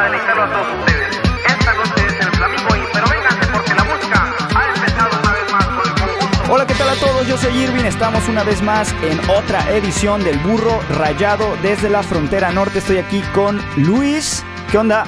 para 0.00 0.12
deleitarlo 0.12 0.42
a 0.44 0.50
todos 0.50 0.66
ustedes. 0.78 1.20
Esta 1.46 1.74
noche 1.74 2.06
es 2.06 2.26
el 2.26 2.32
Flamingo 2.32 2.76
y 2.76 2.92
pero 2.92 3.06
vénganse 3.08 3.46
porque 3.52 3.74
la 3.74 3.84
música 3.84 4.34
ha 4.54 4.74
empezado 4.74 5.20
una 5.20 5.32
vez 5.32 5.52
más 5.52 5.66
con 5.66 5.88
el 5.88 5.94
conjunto. 5.94 6.52
Hola, 6.52 6.66
¿qué 6.66 6.74
tal 6.74 6.88
a 6.88 6.94
todos? 6.94 7.26
Yo 7.26 7.36
soy 7.36 7.58
Irving. 7.58 7.84
Estamos 7.84 8.26
una 8.28 8.42
vez 8.42 8.62
más 8.62 8.94
en 9.02 9.20
otra 9.28 9.70
edición 9.70 10.24
del 10.24 10.38
Burro 10.38 10.80
Rayado 10.96 11.54
desde 11.62 11.90
la 11.90 12.02
frontera 12.02 12.50
norte. 12.50 12.78
Estoy 12.78 12.96
aquí 12.96 13.22
con 13.34 13.60
Luis. 13.76 14.42
¿Qué 14.70 14.78
onda? 14.78 15.04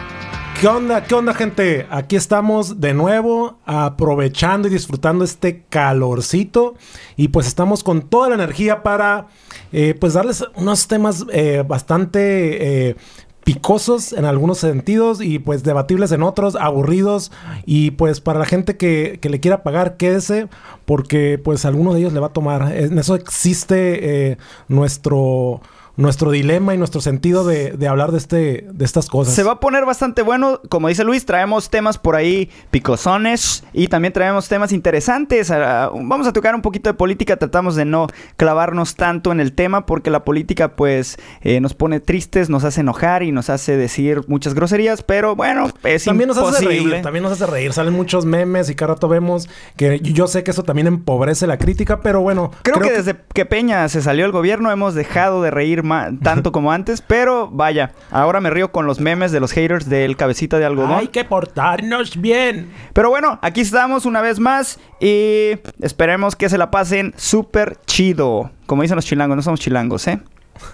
¿Qué 0.61 0.69
onda? 0.69 1.03
¿Qué 1.03 1.15
onda, 1.15 1.35
gente? 1.35 1.87
Aquí 1.91 2.15
estamos 2.15 2.81
de 2.81 2.95
nuevo 2.95 3.59
aprovechando 3.65 4.69
y 4.69 4.71
disfrutando 4.71 5.25
este 5.25 5.65
calorcito. 5.69 6.75
Y 7.17 7.29
pues 7.29 7.47
estamos 7.47 7.83
con 7.83 8.03
toda 8.03 8.29
la 8.29 8.35
energía 8.35 8.83
para 8.83 9.27
eh, 9.73 9.95
pues 9.99 10.13
darles 10.13 10.45
unos 10.55 10.87
temas 10.87 11.25
eh, 11.33 11.65
bastante 11.67 12.91
eh, 12.91 12.97
picosos 13.45 14.13
en 14.13 14.25
algunos 14.25 14.59
sentidos 14.59 15.21
y 15.21 15.39
pues 15.39 15.63
debatibles 15.63 16.13
en 16.13 16.23
otros, 16.23 16.57
aburridos. 16.57 17.33
Y 17.67 17.93
pues 17.93 18.21
para 18.21 18.39
la 18.39 18.47
gente 18.47 18.77
que, 18.77 19.19
que 19.21 19.29
le 19.29 19.41
quiera 19.41 19.63
pagar, 19.63 19.97
quédese 19.97 20.49
porque 20.85 21.41
pues 21.43 21.65
alguno 21.65 21.93
de 21.93 22.01
ellos 22.01 22.13
le 22.13 22.21
va 22.21 22.29
a 22.29 22.33
tomar. 22.33 22.73
En 22.77 22.99
eso 22.99 23.15
existe 23.15 24.31
eh, 24.31 24.39
nuestro 24.69 25.61
nuestro 25.97 26.31
dilema 26.31 26.75
y 26.75 26.79
nuestro 26.79 27.01
sentido 27.01 27.45
de, 27.45 27.73
de, 27.73 27.89
hablar 27.89 28.13
de, 28.13 28.19
este, 28.19 28.67
de 28.71 28.85
estas 28.85 29.09
cosas. 29.09 29.35
Se 29.35 29.43
va 29.43 29.53
a 29.53 29.61
poner 29.61 29.85
bastante 29.85 30.23
bueno. 30.23 30.61
Como 30.69 30.89
dice 30.89 31.05
Luis, 31.05 31.27
traemos 31.27 31.69
temas 31.71 31.99
por 31.99 32.17
ahí 32.17 32.51
picosones 32.71 33.65
y 33.73 33.89
también 33.89 34.13
traemos 34.13 34.49
temas 34.49 34.73
interesantes. 34.73 35.51
Uh, 35.51 35.93
vamos 35.93 36.27
a 36.27 36.33
tocar 36.33 36.55
un 36.55 36.63
poquito 36.63 36.89
de 36.89 36.95
política. 36.95 37.37
Tratamos 37.37 37.77
de 37.77 37.85
no 37.85 38.07
clavarnos 38.37 38.95
tanto 38.95 39.33
en 39.33 39.41
el 39.41 39.53
tema 39.53 39.85
porque 39.85 40.11
la 40.11 40.25
política 40.25 40.77
pues 40.77 41.19
eh, 41.43 41.61
nos 41.61 41.75
pone 41.75 42.01
tristes, 42.01 42.49
nos 42.49 42.65
hace 42.65 42.81
enojar 42.81 43.23
y 43.23 43.33
nos 43.33 43.51
hace 43.51 43.77
decir 43.77 44.23
muchas 44.29 44.55
groserías. 44.55 45.03
Pero 45.03 45.37
bueno, 45.37 45.71
es 45.85 46.05
también 46.05 46.31
imposible. 46.31 46.51
Nos 46.51 46.57
hace 46.57 46.67
reír, 46.67 47.03
también 47.03 47.23
nos 47.23 47.33
hace 47.33 47.47
reír. 47.47 47.73
Salen 47.73 47.93
muchos 47.93 48.25
memes 48.25 48.71
y 48.71 48.75
cada 48.75 48.95
rato 48.95 49.09
vemos 49.09 49.49
que 49.77 50.01
yo 50.01 50.27
sé 50.27 50.43
que 50.43 50.53
eso 50.53 50.63
también 50.63 50.87
empobrece 50.87 51.47
la 51.47 51.59
crítica, 51.59 52.01
pero 52.01 52.23
bueno. 52.23 52.51
Creo, 52.63 52.77
creo 52.77 52.89
que, 52.89 52.95
que 52.95 53.03
desde 53.03 53.21
que 53.35 53.45
Peña 53.45 53.89
se 53.91 54.01
salió 54.01 54.25
del 54.25 54.33
gobierno 54.33 54.71
hemos 54.71 54.95
dejado 54.95 55.43
de 55.43 55.51
reír 55.51 55.82
tanto 56.23 56.53
como 56.53 56.73
antes, 56.73 57.03
pero 57.03 57.49
vaya, 57.51 57.93
ahora 58.11 58.41
me 58.41 58.51
río 58.51 58.73
con 58.73 58.87
los 58.87 59.01
memes 59.01 59.33
de 59.33 59.41
los 59.41 59.53
haters 59.53 59.89
del 59.89 60.17
cabecita 60.17 60.59
de 60.59 60.65
algodón. 60.65 60.93
Hay 60.99 61.09
que 61.09 61.25
portarnos 61.25 62.21
bien. 62.21 62.71
Pero 62.93 63.11
bueno, 63.11 63.39
aquí 63.43 63.61
estamos 63.61 64.07
una 64.07 64.21
vez 64.21 64.39
más 64.39 64.79
y 65.01 65.59
esperemos 65.81 66.37
que 66.37 66.49
se 66.49 66.59
la 66.59 66.71
pasen 66.71 67.15
súper 67.17 67.79
chido. 67.87 68.51
Como 68.67 68.83
dicen 68.83 68.97
los 68.97 69.05
chilangos, 69.05 69.37
no 69.37 69.43
somos 69.43 69.61
chilangos, 69.61 70.07
¿eh? 70.09 70.21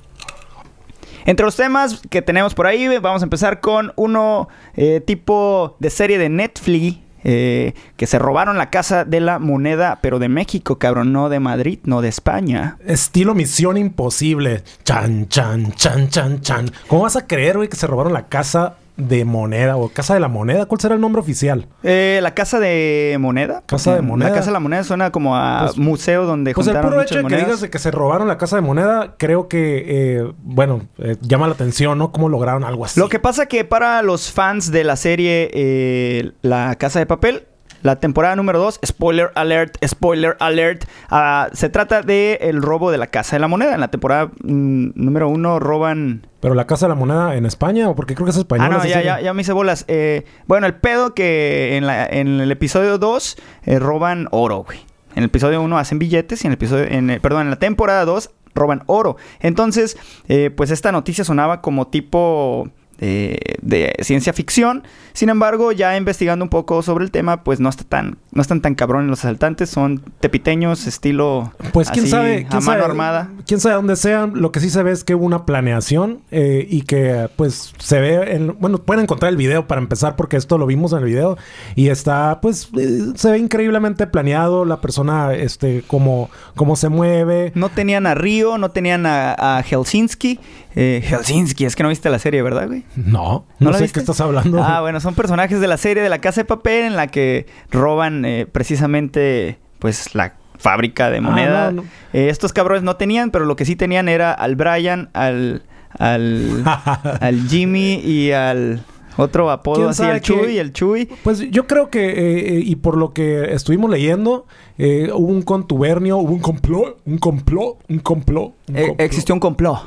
Entre 1.25 1.43
los 1.43 1.55
temas 1.55 2.01
que 2.09 2.21
tenemos 2.21 2.53
por 2.53 2.67
ahí, 2.67 2.87
vamos 2.99 3.23
a 3.23 3.25
empezar 3.25 3.59
con 3.59 3.93
uno 3.95 4.47
eh, 4.75 5.01
tipo 5.01 5.75
de 5.79 5.89
serie 5.89 6.19
de 6.19 6.29
Netflix 6.29 6.99
eh, 7.25 7.73
que 7.97 8.05
se 8.05 8.19
robaron 8.19 8.57
la 8.57 8.69
casa 8.69 9.03
de 9.03 9.19
la 9.19 9.39
moneda, 9.39 9.97
pero 10.01 10.19
de 10.19 10.29
México, 10.29 10.77
cabrón, 10.77 11.11
no 11.11 11.27
de 11.27 11.39
Madrid, 11.39 11.79
no 11.83 12.01
de 12.01 12.09
España. 12.09 12.77
Estilo 12.85 13.33
Misión 13.33 13.77
Imposible. 13.77 14.63
Chan, 14.83 15.27
chan, 15.27 15.73
chan, 15.73 16.07
chan, 16.09 16.41
chan. 16.41 16.71
¿Cómo 16.87 17.01
vas 17.01 17.15
a 17.15 17.25
creer, 17.25 17.57
güey, 17.57 17.67
que 17.67 17.75
se 17.75 17.87
robaron 17.87 18.13
la 18.13 18.27
casa 18.27 18.75
de 18.97 19.25
moneda 19.25 19.77
o 19.77 19.89
casa 19.89 20.13
de 20.13 20.19
la 20.19 20.27
moneda? 20.27 20.65
¿Cuál 20.65 20.81
será 20.81 20.95
el 20.95 21.01
nombre 21.01 21.21
oficial? 21.21 21.67
Eh, 21.83 22.19
la 22.21 22.33
casa 22.33 22.59
de 22.59 23.17
moneda. 23.19 23.63
Casa 23.65 23.95
de 23.95 24.01
moneda. 24.01 24.29
La 24.29 24.35
casa 24.35 24.47
de 24.47 24.53
la 24.53 24.59
moneda 24.59 24.83
suena 24.83 25.11
como 25.11 25.35
a 25.35 25.65
pues, 25.65 25.77
museo 25.77 26.25
donde 26.25 26.53
pues 26.53 26.65
juntaron 26.65 26.85
el 26.85 26.91
puro 26.91 27.01
hecho 27.03 27.17
de 27.17 27.25
que 27.25 27.37
digas 27.37 27.61
de 27.61 27.69
que 27.69 27.79
se 27.79 27.91
robaron 27.91 28.27
la 28.27 28.37
casa 28.37 28.55
de 28.55 28.61
moneda, 28.61 29.15
creo 29.17 29.47
que, 29.47 29.85
eh, 29.87 30.31
bueno, 30.43 30.81
eh, 30.97 31.15
llama 31.21 31.47
la 31.47 31.53
atención, 31.53 31.97
¿no? 31.97 32.11
¿Cómo 32.11 32.29
lograron 32.29 32.63
algo 32.63 32.85
así? 32.85 32.99
Lo 32.99 33.09
que 33.09 33.19
pasa 33.19 33.45
que 33.47 33.65
para 33.65 34.01
los 34.01 34.31
fans 34.31 34.71
de 34.71 34.83
la 34.83 34.95
serie 34.95 35.49
eh, 35.53 36.31
La 36.41 36.75
Casa 36.75 36.99
de 36.99 37.05
Papel, 37.05 37.47
la 37.85 37.97
temporada 37.97 38.35
número 38.35 38.57
2, 38.57 38.79
spoiler 38.83 39.31
alert, 39.35 39.77
spoiler 39.85 40.35
alert, 40.39 40.85
uh, 41.11 41.55
se 41.55 41.69
trata 41.69 42.01
de 42.01 42.39
el 42.41 42.63
robo 42.63 42.89
de 42.89 42.97
la 42.97 43.05
Casa 43.05 43.35
de 43.35 43.39
la 43.39 43.47
Moneda. 43.47 43.75
En 43.75 43.79
la 43.79 43.89
temporada 43.89 44.31
mm, 44.43 44.93
número 44.95 45.29
1 45.29 45.59
roban... 45.59 46.25
¿Pero 46.39 46.55
la 46.55 46.65
Casa 46.65 46.87
de 46.87 46.89
la 46.89 46.95
Moneda 46.95 47.35
en 47.35 47.45
España? 47.45 47.87
¿O 47.87 47.95
porque 47.95 48.15
creo 48.15 48.25
que 48.25 48.31
es 48.31 48.37
español? 48.37 48.69
Ah, 48.71 48.77
no, 48.77 48.85
ya, 48.85 49.03
ya, 49.03 49.21
ya, 49.21 49.33
me 49.35 49.43
hice 49.43 49.53
bolas. 49.53 49.85
Eh, 49.87 50.25
bueno, 50.47 50.65
el 50.65 50.73
pedo 50.73 51.13
que 51.13 51.77
en, 51.77 51.85
la, 51.85 52.07
en 52.07 52.39
el 52.39 52.51
episodio 52.51 52.97
2 52.97 53.37
eh, 53.65 53.77
roban 53.77 54.29
oro, 54.31 54.63
güey. 54.63 54.79
En 55.11 55.19
el 55.19 55.25
episodio 55.25 55.61
1 55.61 55.77
hacen 55.77 55.99
billetes 55.99 56.43
y 56.43 56.47
en 56.47 56.53
el 56.53 56.55
episodio... 56.55 56.85
En 56.85 57.11
el, 57.11 57.21
perdón, 57.21 57.43
en 57.43 57.49
la 57.51 57.59
temporada 57.59 58.03
2 58.05 58.31
roban 58.55 58.81
oro. 58.87 59.17
Entonces, 59.41 59.95
eh, 60.27 60.49
pues 60.49 60.71
esta 60.71 60.91
noticia 60.91 61.23
sonaba 61.23 61.61
como 61.61 61.87
tipo... 61.89 62.67
De, 62.97 63.57
de, 63.61 63.93
ciencia 64.01 64.31
ficción. 64.31 64.83
Sin 65.13 65.29
embargo, 65.29 65.71
ya 65.71 65.97
investigando 65.97 66.43
un 66.43 66.49
poco 66.49 66.81
sobre 66.81 67.03
el 67.05 67.11
tema, 67.11 67.43
pues 67.43 67.59
no 67.59 67.69
está 67.69 67.83
tan, 67.83 68.17
no 68.31 68.41
están 68.41 68.61
tan 68.61 68.75
cabrones 68.75 69.09
los 69.09 69.19
asaltantes, 69.19 69.69
son 69.69 70.01
tepiteños, 70.19 70.87
estilo 70.87 71.53
pues 71.71 71.89
quién 71.89 72.03
así, 72.03 72.11
sabe, 72.11 72.45
quién 72.49 72.63
a 72.63 72.65
mano 72.65 72.81
sabe, 72.81 72.83
armada. 72.83 73.29
Quién 73.47 73.59
sabe 73.59 73.75
dónde 73.75 73.95
sean. 73.95 74.33
Lo 74.35 74.51
que 74.51 74.59
sí 74.59 74.69
se 74.69 74.83
ve 74.83 74.91
es 74.91 75.03
que 75.03 75.15
hubo 75.15 75.25
una 75.25 75.45
planeación 75.45 76.21
eh, 76.31 76.67
y 76.69 76.81
que 76.81 77.29
pues 77.35 77.73
se 77.77 77.99
ve, 77.99 78.35
en, 78.35 78.57
bueno, 78.59 78.79
pueden 78.79 79.03
encontrar 79.03 79.31
el 79.31 79.37
video 79.37 79.67
para 79.67 79.79
empezar 79.79 80.15
porque 80.15 80.37
esto 80.37 80.57
lo 80.57 80.65
vimos 80.65 80.91
en 80.93 80.99
el 80.99 81.05
video 81.05 81.37
y 81.75 81.89
está, 81.89 82.39
pues 82.41 82.69
eh, 82.77 83.13
se 83.15 83.31
ve 83.31 83.37
increíblemente 83.37 84.07
planeado 84.07 84.65
la 84.65 84.81
persona, 84.81 85.33
este, 85.33 85.83
cómo, 85.87 86.29
cómo 86.55 86.75
se 86.75 86.89
mueve. 86.89 87.51
No 87.55 87.69
tenían 87.69 88.05
a 88.07 88.15
Río, 88.15 88.57
no 88.57 88.69
tenían 88.69 89.05
a, 89.05 89.57
a 89.57 89.63
Helsinki. 89.63 90.39
Eh, 90.75 91.01
Helsinki, 91.03 91.65
es 91.65 91.75
que 91.75 91.83
no 91.83 91.89
viste 91.89 92.09
la 92.09 92.19
serie, 92.19 92.41
¿verdad, 92.41 92.67
güey? 92.67 92.83
No, 92.95 93.45
no, 93.59 93.71
no 93.71 93.77
sé 93.77 93.89
qué 93.89 93.99
estás 93.99 94.19
hablando. 94.19 94.61
Ah, 94.61 94.81
bueno, 94.81 94.99
son 94.99 95.15
personajes 95.15 95.59
de 95.61 95.67
la 95.67 95.77
serie 95.77 96.03
de 96.03 96.09
la 96.09 96.19
Casa 96.19 96.41
de 96.41 96.45
Papel 96.45 96.85
en 96.85 96.95
la 96.95 97.07
que 97.07 97.45
roban 97.71 98.25
eh, 98.25 98.45
precisamente, 98.51 99.57
pues, 99.79 100.13
la 100.15 100.35
fábrica 100.57 101.09
de 101.09 101.21
moneda. 101.21 101.67
Ah, 101.67 101.71
no, 101.71 101.83
no. 101.83 101.87
Eh, 102.13 102.29
estos 102.29 102.51
cabrones 102.51 102.83
no 102.83 102.97
tenían, 102.97 103.31
pero 103.31 103.45
lo 103.45 103.55
que 103.55 103.65
sí 103.65 103.75
tenían 103.75 104.09
era 104.09 104.33
al 104.33 104.55
Brian, 104.55 105.09
al, 105.13 105.63
al, 105.97 106.63
al 107.21 107.47
Jimmy 107.47 108.01
y 108.03 108.31
al 108.31 108.83
otro 109.17 109.49
apodo 109.49 109.89
así, 109.89 110.03
el 110.03 110.21
Chuy 110.21 110.53
y 110.53 110.57
el 110.59 110.73
Chuy. 110.73 111.09
Pues 111.23 111.39
yo 111.51 111.67
creo 111.67 111.89
que, 111.89 112.09
eh, 112.09 112.61
y 112.63 112.75
por 112.75 112.97
lo 112.97 113.13
que 113.13 113.53
estuvimos 113.53 113.89
leyendo, 113.89 114.45
eh, 114.77 115.09
hubo 115.13 115.31
un 115.31 115.41
contubernio, 115.41 116.17
hubo 116.17 116.33
un 116.33 116.39
complot, 116.39 116.99
un 117.05 117.17
complot, 117.17 117.77
un 117.87 117.99
complot. 117.99 118.53
Un 118.67 118.77
eh, 118.77 118.95
existió 118.97 119.33
un 119.33 119.39
complot. 119.39 119.79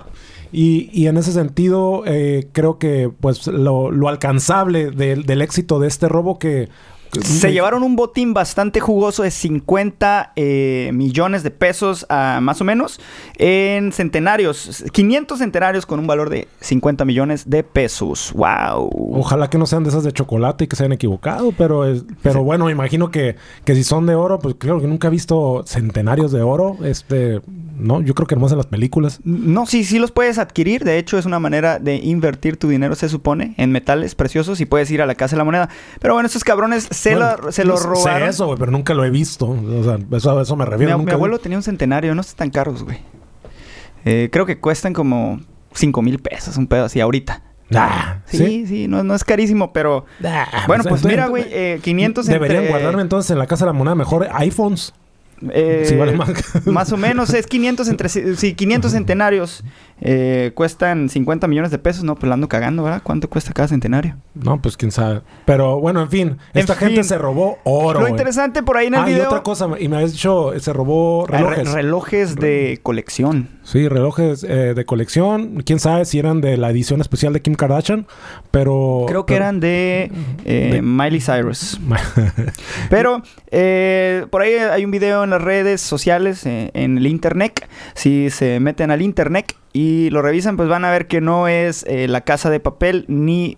Y, 0.52 0.90
y, 0.92 1.08
en 1.08 1.16
ese 1.16 1.32
sentido, 1.32 2.04
eh, 2.06 2.48
creo 2.52 2.78
que 2.78 3.10
pues 3.20 3.46
lo, 3.46 3.90
lo 3.90 4.08
alcanzable 4.08 4.90
de, 4.90 5.16
del 5.16 5.42
éxito 5.42 5.78
de 5.78 5.88
este 5.88 6.08
robo 6.08 6.38
que... 6.38 6.68
Se 7.22 7.52
llevaron 7.52 7.82
un 7.82 7.96
botín 7.96 8.34
bastante 8.34 8.80
jugoso 8.80 9.22
de 9.22 9.30
50 9.30 10.32
eh, 10.36 10.90
millones 10.92 11.42
de 11.42 11.50
pesos 11.50 12.06
uh, 12.10 12.40
más 12.40 12.60
o 12.60 12.64
menos 12.64 13.00
en 13.38 13.92
centenarios, 13.92 14.84
500 14.92 15.38
centenarios 15.38 15.86
con 15.86 16.00
un 16.00 16.06
valor 16.06 16.30
de 16.30 16.48
50 16.60 17.04
millones 17.04 17.48
de 17.48 17.62
pesos. 17.62 18.32
¡Wow! 18.34 18.90
Ojalá 19.14 19.48
que 19.50 19.58
no 19.58 19.66
sean 19.66 19.84
de 19.84 19.90
esas 19.90 20.04
de 20.04 20.12
chocolate 20.12 20.64
y 20.64 20.66
que 20.66 20.76
se 20.76 20.84
hayan 20.84 20.92
equivocado, 20.92 21.52
pero, 21.52 21.84
es, 21.84 22.04
pero 22.22 22.40
sí. 22.40 22.44
bueno, 22.44 22.66
me 22.66 22.72
imagino 22.72 23.10
que, 23.10 23.36
que 23.64 23.74
si 23.74 23.84
son 23.84 24.06
de 24.06 24.14
oro, 24.14 24.38
pues 24.38 24.56
creo 24.58 24.80
que 24.80 24.86
nunca 24.86 25.08
he 25.08 25.10
visto 25.10 25.62
centenarios 25.66 26.32
de 26.32 26.42
oro. 26.42 26.76
Este, 26.84 27.40
no, 27.78 28.02
yo 28.02 28.14
creo 28.14 28.26
que 28.26 28.34
nomás 28.34 28.52
en 28.52 28.58
las 28.58 28.66
películas. 28.66 29.20
No, 29.24 29.66
sí, 29.66 29.84
sí 29.84 29.98
los 29.98 30.12
puedes 30.12 30.38
adquirir. 30.38 30.84
De 30.84 30.98
hecho, 30.98 31.18
es 31.18 31.26
una 31.26 31.38
manera 31.38 31.78
de 31.78 31.96
invertir 31.96 32.56
tu 32.56 32.68
dinero, 32.68 32.94
se 32.94 33.08
supone, 33.08 33.54
en 33.56 33.70
metales 33.70 34.14
preciosos 34.14 34.60
y 34.60 34.66
puedes 34.66 34.90
ir 34.90 35.02
a 35.02 35.06
la 35.06 35.14
Casa 35.14 35.36
de 35.36 35.38
la 35.38 35.44
Moneda. 35.44 35.68
Pero 36.00 36.14
bueno, 36.14 36.26
estos 36.26 36.44
cabrones 36.44 36.88
se, 36.98 37.14
bueno, 37.14 37.36
la, 37.44 37.52
se 37.52 37.64
lo 37.64 37.76
robaron. 37.76 38.22
Sé 38.22 38.28
eso, 38.28 38.46
güey, 38.46 38.58
pero 38.58 38.72
nunca 38.72 38.94
lo 38.94 39.04
he 39.04 39.10
visto. 39.10 39.46
O 39.46 39.84
sea, 39.84 39.98
eso, 40.16 40.40
eso 40.40 40.56
me 40.56 40.64
refiero. 40.64 40.92
Mi, 40.92 40.98
nunca 40.98 41.12
mi 41.12 41.14
abuelo 41.14 41.36
vi... 41.36 41.42
tenía 41.42 41.58
un 41.58 41.62
centenario, 41.62 42.14
no 42.14 42.20
están 42.20 42.36
tan 42.36 42.50
caros, 42.50 42.82
güey. 42.84 42.98
Eh, 44.04 44.28
creo 44.32 44.46
que 44.46 44.58
cuestan 44.58 44.92
como 44.92 45.40
5 45.74 46.02
mil 46.02 46.18
pesos, 46.18 46.56
un 46.56 46.66
pedo 46.66 46.84
así 46.84 47.00
ahorita. 47.00 47.42
Ah, 47.74 48.20
sí, 48.24 48.38
sí, 48.38 48.66
sí 48.66 48.88
no, 48.88 49.02
no, 49.04 49.14
es 49.14 49.24
carísimo, 49.24 49.72
pero... 49.72 50.06
Ah, 50.24 50.64
bueno, 50.66 50.84
pues, 50.84 51.02
pues 51.02 51.04
mira, 51.04 51.26
güey, 51.26 51.44
eh, 51.48 51.80
500 51.82 52.26
Deberían 52.26 52.62
entre... 52.64 52.70
guardarme 52.70 53.02
entonces 53.02 53.30
en 53.30 53.38
la 53.38 53.46
Casa 53.46 53.66
de 53.66 53.70
la 53.70 53.72
Moneda 53.74 53.94
mejor 53.94 54.26
iPhones. 54.32 54.94
Eh, 55.50 55.84
sí, 55.86 55.94
vale 55.94 56.12
más. 56.12 56.30
más. 56.66 56.92
o 56.92 56.96
menos 56.96 57.32
es 57.32 57.46
500 57.46 57.88
entre 57.88 58.08
sí, 58.08 58.54
500 58.54 58.90
centenarios 58.90 59.62
eh, 60.00 60.52
cuestan 60.54 61.08
50 61.08 61.48
millones 61.48 61.70
de 61.70 61.78
pesos, 61.78 62.04
no, 62.04 62.14
pues 62.14 62.28
la 62.28 62.34
ando 62.34 62.48
cagando, 62.48 62.82
¿verdad? 62.82 63.02
¿Cuánto 63.02 63.28
cuesta 63.28 63.52
cada 63.52 63.68
centenario? 63.68 64.16
No, 64.34 64.60
pues 64.62 64.76
quién 64.76 64.90
sabe. 64.90 65.22
Pero 65.44 65.80
bueno, 65.80 66.00
en 66.00 66.08
fin, 66.08 66.38
esta 66.54 66.74
en 66.74 66.78
gente 66.78 67.04
se 67.04 67.18
robó 67.18 67.58
oro. 67.64 68.00
Lo 68.00 68.04
wey. 68.04 68.12
interesante 68.12 68.62
por 68.62 68.76
ahí 68.76 68.86
en 68.86 68.94
el 68.94 69.00
ah, 69.00 69.06
video. 69.06 69.24
y 69.24 69.26
otra 69.26 69.42
cosa, 69.42 69.68
y 69.78 69.88
me 69.88 69.96
habías 69.96 70.12
dicho, 70.12 70.52
se 70.58 70.72
robó 70.72 71.26
relojes. 71.26 71.66
Re 71.66 71.82
relojes 71.82 72.36
de 72.36 72.80
colección. 72.82 73.48
Sí, 73.62 73.88
relojes 73.88 74.44
eh, 74.44 74.74
de 74.74 74.84
colección. 74.84 75.62
Quién 75.64 75.78
sabe 75.78 76.04
si 76.04 76.18
eran 76.18 76.40
de 76.40 76.56
la 76.56 76.70
edición 76.70 77.00
especial 77.00 77.32
de 77.32 77.42
Kim 77.42 77.54
Kardashian, 77.54 78.06
pero. 78.50 79.04
Creo 79.08 79.26
que 79.26 79.34
pero, 79.34 79.44
eran 79.44 79.60
de, 79.60 80.10
eh, 80.44 80.70
de, 80.72 80.82
Miley 80.82 81.20
Cyrus. 81.20 81.78
pero 82.90 83.22
eh, 83.50 84.26
por 84.30 84.42
ahí 84.42 84.54
hay 84.54 84.84
un 84.84 84.90
video 84.90 85.24
en 85.24 85.30
las 85.30 85.42
redes 85.42 85.80
sociales, 85.80 86.46
eh, 86.46 86.70
en 86.74 86.98
el 86.98 87.06
internet. 87.06 87.68
Si 87.94 88.30
se 88.30 88.60
meten 88.60 88.90
al 88.90 89.02
internet 89.02 89.54
y 89.78 90.10
lo 90.10 90.22
revisan, 90.22 90.56
pues 90.56 90.68
van 90.68 90.84
a 90.84 90.90
ver 90.90 91.06
que 91.06 91.20
no 91.20 91.46
es 91.46 91.84
eh, 91.86 92.08
la 92.08 92.22
casa 92.22 92.50
de 92.50 92.58
papel 92.58 93.04
ni 93.06 93.56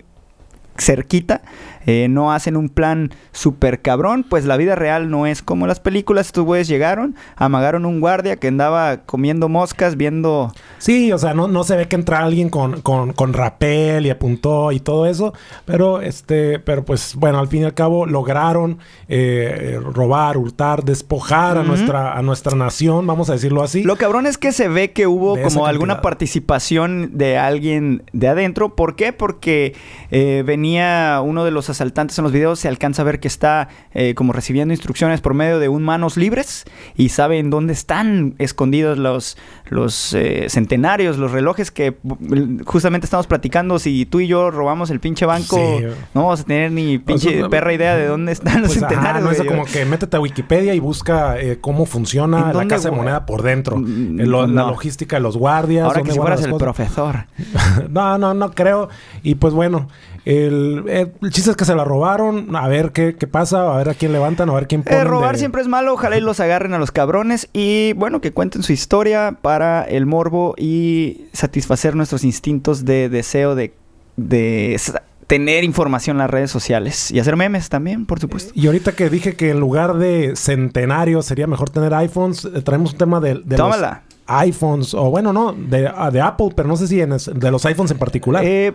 cerquita, 0.76 1.40
eh, 1.86 2.08
no 2.08 2.32
hacen 2.32 2.56
un 2.56 2.68
plan 2.68 3.10
súper 3.32 3.80
cabrón, 3.80 4.24
pues 4.28 4.44
la 4.44 4.56
vida 4.56 4.74
real 4.74 5.10
no 5.10 5.26
es 5.26 5.42
como 5.42 5.66
las 5.66 5.80
películas. 5.80 6.26
Estos 6.26 6.44
güeyes 6.44 6.68
llegaron, 6.68 7.16
amagaron 7.36 7.86
un 7.86 8.00
guardia 8.00 8.36
que 8.36 8.48
andaba 8.48 8.98
comiendo 8.98 9.48
moscas, 9.48 9.96
viendo... 9.96 10.52
Sí, 10.78 11.12
o 11.12 11.18
sea, 11.18 11.34
no, 11.34 11.48
no 11.48 11.64
se 11.64 11.76
ve 11.76 11.88
que 11.88 11.96
entra 11.96 12.20
alguien 12.20 12.48
con, 12.48 12.80
con, 12.80 13.12
con 13.12 13.32
rapel 13.32 14.06
y 14.06 14.10
apuntó 14.10 14.72
y 14.72 14.80
todo 14.80 15.06
eso, 15.06 15.32
pero 15.64 16.00
este, 16.00 16.58
pero 16.58 16.84
pues 16.84 17.14
bueno, 17.16 17.38
al 17.38 17.48
fin 17.48 17.62
y 17.62 17.64
al 17.64 17.74
cabo 17.74 18.06
lograron 18.06 18.78
eh, 19.08 19.78
robar, 19.92 20.36
hurtar, 20.36 20.84
despojar 20.84 21.58
a 21.58 21.62
nuestra, 21.62 22.16
a 22.16 22.22
nuestra 22.22 22.56
nación, 22.56 23.06
vamos 23.06 23.30
a 23.30 23.34
decirlo 23.34 23.62
así. 23.62 23.82
Lo 23.82 23.96
cabrón 23.96 24.26
es 24.26 24.38
que 24.38 24.52
se 24.52 24.68
ve 24.68 24.92
que 24.92 25.06
hubo 25.06 25.40
como 25.40 25.66
alguna 25.66 26.00
participación 26.02 27.16
de 27.18 27.38
alguien 27.38 28.02
de 28.12 28.28
adentro. 28.28 28.74
¿Por 28.74 28.96
qué? 28.96 29.12
Porque 29.12 29.74
eh, 30.10 30.42
venía 30.46 31.20
uno 31.24 31.44
de 31.44 31.50
los 31.50 31.69
asaltantes 31.70 32.18
en 32.18 32.24
los 32.24 32.32
videos, 32.32 32.58
se 32.60 32.68
alcanza 32.68 33.02
a 33.02 33.04
ver 33.04 33.20
que 33.20 33.28
está 33.28 33.68
eh, 33.94 34.14
como 34.14 34.32
recibiendo 34.32 34.74
instrucciones 34.74 35.20
por 35.20 35.34
medio 35.34 35.58
de 35.58 35.68
un 35.68 35.82
manos 35.82 36.16
libres 36.16 36.64
y 36.96 37.08
sabe 37.10 37.38
en 37.38 37.50
dónde 37.50 37.72
están 37.72 38.34
escondidos 38.38 38.98
los, 38.98 39.36
los 39.68 40.12
eh, 40.14 40.46
centenarios, 40.48 41.16
los 41.18 41.30
relojes 41.32 41.70
que 41.70 41.96
mm, 42.02 42.64
justamente 42.64 43.06
estamos 43.06 43.26
platicando. 43.26 43.78
Si 43.78 44.04
tú 44.06 44.20
y 44.20 44.26
yo 44.26 44.50
robamos 44.50 44.90
el 44.90 45.00
pinche 45.00 45.24
banco, 45.26 45.56
Sí. 45.56 45.84
no 46.14 46.22
vamos 46.22 46.40
a 46.40 46.44
tener 46.44 46.72
ni 46.72 46.98
pinche 46.98 47.38
sea, 47.38 47.48
perra 47.48 47.72
idea 47.72 47.96
de 47.96 48.06
dónde 48.06 48.32
están 48.32 48.62
los 48.62 48.72
Pues, 48.72 48.82
ajá, 48.82 48.88
centenarios. 48.90 49.24
no, 49.24 49.30
eso 49.30 49.44
güey. 49.44 49.56
como 49.56 49.64
que 49.70 49.84
métete 49.84 50.16
a 50.16 50.20
Wikipedia 50.20 50.74
y 50.74 50.80
busca 50.80 51.38
eh, 51.40 51.58
cómo 51.60 51.80
¿En 51.80 51.86
funciona 51.86 52.52
la 52.52 52.66
casa 52.68 52.90
de 52.90 52.96
moneda 52.96 53.26
por 53.26 53.42
dentro. 53.42 53.76
Mm, 53.76 54.18
La 54.20 54.46
no. 54.46 54.68
logística 54.70 55.16
de 55.16 55.20
los 55.22 55.36
guardias. 55.36 55.84
Ahora 55.86 56.02
que 56.02 56.12
si 56.12 56.18
fueras 56.18 56.40
el 56.42 56.50
cosas. 56.50 56.62
profesor. 56.64 57.26
no, 57.90 58.18
no, 58.18 58.34
no 58.34 58.50
creo. 58.52 58.88
Y 59.22 59.36
pues 59.36 59.54
bueno, 59.54 59.88
el, 60.24 60.84
el- 60.88 61.12
el 61.22 61.30
chiste 61.30 61.50
es 61.50 61.56
que 61.56 61.64
se 61.64 61.74
la 61.74 61.84
robaron. 61.84 62.54
A 62.56 62.68
ver 62.68 62.92
qué, 62.92 63.16
qué 63.16 63.26
pasa, 63.26 63.72
a 63.74 63.76
ver 63.78 63.88
a 63.90 63.94
quién 63.94 64.12
levantan, 64.12 64.48
a 64.50 64.54
ver 64.54 64.66
quién 64.68 64.82
ponen 64.82 65.00
Eh, 65.00 65.04
robar 65.04 65.32
de- 65.32 65.38
siempre 65.38 65.62
es 65.62 65.68
malo, 65.68 65.94
ojalá 65.94 66.16
y 66.16 66.20
los 66.20 66.40
agarren 66.40 66.74
a 66.74 66.78
los 66.78 66.90
cabrones 66.92 67.48
y 67.52 67.92
bueno, 67.94 68.20
que 68.20 68.32
cuenten 68.32 68.62
su 68.62 68.72
historia 68.72 69.36
para 69.40 69.82
el 69.84 70.06
morbo 70.06 70.54
y 70.58 71.26
satisfacer 71.32 71.96
nuestros 71.96 72.24
instintos 72.24 72.84
de 72.84 73.08
deseo 73.08 73.54
de, 73.54 73.72
de 74.16 74.78
tener 75.26 75.62
información 75.64 76.16
en 76.16 76.18
las 76.18 76.30
redes 76.30 76.50
sociales 76.50 77.10
y 77.12 77.20
hacer 77.20 77.36
memes 77.36 77.68
también, 77.68 78.04
por 78.04 78.18
supuesto. 78.18 78.52
Y 78.54 78.66
ahorita 78.66 78.92
que 78.92 79.08
dije 79.08 79.36
que 79.36 79.50
en 79.50 79.60
lugar 79.60 79.94
de 79.94 80.34
centenarios 80.34 81.24
sería 81.26 81.46
mejor 81.46 81.70
tener 81.70 81.94
iPhones, 81.94 82.44
eh, 82.44 82.62
traemos 82.62 82.92
un 82.92 82.98
tema 82.98 83.20
de, 83.20 83.34
de 83.34 83.40
los 83.44 83.56
Tómala. 83.56 84.02
iPhones, 84.32 84.94
o 84.94 85.10
bueno, 85.10 85.32
no, 85.32 85.52
de, 85.52 85.90
ah, 85.92 86.10
de 86.10 86.20
Apple, 86.20 86.50
pero 86.54 86.68
no 86.68 86.76
sé 86.76 86.86
si 86.86 87.00
en 87.00 87.12
es- 87.12 87.30
de 87.34 87.50
los 87.50 87.64
iPhones 87.66 87.90
en 87.90 87.98
particular. 87.98 88.44
Eh, 88.44 88.72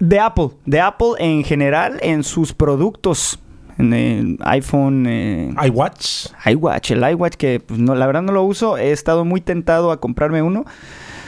de 0.00 0.20
Apple, 0.20 0.50
de 0.66 0.80
Apple 0.80 1.08
en 1.18 1.42
general 1.44 1.98
en 2.02 2.22
sus 2.22 2.52
productos, 2.52 3.38
en 3.78 3.92
el 3.92 4.38
iPhone, 4.44 5.06
eh, 5.08 5.54
iWatch. 5.66 6.26
iWatch, 6.46 6.90
el 6.90 7.10
iWatch 7.12 7.34
que 7.36 7.60
pues, 7.60 7.78
no, 7.80 7.94
la 7.94 8.06
verdad 8.06 8.22
no 8.22 8.32
lo 8.32 8.42
uso, 8.42 8.76
he 8.76 8.92
estado 8.92 9.24
muy 9.24 9.40
tentado 9.40 9.90
a 9.92 10.00
comprarme 10.00 10.42
uno, 10.42 10.64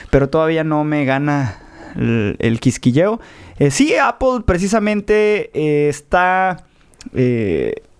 pero 0.09 0.29
todavía 0.29 0.63
no 0.63 0.83
me 0.83 1.05
gana 1.05 1.59
el, 1.95 2.35
el 2.39 2.59
quisquilleo. 2.59 3.19
Eh, 3.57 3.71
sí, 3.71 3.95
Apple 3.95 4.41
precisamente 4.45 5.49
eh, 5.53 5.87
está, 5.89 6.65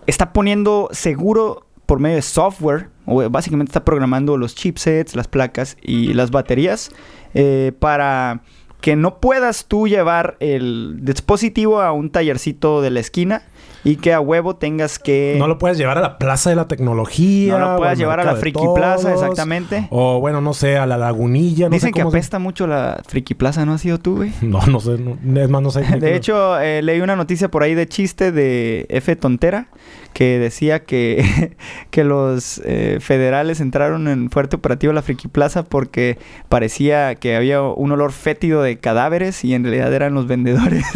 está 0.06 0.34
poniendo 0.34 0.90
seguro 0.92 1.66
por 1.92 2.00
medio 2.00 2.16
de 2.16 2.22
software, 2.22 2.88
o 3.06 3.22
eh, 3.22 3.28
básicamente 3.28 3.72
está 3.72 3.84
programando 3.84 4.38
los 4.38 4.56
chipsets, 4.56 5.14
las 5.14 5.28
placas 5.28 5.76
y 5.82 6.14
las 6.14 6.32
baterías 6.32 6.90
eh, 7.34 7.74
para 7.80 8.44
que 8.80 8.96
no 8.96 9.20
puedas 9.20 9.66
tú 9.66 9.90
llevar 9.90 10.38
el 10.40 11.00
dispositivo 11.02 11.82
a 11.82 11.92
un 11.92 12.10
tallercito 12.10 12.82
de 12.82 12.92
la 12.92 13.02
esquina 13.02 13.42
y 13.84 13.98
que 13.98 14.14
a 14.14 14.22
huevo 14.22 14.56
tengas 14.56 15.00
que... 15.00 15.36
No 15.38 15.48
lo 15.48 15.58
puedes 15.58 15.78
llevar 15.78 15.98
a 15.98 16.02
la 16.02 16.18
Plaza 16.18 16.50
de 16.50 16.56
la 16.56 16.68
Tecnología. 16.70 17.58
No 17.58 17.72
lo 17.74 17.78
puedes 17.78 17.98
llevar 17.98 18.22
a 18.22 18.24
la 18.24 18.36
Friki 18.38 18.64
Plaza, 18.74 19.12
exactamente. 19.12 19.88
O 19.90 20.20
bueno, 20.22 20.40
no 20.40 20.54
sé, 20.54 20.78
a 20.78 20.86
la 20.86 20.98
Lagunilla. 20.98 21.66
No 21.68 21.74
Dicen 21.74 21.90
sé 21.90 21.94
que 21.94 22.02
se- 22.02 22.08
apesta 22.08 22.40
mucho 22.40 22.68
la 22.68 23.02
Friki 23.06 23.34
Plaza, 23.34 23.66
¿no 23.66 23.74
has 23.74 23.82
sido 23.82 23.98
tú, 24.00 24.16
güey? 24.16 24.32
No, 24.42 24.66
no 24.68 24.80
sé. 24.80 24.98
no- 24.98 25.42
es 25.42 25.50
más, 25.50 25.62
no 25.62 25.72
sé. 25.72 25.82
De 26.00 26.16
hecho, 26.16 26.58
eh, 26.60 26.82
leí 26.82 27.02
una 27.02 27.16
noticia 27.18 27.50
por 27.52 27.64
ahí 27.64 27.76
de 27.76 27.86
chiste 27.88 28.32
de 28.32 28.86
F. 28.90 29.16
Tontera 29.16 29.68
que 30.13 30.40
decía 30.40 30.84
que, 30.84 31.56
que 31.92 32.04
los 32.04 32.62
eh, 32.66 32.98
federales 33.02 33.60
entraron 33.62 34.08
en 34.08 34.30
fuerte 34.30 34.56
operativo 34.58 34.92
a 34.92 34.94
la 34.94 35.02
Friki 35.02 35.28
Plaza 35.28 35.63
porque 35.63 36.18
parecía 36.50 37.16
que 37.16 37.36
había 37.36 37.62
un 37.62 37.92
olor 37.92 38.12
fétido 38.12 38.62
de 38.62 38.78
cadáveres 38.80 39.44
y 39.44 39.54
en 39.54 39.63
realidad 39.63 39.94
eran 39.94 40.13
los 40.13 40.28
vendedores. 40.28 40.86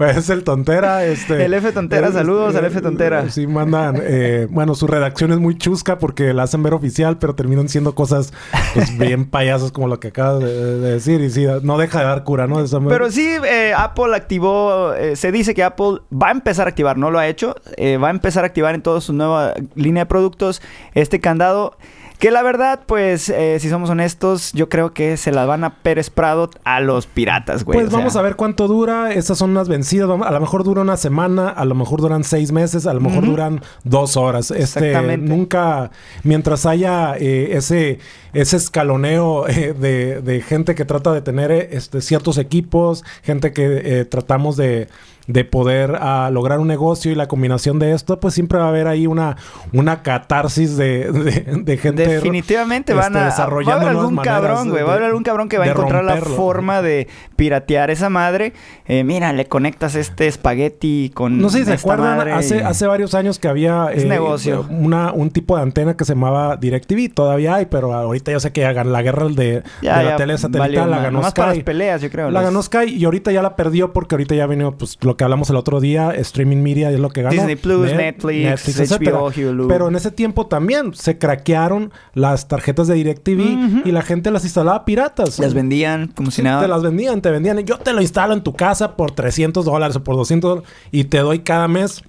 Es 0.00 0.30
el 0.30 0.44
tontera. 0.44 1.04
Este, 1.04 1.44
El 1.44 1.54
F. 1.54 1.72
Tontera, 1.72 2.12
saludos 2.12 2.54
al 2.54 2.64
F. 2.66 2.80
Tontera. 2.80 3.30
Sí, 3.30 3.46
mandan. 3.46 3.96
eh, 4.02 4.46
bueno, 4.50 4.74
su 4.74 4.86
redacción 4.86 5.32
es 5.32 5.38
muy 5.38 5.56
chusca 5.56 5.98
porque 5.98 6.32
la 6.34 6.44
hacen 6.44 6.62
ver 6.62 6.74
oficial, 6.74 7.18
pero 7.18 7.34
terminan 7.34 7.68
siendo 7.68 7.94
cosas 7.94 8.32
pues, 8.74 8.96
bien 8.98 9.26
payasas 9.26 9.72
como 9.72 9.88
lo 9.88 10.00
que 10.00 10.08
acabas 10.08 10.40
de, 10.42 10.78
de 10.80 10.90
decir. 10.92 11.20
Y 11.20 11.30
sí, 11.30 11.46
no 11.62 11.78
deja 11.78 12.00
de 12.00 12.04
dar 12.06 12.24
cura, 12.24 12.46
¿no? 12.46 12.62
Esa- 12.62 12.80
Pero 12.80 13.10
sí, 13.10 13.26
eh, 13.48 13.72
Apple 13.76 14.14
activó, 14.16 14.94
eh, 14.94 15.16
se 15.16 15.32
dice 15.32 15.54
que 15.54 15.62
Apple 15.62 16.00
va 16.12 16.28
a 16.28 16.32
empezar 16.32 16.66
a 16.66 16.70
activar, 16.70 16.96
no 16.98 17.10
lo 17.10 17.18
ha 17.20 17.28
hecho, 17.28 17.54
eh, 17.76 17.96
va 17.96 18.08
a 18.08 18.10
empezar 18.10 18.44
a 18.44 18.48
activar 18.48 18.74
en 18.74 18.82
toda 18.82 19.00
su 19.00 19.12
nueva 19.12 19.54
línea 19.74 20.04
de 20.04 20.06
productos 20.06 20.62
este 20.94 21.20
candado. 21.20 21.76
Que 22.20 22.30
la 22.30 22.42
verdad, 22.42 22.80
pues, 22.84 23.30
eh, 23.30 23.56
si 23.60 23.70
somos 23.70 23.88
honestos, 23.88 24.52
yo 24.52 24.68
creo 24.68 24.92
que 24.92 25.16
se 25.16 25.32
las 25.32 25.46
van 25.46 25.64
a 25.64 25.76
Pérez 25.76 26.10
Prado 26.10 26.50
a 26.64 26.78
los 26.80 27.06
piratas, 27.06 27.64
güey. 27.64 27.78
Pues 27.78 27.86
o 27.86 27.90
sea. 27.90 27.98
vamos 27.98 28.14
a 28.14 28.20
ver 28.20 28.36
cuánto 28.36 28.68
dura. 28.68 29.14
Estas 29.14 29.38
son 29.38 29.52
unas 29.52 29.70
vencidas. 29.70 30.10
A 30.10 30.30
lo 30.30 30.40
mejor 30.40 30.62
dura 30.62 30.82
una 30.82 30.98
semana, 30.98 31.48
a 31.48 31.64
lo 31.64 31.74
mejor 31.74 32.02
duran 32.02 32.22
seis 32.22 32.52
meses, 32.52 32.86
a 32.86 32.92
lo 32.92 33.00
mejor 33.00 33.24
duran 33.24 33.62
dos 33.84 34.18
horas. 34.18 34.50
Este, 34.50 34.90
Exactamente. 34.90 35.26
nunca, 35.30 35.92
mientras 36.22 36.66
haya 36.66 37.16
eh, 37.16 37.56
ese, 37.56 38.00
ese 38.34 38.58
escaloneo 38.58 39.48
eh, 39.48 39.72
de, 39.72 40.20
de 40.20 40.42
gente 40.42 40.74
que 40.74 40.84
trata 40.84 41.12
de 41.12 41.22
tener 41.22 41.50
este, 41.50 42.02
ciertos 42.02 42.36
equipos, 42.36 43.02
gente 43.22 43.54
que 43.54 44.06
tratamos 44.10 44.58
de, 44.58 44.88
de 45.32 45.44
poder 45.44 45.96
ah, 46.00 46.30
lograr 46.32 46.58
un 46.58 46.66
negocio 46.68 47.10
y 47.12 47.14
la 47.14 47.28
combinación 47.28 47.78
de 47.78 47.92
esto, 47.92 48.18
pues 48.20 48.34
siempre 48.34 48.58
va 48.58 48.66
a 48.66 48.68
haber 48.68 48.86
ahí 48.86 49.06
una, 49.06 49.36
una 49.72 50.02
catarsis 50.02 50.76
de, 50.76 51.10
de, 51.12 51.62
de 51.62 51.76
gente. 51.76 52.06
Definitivamente 52.06 52.94
van 52.94 53.06
este, 53.12 53.18
a 53.18 53.24
desarrollando 53.26 53.70
va 53.70 53.76
a 53.76 53.90
haber 53.90 53.96
algún 53.98 54.16
cabrón, 54.16 54.70
güey. 54.70 54.82
Va 54.82 54.90
a 54.90 54.94
haber 54.94 55.06
algún 55.06 55.22
cabrón 55.22 55.48
que 55.48 55.58
va 55.58 55.64
a 55.64 55.68
encontrar 55.68 56.04
la 56.04 56.16
forma 56.16 56.82
de 56.82 57.08
piratear 57.36 57.90
esa 57.90 58.10
madre. 58.10 58.52
Eh, 58.86 59.04
mira, 59.04 59.32
le 59.32 59.46
conectas 59.46 59.94
este 59.94 60.26
espagueti 60.26 61.10
con. 61.14 61.38
No 61.40 61.48
sé 61.48 61.58
si 61.60 61.64
se 61.66 61.72
acuerdan, 61.74 62.28
hace, 62.32 62.58
y- 62.58 62.60
hace 62.60 62.86
varios 62.86 63.14
años 63.14 63.38
que 63.38 63.48
había 63.48 63.88
Es 63.92 64.04
negocio. 64.04 64.66
una, 64.70 65.12
un 65.12 65.30
tipo 65.30 65.56
de 65.56 65.62
antena 65.62 65.96
que 65.96 66.04
se 66.04 66.14
llamaba 66.14 66.56
DirecTV. 66.56 67.12
Todavía 67.14 67.54
hay, 67.56 67.66
pero 67.66 67.94
ahorita 67.94 68.32
yo 68.32 68.40
sé 68.40 68.52
que 68.52 68.60
la 68.70 69.02
guerra 69.02 69.28
de, 69.28 69.62
Ya, 69.82 69.98
de 69.98 70.04
la 70.04 70.10
ya 70.10 70.16
tele 70.16 70.32
valió 70.34 70.38
satelital 70.38 70.90
la 70.90 70.98
ganó 70.98 71.20
para 71.20 71.46
las 71.46 71.54
Sky. 71.56 71.62
peleas, 71.62 72.02
yo 72.02 72.10
creo. 72.10 72.30
La 72.30 72.40
los- 72.40 72.48
ganó 72.50 72.62
Sky 72.62 72.94
y 72.96 73.04
ahorita 73.04 73.32
ya 73.32 73.42
la 73.42 73.56
perdió 73.56 73.92
porque 73.92 74.14
ahorita 74.14 74.34
ya 74.34 74.46
vino 74.46 74.76
pues 74.76 74.98
lo 75.02 75.16
que 75.20 75.24
hablamos 75.24 75.50
el 75.50 75.56
otro 75.56 75.80
día, 75.80 76.12
streaming 76.12 76.62
media 76.62 76.90
es 76.90 76.98
lo 76.98 77.10
que 77.10 77.20
ganó. 77.20 77.34
Disney 77.34 77.56
Plus, 77.56 77.90
Net- 77.90 77.96
Netflix, 78.24 78.80
etcétera. 78.80 79.18
HBO, 79.18 79.50
Hulu. 79.50 79.68
Pero 79.68 79.88
en 79.88 79.94
ese 79.96 80.10
tiempo 80.10 80.46
también 80.46 80.94
se 80.94 81.18
craquearon 81.18 81.92
las 82.14 82.48
tarjetas 82.48 82.88
de 82.88 82.94
DirecTV 82.94 83.82
y 83.84 83.92
la 83.92 84.00
gente 84.00 84.30
las 84.30 84.44
instalaba 84.44 84.86
piratas. 84.86 85.38
Las 85.38 85.52
vendían 85.52 86.06
como 86.08 86.30
si 86.30 86.36
Sí, 86.36 86.42
nada. 86.42 86.62
Te 86.62 86.68
las 86.68 86.82
vendían, 86.82 87.20
te 87.20 87.30
vendían. 87.30 87.58
Yo 87.66 87.76
te 87.76 87.92
lo 87.92 88.00
instalo 88.00 88.32
en 88.32 88.42
tu 88.42 88.54
casa 88.54 88.96
por 88.96 89.10
300 89.10 89.62
dólares 89.66 89.96
o 89.96 90.02
por 90.02 90.16
200 90.16 90.48
dólares 90.50 90.70
y 90.90 91.04
te 91.04 91.18
doy 91.18 91.40
cada 91.40 91.68
mes 91.68 92.02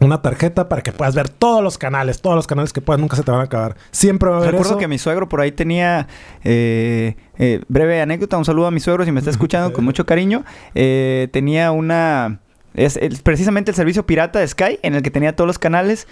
una 0.00 0.22
tarjeta 0.22 0.68
para 0.68 0.82
que 0.82 0.92
puedas 0.92 1.14
ver 1.14 1.28
todos 1.28 1.62
los 1.62 1.78
canales, 1.78 2.20
todos 2.20 2.36
los 2.36 2.46
canales 2.46 2.72
que 2.72 2.80
puedas, 2.80 3.00
nunca 3.00 3.16
se 3.16 3.22
te 3.22 3.30
van 3.30 3.40
a 3.40 3.44
acabar. 3.44 3.76
Siempre 3.90 4.28
va 4.28 4.36
a 4.36 4.38
haber 4.38 4.52
Recuerdo 4.52 4.72
eso. 4.72 4.78
que 4.78 4.88
mi 4.88 4.98
suegro 4.98 5.28
por 5.28 5.40
ahí 5.40 5.52
tenía 5.52 6.06
eh, 6.44 7.16
eh, 7.38 7.62
breve 7.68 8.00
anécdota, 8.00 8.36
un 8.36 8.44
saludo 8.44 8.66
a 8.66 8.70
mi 8.70 8.80
suegro 8.80 9.04
si 9.04 9.12
me 9.12 9.18
está 9.18 9.30
escuchando 9.32 9.72
con 9.72 9.84
mucho 9.84 10.06
cariño. 10.06 10.44
Eh, 10.74 11.28
tenía 11.32 11.72
una 11.72 12.40
es, 12.74 12.96
es 12.96 13.20
precisamente 13.22 13.70
el 13.70 13.74
servicio 13.74 14.06
pirata 14.06 14.38
de 14.38 14.46
Sky 14.46 14.78
en 14.82 14.94
el 14.94 15.02
que 15.02 15.10
tenía 15.10 15.34
todos 15.34 15.46
los 15.46 15.58
canales 15.58 16.06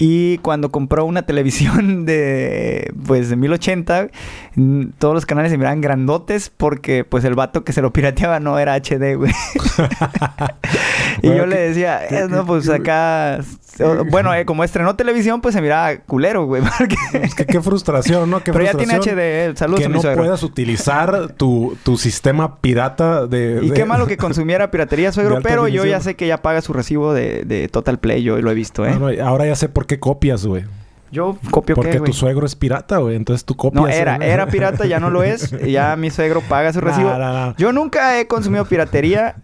y 0.00 0.38
cuando 0.38 0.70
compró 0.70 1.04
una 1.04 1.22
televisión 1.22 2.06
de 2.06 2.92
pues 3.06 3.28
de 3.30 3.36
1080 3.36 4.08
mm, 4.54 4.82
todos 4.98 5.14
los 5.14 5.26
canales 5.26 5.50
se 5.50 5.58
miraban 5.58 5.80
grandotes 5.80 6.50
porque 6.56 7.04
pues 7.04 7.24
el 7.24 7.34
vato 7.34 7.64
que 7.64 7.72
se 7.72 7.82
lo 7.82 7.92
pirateaba 7.92 8.38
no 8.40 8.58
era 8.58 8.74
HD, 8.76 9.16
güey. 9.16 9.32
y 11.22 11.26
Bueno, 11.28 11.36
yo 11.42 11.46
le 11.46 11.56
¿qué- 11.56 11.62
decía, 11.62 12.04
"Eh, 12.06 12.26
no, 12.28 12.46
pues 12.46 12.68
acá 12.68 13.40
bueno, 14.10 14.34
eh, 14.34 14.44
como 14.44 14.64
estrenó 14.64 14.96
televisión 14.96 15.40
pues 15.40 15.54
se 15.54 15.60
miraba 15.62 15.96
culero, 15.98 16.46
güey, 16.46 16.62
porque 16.78 16.96
Es 17.12 17.34
que 17.34 17.46
qué 17.46 17.60
frustración, 17.60 18.28
¿no? 18.30 18.42
Qué 18.42 18.52
pero 18.52 18.64
ya 18.64 18.72
tiene 18.74 18.94
frustración 18.94 19.16
HD, 19.18 19.50
eh. 19.50 19.52
saludos 19.56 19.80
que 19.80 19.88
no 19.88 20.00
suegro. 20.00 20.22
puedas 20.24 20.42
utilizar 20.42 21.28
tu, 21.34 21.76
tu 21.84 21.96
sistema 21.96 22.56
pirata 22.60 23.26
de... 23.26 23.60
Y 23.62 23.68
de- 23.70 23.74
qué 23.74 23.84
malo 23.84 24.06
que 24.06 24.16
consumiera 24.16 24.70
piratería, 24.70 25.12
suegro, 25.12 25.38
pero 25.42 25.68
yo 25.68 25.84
ya 25.84 26.00
sé 26.00 26.16
que 26.16 26.26
ya 26.26 26.42
paga 26.42 26.60
su 26.60 26.72
recibo 26.72 27.14
de, 27.14 27.44
de 27.44 27.68
Total 27.68 27.98
Play, 27.98 28.22
yo 28.22 28.40
lo 28.40 28.50
he 28.50 28.54
visto, 28.54 28.84
¿eh? 28.86 28.96
Bueno, 28.98 29.24
ahora 29.24 29.46
ya 29.46 29.54
sé 29.54 29.68
por 29.68 29.86
qué 29.88 29.98
copias, 29.98 30.46
güey. 30.46 30.64
Yo 31.10 31.38
copio 31.50 31.74
Porque 31.74 31.92
qué, 31.92 32.00
tu 32.00 32.12
suegro 32.12 32.46
es 32.46 32.54
pirata, 32.54 32.98
güey. 32.98 33.16
Entonces 33.16 33.44
tú 33.44 33.56
copias. 33.56 33.82
No, 33.82 33.88
era, 33.88 34.18
¿no? 34.18 34.24
era 34.24 34.46
pirata, 34.46 34.86
ya 34.86 35.00
no 35.00 35.10
lo 35.10 35.22
es. 35.24 35.50
Ya 35.68 35.96
mi 35.96 36.10
suegro 36.10 36.42
paga 36.42 36.72
su 36.72 36.80
recibo. 36.80 37.10
Yo 37.56 37.72
nunca 37.72 38.20
he 38.20 38.26
consumido 38.26 38.64
piratería 38.66 39.36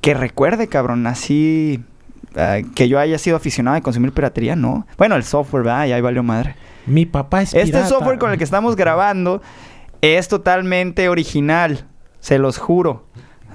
que 0.00 0.14
recuerde, 0.14 0.68
cabrón, 0.68 1.06
así 1.06 1.84
ah, 2.36 2.58
que 2.74 2.88
yo 2.88 2.98
haya 2.98 3.18
sido 3.18 3.36
aficionado 3.36 3.76
a 3.76 3.80
consumir 3.80 4.12
piratería, 4.12 4.56
no. 4.56 4.86
Bueno, 4.96 5.16
el 5.16 5.24
software, 5.24 5.64
¿verdad? 5.64 5.86
Ya 5.86 5.96
ahí 5.96 6.00
valió 6.00 6.22
madre. 6.22 6.56
Mi 6.86 7.06
papá 7.06 7.42
es 7.42 7.54
Este 7.54 7.66
pirata. 7.66 7.86
software 7.86 8.18
con 8.18 8.32
el 8.32 8.38
que 8.38 8.44
estamos 8.44 8.74
grabando 8.74 9.42
es 10.00 10.28
totalmente 10.28 11.08
original, 11.08 11.86
se 12.20 12.38
los 12.38 12.58
juro. 12.58 13.06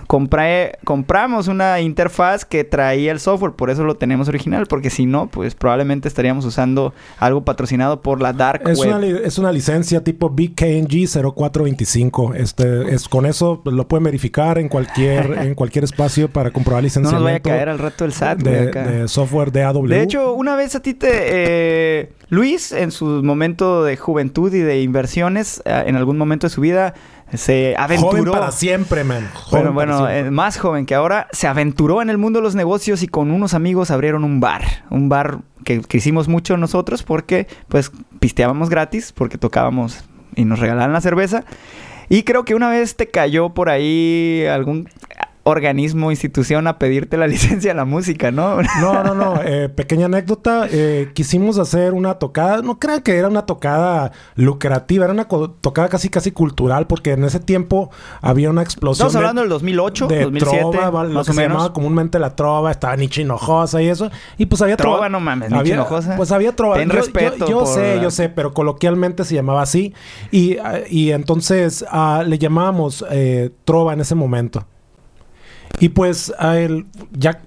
Compré, 0.08 0.78
compramos 0.86 1.48
una 1.50 1.82
interfaz 1.82 2.46
que 2.46 2.64
traía 2.64 3.12
el 3.12 3.20
software, 3.20 3.52
por 3.54 3.70
eso 3.70 3.84
lo 3.84 3.96
tenemos 3.98 4.30
original, 4.30 4.66
porque 4.68 4.90
si 4.90 5.06
no, 5.06 5.28
pues 5.28 5.54
probablemente 5.54 6.08
estaríamos 6.08 6.46
usando 6.46 6.94
algo 7.20 7.44
patrocinado 7.44 8.02
por 8.02 8.22
la 8.22 8.32
dark 8.32 8.62
Es 8.70 8.80
web. 8.80 8.96
una, 8.96 9.06
es 9.06 9.38
una 9.38 9.52
licencia 9.52 10.04
tipo 10.04 10.30
BKNG 10.30 11.08
0425. 11.36 12.34
Este, 12.36 12.94
es, 12.96 13.10
con 13.10 13.26
eso 13.26 13.62
lo 13.66 13.88
pueden 13.88 14.06
verificar 14.06 14.58
en 14.60 14.70
cualquier, 14.70 15.32
en 15.42 15.56
cualquier 15.56 15.84
espacio 15.84 16.30
para 16.30 16.52
comprobar 16.52 16.84
no 16.84 16.86
nos 16.86 16.96
licenciamiento. 16.96 17.24
vaya 17.24 17.36
a 17.36 17.42
caer 17.42 17.70
al 17.70 17.80
rato 17.80 18.06
el 18.06 18.14
SAT, 18.14 18.40
de 18.40 19.08
software 19.10 19.52
de 19.52 19.64
AW. 19.64 19.88
De 19.88 20.02
hecho, 20.04 20.34
una 20.34 20.56
vez 20.56 20.74
a 20.76 20.82
ti 20.82 20.94
te... 20.94 21.10
eh, 21.12 22.14
Luis, 22.30 22.72
en 22.72 22.92
su 22.92 23.06
momento 23.06 23.84
de 23.84 23.96
juventud 23.98 24.54
y 24.54 24.60
de 24.60 24.82
inversiones, 24.82 25.62
eh, 25.66 25.84
en 25.88 25.96
algún 25.96 26.18
momento 26.18 26.48
de 26.48 26.52
su 26.52 26.62
vida, 26.62 26.94
se 27.34 27.76
aventuró... 27.78 28.10
joven 28.12 28.32
para 28.32 28.52
siempre, 28.52 29.04
man. 29.04 29.30
Bueno, 29.52 29.72
Joven 29.72 29.74
bueno, 29.74 29.98
siempre. 29.98 30.20
eh, 30.20 30.32
más 30.32 30.58
joven 30.58 30.86
que 30.86 30.96
ahora, 30.96 31.28
se 31.32 31.48
aventuró 31.48 32.02
en 32.02 32.10
el 32.10 32.18
mundo 32.18 32.40
de 32.40 32.44
los 32.44 32.56
negocios 32.56 33.04
y 33.04 33.08
con 33.08 33.32
unos 33.32 33.54
amigos 33.54 33.92
abrieron 33.92 34.24
un 34.24 34.40
bar. 34.40 34.64
Un 34.90 35.10
bar 35.10 35.40
que, 35.64 35.82
que 35.82 35.98
hicimos 35.98 36.28
mucho 36.28 36.58
nosotros 36.58 37.04
porque, 37.04 37.48
pues, 37.68 37.92
pisteábamos 38.20 38.70
gratis, 38.70 39.12
porque 39.12 39.38
tocábamos 39.38 40.06
y 40.36 40.46
nos 40.46 40.60
regalaban 40.60 40.94
la 40.94 41.02
cerveza. 41.02 41.44
Y 42.10 42.24
creo 42.24 42.46
que 42.46 42.56
una 42.56 42.70
vez 42.70 42.96
te 42.96 43.08
cayó 43.08 43.50
por 43.50 43.70
ahí 43.70 44.46
algún 44.50 44.88
organismo, 45.48 46.12
institución 46.12 46.68
a 46.68 46.77
pedirte 46.77 47.16
la 47.18 47.27
licencia 47.27 47.72
de 47.72 47.75
la 47.75 47.86
música, 47.86 48.32
¿no? 48.32 48.62
No, 48.82 49.04
no, 49.04 49.13
no. 49.16 49.42
eh, 49.44 49.70
pequeña 49.70 50.06
anécdota. 50.08 50.68
eh, 50.70 51.12
quisimos 51.13 51.58
hacer 51.58 51.94
una 51.94 52.16
tocada. 52.16 52.62
No 52.62 52.80
crean 52.80 53.01
que 53.01 53.16
era 53.18 53.27
una 53.27 53.46
tocada 53.46 54.12
lucrativa. 54.36 55.06
Era 55.06 55.13
una 55.13 55.25
tocada 55.25 55.89
casi, 55.89 56.10
casi 56.10 56.32
cultural. 56.32 56.88
Porque 56.88 57.12
en 57.13 57.24
ese 57.24 57.39
tiempo 57.39 57.89
había 58.22 58.50
una 58.50 58.62
explosión. 58.62 59.08
Estamos 59.08 59.13
de- 59.13 59.20
hablando 59.20 59.42
del 59.42 59.50
2008, 59.50 60.08
de 60.08 60.22
2007, 60.24 60.58
trova, 60.72 60.89
va- 60.89 61.04
lo 61.06 61.10
más 61.13 61.25
que 61.25 61.32
o 61.32 61.34
se 61.34 61.42
llamaba 61.42 61.74
comúnmente 61.74 62.20
la 62.20 62.36
trova, 62.36 62.72
estaba 62.72 62.96
Nietzsche 62.96 63.22
Hinojosa 63.22 63.82
y 63.82 63.88
eso. 63.88 64.12
Y 64.38 64.48
pues 64.48 64.62
había 64.62 64.75
Trova, 64.77 65.10
no 65.10 65.20
mames, 65.20 65.51
había- 65.54 65.75
Hinojosa. 65.75 66.16
Pues 66.18 66.32
había 66.32 66.56
trova. 66.56 66.75
Ten 66.75 66.89
Yo- 66.89 66.96
respeto 66.96 67.48
Yo, 67.48 67.60
por 67.60 67.68
sé, 67.68 68.00
yo 68.01 68.12
sé, 68.12 68.30
pero 68.30 68.54
coloquialmente 68.54 69.24
se 69.24 69.36
llamaba 69.36 69.62
así. 69.62 69.94
Y, 70.32 70.58
y 70.89 71.12
entonces 71.12 71.86
ah, 71.89 72.24
le 72.25 72.38
llamábamos 72.38 73.06
eh, 73.10 73.51
trova 73.66 73.94
en 73.94 74.01
ese 74.01 74.16
momento. 74.16 74.66
Y 75.80 75.90
pues 75.90 76.34
a 76.40 76.58
él 76.58 76.86
ya 77.12 77.42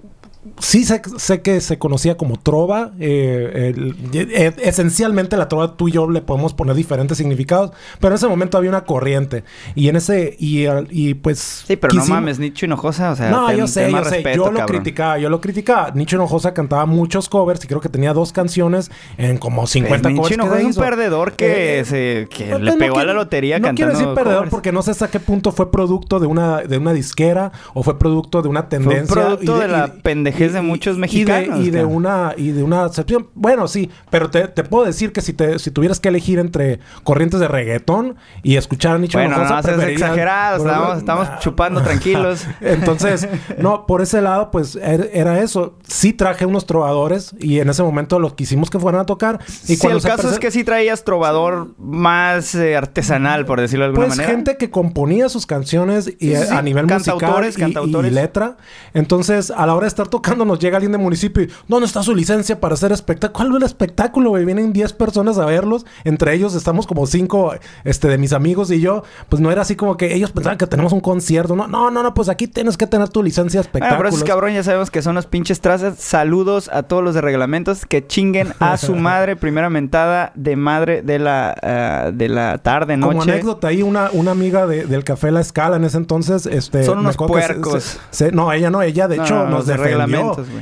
sí 0.59 0.85
sé, 0.85 1.03
sé 1.19 1.43
que 1.43 1.61
se 1.61 1.79
conocía 1.79 2.17
como 2.17 2.39
trova. 2.39 2.93
eh, 2.99 3.73
el- 3.75 3.95
eh, 4.15 4.55
esencialmente 4.63 5.37
la 5.37 5.49
trova 5.49 5.77
tú 5.77 5.89
y 5.89 5.93
yo 5.93 6.09
le 6.09 6.23
podemos 6.23 6.55
poner 6.55 6.75
diferentes 6.77 7.19
significados, 7.19 7.73
pero 8.01 8.13
en 8.15 8.17
ese 8.17 8.27
momento 8.27 8.57
había 8.57 8.71
una 8.71 8.85
corriente 8.85 9.45
y 9.75 9.89
en 9.89 9.97
ese 9.97 10.37
y, 10.39 11.15
pues 11.15 11.65
Sí, 11.67 11.77
pero 11.77 11.93
no 11.95 12.05
mames, 12.07 12.39
Nicho 12.39 12.65
Hinojosa, 12.67 13.11
o 13.11 13.17
sea, 13.17 13.31
no, 13.31 13.49
ten- 13.49 13.59
yo 13.59 13.67
sé, 13.67 13.91
yo 13.91 14.05
sé. 14.05 14.23
yo 14.35 14.51
lo 14.51 14.65
criticaba, 14.67 15.19
yo 15.19 15.29
lo 15.29 15.41
criticaba. 15.41 15.91
Nicho 15.95 16.17
Hinojosa 16.17 16.55
cantaba 16.55 16.87
muchos 16.87 17.29
covers 17.29 17.63
y 17.65 17.69
creo 17.69 17.81
que 17.81 17.89
tenía 17.89 18.13
dos 18.15 18.33
canciones 18.33 18.91
en 19.19 19.37
como 19.39 19.67
50 19.67 20.09
Pues, 20.09 20.15
covers. 20.17 20.31
Nicho 20.31 20.35
Hinojosa 20.43 20.61
es 20.69 20.77
un 20.77 20.83
perdedor 20.83 21.33
que, 21.33 21.81
Eh, 21.81 21.85
se, 21.85 22.29
que 22.31 22.47
pues, 22.51 22.61
le 22.63 22.71
no 22.73 22.79
pegó 22.79 22.99
a 22.99 23.05
la 23.05 23.13
lotería 23.13 23.59
No 23.59 23.67
cantando 23.69 23.93
quiero 23.93 23.99
decir 24.09 24.15
perdedor 24.15 24.49
porque 24.49 24.73
no 24.73 24.83
sé 24.83 24.91
hasta 24.93 25.09
qué 25.09 25.21
punto 25.21 25.53
fue 25.53 25.71
producto 25.71 26.19
de 26.19 26.27
una, 26.27 26.59
de 26.63 26.79
una 26.79 26.93
disquera 26.93 27.53
o 27.75 27.83
fue 27.83 27.99
producto 27.99 28.41
de 28.43 28.49
una 28.49 28.69
tendencia. 28.69 29.07
producto 29.15 29.57
y 29.59 29.61
de 29.61 29.69
la 29.69 29.93
pendejez 30.31 30.53
de 30.53 30.61
muchos 30.63 30.97
mexicanos, 30.99 31.61
Y 31.61 31.71
de, 31.71 31.81
y 31.81 31.85
una, 31.85 32.35
y 32.37 32.51
de 32.53 32.63
una 32.63 32.85
acepción. 32.85 33.29
Bueno, 33.35 33.69
sí, 33.69 33.91
pero 34.11 34.31
te, 34.31 34.49
te 34.49 34.65
puedo 34.65 34.85
decir 34.87 35.13
que 35.13 35.21
si, 35.21 35.33
te, 35.33 35.59
si 35.59 35.71
tuvieras 35.71 36.01
que 36.01 36.09
elegir 36.09 36.39
entre 36.39 36.81
corrientes 37.05 37.41
de 37.41 37.49
reggaetón 37.49 38.17
y 38.43 38.57
escuchar 38.57 38.97
a 38.97 38.99
Nicho 38.99 39.19
Bueno, 39.19 39.37
no 39.39 39.47
seas 39.49 39.65
preferirías- 39.65 39.93
exagerado, 39.93 40.59
Bueno, 40.63 40.73
estamos, 40.73 40.99
estamos 40.99 41.29
nah. 41.29 41.39
chupando 41.39 41.83
tranquilos. 41.83 42.47
Entonces, 42.61 43.29
no, 43.59 43.87
por 43.87 44.03
ese 44.03 44.23
lado, 44.23 44.51
pues 44.51 44.77
er- 44.77 45.11
era 45.13 45.41
eso. 45.41 45.77
Sí 45.87 46.13
traje 46.13 46.47
unos 46.47 46.67
trovadores 46.67 47.35
y 47.39 47.59
en 47.61 47.69
ese 47.69 47.83
momento 47.83 48.19
los 48.19 48.35
quisimos 48.35 48.71
que 48.71 48.79
fueran 48.79 49.01
a 49.03 49.07
tocar. 49.07 49.41
Y 49.69 49.77
Sí, 49.77 49.87
el 49.87 50.03
caso 50.03 50.31
es 50.31 50.39
que 50.39 50.51
sí 50.51 50.65
traías 50.65 51.05
trovador 51.05 51.75
más 51.79 52.55
eh, 52.55 52.77
artesanal, 52.77 53.45
por 53.47 53.61
decirlo 53.61 53.85
de 53.85 53.89
alguna 53.91 54.07
Pues 54.07 54.19
manera. 54.19 54.35
gente 54.35 54.57
que 54.57 54.71
componía 54.71 55.29
sus 55.29 55.47
canciones 55.47 56.09
y 56.19 56.35
Sí, 56.35 56.37
sí, 56.37 56.55
a- 56.55 56.63
nivel 56.63 56.87
Cantautores, 56.87 57.49
musical 57.57 57.69
y- 57.69 57.73
y, 57.73 57.75
cantautores. 57.75 58.13
letra. 58.13 58.57
Entonces, 58.95 59.51
a 59.51 59.67
la 59.67 59.75
hora 59.75 59.85
de 59.85 59.89
estar 59.89 60.09
tocando, 60.09 60.20
nos 60.47 60.59
llega 60.59 60.77
alguien 60.77 60.93
de 60.93 60.99
municipio 60.99 61.43
y 61.45 61.51
¿dónde 61.69 61.87
está 61.87 62.03
su 62.03 62.15
licencia 62.15 62.61
para 62.61 62.75
hacer 62.75 62.93
espectáculo? 62.93 63.33
¿Cuál 63.37 63.49
es 63.51 63.57
el 63.57 63.63
espectáculo, 63.65 64.31
güey? 64.31 64.45
Vienen 64.45 64.73
10 64.73 64.93
personas 64.95 65.39
a 65.39 65.45
verlos. 65.45 65.85
Entre 66.05 66.35
ellos 66.35 66.55
estamos 66.55 66.87
como 66.87 67.07
cinco 67.07 67.55
este, 67.85 68.09
de 68.09 68.19
mis 68.19 68.33
amigos 68.33 68.71
y 68.71 68.81
yo. 68.81 69.03
Pues 69.29 69.41
no 69.41 69.51
era 69.51 69.63
así 69.63 69.77
como 69.77 69.97
que 69.97 70.15
ellos 70.15 70.33
pensaban 70.33 70.59
que 70.59 70.67
tenemos 70.67 70.93
un 70.93 71.01
concierto. 71.01 71.57
No, 71.57 71.67
no, 71.69 71.91
no, 71.91 72.03
no 72.03 72.15
pues 72.15 72.29
aquí 72.29 72.47
tienes 72.47 72.77
que 72.77 72.87
tener 72.87 73.09
tu 73.09 73.23
licencia 73.23 73.63
de 73.63 73.69
Bueno, 73.73 73.87
pero 73.97 74.09
esos 74.09 74.25
cabrón 74.25 74.53
ya 74.55 74.63
sabemos 74.63 74.91
que 74.91 75.03
son 75.03 75.15
los 75.15 75.27
pinches 75.27 75.61
trazas. 75.61 75.99
Saludos 75.99 76.71
a 76.73 76.83
todos 76.85 77.03
los 77.03 77.15
de 77.15 77.21
reglamentos 77.21 77.87
que 77.87 78.07
chinguen 78.07 78.53
a 78.61 78.77
su 78.77 78.95
madre. 78.97 79.37
Primera 79.37 79.71
mentada 79.71 80.33
de 80.35 80.57
madre 80.57 81.03
de 81.03 81.19
la, 81.19 81.55
ah, 81.63 82.11
de 82.13 82.29
la 82.29 82.59
tarde, 82.59 82.97
noche. 82.97 83.11
Como 83.11 83.23
anécdota, 83.23 83.69
ahí 83.69 83.83
una, 83.83 84.11
una 84.13 84.31
amiga 84.33 84.67
de- 84.67 84.85
del 84.87 85.05
Café 85.05 85.31
La 85.31 85.41
Escala 85.41 85.77
en 85.77 85.85
ese 85.85 85.97
entonces, 85.97 86.47
este... 86.47 86.85
Son 86.85 86.99
unos 86.99 87.15
se- 87.15 87.27
puercos. 87.27 87.83
se- 88.11 88.27
se- 88.27 88.33
no, 88.33 88.53
ella 88.53 88.71
no, 88.71 88.83
ella 88.83 89.09
de 89.09 89.17
No, 89.17 89.25
hecho 89.25 89.35
no, 89.35 89.47
nos 89.51 89.67
defendió. 89.67 89.91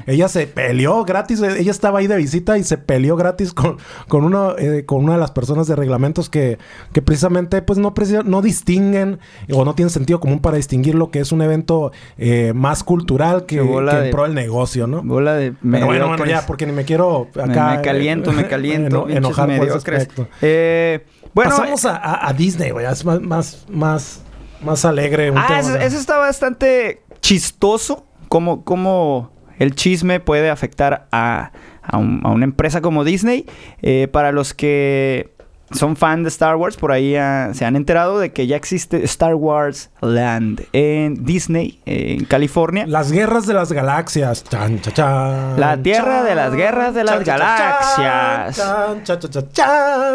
Ella 0.06 0.28
se 0.28 0.46
peleó 0.46 1.04
gratis, 1.04 1.40
ella 1.42 1.70
estaba 1.70 1.98
ahí 2.00 2.06
de 2.06 2.16
visita 2.16 2.58
y 2.58 2.64
se 2.64 2.78
peleó 2.78 3.16
gratis 3.16 3.52
con, 3.52 3.78
con, 4.08 4.24
uno, 4.24 4.56
eh, 4.58 4.84
con 4.86 5.04
una 5.04 5.14
de 5.14 5.18
las 5.20 5.30
personas 5.30 5.66
de 5.66 5.76
reglamentos 5.76 6.28
que, 6.30 6.58
que 6.92 7.02
precisamente 7.02 7.62
pues 7.62 7.78
no, 7.78 7.92
no 8.24 8.42
distinguen 8.42 9.18
o 9.52 9.64
no 9.64 9.74
tienen 9.74 9.90
sentido 9.90 10.20
común 10.20 10.40
para 10.40 10.56
distinguir 10.56 10.94
lo 10.94 11.10
que 11.10 11.20
es 11.20 11.32
un 11.32 11.42
evento 11.42 11.92
eh, 12.16 12.52
más 12.54 12.84
cultural 12.84 13.46
que, 13.46 13.56
que 13.56 13.62
en 14.04 14.10
pro 14.10 14.22
del 14.24 14.34
negocio, 14.34 14.86
¿no? 14.86 15.02
Bola 15.02 15.34
de 15.34 15.52
Pero 15.52 15.86
bueno, 15.86 16.08
bueno, 16.08 16.24
ya, 16.26 16.46
porque 16.46 16.66
ni 16.66 16.72
me 16.72 16.84
quiero 16.84 17.28
Me- 17.34 17.42
acá... 17.42 17.74
me, 17.76 17.82
caliento, 17.82 18.32
me 18.32 18.42
eh, 18.42 18.48
caliento. 18.48 19.06
eno- 19.08 19.16
enojar 19.16 19.48
por 19.56 19.66
ese 19.68 19.76
aspecto. 19.76 20.28
Eh, 20.42 21.04
bueno, 21.34 21.50
Pasamos 21.50 21.84
a, 21.84 21.96
a- 21.96 22.28
a 22.28 22.32
Disney, 22.32 22.70
güey. 22.70 22.86
Es 22.86 23.04
más, 23.04 23.20
más, 23.20 23.64
más, 23.70 24.22
más 24.62 24.84
alegre. 24.84 25.30
un 25.30 25.38
Ah, 25.38 25.44
tema, 25.46 25.60
eso, 25.60 25.68
¿no? 25.70 25.76
eso 25.76 25.96
está 25.98 26.18
bastante 26.18 27.02
chistoso. 27.20 28.06
Cómo, 28.28 28.64
cómo 28.64 29.30
el 29.58 29.74
chisme 29.74 30.20
puede 30.20 30.50
afectar 30.50 31.06
a, 31.12 31.52
a 31.82 31.96
un- 31.98 32.20
a 32.24 32.30
una 32.30 32.44
empresa 32.44 32.80
como 32.80 33.04
Disney. 33.04 33.46
Eh, 33.82 34.08
para 34.10 34.32
los 34.32 34.54
que 34.54 35.30
son 35.72 35.96
fan 35.96 36.22
de 36.22 36.28
Star 36.28 36.56
Wars, 36.56 36.76
por 36.76 36.92
ahí 36.92 37.16
ah, 37.16 37.50
se 37.52 37.64
han 37.64 37.76
enterado 37.76 38.18
de 38.18 38.32
que 38.32 38.46
ya 38.46 38.56
existe 38.56 39.04
Star 39.04 39.34
Wars 39.34 39.90
Land 40.00 40.66
en 40.72 41.24
Disney, 41.24 41.80
eh, 41.86 42.16
en 42.18 42.24
California. 42.24 42.86
Las 42.86 43.12
guerras 43.12 43.46
de 43.46 43.54
las 43.54 43.72
galaxias. 43.72 44.44
Chan, 44.44 44.80
cha, 44.80 44.92
chan, 44.92 45.60
La 45.60 45.76
tierra 45.82 46.22
de 46.22 46.34
las 46.34 46.54
guerras 46.54 46.94
de 46.94 47.04
las 47.04 47.24
galaxias. 47.24 48.62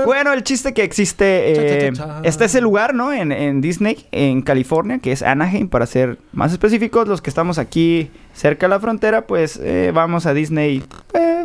Bueno, 0.06 0.34
el 0.34 0.44
chiste 0.44 0.74
que 0.74 0.84
existe, 0.84 1.88
eh, 1.88 1.92
cha. 1.94 2.22
está 2.24 2.46
ese 2.46 2.62
lugar, 2.62 2.94
¿no? 2.94 3.14
En, 3.14 3.32
en 3.32 3.62
Disney, 3.62 4.08
en 4.12 4.42
California, 4.42 5.00
que 5.00 5.12
es 5.12 5.22
Anaheim, 5.22 5.70
para 5.70 5.86
ser 5.86 6.18
más 6.32 6.52
específicos, 6.52 7.08
los 7.08 7.22
que 7.22 7.30
estamos 7.30 7.58
aquí 7.58 8.10
cerca 8.34 8.66
de 8.66 8.70
la 8.72 8.80
frontera, 8.80 9.28
pues 9.28 9.60
eh, 9.62 9.92
vamos 9.94 10.26
a 10.26 10.34
Disney, 10.34 10.84
eh, 11.14 11.43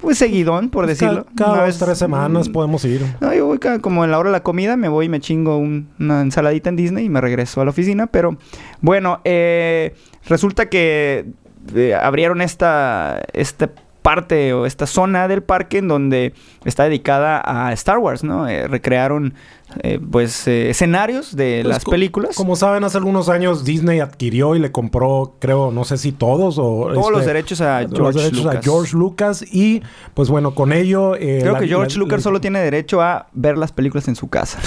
pues 0.00 0.18
seguidón, 0.18 0.70
por 0.70 0.86
decirlo. 0.86 1.24
Ca- 1.26 1.32
Cada 1.36 1.56
dos, 1.56 1.66
vez- 1.66 1.78
tres 1.78 1.98
semanas 1.98 2.48
mm, 2.48 2.52
podemos 2.52 2.84
ir. 2.84 3.04
No, 3.20 3.34
yo 3.34 3.46
voy 3.46 3.58
ca- 3.58 3.78
como 3.80 4.04
en 4.04 4.10
la 4.10 4.18
hora 4.18 4.30
de 4.30 4.32
la 4.32 4.42
comida, 4.42 4.76
me 4.76 4.88
voy 4.88 5.06
y 5.06 5.08
me 5.08 5.20
chingo 5.20 5.56
un- 5.58 5.88
una 5.98 6.20
ensaladita 6.20 6.68
en 6.70 6.76
Disney 6.76 7.04
y 7.06 7.08
me 7.08 7.20
regreso 7.20 7.60
a 7.60 7.64
la 7.64 7.70
oficina. 7.70 8.06
Pero 8.06 8.36
bueno, 8.80 9.20
eh, 9.24 9.94
resulta 10.26 10.68
que 10.68 11.26
eh, 11.74 11.94
abrieron 11.94 12.40
esta, 12.40 13.20
esta 13.32 13.70
parte 14.02 14.52
o 14.52 14.64
esta 14.66 14.86
zona 14.86 15.28
del 15.28 15.42
parque 15.42 15.78
en 15.78 15.88
donde 15.88 16.32
está 16.64 16.84
dedicada 16.84 17.42
a 17.44 17.72
Star 17.72 17.98
Wars, 17.98 18.24
¿no? 18.24 18.48
Eh, 18.48 18.66
recrearon 18.68 19.34
eh, 19.82 20.00
pues 20.10 20.48
eh, 20.48 20.70
escenarios 20.70 21.36
de 21.36 21.60
Pues 21.62 21.74
las 21.74 21.84
películas. 21.84 22.34
Como 22.36 22.56
saben, 22.56 22.84
hace 22.84 22.96
algunos 22.96 23.28
años 23.28 23.64
Disney 23.64 24.00
adquirió 24.00 24.54
y 24.56 24.60
le 24.60 24.72
compró, 24.72 25.34
creo, 25.40 25.70
no 25.72 25.84
sé 25.84 25.98
si 25.98 26.12
todos 26.12 26.56
o... 26.58 26.88
Todos 26.94 27.10
los 27.10 27.20
este, 27.20 27.32
derechos 27.34 27.60
a 27.60 27.82
los 27.82 27.92
George 27.92 28.18
derechos 28.18 28.44
Lucas. 28.44 28.56
a 28.56 28.62
George 28.62 28.96
Lucas 28.96 29.44
y 29.52 29.82
pues 30.14 30.30
bueno, 30.30 30.54
con 30.54 30.72
ello... 30.72 31.14
eh, 31.16 31.40
Creo 31.42 31.52
la- 31.52 31.58
que 31.58 31.68
George 31.68 31.92
la- 31.96 31.98
Lucas 31.98 32.20
la- 32.20 32.22
solo 32.22 32.40
tiene 32.40 32.60
derecho 32.60 33.02
a 33.02 33.26
ver 33.34 33.58
las 33.58 33.72
películas 33.72 34.08
en 34.08 34.16
su 34.16 34.28
casa. 34.28 34.58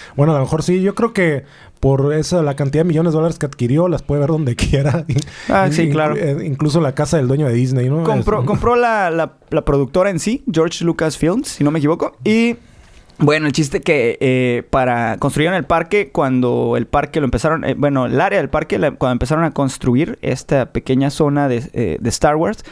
bueno, 0.16 0.32
a 0.32 0.36
lo 0.38 0.44
mejor 0.44 0.62
sí. 0.62 0.80
Yo 0.80 0.94
creo 0.94 1.12
que 1.12 1.44
por 1.80 2.12
esa, 2.14 2.42
la 2.42 2.54
cantidad 2.56 2.82
de 2.84 2.88
millones 2.88 3.12
de 3.12 3.16
dólares 3.16 3.38
que 3.38 3.46
adquirió, 3.46 3.88
las 3.88 4.02
puede 4.02 4.20
ver 4.20 4.30
donde 4.30 4.56
quiera. 4.56 5.04
Ah, 5.48 5.68
sí, 5.70 5.88
claro. 5.90 6.16
eh, 6.16 6.44
Incluso 6.44 6.80
la 6.80 6.94
casa 6.94 7.16
del 7.16 7.28
dueño 7.28 7.46
de 7.46 7.52
Disney, 7.54 7.88
¿no? 7.88 8.02
Compró, 8.04 8.44
compró 8.44 8.76
la, 8.76 9.10
la- 9.10 9.34
la 9.50 9.64
productora 9.64 10.10
en 10.10 10.18
sí, 10.18 10.42
George 10.52 10.84
Lucas 10.84 11.16
Films, 11.18 11.48
si 11.48 11.64
no 11.64 11.70
me 11.70 11.78
equivoco. 11.78 12.16
Y 12.24 12.56
bueno, 13.20 13.46
el 13.46 13.52
chiste 13.52 13.80
que 13.80 14.16
eh, 14.20 14.62
para 14.70 15.16
construyeron 15.18 15.56
el 15.56 15.64
parque, 15.64 16.10
cuando 16.12 16.76
el 16.76 16.86
parque 16.86 17.18
lo 17.20 17.24
empezaron, 17.24 17.64
eh, 17.64 17.74
bueno, 17.76 18.06
el 18.06 18.20
área 18.20 18.38
del 18.38 18.48
parque, 18.48 18.78
la- 18.78 18.92
cuando 18.92 19.12
empezaron 19.12 19.44
a 19.44 19.50
construir 19.52 20.18
esta 20.22 20.66
pequeña 20.72 21.10
zona 21.10 21.48
de, 21.48 21.68
eh, 21.72 21.96
de 22.00 22.08
Star 22.10 22.36
Wars, 22.36 22.64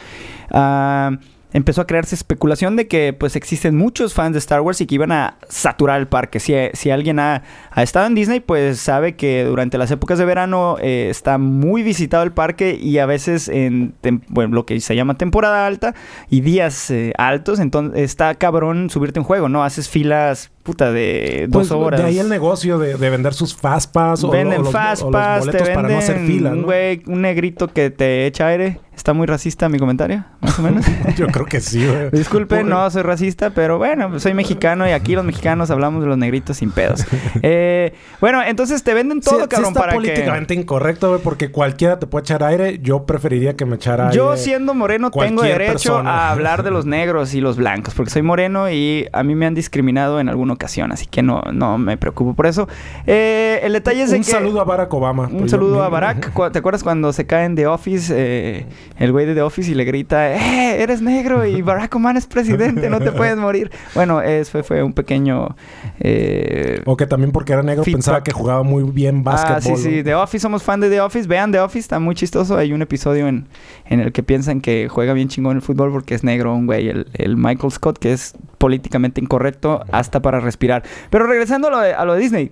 ah, 0.51 1.17
empezó 1.57 1.81
a 1.81 1.87
crearse 1.87 2.13
especulación 2.13 2.75
de 2.75 2.87
que 2.87 3.13
pues 3.13 3.35
existen 3.35 3.75
muchos 3.75 4.13
fans 4.13 4.33
de 4.33 4.39
Star 4.39 4.61
Wars 4.61 4.79
y 4.79 4.85
que 4.85 4.95
iban 4.95 5.11
a 5.11 5.37
saturar 5.49 5.99
el 5.99 6.07
parque. 6.07 6.39
Si, 6.39 6.53
si 6.73 6.91
alguien 6.91 7.19
ha, 7.19 7.43
estado 7.75 8.05
en 8.05 8.15
Disney, 8.15 8.39
pues 8.39 8.79
sabe 8.79 9.15
que 9.15 9.43
durante 9.43 9.77
las 9.77 9.89
épocas 9.89 10.19
de 10.19 10.25
verano 10.25 10.77
eh, 10.79 11.07
está 11.09 11.37
muy 11.37 11.81
visitado 11.81 12.23
el 12.23 12.31
parque 12.31 12.77
y 12.79 12.99
a 12.99 13.05
veces 13.05 13.49
en 13.49 13.95
bueno, 14.29 14.53
lo 14.53 14.65
que 14.65 14.79
se 14.79 14.95
llama 14.95 15.15
temporada 15.15 15.65
alta 15.65 15.95
y 16.29 16.41
días 16.41 16.91
eh, 16.91 17.13
altos, 17.17 17.59
entonces 17.59 18.01
está 18.01 18.35
cabrón 18.35 18.89
subirte 18.89 19.19
un 19.19 19.25
juego, 19.25 19.49
¿no? 19.49 19.63
Haces 19.63 19.89
filas 19.89 20.51
puta 20.67 20.91
de 20.91 21.45
dos 21.49 21.69
Pues, 21.69 21.71
horas. 21.71 22.01
De 22.01 22.05
ahí 22.07 22.19
el 22.19 22.27
negocio 22.29 22.77
de, 22.77 22.95
de 22.97 23.09
vender 23.09 23.33
sus 23.33 23.55
fastpass 23.55 24.23
o, 24.25 24.29
Venden 24.29 24.59
o 24.59 24.63
los, 24.65 24.73
fast 24.73 25.01
o 25.03 25.05
los 25.05 25.13
pass, 25.13 25.39
te 25.39 25.45
boletos 25.47 25.67
venden 25.67 25.75
para 25.75 25.87
no 25.93 25.97
hacer 25.99 26.19
fila, 26.27 26.53
güey, 26.53 27.01
un 27.07 27.21
negrito 27.21 27.69
que 27.69 27.89
te 27.89 28.25
echa 28.27 28.47
aire. 28.47 28.81
Está 28.97 29.13
muy 29.13 29.27
racista 29.27 29.69
mi 29.69 29.77
comentario, 29.77 30.25
más 30.41 30.57
o 30.57 30.63
menos. 30.63 30.83
Yo 31.17 31.27
creo 31.27 31.45
que 31.45 31.61
sí, 31.61 31.85
güey. 31.85 32.09
Disculpen, 32.09 32.61
Pobre- 32.65 32.69
no 32.69 32.89
soy 32.89 33.03
racista, 33.03 33.51
pero 33.51 33.77
bueno, 33.77 34.09
pues 34.09 34.23
soy 34.23 34.33
mexicano 34.33 34.87
y 34.87 34.91
aquí 34.91 35.13
los 35.13 35.23
mexicanos 35.23 35.69
hablamos 35.69 36.01
de 36.01 36.09
los 36.09 36.17
negritos 36.17 36.57
sin 36.57 36.71
pedos. 36.71 37.05
Eh, 37.43 37.93
bueno, 38.19 38.41
entonces 38.43 38.81
te 38.83 38.95
venden 38.95 39.21
todo, 39.21 39.35
Sí, 39.35 39.41
sí 39.43 39.47
cabrón, 39.49 39.67
está 39.69 39.79
para 39.81 39.93
políticamente 39.93 40.55
incorrecto, 40.55 41.09
güey, 41.09 41.21
porque 41.21 41.51
cualquiera 41.51 41.99
te 41.99 42.07
puede 42.07 42.23
echar 42.23 42.43
aire. 42.43 42.79
Yo 42.81 43.05
preferiría 43.05 43.55
que 43.55 43.65
me 43.65 43.75
echara 43.75 44.09
que... 44.09 44.15
Yo 44.17 44.31
aire. 44.31 44.41
siendo 44.43 44.73
moreno 44.73 45.11
tengo 45.11 45.43
derecho 45.43 45.71
persona. 45.73 46.09
a 46.17 46.31
hablar 46.31 46.63
de 46.63 46.71
los 46.71 46.85
negros 46.97 47.35
y 47.35 47.41
los 47.41 47.55
blancos, 47.57 47.93
porque 47.93 48.09
soy 48.09 48.23
moreno 48.23 48.69
y 48.71 49.07
a 49.13 49.21
mí 49.23 49.35
me 49.35 49.45
han 49.45 49.53
discriminado 49.53 50.19
en 50.19 50.27
alguna 50.29 50.55
ocasión, 50.57 50.91
así 50.91 51.05
que 51.05 51.23
no, 51.23 51.41
no 51.53 51.77
me 51.77 51.95
preocupo 51.97 52.33
por 52.33 52.45
eso. 52.47 52.67
Eh, 53.05 53.61
el 53.63 53.73
detalle 53.73 54.01
es 54.03 54.11
de 54.11 54.17
Un 54.17 54.23
que... 54.23 54.31
saludo 54.31 54.59
a 54.61 54.65
Barack 54.65 54.93
Obama. 54.93 55.29
Un 55.31 55.47
saludo 55.49 55.77
yo- 55.77 55.83
a 55.83 55.89
Barack. 55.89 56.31
¿Te 56.51 56.59
acuerdas 56.59 56.83
cuando 56.83 57.13
se 57.13 57.25
cae 57.25 57.45
en 57.45 57.55
The 57.55 57.67
Office? 57.67 58.13
eh, 58.15 58.65
el 58.99 59.11
güey 59.11 59.25
de 59.25 59.33
The 59.35 59.41
Office 59.43 59.71
y 59.71 59.75
le 59.75 59.85
grita, 59.85 60.33
¡Eh! 60.35 60.81
Eres 60.83 61.01
negro 61.01 61.45
y 61.45 61.61
Barack 61.67 61.95
Obama 61.95 62.17
es 62.19 62.27
presidente, 62.27 62.89
no 62.89 62.99
te 62.99 63.11
puedes 63.11 63.37
morir. 63.37 63.71
Bueno, 63.95 64.21
es, 64.21 64.49
fue, 64.49 64.63
fue 64.63 64.83
un 64.83 64.93
pequeño. 64.93 65.55
eh, 65.99 66.81
O 66.85 66.97
que 66.97 67.05
también 67.07 67.31
porque 67.31 67.53
era 67.53 67.63
negro 67.63 67.83
Feedback. 67.83 67.97
pensaba 67.97 68.23
que 68.23 68.31
jugaba 68.31 68.63
muy 68.63 68.83
bien 68.83 69.23
básquetbol. 69.23 69.57
Ah, 69.57 69.61
sí, 69.61 69.75
sí. 69.77 70.03
The 70.03 70.15
Office, 70.15 70.41
somos 70.41 70.63
fan 70.63 70.79
de 70.79 70.89
The 70.89 71.01
Office. 71.01 71.27
Vean 71.27 71.51
The 71.51 71.59
Office, 71.59 71.79
está 71.79 71.99
muy 71.99 72.15
chistoso. 72.15 72.57
Hay 72.57 72.73
un 72.73 72.81
episodio 72.81 73.27
en, 73.27 73.47
en 73.85 73.99
el 73.99 74.11
que 74.11 74.23
piensan 74.23 74.61
que 74.61 74.87
juega 74.89 75.13
bien 75.13 75.27
chingón 75.27 75.55
el 75.57 75.61
fútbol 75.61 75.91
porque 75.91 76.15
es 76.15 76.23
negro 76.23 76.53
un 76.55 76.65
güey, 76.65 76.89
el, 76.89 77.07
el 77.13 77.37
Michael 77.37 77.71
Scott, 77.71 77.97
que 77.99 78.13
es 78.13 78.33
políticamente 78.57 79.21
incorrecto 79.21 79.83
hasta 79.91 80.21
para 80.21 80.39
respirar. 80.47 80.83
Pero 81.09 81.27
regresando 81.27 81.67
a 81.67 82.05
lo 82.05 82.13
de, 82.13 82.19
Disney. 82.19 82.51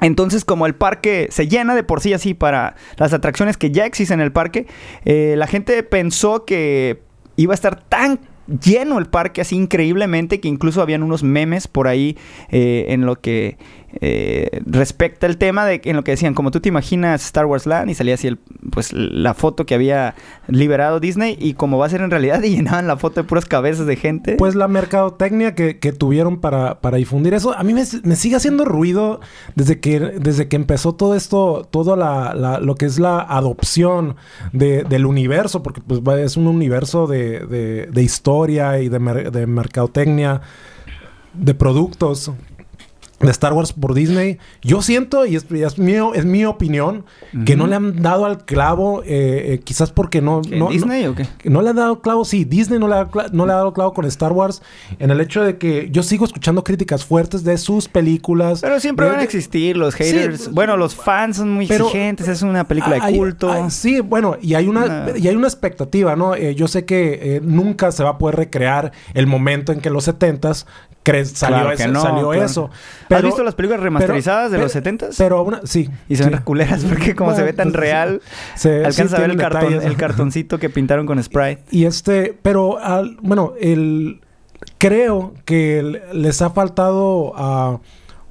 Entonces, 0.00 0.44
como 0.44 0.66
el 0.66 0.74
parque 0.74 1.28
se 1.30 1.48
llena 1.48 1.74
de 1.74 1.82
por 1.82 2.00
sí 2.00 2.14
así 2.14 2.32
para 2.32 2.74
las 2.96 3.12
atracciones 3.12 3.56
que 3.56 3.70
ya 3.70 3.84
existen 3.84 4.20
en 4.20 4.24
el 4.24 4.32
parque, 4.32 4.66
eh, 5.04 5.34
la 5.36 5.46
gente 5.46 5.82
pensó 5.82 6.44
que 6.44 7.02
iba 7.36 7.52
a 7.52 7.54
estar 7.54 7.82
tan 7.82 8.20
lleno 8.46 8.98
el 8.98 9.06
parque 9.06 9.40
así 9.40 9.56
increíblemente 9.56 10.40
que 10.40 10.48
incluso 10.48 10.82
habían 10.82 11.02
unos 11.02 11.22
memes 11.22 11.68
por 11.68 11.86
ahí 11.86 12.16
eh, 12.50 12.86
en 12.88 13.06
lo 13.06 13.16
que 13.16 13.58
eh, 14.00 14.60
respecta 14.66 15.26
el 15.26 15.36
tema 15.36 15.66
de 15.66 15.80
en 15.84 15.96
lo 15.96 16.04
que 16.04 16.12
decían 16.12 16.34
como 16.34 16.50
tú 16.50 16.60
te 16.60 16.68
imaginas 16.68 17.24
Star 17.24 17.46
Wars 17.46 17.66
Land 17.66 17.90
y 17.90 17.94
salía 17.94 18.14
así 18.14 18.28
el, 18.28 18.38
pues 18.70 18.92
la 18.92 19.34
foto 19.34 19.66
que 19.66 19.74
había 19.74 20.14
liberado 20.46 21.00
Disney 21.00 21.36
y 21.40 21.54
como 21.54 21.76
va 21.78 21.86
a 21.86 21.88
ser 21.88 22.00
en 22.02 22.10
realidad 22.10 22.42
y 22.44 22.50
llenaban 22.56 22.86
la 22.86 22.96
foto 22.96 23.20
de 23.22 23.28
puras 23.28 23.46
cabezas 23.46 23.86
de 23.86 23.96
gente 23.96 24.36
Pues 24.36 24.54
la 24.54 24.68
mercadotecnia 24.68 25.54
que, 25.54 25.78
que 25.78 25.92
tuvieron 25.92 26.40
para, 26.40 26.80
para 26.80 26.98
difundir 26.98 27.34
eso, 27.34 27.52
a 27.56 27.62
mí 27.64 27.74
me, 27.74 27.84
sigue 27.84 28.36
haciendo 28.36 28.64
ruido 28.64 29.20
desde 29.56 29.80
que, 29.80 29.98
desde 29.98 30.46
que 30.48 30.56
empezó 30.56 30.94
todo 30.94 31.14
esto, 31.16 31.66
todo 31.70 31.96
la, 31.96 32.32
lo 32.60 32.74
que 32.76 32.86
es 32.86 32.98
la 32.98 33.18
adopción 33.20 34.16
de- 34.52 34.84
del 34.84 35.06
universo, 35.06 35.62
porque 35.62 35.80
pues 35.80 36.00
es 36.20 36.36
un 36.36 36.46
universo 36.46 37.06
de, 37.06 37.40
de- 37.46 37.88
historia 38.02 38.78
y 38.80 38.88
de, 38.88 38.98
de 39.30 39.46
mercadotecnia, 39.46 40.40
de 41.34 41.54
productos. 41.54 42.32
De 43.20 43.30
Star 43.30 43.52
Wars 43.52 43.74
por 43.74 43.92
Disney. 43.92 44.38
Yo 44.62 44.80
siento, 44.80 45.26
y 45.26 45.36
es, 45.36 45.44
y 45.50 45.62
es, 45.62 45.78
mi, 45.78 45.92
es 46.14 46.24
mi 46.24 46.46
opinión, 46.46 47.04
que 47.44 47.54
no 47.54 47.66
le 47.66 47.76
han 47.76 48.00
dado 48.02 48.24
al 48.24 48.46
clavo, 48.46 49.02
eh, 49.04 49.52
eh, 49.54 49.60
quizás 49.62 49.92
porque 49.92 50.22
no... 50.22 50.40
¿En 50.50 50.58
no- 50.58 50.64
no- 50.66 50.70
Disney 50.70 51.04
o 51.06 51.14
qué? 51.14 51.26
no 51.44 51.60
le 51.60 51.68
ha 51.68 51.72
dado 51.74 52.00
clavo, 52.00 52.24
sí, 52.24 52.44
Disney 52.44 52.78
no 52.78 52.88
le, 52.88 52.94
ha, 52.94 53.08
no 53.32 53.44
le 53.44 53.52
ha 53.52 53.56
dado 53.56 53.74
clavo 53.74 53.92
con 53.92 54.06
Star 54.06 54.32
Wars 54.32 54.62
en 54.98 55.10
el 55.10 55.20
hecho 55.20 55.42
de 55.42 55.58
que 55.58 55.88
yo 55.90 56.02
sigo 56.02 56.24
escuchando 56.24 56.64
críticas 56.64 57.04
fuertes 57.04 57.44
de 57.44 57.58
sus 57.58 57.88
películas. 57.88 58.62
Pero 58.62 58.80
siempre 58.80 59.04
de- 59.04 59.12
van 59.12 59.20
a 59.20 59.24
existir 59.24 59.76
los 59.76 59.94
haters. 59.94 60.44
Sí, 60.44 60.50
bueno, 60.52 60.78
los 60.78 60.94
fans 60.94 61.36
son 61.36 61.52
muy 61.52 61.66
pero 61.66 61.86
exigentes. 61.86 62.26
Es 62.26 62.40
una 62.40 62.64
película 62.66 62.96
de 63.06 63.16
culto. 63.16 63.52
hay- 63.52 63.70
sí, 63.70 64.00
bueno, 64.00 64.38
y 64.40 64.54
hay 64.54 64.66
una, 64.66 65.08
y 65.14 65.28
hay 65.28 65.36
una 65.36 65.46
expectativa, 65.46 66.16
¿no? 66.16 66.34
Eh, 66.34 66.54
yo 66.54 66.68
sé 66.68 66.86
que 66.86 67.36
eh, 67.36 67.40
nunca 67.44 67.92
se 67.92 68.02
va 68.02 68.10
a 68.10 68.18
poder 68.18 68.36
recrear 68.36 68.92
el 69.12 69.26
momento 69.26 69.72
en 69.72 69.80
que 69.80 69.88
en 69.88 69.94
los 69.94 70.08
70s 70.08 70.64
cre- 71.04 71.24
salió, 71.24 71.56
Claro 71.58 71.68
que 71.76 71.82
ese- 71.82 71.88
no, 71.92 72.02
salió 72.02 72.30
claro. 72.30 72.44
eso. 72.44 72.70
¿Has 73.18 73.22
visto 73.22 73.42
las 73.44 73.54
películas 73.54 73.82
remasterizadas 73.82 74.50
de 74.50 74.56
pero- 74.58 74.64
los 74.64 74.72
70s? 74.76 75.14
Pero 75.18 75.38
aún 75.38 75.54
a- 75.54 75.60
sí. 75.64 75.88
y 76.08 76.16
se 76.16 76.24
ven 76.24 76.34
sí. 76.38 76.44
culeras 76.44 76.84
porque 76.84 77.14
como 77.14 77.34
se 77.34 77.42
ve 77.42 77.52
tan 77.52 77.68
pues, 77.70 77.80
real, 77.80 78.22
se- 78.54 78.84
alcanza 78.84 79.16
sí 79.16 79.22
a 79.22 79.26
ver 79.26 79.30
el, 79.30 79.36
cartón, 79.36 79.74
el 79.74 79.96
cartoncito 79.96 80.58
que 80.58 80.70
pintaron 80.70 81.06
con 81.06 81.22
Sprite. 81.22 81.62
Y 81.70 81.84
este, 81.84 82.36
pero 82.42 82.78
al- 82.78 83.16
bueno, 83.22 83.54
el 83.60 84.20
creo 84.78 85.34
que 85.44 86.00
les 86.12 86.42
ha 86.42 86.50
faltado 86.50 87.32
a 87.36 87.80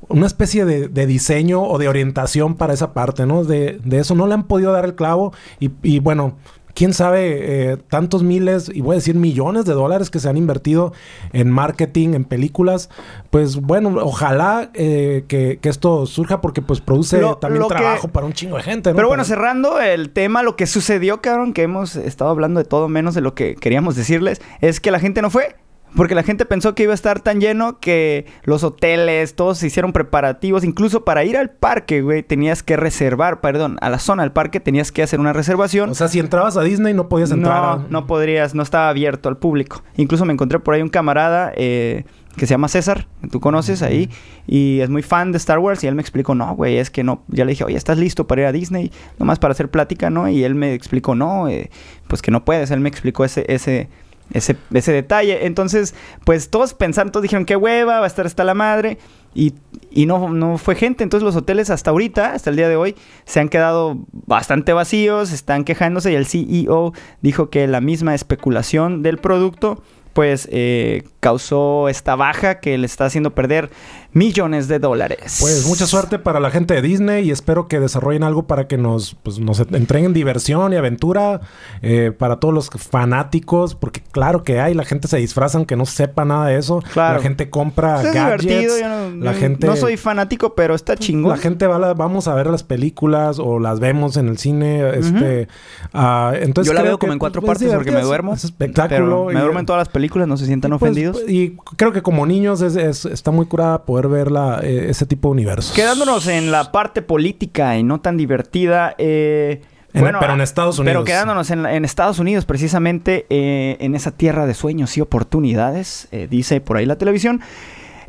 una 0.08 0.26
especie 0.26 0.65
de, 0.65 0.88
de 0.88 1.06
diseño 1.06 1.62
o 1.63 1.78
de 1.78 1.88
orientación 1.88 2.56
para 2.56 2.74
esa 2.74 2.94
parte, 2.94 3.26
¿no? 3.26 3.44
De, 3.44 3.80
de 3.84 4.00
eso 4.00 4.15
no 4.15 4.26
le 4.28 4.34
han 4.34 4.44
podido 4.44 4.72
dar 4.72 4.86
el 4.86 4.96
clavo 4.96 5.34
y, 5.60 5.70
y 5.84 6.00
bueno, 6.00 6.36
quién 6.80 6.94
sabe, 6.94 7.72
eh, 7.74 7.78
tantos 7.89 8.24
miles, 8.24 8.72
y 8.74 8.80
voy 8.80 8.94
a 8.94 8.96
decir 8.96 9.13
millones 9.15 9.65
de 9.65 9.74
dólares 9.74 10.10
que 10.10 10.20
se 10.20 10.30
han 10.30 10.38
invertido 10.38 10.94
en 11.34 11.52
marketing, 11.52 12.13
en 12.13 12.24
películas, 12.24 12.89
pues 13.32 13.58
bueno, 13.58 13.94
ojalá 14.02 14.72
eh, 14.76 15.26
que, 15.28 15.60
que 15.62 15.68
esto 15.68 16.06
surja 16.06 16.39
porque 16.39 16.62
pues 16.62 16.80
produce 16.80 17.20
Lo- 17.20 17.38
también 17.38 17.63
lo 17.63 17.68
que- 17.68 17.76
trabajo 17.76 18.08
para 18.08 18.26
un 18.26 18.32
chingo 18.32 18.56
de 18.56 18.63
gente, 18.63 18.92
¿no? 18.92 18.96
Pero 18.96 19.10
bueno, 19.10 19.24
Para- 19.24 19.28
cerrando 19.36 19.82
el 19.82 20.10
tema, 20.12 20.42
lo 20.42 20.56
que 20.56 20.68
sucedió, 20.68 21.20
cabrón, 21.22 21.52
que 21.52 21.63
hemos 21.63 21.98
estado 21.98 22.30
hablando 22.32 22.60
de 22.62 22.65
todo 22.65 22.88
menos 22.88 23.13
de 23.13 23.20
lo 23.20 23.36
que 23.36 23.56
queríamos 23.56 23.98
decirles, 23.98 24.42
es 24.62 24.80
que 24.80 24.89
la 24.92 25.02
gente 25.02 25.22
no 25.22 25.30
fue. 25.30 25.58
Porque 25.95 26.15
la 26.15 26.23
gente 26.23 26.45
pensó 26.45 26.75
que 26.75 26.84
iba 26.84 26.91
a 26.91 26.95
estar 26.95 27.19
tan 27.19 27.39
lleno 27.41 27.80
que 27.80 28.25
los 28.43 28.63
hoteles, 28.63 29.36
todos 29.36 29.58
se 29.58 29.67
hicieron 29.67 29.91
preparativos. 29.91 30.63
Incluso 30.63 31.04
para 31.04 31.23
ir 31.23 31.38
al 31.38 31.49
parque, 31.49 32.02
güey, 32.02 32.23
tenías 32.23 32.63
que 32.63 32.78
reservar, 32.78 33.41
perdón, 33.41 33.78
a 33.82 33.89
la 33.89 33.99
zona 33.99 34.23
del 34.23 34.32
parque 34.32 34.60
tenías 34.60 34.91
que 34.91 35.04
hacer 35.04 35.19
una 35.19 35.34
reservación. 35.34 35.89
O 35.89 35.95
sea, 35.95 36.08
si 36.08 36.19
entrabas 36.19 36.58
a 36.58 36.62
Disney 36.62 36.93
no 36.93 37.10
podías 37.10 37.32
entrar 37.32 37.62
No, 37.62 37.69
a... 37.71 37.86
no 37.89 38.08
podrías, 38.08 38.56
no 38.56 38.63
estaba 38.63 38.89
abierto 38.89 39.30
al 39.30 39.38
público. 39.38 39.84
Incluso 39.97 40.25
me 40.25 40.34
encontré 40.34 40.60
por 40.60 40.73
ahí 40.73 40.82
un 40.82 40.89
camarada 40.89 41.52
eh, 41.56 42.06
que 42.36 42.45
se 42.45 42.52
llama 42.54 42.67
César, 42.67 43.08
que 43.21 43.28
tú 43.28 43.39
conoces 43.39 43.82
ahí, 43.82 44.10
y 44.47 44.80
es 44.80 44.89
muy 44.89 45.02
fan 45.02 45.32
de 45.32 45.38
Star 45.38 45.60
Wars, 45.60 45.84
y 45.84 45.88
él 45.88 45.95
me 45.95 46.02
explicó, 46.02 46.36
no, 46.36 46.56
güey, 46.56 46.78
es 46.78 46.89
que 46.89 47.04
no, 47.04 47.23
ya 47.28 47.43
le 47.43 47.52
dije, 47.52 47.63
oye, 47.65 47.75
¿estás 47.75 47.97
listo 47.97 48.28
para 48.28 48.41
ir 48.41 48.47
a 48.47 48.52
Disney? 48.52 48.91
Nomás 49.17 49.39
para 49.39 49.52
hacer 49.52 49.69
plática, 49.69 50.10
¿no? 50.10 50.30
Y 50.30 50.43
él 50.43 50.56
me 50.56 50.73
explicó, 50.73 51.15
no, 51.15 51.49
eh, 51.49 51.69
pues 52.08 52.21
que 52.21 52.32
no 52.32 52.45
puedes, 52.45 52.71
él 52.71 52.80
me 52.80 52.89
explicó 52.89 53.25
ese, 53.25 53.45
ese, 53.49 53.89
ese, 54.34 54.56
detalle. 54.70 55.46
Entonces, 55.46 55.96
pues 56.24 56.50
todos 56.50 56.74
pensaron, 56.74 57.12
todos 57.12 57.24
dijeron, 57.24 57.46
qué 57.46 57.56
hueva, 57.56 58.00
va 58.00 58.06
a 58.06 58.08
estar 58.08 58.26
hasta 58.26 58.44
la 58.44 58.54
madre. 58.54 58.98
Y, 59.36 59.54
y 59.92 60.06
no, 60.06 60.30
no 60.30 60.58
fue 60.58 60.76
gente. 60.76 61.04
Entonces 61.04 61.24
los 61.24 61.36
hoteles 61.36 61.70
hasta 61.70 61.92
ahorita, 61.92 62.34
hasta 62.34 62.50
el 62.50 62.56
día 62.56 62.70
de 62.70 62.76
hoy, 62.76 62.96
se 63.26 63.39
han 63.39 63.50
quedado 63.50 63.98
bastante 64.12 64.74
vacíos, 64.74 65.32
están 65.32 65.63
quejándose 65.63 66.12
y 66.12 66.15
el 66.15 66.26
CEO 66.26 66.94
dijo 67.22 67.50
que 67.50 67.68
la 67.68 67.82
misma 67.82 68.15
especulación 68.15 69.04
del 69.04 69.18
producto 69.18 69.84
pues 70.13 70.50
eh, 70.52 71.04
causó 71.20 71.88
esta 71.88 72.15
baja 72.15 72.60
que 72.60 72.78
le 72.78 72.86
está 72.86 73.06
haciendo 73.06 73.36
perder 73.36 73.70
millones 74.12 74.67
de 74.67 74.80
dólares. 74.80 75.38
Pues 75.39 75.67
mucha 75.67 75.86
suerte 75.86 76.17
para 76.17 76.39
la 76.39 76.50
gente 76.50 76.74
de 76.74 76.82
Disney 76.82 77.28
y 77.28 77.32
espero 77.32 77.67
que 77.67 77.80
desarrollen 77.80 78.24
algo 78.24 78.48
para 78.48 78.67
que 78.67 78.78
nos, 78.78 79.15
pues, 79.22 79.38
nos 79.39 79.60
entreguen 79.60 80.13
diversión 80.13 80.74
y 80.74 80.78
aventura 80.78 81.41
eh, 81.84 82.12
para 82.17 82.38
todos 82.39 82.54
los 82.54 82.69
fanáticos, 82.69 83.76
porque 83.76 84.02
claro 84.12 84.43
que 84.43 84.60
hay, 84.60 84.74
la 84.74 84.84
gente 84.84 85.08
se 85.08 85.17
disfraza 85.17 85.58
aunque 85.58 85.76
no 85.76 85.86
sepa 85.86 86.26
nada 86.26 86.48
de 86.48 86.58
eso, 86.58 86.82
Claro. 86.91 87.17
la 87.17 87.22
gente 87.22 87.50
compra 87.50 88.02
es 88.02 88.13
gadgets, 88.13 88.41
divertido, 88.45 88.80
yo 88.80 88.89
no, 89.12 89.24
la 89.26 89.34
yo 89.34 89.39
gente... 89.39 89.67
no 89.67 89.76
soy 89.76 89.95
fanático, 89.98 90.56
pero 90.56 90.74
está 90.74 90.95
chingón. 90.98 91.32
La 91.32 91.38
gente 91.38 91.67
va 91.67 91.76
a 91.76 91.80
la- 91.80 91.93
vamos 91.93 92.28
a 92.28 92.34
ver 92.34 92.48
las 92.48 92.63
películas 92.63 93.38
o 93.39 93.60
las 93.60 93.80
vemos 93.80 94.17
en 94.17 94.28
el 94.28 94.38
cine, 94.39 94.89
este, 94.98 95.48
ah, 95.93 96.34
entonces 96.36 96.72
Yo 96.72 96.74
la 96.74 96.82
veo 96.84 96.98
como 96.98 97.13
en 97.13 97.19
cuatro 97.19 97.41
pues, 97.41 97.60
partes 97.60 97.74
porque 97.76 97.91
me 97.91 98.02
duermo. 98.02 98.34
Es 98.34 98.43
espectáculo. 98.43 99.26
pero 99.26 99.26
me 99.26 99.39
duermo 99.39 99.60
en 99.60 99.65
todas 99.65 99.80
las 99.80 99.88
películas. 99.88 100.00
películas, 100.00 100.28
no 100.30 100.38
se 100.38 100.45
sientan 100.45 100.72
Y, 100.72 100.78
pues, 100.78 100.82
ofendidos. 100.91 101.22
y 101.28 101.58
creo 101.76 101.91
que 101.91 102.02
como 102.02 102.26
niños 102.26 102.62
es- 102.62 102.78
es- 102.78 103.04
está 103.04 103.32
muy 103.32 103.48
curada 103.48 103.84
poder 103.84 103.99
ver 104.08 104.32
la, 104.32 104.60
eh, 104.64 104.88
ese 104.90 105.06
tipo 105.06 105.28
de 105.28 105.34
universos. 105.34 105.74
Quedándonos 105.76 106.28
en 106.28 106.52
la 106.52 106.72
parte 106.72 107.02
política 107.02 107.78
y 107.78 107.84
no 107.84 108.00
tan 108.02 108.18
divertida, 108.18 108.96
eh, 108.98 109.62
En- 109.94 110.02
bueno, 110.02 110.20
pero 110.22 110.34
en 110.34 110.42
ah, 110.42 110.44
Estados 110.44 110.78
Pero 110.78 110.90
Unidos. 111.02 111.06
quedándonos 111.06 111.50
en, 111.52 111.66
en 111.66 111.84
Estados 111.84 112.20
Unidos, 112.20 112.46
precisamente 112.46 113.26
eh, 113.30 113.76
en 113.80 113.96
esa 113.96 114.12
tierra 114.12 114.46
de 114.46 114.54
sueños 114.54 114.96
y 114.98 115.02
oportunidades, 115.02 116.08
eh, 116.12 116.28
dice 116.30 116.62
por 116.62 116.78
ahí 116.78 116.86
la 116.86 116.98
televisión. 116.98 117.42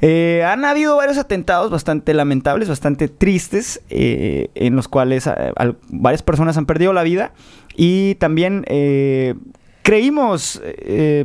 eh, 0.02 0.42
han 0.46 0.64
habido 0.64 0.96
varios 0.96 1.18
atentados 1.18 1.70
bastante 1.70 2.14
lamentables, 2.14 2.68
bastante 2.68 3.08
tristes, 3.08 3.80
en 3.90 4.76
los 4.76 4.88
cuales 4.88 5.26
al- 5.26 5.76
varias 5.88 6.22
personas 6.22 6.56
han 6.56 6.64
perdido 6.66 6.92
la 6.92 7.02
vida. 7.02 7.32
Y 7.76 8.14
también 8.16 8.64
creímos 9.82 10.60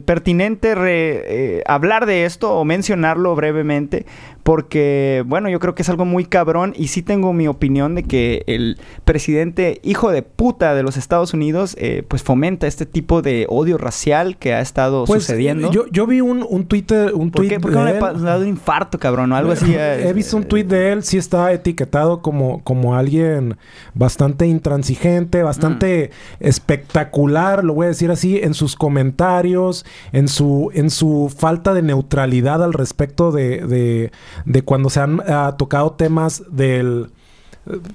pertinente 0.06 0.76
re- 0.76 1.64
hablar 1.68 2.06
de 2.06 2.26
esto 2.26 2.54
o 2.54 2.64
mencionarlo 2.66 3.36
brevemente 3.36 4.06
porque, 4.56 5.24
bueno, 5.26 5.50
yo 5.50 5.60
creo 5.60 5.74
que 5.74 5.82
es 5.82 5.90
algo 5.90 6.06
muy 6.06 6.24
cabrón 6.26 6.76
y 6.78 6.90
sí 6.90 7.02
tengo 7.02 7.34
mi 7.34 7.48
opinión 7.48 7.96
de 7.96 8.04
que 8.04 8.44
el 8.46 8.78
presidente 9.04 9.80
hijo 9.82 10.12
de 10.12 10.22
puta 10.22 10.76
de 10.76 10.84
los 10.84 10.98
Estados 10.98 11.34
Unidos 11.34 11.76
eh, 11.80 12.04
pues 12.08 12.22
fomenta 12.22 12.68
este 12.68 12.86
tipo 12.86 13.24
de 13.24 13.48
odio 13.50 13.80
racial 13.80 14.38
que 14.38 14.54
ha 14.54 14.62
estado 14.62 15.06
Pues, 15.06 15.24
sucediendo. 15.24 15.72
Yo, 15.72 15.88
yo 15.88 16.06
vi 16.06 16.22
un, 16.22 16.46
un 16.48 16.68
Twitter, 16.68 17.12
un 17.16 17.32
¿Por 17.32 17.40
tweet 17.42 17.50
qué, 17.50 17.60
¿Por 17.60 17.72
qué 17.72 17.78
no 17.78 17.86
le 17.86 17.98
ha 17.98 18.14
dado 18.14 18.42
un 18.44 18.48
infarto, 18.50 19.00
cabrón? 19.00 19.32
O 19.32 19.36
algo 19.36 19.52
así. 19.52 19.74
eh, 19.76 20.08
He 20.08 20.14
visto 20.14 20.38
un 20.38 20.44
tuit 20.44 20.68
de 20.68 20.92
él, 20.92 21.02
sí 21.04 21.18
está 21.18 21.52
etiquetado 21.52 22.22
como, 22.22 22.64
como 22.64 22.94
alguien 22.96 23.58
bastante 23.96 24.46
intransigente, 24.46 25.42
bastante 25.42 26.12
Mm. 26.40 26.46
espectacular, 26.48 27.64
lo 27.64 27.74
voy 27.74 27.86
a 27.86 27.90
decir 27.90 28.12
así, 28.12 28.38
en 28.38 28.54
sus 28.54 28.76
comentarios, 28.76 29.88
en 30.12 30.28
su, 30.28 30.70
en 30.76 30.92
su 30.92 31.34
falta 31.36 31.74
de 31.74 31.82
neutralidad 31.82 32.64
al 32.64 32.74
respecto 32.74 33.32
de, 33.32 33.66
de, 33.66 34.12
de 34.44 34.62
cuando 34.64 34.90
se 34.90 35.00
han 35.00 35.22
ah, 35.28 35.56
tocado 35.58 35.92
temas 35.94 36.44
del 36.50 37.12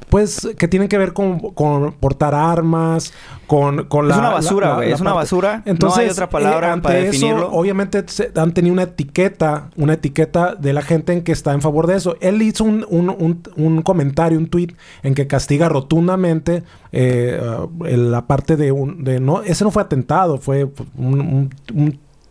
pues 0.08 0.48
que 0.58 0.66
tienen 0.66 0.88
que 0.88 0.98
ver 0.98 1.12
con, 1.12 1.38
con 1.38 1.92
portar 1.92 2.34
armas, 2.34 3.12
con, 3.46 3.84
con 3.84 4.06
Es 4.10 4.16
la... 4.16 4.18
una 4.18 4.28
basura, 4.30 4.74
güey, 4.74 4.90
es 4.90 5.00
una 5.00 5.12
basura. 5.12 5.62
No 5.64 5.70
Entonces, 5.70 5.98
hay 6.00 6.08
otra 6.10 6.28
palabra 6.28 6.66
eh, 6.66 6.70
ante 6.72 6.82
para 6.88 6.98
eso, 6.98 7.12
definirlo. 7.12 7.52
obviamente 7.52 8.02
se- 8.08 8.32
han 8.34 8.52
tenido 8.52 8.72
una 8.72 8.82
etiqueta, 8.82 9.70
una 9.76 9.92
etiqueta 9.92 10.56
de 10.56 10.72
la 10.72 10.82
gente 10.82 11.12
en 11.12 11.22
que 11.22 11.30
está 11.30 11.52
en 11.52 11.60
favor 11.62 11.86
de 11.86 11.94
eso. 11.96 12.16
Él 12.20 12.42
hizo 12.42 12.64
un, 12.64 12.84
un- 12.88 13.10
un- 13.10 13.42
un 13.56 13.82
comentario, 13.82 14.38
un 14.38 14.48
tweet 14.48 14.74
en 15.04 15.14
que 15.14 15.28
castiga 15.28 15.68
rotundamente 15.68 16.64
eh, 16.90 17.40
uh, 17.40 17.84
la 17.84 18.26
parte 18.26 18.56
de 18.56 18.72
un... 18.72 19.04
De, 19.04 19.20
no, 19.20 19.42
ese 19.42 19.62
no 19.62 19.70
fue 19.70 19.82
atentado, 19.82 20.38
fue 20.38 20.68
un 20.98 21.50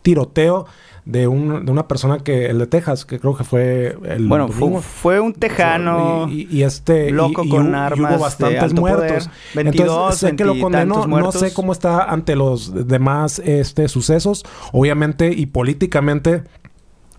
tiroteo 0.02 0.66
de, 1.04 1.26
un- 1.26 1.64
de 1.64 1.72
una 1.72 1.88
persona 1.88 2.18
que... 2.18 2.46
El 2.46 2.58
de 2.58 2.66
Texas, 2.66 3.04
que 3.04 3.18
creo 3.18 3.34
que 3.36 3.42
fue 3.42 3.96
el 4.04 4.28
bueno, 4.28 4.48
fue, 4.48 4.60
domingo. 4.60 4.82
fue 4.82 5.18
un 5.20 5.32
tejano. 5.32 6.28
Y, 6.28 6.46
y- 6.50 6.58
y 6.58 6.62
este 6.62 7.10
loco 7.10 7.42
y- 7.44 7.48
con 7.48 7.74
armas 7.74 8.10
hubo 8.12 8.16
de 8.18 8.22
bastantes 8.22 8.62
alto 8.62 8.80
muertos. 8.80 9.06
poder. 9.28 9.64
22, 9.64 9.86
Entonces 9.88 10.20
sé 10.20 10.36
que 10.36 10.44
lo 10.44 10.58
condenó. 10.60 11.06
No 11.06 11.32
sé 11.32 11.52
cómo 11.52 11.72
está 11.72 12.04
ante 12.04 12.36
los 12.36 12.86
demás 12.86 13.40
este 13.44 13.88
sucesos. 13.88 14.44
Obviamente 14.72 15.32
y 15.34 15.46
políticamente 15.46 16.42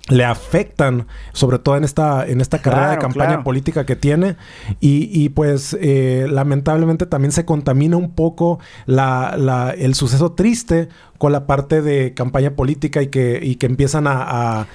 le 0.09 0.25
afectan, 0.25 1.07
sobre 1.31 1.59
todo 1.59 1.77
en 1.77 1.83
esta, 1.83 2.25
en 2.27 2.41
esta 2.41 2.59
carrera 2.61 2.91
de 2.91 2.97
campaña 2.97 3.27
claro. 3.29 3.43
política 3.43 3.85
que 3.85 3.95
tiene. 3.95 4.35
Y, 4.79 5.09
y, 5.11 5.29
pues 5.29 5.77
eh, 5.79 6.27
lamentablemente 6.29 7.05
también 7.05 7.31
se 7.31 7.45
contamina 7.45 7.97
un 7.97 8.11
poco 8.11 8.59
la, 8.87 9.35
la- 9.37 9.71
el 9.71 9.93
suceso 9.95 10.31
triste 10.33 10.89
con 11.17 11.31
la 11.31 11.45
parte 11.45 11.81
de 11.81 12.13
campaña 12.13 12.51
política 12.55 13.01
y 13.01 13.07
que, 13.07 13.39
y 13.41 13.55
que 13.55 13.67
empiezan 13.67 14.07
a... 14.07 14.59
a, 14.61 14.67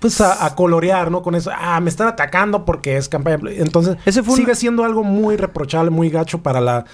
pues 0.00 0.20
a, 0.20 0.44
a 0.44 0.54
colorear, 0.54 1.10
¿no? 1.10 1.22
Con 1.22 1.34
eso, 1.34 1.50
ah, 1.56 1.80
me 1.80 1.88
están 1.88 2.08
atacando 2.08 2.66
porque 2.66 2.98
es 2.98 3.08
campaña. 3.08 3.38
poli-". 3.38 3.60
Entonces, 3.62 3.96
Ese 4.04 4.22
fue 4.22 4.34
un- 4.34 4.38
sigue 4.40 4.54
siendo 4.54 4.84
algo 4.84 5.02
muy 5.02 5.36
reprochable, 5.36 5.90
muy 5.90 6.10
gacho 6.10 6.42
para 6.42 6.60
la 6.60 6.84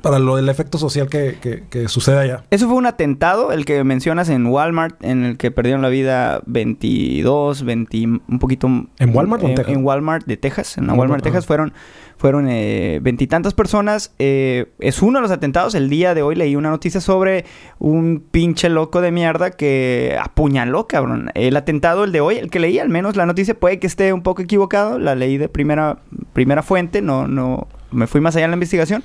para 0.00 0.18
lo 0.18 0.36
del 0.36 0.48
efecto 0.48 0.78
social 0.78 1.08
que, 1.08 1.38
que, 1.40 1.64
que 1.68 1.88
sucede 1.88 2.18
allá. 2.18 2.44
Eso 2.50 2.66
fue 2.66 2.76
un 2.76 2.86
atentado, 2.86 3.52
el 3.52 3.64
que 3.64 3.82
mencionas 3.84 4.28
en 4.28 4.46
Walmart, 4.46 5.02
en 5.04 5.24
el 5.24 5.36
que 5.36 5.50
perdieron 5.50 5.82
la 5.82 5.88
vida 5.88 6.42
22, 6.46 7.64
20, 7.64 7.98
un 8.06 8.38
poquito... 8.38 8.66
¿En 8.66 9.14
Walmart 9.14 9.42
o 9.42 9.46
en 9.46 9.50
en, 9.50 9.56
Texas? 9.56 9.74
en 9.74 9.84
Walmart 9.84 10.26
de 10.26 10.36
Texas, 10.36 10.78
en 10.78 10.86
la 10.86 10.92
Walmart, 10.92 11.10
Walmart, 11.10 11.24
Texas, 11.24 11.46
fueron 11.46 11.72
fueron 12.20 12.48
eh, 12.50 13.00
veintitantas 13.00 13.54
personas. 13.54 14.12
Eh, 14.18 14.66
es 14.78 15.00
uno 15.00 15.18
de 15.18 15.22
los 15.22 15.30
atentados. 15.30 15.74
El 15.74 15.88
día 15.88 16.14
de 16.14 16.20
hoy 16.20 16.34
leí 16.34 16.54
una 16.54 16.68
noticia 16.68 17.00
sobre 17.00 17.46
un 17.78 18.22
pinche 18.30 18.68
loco 18.68 19.00
de 19.00 19.10
mierda 19.10 19.52
que 19.52 20.18
apuñaló, 20.22 20.86
cabrón. 20.86 21.30
El 21.32 21.56
atentado, 21.56 22.04
el 22.04 22.12
de 22.12 22.20
hoy, 22.20 22.36
el 22.36 22.50
que 22.50 22.60
leí, 22.60 22.78
al 22.78 22.90
menos 22.90 23.16
la 23.16 23.24
noticia 23.24 23.58
puede 23.58 23.78
que 23.78 23.86
esté 23.86 24.12
un 24.12 24.22
poco 24.22 24.42
equivocado. 24.42 24.98
La 24.98 25.14
leí 25.14 25.38
de 25.38 25.48
primera, 25.48 26.00
primera 26.34 26.62
fuente, 26.62 27.00
no, 27.00 27.26
no, 27.26 27.68
me 27.90 28.06
fui 28.06 28.20
más 28.20 28.36
allá 28.36 28.44
en 28.44 28.50
la 28.50 28.56
investigación. 28.56 29.02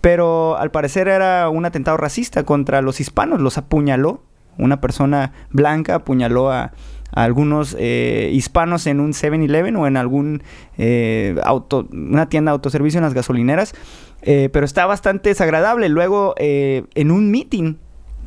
Pero 0.00 0.56
al 0.56 0.70
parecer 0.70 1.08
era 1.08 1.48
un 1.48 1.64
atentado 1.64 1.96
racista 1.96 2.44
contra 2.44 2.82
los 2.82 3.00
hispanos. 3.00 3.40
Los 3.40 3.58
apuñaló. 3.58 4.22
Una 4.56 4.80
persona 4.80 5.32
blanca 5.50 5.96
apuñaló 5.96 6.50
a, 6.50 6.72
algunos 7.12 7.74
eh, 7.78 8.30
hispanos 8.32 8.86
en 8.86 9.00
un 9.00 9.12
7-Eleven 9.12 9.76
o 9.76 9.86
en 9.86 9.96
algún 9.96 10.42
eh, 10.76 11.36
auto, 11.42 11.88
una 11.90 12.28
tienda 12.28 12.52
de 12.52 12.54
autoservicio 12.54 12.98
en 12.98 13.04
las 13.04 13.14
gasolineras. 13.14 13.74
Eh, 14.22 14.48
pero 14.52 14.66
está 14.66 14.86
bastante 14.86 15.28
desagradable. 15.28 15.88
Luego, 15.88 16.34
eh, 16.38 16.84
en 16.94 17.10
un 17.10 17.30
meeting 17.30 17.76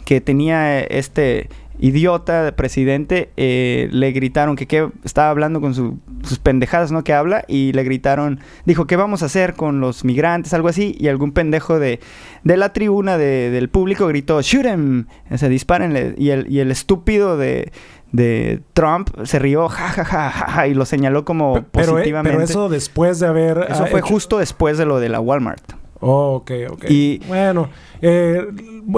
que 0.05 0.21
tenía 0.21 0.79
este 0.81 1.49
idiota 1.81 2.43
de 2.43 2.51
presidente, 2.53 3.31
eh, 3.35 3.89
le 3.91 4.11
gritaron 4.13 4.55
que, 4.55 4.67
qué 4.67 4.87
estaba 5.03 5.29
hablando 5.29 5.59
con 5.59 5.73
su- 5.75 5.99
sus 6.23 6.39
pendejadas, 6.39 6.91
¿no? 6.91 7.03
Que 7.03 7.13
habla, 7.13 7.43
y 7.47 7.73
le 7.73 7.83
gritaron, 7.83 8.39
dijo, 8.65 8.87
¿qué 8.87 8.95
vamos 8.95 9.23
a 9.23 9.25
hacer 9.25 9.55
con 9.55 9.81
los 9.81 10.05
migrantes? 10.05 10.53
Algo 10.53 10.67
así, 10.69 10.95
y 10.99 11.07
algún 11.09 11.31
pendejo 11.33 11.79
de, 11.79 11.99
de 12.43 12.57
la 12.57 12.71
tribuna 12.71 13.17
de- 13.17 13.49
del 13.49 13.67
público 13.69 14.07
gritó, 14.07 14.41
shoot 14.41 14.65
him, 14.65 15.07
o 15.29 15.37
sea, 15.37 15.49
dispárenle, 15.49 16.13
y 16.17 16.29
el, 16.29 16.49
y 16.49 16.59
el 16.59 16.69
estúpido 16.71 17.35
de, 17.35 17.71
de 18.11 18.61
Trump 18.73 19.09
se 19.23 19.39
rió, 19.39 19.67
ja, 19.67 19.87
ja, 19.89 20.05
ja, 20.05 20.29
ja, 20.29 20.67
y 20.67 20.73
lo 20.75 20.85
señaló 20.85 21.25
como 21.25 21.55
Pe- 21.55 21.63
Pero, 21.71 21.87
eh, 21.87 21.91
positivamente. 21.93 22.31
pero 22.37 22.43
eso 22.43 22.69
después 22.69 23.19
de 23.19 23.27
haber... 23.27 23.65
Eso 23.69 23.87
fue 23.87 24.01
hecho- 24.01 24.07
justo 24.09 24.37
después 24.37 24.77
de 24.77 24.85
lo 24.85 24.99
de 24.99 25.09
la 25.09 25.19
Walmart. 25.19 25.63
Oh, 26.01 26.35
ok, 26.35 26.51
ok. 26.71 26.85
Y- 26.89 27.19
bueno, 27.27 27.69
eh, 28.01 28.47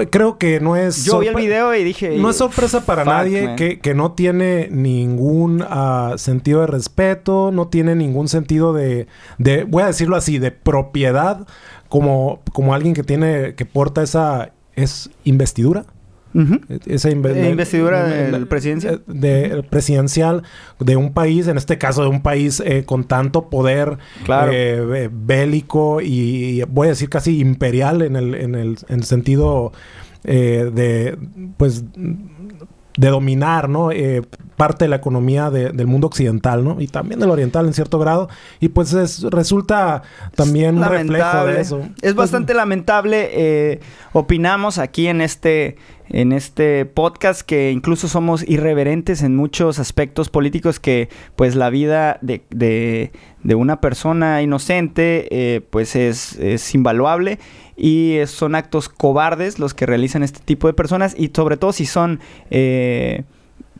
creo 0.09 0.37
que 0.37 0.59
no 0.59 0.75
es... 0.75 1.03
Yo 1.05 1.19
vi 1.19 1.27
el 1.27 1.35
video 1.35 1.75
y 1.75 1.83
dije... 1.83 2.17
No 2.17 2.29
es 2.29 2.37
sorpresa 2.37 2.85
para 2.85 3.03
Fuck, 3.03 3.13
nadie 3.13 3.55
que, 3.55 3.79
que 3.79 3.93
no 3.93 4.13
tiene 4.13 4.69
ningún 4.71 5.63
ah, 5.67 6.13
sentido 6.17 6.61
de 6.61 6.67
respeto, 6.67 7.51
no 7.51 7.67
tiene 7.67 7.95
ningún 7.95 8.29
sentido 8.29 8.73
de, 8.73 9.07
de, 9.37 9.65
voy 9.65 9.83
a 9.83 9.87
decirlo 9.87 10.15
así, 10.15 10.39
de 10.39 10.51
propiedad, 10.51 11.45
como, 11.89 12.39
como 12.53 12.73
alguien 12.73 12.93
que 12.93 13.03
tiene, 13.03 13.53
que 13.55 13.65
porta 13.65 14.01
esa, 14.01 14.51
es 14.75 15.09
investidura. 15.25 15.85
Esa 16.87 17.09
inve- 17.11 17.49
investidura 17.51 18.03
de- 18.07 18.31
del 18.31 18.47
presidencial. 18.47 19.03
De, 19.07 19.63
presidencial 19.69 20.43
de 20.79 20.95
un 20.95 21.13
país, 21.13 21.47
en 21.47 21.57
este 21.57 21.77
caso 21.77 22.01
de 22.01 22.09
un 22.09 22.21
país 22.21 22.61
eh, 22.65 22.83
con 22.85 23.03
tanto 23.03 23.49
poder 23.49 23.97
Claro. 24.25 24.51
eh, 24.53 25.09
bélico 25.11 26.01
y, 26.01 26.61
y 26.61 26.63
voy 26.63 26.87
a 26.87 26.89
decir 26.91 27.09
casi 27.09 27.39
imperial 27.39 28.01
en 28.01 28.15
el, 28.15 28.33
en 28.35 28.55
el, 28.55 28.77
en 28.89 28.95
el 28.95 29.03
sentido 29.03 29.71
eh, 30.23 30.71
de 30.73 31.17
pues 31.57 31.83
de 32.97 33.07
dominar, 33.09 33.69
¿no? 33.69 33.91
Eh, 33.91 34.21
parte 34.55 34.85
de 34.85 34.89
la 34.89 34.97
economía 34.97 35.49
de- 35.49 35.71
del 35.71 35.87
mundo 35.87 36.05
occidental, 36.07 36.63
¿no? 36.63 36.79
Y 36.79 36.87
también 36.87 37.19
del 37.19 37.31
oriental 37.31 37.65
en 37.65 37.73
cierto 37.73 37.97
grado. 37.97 38.29
Y 38.59 38.69
pues 38.69 38.93
es- 38.93 39.23
resulta 39.23 40.03
también 40.35 40.77
un 40.77 40.83
reflejo 40.85 41.45
de 41.47 41.59
eso. 41.61 41.79
Es 41.81 41.89
Pues, 42.01 42.15
bastante 42.15 42.53
lamentable. 42.53 43.29
eh, 43.33 43.79
opinamos 44.13 44.77
aquí 44.77 45.07
en 45.07 45.21
este, 45.21 45.77
en 46.09 46.31
este 46.33 46.85
podcast 46.85 47.41
que 47.41 47.71
incluso 47.71 48.07
somos 48.07 48.47
irreverentes 48.47 49.23
en 49.23 49.35
muchos 49.35 49.79
aspectos 49.79 50.29
políticos 50.29 50.79
que 50.79 51.09
pues 51.35 51.55
la 51.55 51.69
vida 51.71 52.19
de, 52.21 52.43
de- 52.51 53.11
de 53.43 53.55
una 53.55 53.81
persona 53.81 54.41
inocente 54.41 55.27
eh, 55.31 55.61
pues 55.69 55.95
es, 55.95 56.35
es 56.37 56.73
invaluable 56.75 57.39
y 57.77 58.17
es- 58.17 58.31
son 58.31 58.55
actos 58.55 58.89
cobardes 58.89 59.59
los 59.59 59.73
que 59.73 59.85
realizan 59.85 60.23
este 60.23 60.39
tipo 60.39 60.67
de 60.67 60.73
personas 60.73 61.15
y 61.17 61.31
sobre 61.35 61.57
todo 61.57 61.73
si 61.73 61.85
son... 61.85 62.19
eh, 62.49 63.23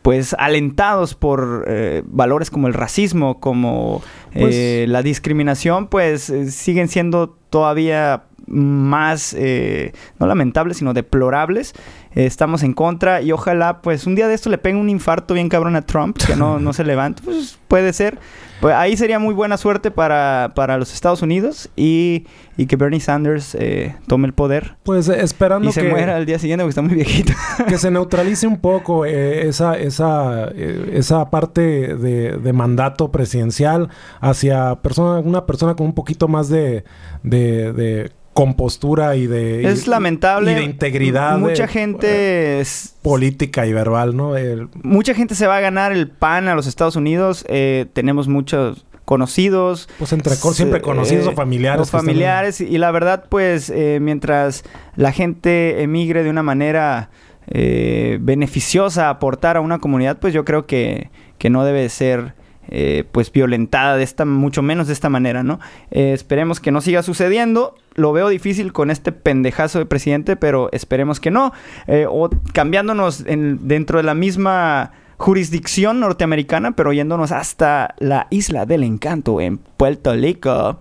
pues 0.02 0.36
alentados 0.38 1.14
por 1.14 1.64
eh, 1.66 2.02
valores 2.04 2.50
como 2.50 2.66
el 2.68 2.74
racismo, 2.74 3.40
como 3.40 4.02
Pues- 4.34 4.54
eh, 4.54 4.84
la 4.86 5.00
discriminación, 5.02 5.86
pues 5.86 6.28
eh, 6.28 6.50
siguen 6.50 6.88
siendo 6.88 7.38
todavía 7.48 8.24
más, 8.46 9.32
eh, 9.38 9.92
no 10.18 10.26
lamentables, 10.26 10.76
sino 10.76 10.92
deplorables. 10.92 11.72
Eh, 12.14 12.26
estamos 12.26 12.62
en 12.62 12.72
contra 12.72 13.22
y 13.22 13.32
ojalá, 13.32 13.80
pues, 13.82 14.06
un 14.06 14.14
día 14.14 14.28
de 14.28 14.34
esto 14.34 14.50
le 14.50 14.58
pegue 14.58 14.76
un 14.76 14.90
infarto 14.90 15.34
bien 15.34 15.48
cabrón 15.48 15.76
a 15.76 15.82
Trump, 15.82 16.16
que 16.16 16.36
no, 16.36 16.58
no 16.58 16.72
se 16.72 16.84
levante. 16.84 17.22
Pues 17.24 17.58
puede 17.68 17.92
ser. 17.92 18.18
Pues 18.60 18.74
ahí 18.74 18.96
sería 18.96 19.18
muy 19.18 19.34
buena 19.34 19.56
suerte 19.56 19.90
para, 19.90 20.52
para 20.54 20.78
los 20.78 20.94
Estados 20.94 21.20
Unidos 21.22 21.68
y, 21.76 22.24
y 22.56 22.66
que 22.66 22.76
Bernie 22.76 23.00
Sanders 23.00 23.54
eh, 23.56 23.94
tome 24.06 24.26
el 24.26 24.32
poder. 24.32 24.76
Pues 24.84 25.08
eh, 25.08 25.20
esperando 25.22 25.68
Y 25.68 25.72
se 25.72 25.82
que, 25.82 25.88
muera 25.88 26.16
al 26.16 26.24
día 26.24 26.38
siguiente 26.38 26.62
porque 26.62 26.70
está 26.70 26.82
muy 26.82 26.94
viejito. 26.94 27.32
que 27.68 27.76
se 27.76 27.90
neutralice 27.90 28.46
un 28.46 28.58
poco 28.58 29.04
eh, 29.04 29.48
esa, 29.48 29.76
esa, 29.76 30.48
eh, 30.54 30.92
esa 30.94 31.28
parte 31.30 31.60
de, 31.96 32.38
de 32.38 32.52
mandato 32.52 33.10
presidencial 33.10 33.90
hacia 34.20 34.76
persona, 34.76 35.20
una 35.20 35.44
persona 35.44 35.74
con 35.74 35.86
un 35.86 35.94
poquito 35.94 36.28
más 36.28 36.48
de, 36.48 36.84
de, 37.22 37.72
de 37.72 38.12
compostura 38.34 39.16
y 39.16 39.26
de... 39.26 39.62
y- 39.62 39.66
es 39.66 39.86
lamentable. 39.86 40.52
Y 40.52 40.54
de 40.56 40.62
integridad. 40.64 41.38
Mucha 41.38 41.62
de- 41.66 41.68
gente... 41.72 42.60
es- 42.60 42.94
política 43.02 43.66
y 43.66 43.72
verbal, 43.72 44.14
¿no? 44.16 44.36
El- 44.36 44.68
mucha 44.82 45.14
gente 45.14 45.34
se 45.34 45.46
va 45.46 45.56
a 45.56 45.60
ganar 45.60 45.92
el 45.92 46.08
pan 46.10 46.48
a 46.48 46.54
los 46.54 46.66
Estados 46.66 46.96
Unidos. 46.96 47.44
Eh, 47.48 47.86
tenemos 47.92 48.28
muchos 48.28 48.84
conocidos. 49.04 49.88
pues 49.98 50.12
entre 50.12 50.34
siempre 50.34 50.78
Eh, 50.80 50.82
conocidos 50.82 51.26
o 51.28 51.32
familiares. 51.32 51.78
Los 51.78 51.90
que 51.90 51.96
están- 51.96 52.06
familiares. 52.06 52.60
Y 52.60 52.76
la 52.78 52.90
verdad, 52.90 53.24
pues, 53.28 53.70
eh, 53.70 53.98
mientras 54.02 54.64
la 54.96 55.12
gente 55.12 55.82
emigre 55.82 56.22
de 56.24 56.30
una 56.30 56.42
manera 56.42 57.10
eh, 57.46 58.16
beneficiosa, 58.22 59.10
aportar 59.10 59.58
a 59.58 59.60
una 59.60 59.78
comunidad, 59.78 60.18
pues 60.18 60.32
yo 60.32 60.44
creo 60.46 60.66
que, 60.66 61.10
que 61.38 61.50
no 61.50 61.64
debe 61.64 61.88
ser... 61.90 62.34
eh, 62.76 63.04
pues 63.12 63.30
violentada 63.30 63.96
de 63.96 64.02
esta, 64.02 64.24
mucho 64.24 64.60
menos 64.62 64.88
de 64.88 64.92
esta 64.94 65.08
manera, 65.08 65.44
¿no? 65.44 65.60
Eh, 65.92 66.12
esperemos 66.12 66.58
que 66.58 66.72
no 66.72 66.80
siga 66.80 67.04
sucediendo. 67.04 67.76
Lo 67.94 68.12
veo 68.12 68.28
difícil 68.28 68.72
con 68.72 68.90
este 68.90 69.12
pendejazo 69.12 69.78
de 69.78 69.86
presidente, 69.86 70.34
pero 70.34 70.68
esperemos 70.72 71.20
que 71.20 71.30
no. 71.30 71.52
Eh, 71.86 72.06
o 72.08 72.28
cambiándonos 72.52 73.24
en- 73.26 73.68
dentro 73.68 73.98
de 73.98 74.02
la 74.04 74.14
misma 74.14 74.90
jurisdicción 75.18 76.00
norteamericana, 76.00 76.72
pero 76.72 76.92
yéndonos 76.92 77.30
hasta 77.30 77.94
la 78.00 78.26
isla 78.30 78.66
del 78.66 78.82
encanto 78.82 79.40
en 79.40 79.58
Puerto 79.58 80.12
Rico. 80.14 80.80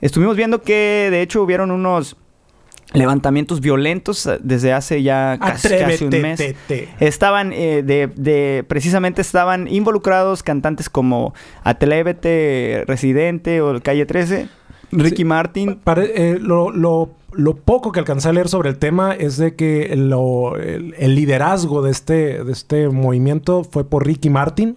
Estuvimos 0.00 0.36
viendo 0.36 0.62
que 0.62 1.08
de 1.10 1.20
hecho 1.22 1.42
hubieron 1.42 1.70
unos 1.70 2.16
levantamientos 2.92 3.60
violentos 3.60 4.26
eh, 4.26 4.38
desde 4.42 4.72
hace 4.72 5.02
ya 5.02 5.38
casi, 5.40 5.68
casi 5.68 6.04
un 6.04 6.10
mes. 6.22 6.38
te, 6.38 6.56
te. 6.66 6.88
Estaban 7.00 7.52
eh, 7.52 7.82
de, 7.82 8.08
de- 8.16 8.64
precisamente 8.66 9.20
estaban 9.20 9.68
involucrados 9.68 10.42
cantantes 10.42 10.88
como 10.90 11.34
Atrévete, 11.62 12.84
Residente 12.86 13.60
o 13.60 13.80
Calle 13.80 14.06
13, 14.06 14.48
Ricky 14.92 15.24
Martin. 15.24 15.80
Eh, 15.96 16.38
lo, 16.40 16.70
lo- 16.70 17.10
lo 17.32 17.54
poco 17.56 17.92
que 17.92 18.00
alcancé 18.00 18.28
a 18.28 18.32
leer 18.32 18.48
sobre 18.48 18.70
el 18.70 18.78
tema 18.78 19.12
es 19.14 19.36
de 19.36 19.54
que 19.54 19.94
lo- 19.96 20.56
el, 20.56 20.94
el 20.98 21.14
liderazgo 21.14 21.82
de 21.82 21.90
este, 21.90 22.44
de 22.44 22.52
este 22.52 22.88
movimiento 22.88 23.64
fue 23.64 23.84
por 23.84 24.06
Ricky 24.06 24.30
Martin, 24.30 24.76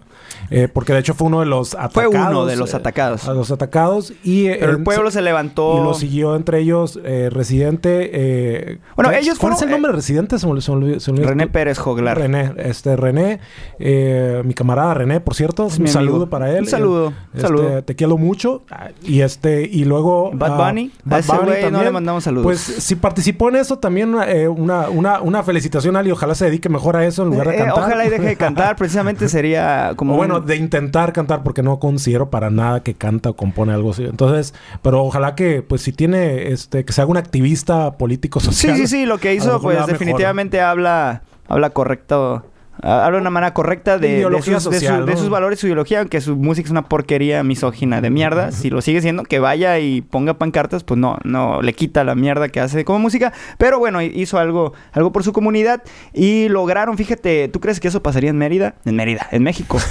eh, 0.49 0.67
porque 0.71 0.93
de 0.93 0.99
hecho 0.99 1.13
fue 1.13 1.27
uno 1.27 1.39
de 1.41 1.45
los 1.45 1.71
Fue 1.71 1.79
atacados. 2.03 2.31
uno 2.31 2.45
de 2.45 2.55
los 2.55 2.73
eh, 2.73 2.77
atacados. 2.77 3.27
a 3.27 3.33
los 3.33 3.51
atacados. 3.51 4.13
Y, 4.23 4.47
Pero 4.49 4.71
el 4.71 4.83
pueblo 4.83 5.11
se 5.11 5.21
levantó. 5.21 5.77
Y 5.79 5.83
lo 5.83 5.93
siguió 5.93 6.35
entre 6.35 6.59
ellos 6.59 6.99
eh, 7.03 7.29
Residente. 7.31 8.79
Bueno, 8.95 9.09
¿cuál- 9.09 9.15
ellos 9.23 9.37
¿Cuál 9.39 9.53
es 9.53 9.61
el 9.61 9.69
nombre 9.71 9.91
de 9.91 9.95
Residente? 9.97 10.39
Se 10.39 10.45
me, 10.45 10.53
olvidó- 10.53 10.61
se 10.61 10.71
me 10.71 10.77
olvidó- 10.77 10.99
se 10.99 11.11
me 11.11 11.17
olvidó. 11.17 11.29
René 11.29 11.47
Pérez 11.47 11.77
Joglar. 11.77 12.17
René, 12.17 12.53
este 12.57 12.95
René, 12.95 13.39
eh, 13.79 14.41
mi 14.45 14.53
camarada 14.53 14.93
René, 14.93 15.19
por 15.19 15.35
cierto, 15.35 15.67
Es 15.67 15.73
un 15.73 15.81
amigo. 15.83 15.93
saludo 15.93 16.29
para 16.29 16.51
él. 16.51 16.61
Un 16.63 16.67
saludo, 16.69 17.13
Este, 17.33 17.41
saludo. 17.47 17.83
Te 17.83 17.95
quiero 17.95 18.17
mucho. 18.17 18.63
Y 19.03 19.21
este, 19.21 19.63
y 19.69 19.85
luego. 19.85 20.31
Bad 20.33 20.53
ah, 20.61 20.67
Bunny, 20.69 20.91
Bad 21.03 21.19
ese 21.19 21.31
Bunny 21.35 21.71
no 21.71 21.83
le 21.83 21.91
mandamos 21.91 22.23
saludos. 22.23 22.42
Pues 22.43 22.59
si 22.59 22.95
participó 22.95 23.49
en 23.49 23.55
eso, 23.55 23.79
también 23.79 24.15
eh, 24.27 24.47
una, 24.47 24.89
una, 24.89 25.21
una 25.21 25.41
felicitación 25.43 25.95
a 25.95 25.99
Ali. 25.99 26.11
Ojalá 26.11 26.35
se 26.35 26.45
dedique 26.45 26.69
mejor 26.69 26.95
a 26.97 27.05
eso 27.05 27.23
en 27.23 27.29
lugar 27.29 27.47
de 27.47 27.55
Eh, 27.55 27.57
cantar. 27.59 27.83
ojalá 27.83 28.05
y 28.05 28.09
deje 28.09 28.25
de 28.25 28.35
cantar. 28.35 28.75
Precisamente 28.75 29.29
sería 29.29 29.93
como. 29.95 30.13
O 30.13 30.17
bueno, 30.17 30.37
un- 30.37 30.45
de 30.45 30.55
intentar 30.57 31.13
cantar, 31.13 31.41
porque 31.43 31.63
no 31.63 31.79
considero 31.79 32.29
para 32.29 32.49
nada 32.49 32.83
que 32.83 32.93
canta 32.93 33.29
o 33.31 33.35
compone 33.35 33.73
algo 33.73 33.91
así. 33.91 34.03
Entonces, 34.03 34.53
pero 34.81 35.03
ojalá 35.03 35.35
que, 35.35 35.61
pues, 35.61 35.81
si 35.81 35.93
tiene, 35.93 36.51
este, 36.51 36.85
que 36.85 36.93
sea 36.93 37.05
un 37.05 37.17
activista 37.17 37.97
político 37.97 38.39
Sí, 38.39 38.45
social. 38.47 38.77
sí, 38.77 38.87
sí. 38.87 39.05
Lo 39.05 39.17
que 39.17 39.33
hizo, 39.33 39.61
pues 39.61 39.77
mejor. 39.77 39.91
definitivamente 39.91 40.61
habla, 40.61 41.23
habla 41.47 41.69
correcto. 41.71 42.45
Habla 42.81 43.17
de 43.17 43.21
una 43.21 43.29
manera 43.29 43.53
correcta 43.53 43.97
de, 43.97 44.27
de 44.27 44.41
sus, 44.41 44.45
de 44.45 44.59
su- 44.59 44.71
social, 44.71 45.05
de 45.05 45.15
sus 45.15 45.29
valores, 45.29 45.59
su 45.59 45.67
ideología, 45.67 45.99
aunque 45.99 46.19
su 46.21 46.35
música 46.35 46.65
es 46.65 46.71
una 46.71 46.83
porquería 46.89 47.43
misógina 47.43 48.01
de 48.01 48.09
mierda. 48.09 48.51
Si 48.51 48.69
lo 48.69 48.81
sigue 48.81 49.01
siendo, 49.01 49.23
que 49.23 49.39
vaya 49.39 49.79
y 49.79 50.01
ponga 50.01 50.33
pancartas, 50.39 50.83
pues 50.83 50.99
no, 50.99 51.17
no 51.23 51.61
le 51.61 51.73
quita 51.73 52.03
la 52.03 52.15
mierda 52.15 52.49
que 52.49 52.59
hace 52.59 52.83
como 52.83 52.99
música. 52.99 53.31
Pero 53.57 53.79
bueno, 53.79 54.01
hizo 54.01 54.39
algo, 54.39 54.73
algo 54.91 55.11
por 55.11 55.23
su 55.23 55.33
comunidad 55.33 55.83
y 56.13 56.49
lograron, 56.49 56.97
fíjate, 56.97 57.47
¿tú 57.47 57.59
crees 57.59 57.79
que 57.79 57.87
eso 57.89 58.01
pasaría 58.03 58.31
en 58.31 58.37
Mérida? 58.37 58.75
En 58.85 58.95
Mérida, 58.95 59.27
en 59.31 59.43
México. 59.43 59.77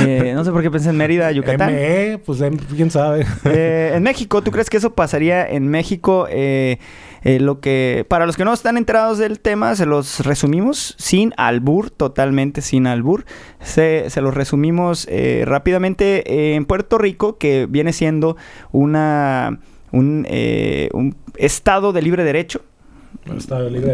Eh, 0.00 0.32
no 0.34 0.44
sé 0.44 0.50
por 0.50 0.60
qué 0.60 0.70
pensé 0.72 0.90
en 0.90 0.96
Mérida, 0.96 1.30
Yucatán. 1.30 1.72
ME, 1.72 2.18
pues 2.26 2.42
quién 2.74 2.90
sabe. 2.90 3.24
Eh, 3.44 3.92
en 3.94 4.02
México, 4.02 4.42
¿tú 4.42 4.50
crees 4.50 4.68
que 4.68 4.76
eso 4.76 4.92
pasaría 4.94 5.48
en 5.48 5.68
México? 5.68 6.26
Eh, 6.28 6.78
eh, 7.22 7.40
lo 7.40 7.60
que 7.60 8.06
para 8.08 8.26
los 8.26 8.36
que 8.36 8.44
no 8.44 8.52
están 8.52 8.76
enterados 8.76 9.18
del 9.18 9.40
tema, 9.40 9.74
se 9.76 9.86
los 9.86 10.20
resumimos 10.20 10.94
sin 10.98 11.34
albur, 11.36 11.90
totalmente 11.90 12.60
sin 12.60 12.86
albur. 12.86 13.24
Se, 13.60 14.10
se 14.10 14.20
los 14.20 14.34
resumimos 14.34 15.06
eh, 15.10 15.44
rápidamente 15.46 16.54
en 16.54 16.64
Puerto 16.64 16.98
Rico, 16.98 17.38
que 17.38 17.66
viene 17.68 17.92
siendo 17.92 18.36
una 18.72 19.58
un, 19.90 20.26
eh, 20.28 20.88
un 20.92 21.16
estado 21.36 21.92
de 21.92 22.02
libre 22.02 22.24
derecho. 22.24 22.62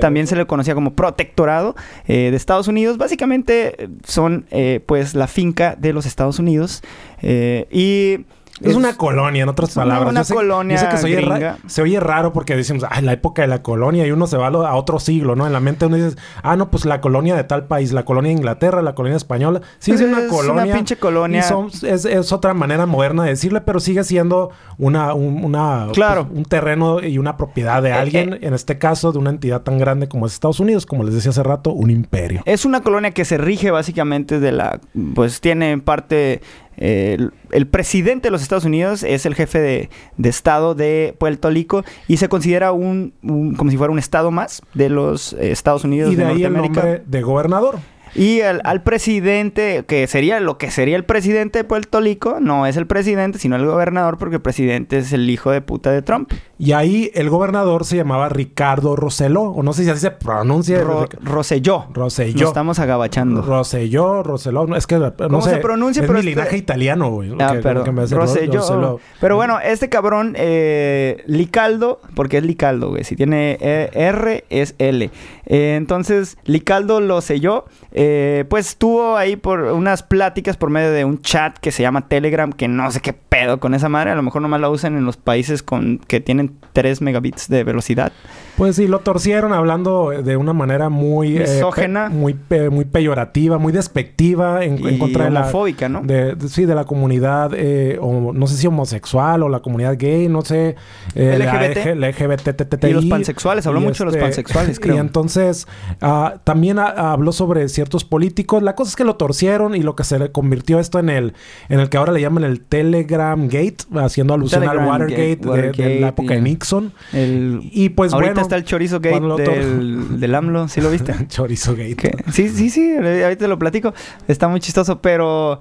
También 0.01 0.27
se 0.27 0.37
le 0.37 0.47
conocía 0.47 0.75
como 0.75 0.95
protectorado 0.95 1.75
eh, 2.07 2.31
de 2.31 2.37
Estados 2.37 2.69
Unidos. 2.69 2.99
Básicamente 2.99 3.89
son 4.05 4.47
eh, 4.51 4.81
pues 4.87 5.15
la 5.15 5.27
finca 5.27 5.77
de 5.77 5.93
los 5.93 6.07
Estados 6.07 6.39
Unidos. 6.39 6.83
eh, 7.23 7.67
y 7.71 8.27
Es 8.61 8.77
una 8.77 8.97
colonia, 8.97 9.43
en 9.43 9.49
otras 9.49 9.75
palabras. 9.75 10.11
una 10.11 10.21
Yo 10.21 10.25
sé- 10.25 10.35
colonia 10.35 10.77
yo 10.77 10.83
sé 10.83 10.89
que 10.89 10.97
se 10.99 11.07
oye, 11.07 11.21
ra- 11.21 11.35
gringa. 11.37 11.59
se 11.67 11.83
oye 11.83 11.99
raro 12.01 12.33
porque 12.33 12.55
decimos, 12.57 12.85
ay, 12.89 13.03
la 13.03 13.13
época 13.13 13.43
de 13.43 13.49
la 13.49 13.63
colonia, 13.63 14.07
y 14.07 14.13
uno 14.13 14.27
se 14.27 14.37
va 14.37 14.47
a, 14.49 14.75
otro 14.77 15.01
siglo, 15.01 15.35
¿no? 15.35 15.47
En 15.47 15.53
la 15.53 15.61
mente 15.61 15.87
uno 15.87 15.97
dice, 15.97 16.17
ah, 16.43 16.55
no, 16.57 16.71
pues 16.71 16.85
la 16.85 17.01
colonia 17.01 17.35
de 17.35 17.45
tal 17.45 17.67
país, 17.67 17.93
la 17.93 18.05
colonia 18.05 18.29
de 18.29 18.37
Inglaterra, 18.37 18.81
la 18.83 18.95
colonia 18.95 19.17
española. 19.17 19.61
Sí, 19.79 19.91
es 19.93 20.01
una 20.01 20.19
es 20.21 20.25
una 20.25 20.29
colonia. 20.33 20.75
pinche 20.75 20.97
colonia. 20.97 21.41
y 21.41 21.43
son- 21.43 21.67
es, 21.83 22.05
es 22.05 22.33
otra 22.33 22.55
manera 22.55 22.87
moderna 22.87 23.25
de 23.25 23.31
decirle, 23.31 23.61
pero 23.61 23.81
sigue 23.81 24.05
siendo 24.05 24.51
una, 24.79 25.15
un, 25.15 25.45
una- 25.45 25.89
Claro. 25.93 26.27
pues, 26.27 26.39
un 26.39 26.45
terreno 26.45 27.01
y 27.03 27.19
una 27.19 27.37
propiedad 27.37 27.83
de 27.83 27.91
Eh, 27.91 27.93
alguien, 27.95 28.35
eh. 28.35 28.39
en 28.43 28.55
este 28.55 28.79
caso, 28.79 29.11
de 29.13 29.19
una 29.19 29.31
entidad 29.31 29.63
tan 29.63 29.79
grande 29.79 30.09
como 30.09 30.27
es 30.27 30.33
Estados 30.35 30.61
Unidos, 30.61 30.87
como 30.87 31.03
les 31.05 31.15
decía 31.15 31.31
hace 31.31 31.43
rato, 31.43 31.71
un 31.73 31.91
imperio. 31.91 32.43
Es 32.45 32.65
una 32.65 32.83
colonia 32.83 33.11
que 33.11 33.25
se 33.25 33.37
rige 33.37 33.71
básicamente 33.71 34.39
de 34.39 34.53
la... 34.53 34.81
Pues 35.15 35.41
tiene 35.41 35.73
en 35.73 35.81
parte... 35.81 36.41
eh, 36.77 37.17
el, 37.19 37.33
el 37.53 37.67
presidente 37.67 38.29
de 38.29 38.31
los 38.33 38.43
Estados 38.43 38.65
Unidos 38.65 39.03
es 39.03 39.27
el 39.27 39.35
jefe 39.35 39.61
de, 39.61 39.91
de 40.17 40.29
estado 40.29 40.75
de 40.75 41.15
Puerto 41.19 41.51
Rico 41.51 41.85
y 42.09 42.17
se 42.17 42.29
considera 42.29 42.73
un, 42.73 43.13
un- 43.23 43.55
como 43.55 43.71
si 43.71 43.77
fuera 43.77 43.93
un 43.93 43.99
estado 43.99 44.31
más 44.31 44.63
de 44.75 44.89
los 44.89 45.33
eh, 45.35 45.51
Estados 45.53 45.85
Unidos 45.85 46.13
Y 46.13 46.17
de 46.17 46.25
de, 46.25 46.31
ahí 46.31 46.45
el 46.45 46.53
nombre 46.53 47.03
de 47.07 47.23
gobernador. 47.23 47.79
Y 48.15 48.41
al, 48.43 48.61
al 48.65 48.83
presidente, 48.83 49.85
que 49.87 50.07
sería 50.07 50.39
lo 50.41 50.57
que 50.59 50.71
sería 50.71 50.97
el 50.97 51.05
presidente 51.05 51.59
de 51.59 51.65
Puerto 51.65 52.01
Rico, 52.01 52.39
no 52.41 52.67
es 52.67 52.77
el 52.77 52.87
presidente, 52.87 53.39
sino 53.39 53.57
el 53.57 53.67
gobernador, 53.67 54.19
porque 54.19 54.37
el 54.37 54.43
presidente 54.43 54.99
es 54.99 55.13
el 55.13 55.29
hijo 55.29 55.51
de 55.51 55.61
puta 55.61 55.91
de 55.91 56.03
Trump. 56.03 56.31
Y 56.59 56.73
ahí 56.73 57.11
el 57.15 57.29
gobernador 57.29 57.85
se 57.85 57.97
llamaba 57.97 58.29
Ricardo 58.29 58.95
Rosselló, 58.95 59.43
o 59.43 59.63
no 59.65 59.73
sé 59.73 59.85
si 59.85 59.91
así 59.91 60.01
se 60.01 60.11
pronuncia. 60.13 60.81
Ro- 60.83 61.09
Rosselló. 61.23 61.87
Rosselló. 61.93 62.39
Nos 62.41 62.49
estamos 62.49 62.79
agabachando. 62.79 63.43
Rosselló, 63.43 64.23
Rosselló, 64.23 64.67
no, 64.67 64.77
es 64.77 64.87
que 64.87 64.97
no 64.99 65.13
¿Cómo 65.17 65.43
sé, 65.43 65.51
se 65.51 65.57
pronuncia? 65.57 66.03
Es 66.03 66.07
Pero 66.07 66.21
mi 66.23 66.29
este- 66.29 66.41
linaje 66.41 66.57
italiano, 66.57 67.11
güey. 67.11 67.33
Ah, 67.41 67.55
que- 67.55 67.59
perdón. 67.59 67.85
que 67.85 67.91
me 67.93 68.03
hace 68.03 68.15
Rosselló. 68.15 68.53
Rosselló. 68.61 69.01
Pero 69.21 69.37
bueno, 69.37 69.59
este 69.61 69.89
cabrón, 69.89 70.35
eh, 70.39 71.23
Licaldo, 71.27 72.01
porque 72.15 72.39
es 72.39 72.45
Licaldo, 72.45 72.91
güey. 72.91 73.03
Si 73.03 73.17
tiene 73.17 73.59
eh, 73.61 73.91
R, 73.93 74.45
es 74.51 74.77
L. 74.79 75.11
Eh, 75.47 75.75
entonces, 75.77 76.39
Licaldo 76.45 77.01
lo 77.01 77.21
selló. 77.21 77.65
Eh, 77.91 78.04
pues 78.49 78.77
tuvo 78.77 79.17
ahí 79.17 79.37
por 79.37 79.61
unas 79.61 80.03
pláticas 80.03 80.57
por 80.57 80.71
medio 80.71 80.91
de 80.91 81.05
un 81.05 81.21
chat 81.23 81.57
que 81.59 81.71
se 81.73 81.83
llama 81.83 82.09
Telegram, 82.09 82.53
que 82.53 82.69
no 82.69 82.91
sé 82.91 83.01
qué 83.01 83.13
pedo 83.13 83.61
con 83.61 83.75
esa 83.75 83.89
madre. 83.89 84.11
A 84.11 84.15
lo 84.15 84.23
mejor 84.23 84.43
nomás 84.43 84.61
la 84.61 84.69
usan 84.71 84.97
en 84.97 85.05
los 85.05 85.17
países 85.17 85.63
con 85.63 85.99
que 86.07 86.21
tienen 86.21 86.53
3 86.73 87.03
megabits 87.03 87.49
de 87.49 87.65
velocidad. 87.65 88.13
Pues 88.57 88.77
sí, 88.77 88.87
lo 88.87 89.01
torcieron 89.01 89.53
hablando 89.53 90.11
de 90.11 90.37
una 90.37 90.53
manera 90.53 90.89
muy... 90.89 91.37
eh, 91.37 91.41
Misógena. 91.41 92.09
pe- 92.09 92.15
muy, 92.15 92.35
pe- 92.35 92.71
muy 92.71 92.85
peyorativa, 92.85 93.59
muy 93.59 93.73
despectiva 93.73 94.65
en, 94.65 94.79
contra 94.99 95.25
de 95.25 95.31
la... 95.31 95.51
¿no? 95.89 96.03
de- 96.03 96.35
de- 96.37 96.49
sí, 96.49 96.65
de 96.65 96.75
la 96.75 96.85
comunidad, 96.85 97.51
eh, 97.55 97.99
o 98.01 98.33
no 98.33 98.47
sé 98.47 98.57
si 98.57 98.67
homosexual 98.67 99.43
o 99.43 99.49
la 99.49 99.61
comunidad 99.61 99.97
gay, 99.99 100.29
no 100.29 100.43
sé. 100.43 100.77
eh, 101.15 101.37
LGBT. 101.39 101.97
La, 101.97 102.09
LGBTTTI. 102.09 102.87
Y 102.89 102.93
los 102.93 103.05
pansexuales, 103.07 103.67
habló 103.67 103.81
mucho 103.81 104.05
de 104.05 104.13
los 104.13 104.21
pansexuales, 104.21 104.81
creo. 104.81 104.97
Y 104.97 104.99
entonces 104.99 105.67
ah, 106.01 106.35
también 106.45 106.79
ah, 106.79 107.13
habló 107.13 107.33
sobre 107.33 107.69
ciertos 107.69 107.94
políticos. 108.03 108.61
La 108.65 108.75
cosa 108.75 108.89
es 108.89 108.97
que 108.97 109.05
lo 109.05 109.15
torcieron 109.15 109.77
y 109.77 109.83
lo 109.85 109.95
que 109.95 110.03
se 110.03 110.19
le 110.19 110.33
convirtió 110.33 110.81
esto 110.81 110.99
en 110.99 111.09
el, 111.11 111.35
en 111.69 111.79
el 111.79 111.89
que 111.89 111.97
ahora 111.99 112.11
le 112.13 112.21
llaman 112.21 112.43
el 112.43 112.61
Telegram 112.61 113.41
Gate, 113.47 113.77
haciendo 113.95 114.35
alusión 114.35 114.63
Telegram 114.63 114.89
al 114.89 115.03
Watergate, 115.03 115.37
Gate, 115.37 115.83
de- 115.83 116.01
la 116.01 116.09
época 116.09 116.35
de 116.35 116.41
Nixon. 116.41 116.93
El... 117.13 117.61
Y 117.73 117.91
pues 117.91 118.13
Ahorita 118.13 118.33
bueno. 118.33 118.43
está 118.43 118.57
el 118.57 118.65
chorizo 118.65 118.99
gate 118.99 119.21
del, 119.21 120.19
del 120.19 120.35
AMLO, 120.35 120.67
¿sí 120.67 120.81
lo 120.81 120.91
viste? 120.91 121.15
Chorizo 121.29 121.77
Gate. 121.77 122.17
Sí, 122.33 122.49
sí, 122.49 122.71
sí, 122.71 122.97
ahorita 122.97 123.37
te 123.37 123.49
lo 123.49 123.59
platico. 123.59 123.95
Está 124.27 124.49
muy 124.49 124.59
chistoso, 124.59 125.01
pero... 125.01 125.61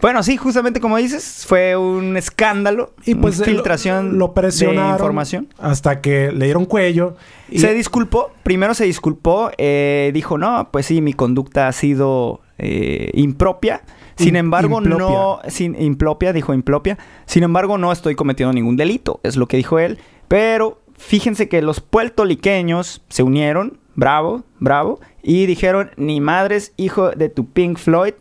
Bueno, 0.00 0.22
sí, 0.22 0.36
justamente 0.36 0.80
como 0.80 0.96
dices, 0.96 1.44
fue 1.46 1.76
un 1.76 2.16
escándalo, 2.16 2.92
Y 3.04 3.14
pues 3.16 3.40
eh, 3.40 3.44
filtración 3.44 4.12
lo, 4.12 4.28
lo 4.28 4.34
presionaron 4.34 4.86
de 4.90 4.92
información. 4.92 5.48
hasta 5.58 6.00
que 6.00 6.30
le 6.32 6.44
dieron 6.44 6.66
cuello. 6.66 7.16
Y, 7.50 7.58
Se 7.58 7.74
disculpó, 7.74 8.30
primero 8.44 8.74
se 8.74 8.84
disculpó, 8.84 9.50
eh, 9.58 10.10
dijo, 10.14 10.38
no, 10.38 10.68
pues 10.70 10.86
sí, 10.86 11.00
mi 11.00 11.14
conducta 11.14 11.66
ha 11.68 11.72
sido 11.72 12.40
eh, 12.58 13.10
impropia. 13.14 13.82
Sin 14.16 14.28
In- 14.30 14.36
embargo, 14.36 14.80
no, 14.80 15.40
sin 15.48 15.80
implopia, 15.80 16.32
dijo 16.32 16.52
implopia. 16.54 16.96
Sin 17.26 17.42
embargo, 17.42 17.76
no 17.78 17.90
estoy 17.92 18.14
cometiendo 18.14 18.52
ningún 18.52 18.76
delito, 18.76 19.20
es 19.22 19.36
lo 19.36 19.46
que 19.46 19.56
dijo 19.56 19.78
él. 19.78 19.98
Pero 20.28 20.80
fíjense 20.96 21.48
que 21.48 21.62
los 21.62 21.80
puertoliqueños 21.80 23.02
se 23.08 23.22
unieron, 23.22 23.78
bravo, 23.94 24.42
bravo, 24.58 25.00
y 25.22 25.46
dijeron, 25.46 25.90
ni 25.96 26.20
madres, 26.20 26.72
hijo 26.76 27.10
de 27.10 27.28
tu 27.28 27.46
Pink 27.50 27.78
Floyd, 27.78 28.14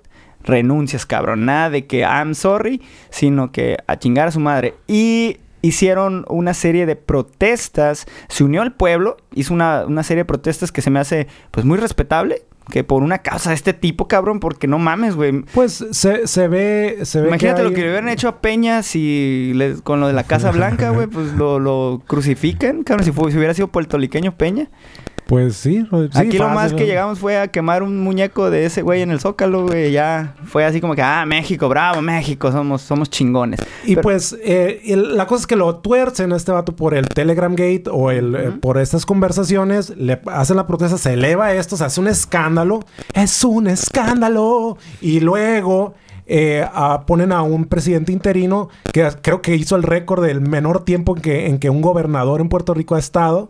renuncias, 0.48 1.06
cabrón. 1.06 1.46
Nada 1.46 1.70
de 1.70 1.86
que 1.86 2.00
I'm 2.00 2.34
sorry, 2.34 2.82
sino 3.12 3.52
que 3.52 3.78
a 3.86 3.98
chingar 4.00 4.30
a 4.30 4.32
su 4.32 4.40
madre. 4.40 4.74
Y 4.88 5.38
hicieron 5.62 6.26
una 6.30 6.54
serie 6.54 6.86
de 6.86 6.96
protestas, 6.96 8.06
se 8.30 8.44
unió 8.44 8.62
al 8.62 8.74
pueblo, 8.74 9.18
hizo 9.34 9.54
una, 9.54 9.86
una 9.86 10.04
serie 10.04 10.22
de 10.22 10.26
protestas 10.26 10.72
que 10.72 10.82
se 10.82 10.90
me 10.90 11.00
hace 11.00 11.28
pues 11.52 11.66
muy 11.66 11.78
respetable, 11.78 12.44
que 12.70 12.84
por 12.84 13.02
una 13.02 13.20
causa 13.20 13.50
de 13.52 13.56
este 13.56 13.74
tipo, 13.74 14.08
cabrón, 14.08 14.40
porque 14.42 14.68
no 14.68 14.78
mames, 14.78 15.16
güey. 15.16 15.44
Pues 15.54 15.86
se, 15.92 16.28
se 16.28 16.48
ve. 16.48 17.00
Se 17.04 17.22
ve 17.22 17.28
Imagínate 17.30 17.64
lo 17.64 17.70
hay- 17.70 17.76
que 17.76 17.82
le 17.82 17.88
hubieran 17.90 18.10
hecho 18.10 18.28
a 18.28 18.42
Peña 18.42 18.84
si 18.84 19.54
le- 19.56 19.76
con 19.82 20.00
lo 20.02 20.08
de 20.08 20.14
la 20.14 20.24
Casa 20.26 20.52
Blanca, 20.52 20.90
güey, 20.90 21.08
pues 21.08 21.32
lo, 21.34 21.60
lo 21.60 22.02
crucifican, 22.06 22.84
cabrón, 22.84 23.06
si, 23.06 23.12
fue- 23.12 23.32
si 23.32 23.38
hubiera 23.38 23.54
sido 23.54 23.70
puertorriqueño 23.70 24.36
Peña. 24.38 24.70
Pues 25.28 25.56
sí. 25.58 25.86
sí, 25.92 26.08
Aquí 26.18 26.38
lo 26.38 26.50
más 26.50 26.74
que 26.74 26.86
llegamos 26.86 27.20
fue 27.20 27.38
a 27.38 27.48
quemar 27.50 27.84
un 27.84 28.00
muñeco 28.02 28.50
de 28.50 28.66
ese 28.66 28.82
güey 28.82 29.02
en 29.02 29.12
el 29.12 29.20
Zócalo, 29.20 29.64
güey. 29.68 29.92
Ya 29.92 30.36
fue 30.46 30.64
así 30.66 30.80
como 30.82 30.96
que, 30.96 31.02
ah, 31.02 31.26
México, 31.26 31.68
bravo, 31.68 32.02
México, 32.02 32.52
somos, 32.52 32.82
somos 32.82 33.10
chingones. 33.10 33.60
Y 33.84 33.90
Pero- 33.96 34.02
pues 34.04 34.38
eh, 34.42 34.82
el- 34.86 35.18
la 35.18 35.28
cosa 35.28 35.42
es 35.42 35.48
que 35.48 35.56
lo 35.58 35.76
tuercen 35.78 36.32
a 36.32 36.38
este 36.38 36.52
vato 36.52 36.76
por 36.76 36.94
el 36.94 37.10
Telegram 37.10 37.52
Gate 37.54 37.84
o 37.92 38.10
el, 38.12 38.36
eh, 38.36 38.52
por 38.62 38.78
estas 38.78 39.06
conversaciones, 39.06 39.90
le 39.98 40.22
hacen 40.28 40.56
la 40.56 40.66
protesta, 40.66 40.98
se 40.98 41.14
eleva 41.14 41.54
esto, 41.54 41.76
se 41.76 41.84
hace 41.84 42.00
un 42.00 42.08
escándalo, 42.08 42.80
es 43.14 43.44
un 43.44 43.68
escándalo. 43.68 44.78
Y 45.02 45.20
luego 45.20 45.94
eh, 46.28 46.66
a- 46.74 47.06
ponen 47.06 47.32
a 47.32 47.42
un 47.42 47.66
presidente 47.66 48.12
interino 48.12 48.70
que 48.92 49.08
creo 49.22 49.42
que 49.42 49.56
hizo 49.56 49.76
el 49.76 49.84
récord 49.84 50.24
del 50.26 50.42
menor 50.42 50.84
tiempo 50.84 51.16
en 51.16 51.22
que, 51.22 51.48
en 51.48 51.60
que 51.60 51.70
un 51.70 51.82
gobernador 51.82 52.42
en 52.42 52.50
Puerto 52.50 52.74
Rico 52.74 52.96
ha 52.96 53.00
estado. 53.00 53.50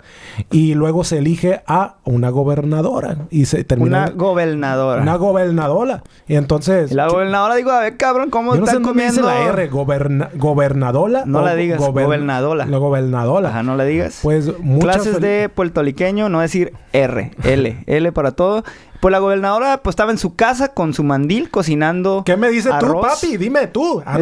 Y 0.52 0.74
luego 0.76 1.04
se 1.04 1.18
elige 1.18 1.62
a 1.68 1.96
una 2.06 2.30
gobernadora 2.30 3.18
y 3.30 3.46
se 3.46 3.63
termina... 3.63 4.04
una 4.06 4.10
gobernadora. 4.12 5.02
una 5.02 5.16
gobernadora. 5.16 6.04
Y 6.28 6.36
entonces... 6.36 6.92
La 6.94 7.08
gobernadora 7.08 7.56
digo, 7.56 7.72
a 7.72 7.80
ver, 7.82 7.98
cabrón, 7.98 8.30
¿cómo 8.30 8.54
Yo 8.56 8.62
no 8.62 8.66
sé 8.68 8.78
están 8.78 8.84
dice 8.84 9.22
comiendo? 9.22 9.22
la 9.24 9.44
R, 9.48 9.70
goberna- 9.70 10.30
gobernadola. 10.36 11.24
No 11.26 11.42
la 11.42 11.56
digas, 11.56 11.80
gober- 11.82 12.06
gobernadola. 12.06 12.66
La 12.66 12.78
gobernadola. 12.78 13.50
Ajá, 13.50 13.63
no 13.63 13.76
le 13.76 13.86
digas. 13.86 14.20
Pues 14.22 14.58
muchas 14.60 14.96
Clases 14.98 15.22
de 15.22 15.50
puertorriqueño, 15.50 16.30
no 16.30 16.40
decir 16.42 16.74
R, 16.94 17.32
L, 17.44 17.84
L 17.86 18.12
para 18.12 18.32
todo. 18.32 18.63
Pues 19.08 19.13
la 19.13 19.20
gobernadora 19.20 19.78
pues 19.84 19.93
estaba 19.93 20.12
en 20.12 20.17
su 20.17 20.36
casa 20.36 20.74
con 20.74 20.93
su 20.93 21.02
mandil 21.02 21.50
cocinando 21.50 22.24
¿Qué 22.26 22.36
me 22.36 22.50
dices 22.50 22.74
tú, 22.78 22.88
arroz. 22.88 23.08
papi? 23.08 23.38
Dime 23.38 23.67
tú. 23.67 24.04
Ah, 24.06 24.20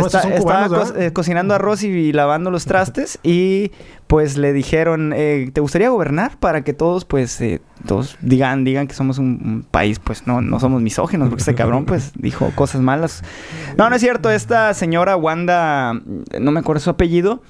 eh, 0.95 1.11
cocinando 1.11 1.55
arroz 1.55 1.81
y, 1.81 1.87
y 1.87 2.13
lavando 2.13 2.51
los 2.51 2.65
trastes 2.65 3.17
y 3.23 3.71
pues 4.05 4.37
le 4.37 4.53
dijeron, 4.53 5.11
eh, 5.15 5.49
¿te 5.51 5.59
gustaría 5.59 5.89
gobernar 5.89 6.37
para 6.37 6.63
que 6.63 6.73
todos 6.73 7.03
pues 7.03 7.41
eh, 7.41 7.61
todos 7.87 8.15
digan 8.21 8.63
digan 8.63 8.85
que 8.85 8.93
somos 8.93 9.17
un, 9.17 9.39
un 9.43 9.63
país 9.63 9.97
pues 9.97 10.27
no 10.27 10.41
no 10.41 10.59
somos 10.59 10.83
misóginos 10.83 11.29
porque 11.29 11.41
este 11.41 11.55
cabrón 11.55 11.85
pues 11.85 12.11
dijo 12.15 12.51
cosas 12.53 12.79
malas. 12.81 13.23
No, 13.77 13.89
no 13.89 13.95
es 13.95 14.03
cierto, 14.03 14.29
esta 14.29 14.71
señora 14.75 15.15
Wanda 15.15 15.93
no 16.39 16.51
me 16.51 16.59
acuerdo 16.59 16.79
su 16.81 16.91
apellido, 16.91 17.41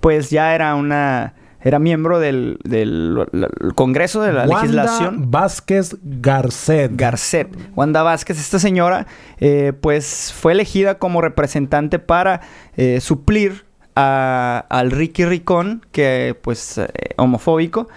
pues 0.00 0.28
ya 0.28 0.54
era 0.54 0.74
una 0.74 1.32
era 1.64 1.78
miembro 1.78 2.18
del, 2.18 2.58
del 2.64 3.26
Congreso 3.74 4.20
de 4.22 4.32
la 4.32 4.40
Wanda 4.46 4.60
legislación. 4.62 5.30
Vázquez 5.30 5.96
Garcet. 6.02 6.92
Garcet. 6.94 7.48
Wanda 7.76 8.02
Vázquez, 8.02 8.38
esta 8.40 8.58
señora, 8.58 9.06
eh, 9.38 9.72
pues 9.80 10.32
fue 10.36 10.52
elegida 10.52 10.98
como 10.98 11.20
representante 11.20 11.98
para 11.98 12.40
eh, 12.76 13.00
suplir 13.00 13.64
a- 13.94 14.64
al 14.70 14.90
Ricky 14.90 15.24
Ricón, 15.24 15.84
que 15.92 16.36
pues 16.42 16.78
eh, 16.78 16.88
homofóbico. 17.16 17.88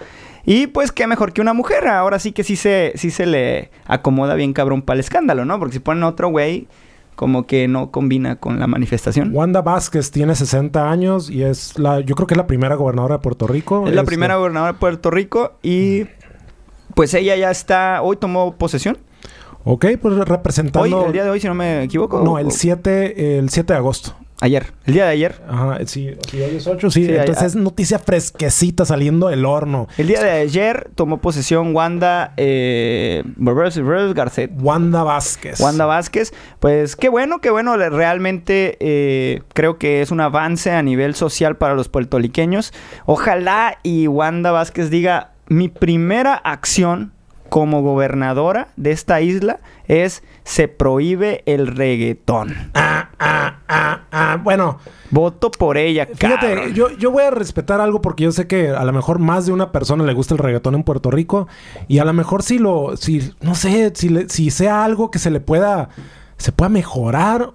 Y 0.44 0.68
pues 0.68 0.92
qué 0.92 1.08
mejor 1.08 1.32
que 1.32 1.40
una 1.40 1.54
mujer. 1.54 1.88
Ahora 1.88 2.20
sí 2.20 2.30
que 2.30 2.44
sí 2.44 2.54
se, 2.54 2.92
sí 2.94 3.10
se 3.10 3.26
le 3.26 3.70
acomoda 3.86 4.34
bien 4.34 4.52
cabrón 4.52 4.82
para 4.82 4.94
el 4.94 5.00
escándalo, 5.00 5.44
¿no? 5.44 5.58
Porque 5.58 5.72
si 5.74 5.78
ponen 5.80 6.04
otro 6.04 6.28
güey, 6.28 6.68
como 7.16 7.46
que 7.46 7.66
no 7.66 7.90
combina 7.90 8.36
con 8.36 8.60
la 8.60 8.66
manifestación. 8.66 9.30
Wanda 9.34 9.62
Vázquez 9.62 10.10
tiene 10.10 10.34
60 10.36 10.88
años 10.90 11.30
y 11.30 11.42
es 11.42 11.78
la... 11.78 12.00
Yo 12.00 12.14
creo 12.14 12.26
que 12.26 12.34
es 12.34 12.38
la 12.38 12.46
primera 12.46 12.74
gobernadora 12.76 13.16
de 13.16 13.22
Puerto 13.22 13.46
Rico. 13.46 13.88
Es 13.88 13.94
la 13.94 14.02
Este, 14.02 14.06
primera 14.06 14.36
gobernadora 14.36 14.72
de 14.74 14.78
Puerto 14.78 15.10
Rico 15.10 15.54
y 15.62 16.04
pues 16.94 17.12
ella 17.14 17.34
ya 17.36 17.50
está, 17.50 18.02
hoy 18.02 18.16
tomó 18.16 18.54
posesión. 18.56 18.98
Ok, 19.64 19.86
pues 20.00 20.14
representando... 20.16 20.98
Hoy, 20.98 21.06
el 21.06 21.12
día 21.12 21.24
de 21.24 21.30
hoy, 21.30 21.40
si 21.40 21.48
no 21.48 21.54
me 21.54 21.82
equivoco. 21.82 22.22
No, 22.22 22.38
el 22.38 22.52
7, 22.52 23.38
el 23.38 23.50
7 23.50 23.72
de 23.72 23.76
agosto. 23.78 24.14
Ayer, 24.40 24.66
el 24.84 24.92
día 24.92 25.04
de 25.06 25.10
ayer. 25.12 25.40
Ajá, 25.48 25.78
sí, 25.86 26.10
sí, 26.30 26.40
hoy 26.42 26.56
es 26.56 26.66
8, 26.66 26.90
sí. 26.90 27.06
Sí, 27.06 27.10
entonces 27.10 27.42
a- 27.42 27.46
es 27.46 27.56
noticia 27.56 27.98
fresquecita 27.98 28.84
saliendo 28.84 29.28
del 29.28 29.46
horno. 29.46 29.88
El 29.96 30.08
día 30.08 30.22
de 30.22 30.30
ayer 30.30 30.90
tomó 30.94 31.22
posesión 31.22 31.74
Wanda 31.74 32.34
eh, 32.36 33.24
Garcet. 33.36 34.50
Wanda 34.60 35.02
Vázquez. 35.04 35.58
Wanda 35.60 35.86
Vázquez, 35.86 36.34
pues 36.60 36.96
qué 36.96 37.08
bueno, 37.08 37.40
qué 37.40 37.48
bueno, 37.50 37.76
realmente 37.78 38.76
eh, 38.80 39.42
creo 39.54 39.78
que 39.78 40.02
es 40.02 40.10
un 40.10 40.20
avance 40.20 40.70
a 40.70 40.82
nivel 40.82 41.14
social 41.14 41.56
para 41.56 41.74
los 41.74 41.88
puertorriqueños. 41.88 42.74
Ojalá 43.06 43.78
y 43.82 44.06
Wanda 44.06 44.50
Vázquez 44.52 44.90
diga, 44.90 45.32
mi 45.48 45.68
primera 45.68 46.34
acción 46.34 47.12
como 47.48 47.82
gobernadora 47.82 48.68
de 48.76 48.92
esta 48.92 49.20
isla 49.20 49.60
es 49.88 50.22
se 50.44 50.68
prohíbe 50.68 51.42
el 51.46 51.66
reggaetón. 51.66 52.54
Ah, 52.74 53.10
ah, 53.18 53.58
ah, 53.68 54.00
ah. 54.12 54.40
Bueno, 54.42 54.78
Voto 55.10 55.50
por 55.52 55.76
ella, 55.78 56.06
Fíjate, 56.14 56.54
cabrón. 56.54 56.74
yo, 56.74 56.90
yo 56.90 57.10
voy 57.12 57.22
a 57.22 57.30
respetar 57.30 57.80
algo 57.80 58.02
porque 58.02 58.24
yo 58.24 58.32
sé 58.32 58.46
que 58.48 58.70
a 58.70 58.84
lo 58.84 58.92
mejor 58.92 59.18
más 59.20 59.46
de 59.46 59.52
una 59.52 59.70
persona 59.70 60.02
le 60.04 60.12
gusta 60.14 60.34
el 60.34 60.38
reggaetón 60.38 60.74
en 60.74 60.82
Puerto 60.82 61.10
Rico 61.12 61.46
y 61.88 61.98
a 62.00 62.04
lo 62.04 62.12
mejor 62.12 62.42
si 62.42 62.58
lo, 62.58 62.96
si, 62.96 63.32
no 63.40 63.54
sé, 63.54 63.92
si, 63.94 64.08
le- 64.08 64.28
si 64.28 64.50
sea 64.50 64.84
algo 64.84 65.10
que 65.12 65.18
se 65.20 65.30
le 65.30 65.40
pueda, 65.40 65.90
se 66.38 66.50
pueda 66.52 66.68
mejorar. 66.68 67.52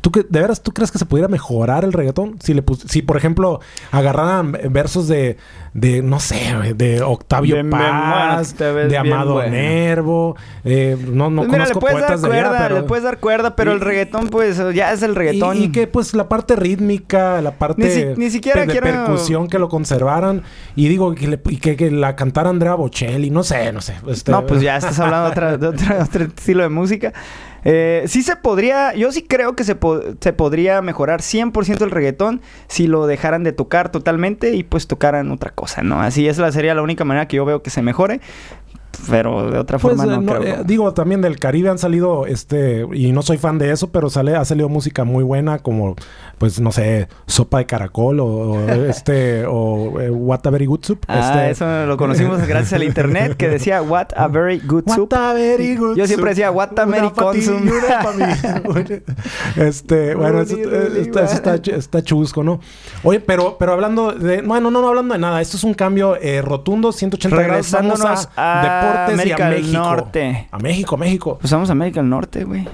¿Tú 0.00 0.10
que, 0.12 0.22
¿De 0.28 0.40
veras 0.40 0.62
tú 0.62 0.72
crees 0.72 0.90
que 0.90 0.98
se 0.98 1.06
pudiera 1.06 1.28
mejorar 1.28 1.84
el 1.84 1.92
reggaetón? 1.92 2.36
Si, 2.42 2.54
le 2.54 2.62
pus- 2.62 2.84
si 2.88 3.02
por 3.02 3.16
ejemplo, 3.16 3.60
agarraran 3.90 4.52
versos 4.70 5.08
de, 5.08 5.36
de 5.72 6.02
no 6.02 6.20
sé, 6.20 6.40
de 6.76 7.02
Octavio 7.02 7.56
De- 7.56 7.62
de- 7.62 7.70
Paz, 7.70 8.54
bueno, 8.58 8.74
de 8.88 8.96
Amado 8.98 9.32
bueno. 9.34 9.50
Nervo, 9.50 10.36
eh, 10.64 10.96
no, 11.08 11.30
no 11.30 11.42
Pues 11.42 11.52
mira, 11.52 11.64
le 11.66 11.72
conozco 11.72 11.80
puedes 11.80 12.00
dar 12.08 12.18
de 12.18 12.28
cuerda, 12.28 12.58
pero... 12.58 12.74
le 12.76 12.82
puedes 12.84 13.04
dar 13.04 13.18
cuerda, 13.18 13.56
pero 13.56 13.70
Y- 13.72 13.74
el 13.74 13.80
reggaetón, 13.80 14.28
pues, 14.28 14.60
ya 14.74 14.92
es 14.92 15.02
el 15.02 15.14
reggaetón. 15.14 15.56
Y, 15.58 15.64
y 15.64 15.72
que 15.72 15.86
pues 15.86 16.14
la 16.14 16.28
parte 16.28 16.56
rítmica, 16.56 17.40
la 17.40 17.52
parte 17.52 17.82
Ni 17.84 17.90
si- 17.90 18.20
ni 18.20 18.30
siquiera 18.30 18.62
de 18.62 18.66
quiero- 18.72 18.86
percusión 18.86 19.48
que 19.48 19.58
lo 19.58 19.68
conservaran. 19.68 20.42
Y 20.76 20.88
digo, 20.88 21.14
que 21.14 21.28
le- 21.28 21.40
y 21.48 21.56
que, 21.58 21.76
que 21.76 21.90
la 21.90 22.16
cantara 22.16 22.50
Andrea 22.50 22.74
Bocelli, 22.74 23.30
no 23.30 23.42
sé, 23.42 23.72
no 23.72 23.80
sé. 23.80 23.94
este- 24.08 24.32
No, 24.32 24.46
pues 24.46 24.60
ya 24.60 24.76
estás 24.76 24.98
hablando 24.98 25.26
de, 25.26 25.30
otra- 25.32 25.56
de 25.58 25.66
otra- 25.68 26.02
otro 26.04 26.24
estilo 26.24 26.62
de 26.62 26.68
música. 26.68 27.12
Eh, 27.64 28.04
sí 28.06 28.22
se 28.22 28.36
podría, 28.36 28.94
yo 28.94 29.10
sí 29.12 29.22
creo 29.22 29.56
que 29.56 29.64
se, 29.64 29.76
se 30.20 30.32
podría 30.32 30.82
mejorar 30.82 31.20
100% 31.20 31.82
el 31.82 31.90
reggaetón 31.90 32.42
si 32.68 32.86
lo 32.86 33.06
dejaran 33.06 33.42
de 33.42 33.52
tocar 33.52 33.90
totalmente 33.90 34.54
y 34.54 34.62
pues 34.62 34.86
tocaran 34.86 35.30
otra 35.30 35.50
cosa, 35.50 35.82
¿no? 35.82 36.00
Así 36.00 36.28
es 36.28 36.36
sería 36.50 36.74
la 36.74 36.82
única 36.82 37.04
manera 37.04 37.26
que 37.26 37.36
yo 37.36 37.44
veo 37.44 37.62
que 37.62 37.70
se 37.70 37.82
mejore, 37.82 38.20
pero 39.10 39.50
de 39.50 39.58
otra 39.58 39.78
Pues, 39.78 39.96
forma 39.96 40.12
eh, 40.12 40.16
no, 40.16 40.22
no, 40.22 40.38
creo. 40.40 40.54
eh, 40.56 40.62
digo, 40.64 40.92
también 40.94 41.20
del 41.20 41.38
Caribe 41.38 41.68
han 41.70 41.78
salido, 41.78 42.26
este, 42.26 42.86
y 42.92 43.12
no 43.12 43.22
soy 43.22 43.38
fan 43.38 43.58
de 43.58 43.70
eso, 43.70 43.90
pero 43.90 44.10
sale, 44.10 44.36
ha 44.36 44.44
salido 44.44 44.68
música 44.68 45.04
muy 45.04 45.24
buena, 45.24 45.58
como, 45.58 45.96
pues, 46.38 46.60
no 46.60 46.72
sé, 46.72 47.08
Sopa 47.26 47.58
de 47.58 47.66
Caracol, 47.66 48.20
o, 48.20 48.26
o, 48.26 48.60
este, 48.88 49.44
o 49.46 50.00
eh, 50.00 50.10
What 50.10 50.40
a 50.46 50.50
Very 50.50 50.66
Good 50.66 50.84
Soup. 50.84 51.04
ah, 51.08 51.48
este, 51.48 51.50
eso 51.50 51.86
lo 51.86 51.96
conocimos 51.96 52.46
gracias 52.46 52.74
al 52.74 52.82
internet 52.84 53.36
que 53.36 53.48
decía 53.48 53.82
What 53.82 54.08
a 54.16 54.28
very 54.28 54.58
good 54.64 54.84
soup. 54.94 55.12
What 55.12 55.20
a 55.20 55.32
very 55.34 55.76
good 55.76 55.96
Yo 55.96 56.06
siempre 56.06 56.30
decía, 56.30 56.50
what 56.50 56.78
a 56.78 56.84
very 56.84 57.10
consum. 57.10 57.68
este, 59.56 60.14
bueno, 60.14 60.40
eso, 60.40 60.56
está, 60.56 61.24
eso 61.24 61.34
está, 61.34 61.56
ch- 61.56 61.74
está 61.74 62.02
chusco, 62.02 62.42
¿no? 62.42 62.60
Oye, 63.02 63.20
pero, 63.20 63.56
pero 63.58 63.72
hablando 63.72 64.12
de... 64.12 64.42
Bueno, 64.42 64.70
no, 64.70 64.80
no 64.80 64.88
hablando 64.88 65.14
de 65.14 65.20
nada. 65.20 65.40
Esto 65.40 65.56
es 65.56 65.64
un 65.64 65.74
cambio 65.74 66.16
eh, 66.20 66.42
rotundo, 66.42 66.92
180 66.92 67.36
grados. 67.42 67.70
Vamos 67.72 68.00
a 68.04 68.12
América 69.08 69.38
y 69.38 69.42
a 69.42 69.50
del. 69.50 69.72
Norte. 69.72 70.48
A 70.50 70.58
México, 70.58 70.96
México. 70.96 71.38
Pues 71.40 71.52
vamos 71.52 71.68
a 71.68 71.72
América 71.72 72.00
del 72.00 72.10
Norte, 72.10 72.44
güey. 72.44 72.66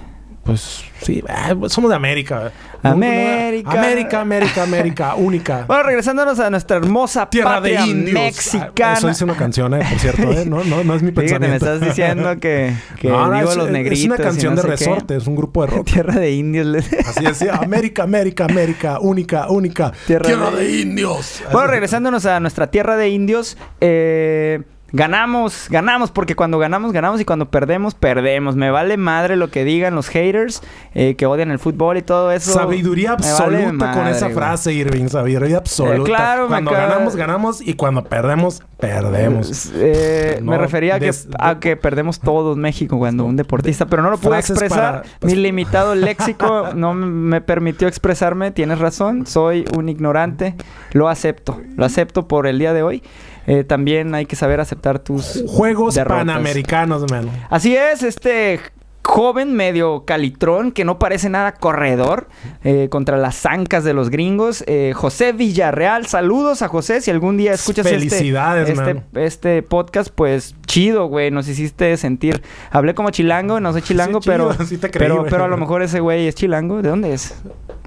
Pues 0.43 0.83
sí, 1.03 1.23
eh, 1.29 1.55
somos 1.69 1.91
de 1.91 1.97
América. 1.97 2.51
América. 2.83 3.71
América, 3.73 4.21
América, 4.23 4.63
América, 4.63 5.15
única. 5.17 5.65
Bueno, 5.67 5.83
regresándonos 5.83 6.41
a 6.41 6.49
nuestra 6.49 6.79
hermosa 6.79 7.29
Tierra 7.29 7.61
de 7.61 7.75
indios. 7.75 8.15
mexicana. 8.15 8.73
Ah, 8.83 8.95
Eso 8.97 9.09
dice 9.09 9.25
una 9.25 9.37
canción, 9.37 9.75
eh, 9.75 9.85
por 9.89 9.99
cierto, 9.99 10.33
eh. 10.33 10.47
No, 10.47 10.65
no, 10.65 10.83
no 10.83 10.95
es 10.95 11.03
mi 11.03 11.11
Fíjate, 11.13 11.39
me 11.41 11.59
pensamiento. 11.59 11.67
estás 11.75 11.81
diciendo 11.81 12.31
que, 12.41 12.73
que 12.99 13.09
No, 13.11 13.31
digo 13.33 13.51
es, 13.51 13.57
los 13.57 13.67
es 13.67 13.73
negritos. 13.73 14.05
una 14.07 14.15
y 14.15 14.19
canción 14.19 14.57
de 14.57 14.63
qué. 14.63 14.69
resorte, 14.69 15.17
es 15.17 15.27
un 15.27 15.37
grupo 15.37 15.61
de 15.67 15.73
rock. 15.73 15.87
Tierra 15.87 16.15
de 16.15 16.31
indios. 16.33 16.85
Así 17.07 17.23
decía, 17.25 17.57
América, 17.57 18.03
América, 18.05 18.47
América, 18.47 18.99
única, 18.99 19.47
única. 19.51 19.93
Tierra 20.07 20.25
Tierra, 20.27 20.51
de- 20.53 20.65
de, 20.65 20.81
indios. 20.81 21.43
Bueno, 21.53 21.69
regresándonos 21.69 22.25
a 22.25 22.41
nuestra 22.41 22.69
tierra 22.71 22.97
de 22.97 23.11
indios, 23.11 23.59
eh, 23.83 24.63
ganamos, 24.93 25.69
ganamos, 25.71 26.11
porque 26.11 26.35
cuando 26.37 26.59
ganamos, 26.59 26.93
ganamos 26.93 27.21
y 27.21 27.25
cuando 27.25 27.51
perdemos, 27.51 27.95
perdemos. 27.95 28.57
Me 28.57 28.71
vale 28.71 28.97
madre 28.97 29.37
lo 29.37 29.49
que 29.51 29.65
digan 29.65 29.95
los 29.95 30.09
haters 30.09 30.63
eh, 30.95 31.15
que 31.17 31.27
odian 31.27 31.51
el 31.51 31.59
fútbol 31.59 31.97
y 31.99 32.03
todo 32.03 32.33
eso. 32.33 32.53
Sabiduría 32.53 33.15
vale 33.17 33.27
absoluta 33.29 33.93
con 33.93 34.07
esa 34.09 34.27
güey. 34.27 34.35
frase, 34.35 34.73
Irving. 34.73 35.09
Sabiduría 35.09 35.59
absoluta. 35.59 35.97
Eh, 35.97 36.05
claro, 36.05 36.49
Cuando 36.49 36.71
ganamos, 36.71 37.17
ganamos. 37.17 37.61
Y 37.61 37.75
cuando 37.75 38.05
perdemos, 38.05 38.63
perdemos. 38.79 39.71
Eh, 39.75 40.39
No, 40.43 40.53
me 40.53 40.59
refería 40.59 40.97
a 40.97 40.99
que, 40.99 41.07
des- 41.07 41.29
a 41.39 41.59
que 41.61 41.77
perdemos 41.77 42.21
todos 42.21 42.57
México 42.57 42.99
cuando 42.99 43.25
un 43.25 43.37
deportista, 43.37 43.87
pero 43.87 44.03
no 44.03 44.11
lo 44.11 44.19
pude 44.19 44.39
expresar. 44.39 44.69
para- 44.79 45.03
pues- 45.21 45.33
Mi 45.35 45.39
limitado 45.41 45.95
léxico 45.95 46.69
no 46.75 46.95
me 46.95 47.41
permitió 47.41 47.89
expresarme. 47.89 48.51
Tienes 48.51 48.79
razón, 48.79 49.27
soy 49.27 49.65
un 49.77 49.89
ignorante. 49.89 50.55
Lo 50.93 51.09
acepto, 51.09 51.61
lo 51.77 51.85
acepto 51.85 52.27
por 52.29 52.47
el 52.47 52.59
día 52.59 52.73
de 52.73 52.83
hoy. 52.83 53.03
Eh, 53.47 53.65
también 53.65 54.15
hay 54.15 54.27
que 54.27 54.37
saber 54.37 54.61
aceptar 54.61 54.99
tus 54.99 55.45
Juegos 55.49 55.95
derrotas. 55.95 56.27
panamericanos, 56.27 57.11
man. 57.11 57.29
Así 57.51 57.77
es, 57.77 58.03
este 58.03 58.61
joven 59.03 59.55
medio 59.55 60.05
calitrón 60.05 60.71
que 60.71 60.85
no 60.85 61.01
parece 61.01 61.31
nada 61.31 61.53
corredor 61.53 62.29
eh, 62.63 62.89
contra 62.91 63.17
las 63.17 63.35
zancas 63.35 63.83
de 63.83 63.93
los 63.93 64.09
gringos. 64.11 64.63
eh, 64.69 64.93
José 64.95 65.33
Villarreal, 65.33 66.07
saludos 66.07 66.63
a 66.63 66.69
José. 66.69 67.01
Si 67.01 67.11
algún 67.11 67.37
día 67.37 67.53
escuchas 67.55 67.87
este- 67.87 67.99
Felicidades, 67.99 68.69
este, 68.69 69.03
este 69.15 69.63
podcast, 69.63 70.11
pues 70.15 70.55
chido, 70.71 71.07
güey. 71.07 71.31
Nos 71.31 71.49
hiciste 71.49 71.97
sentir. 71.97 72.43
Hablé 72.71 72.95
como 72.95 73.11
chilango, 73.11 73.59
no 73.61 73.73
soy 73.73 73.83
chilango, 73.91 74.23
Sí, 74.23 74.29
pero, 74.31 74.53
chido, 74.53 74.67
sí 74.67 74.79
te 74.79 74.91
creí, 74.91 75.11
pero, 75.29 75.45
a 75.45 75.49
lo 75.49 75.57
mejor 75.57 75.83
ese 75.83 76.01
güey 76.01 76.27
es 76.29 76.35
chilango. 76.35 76.81
¿De 76.83 76.89
dónde 76.89 77.13
es? 77.13 77.35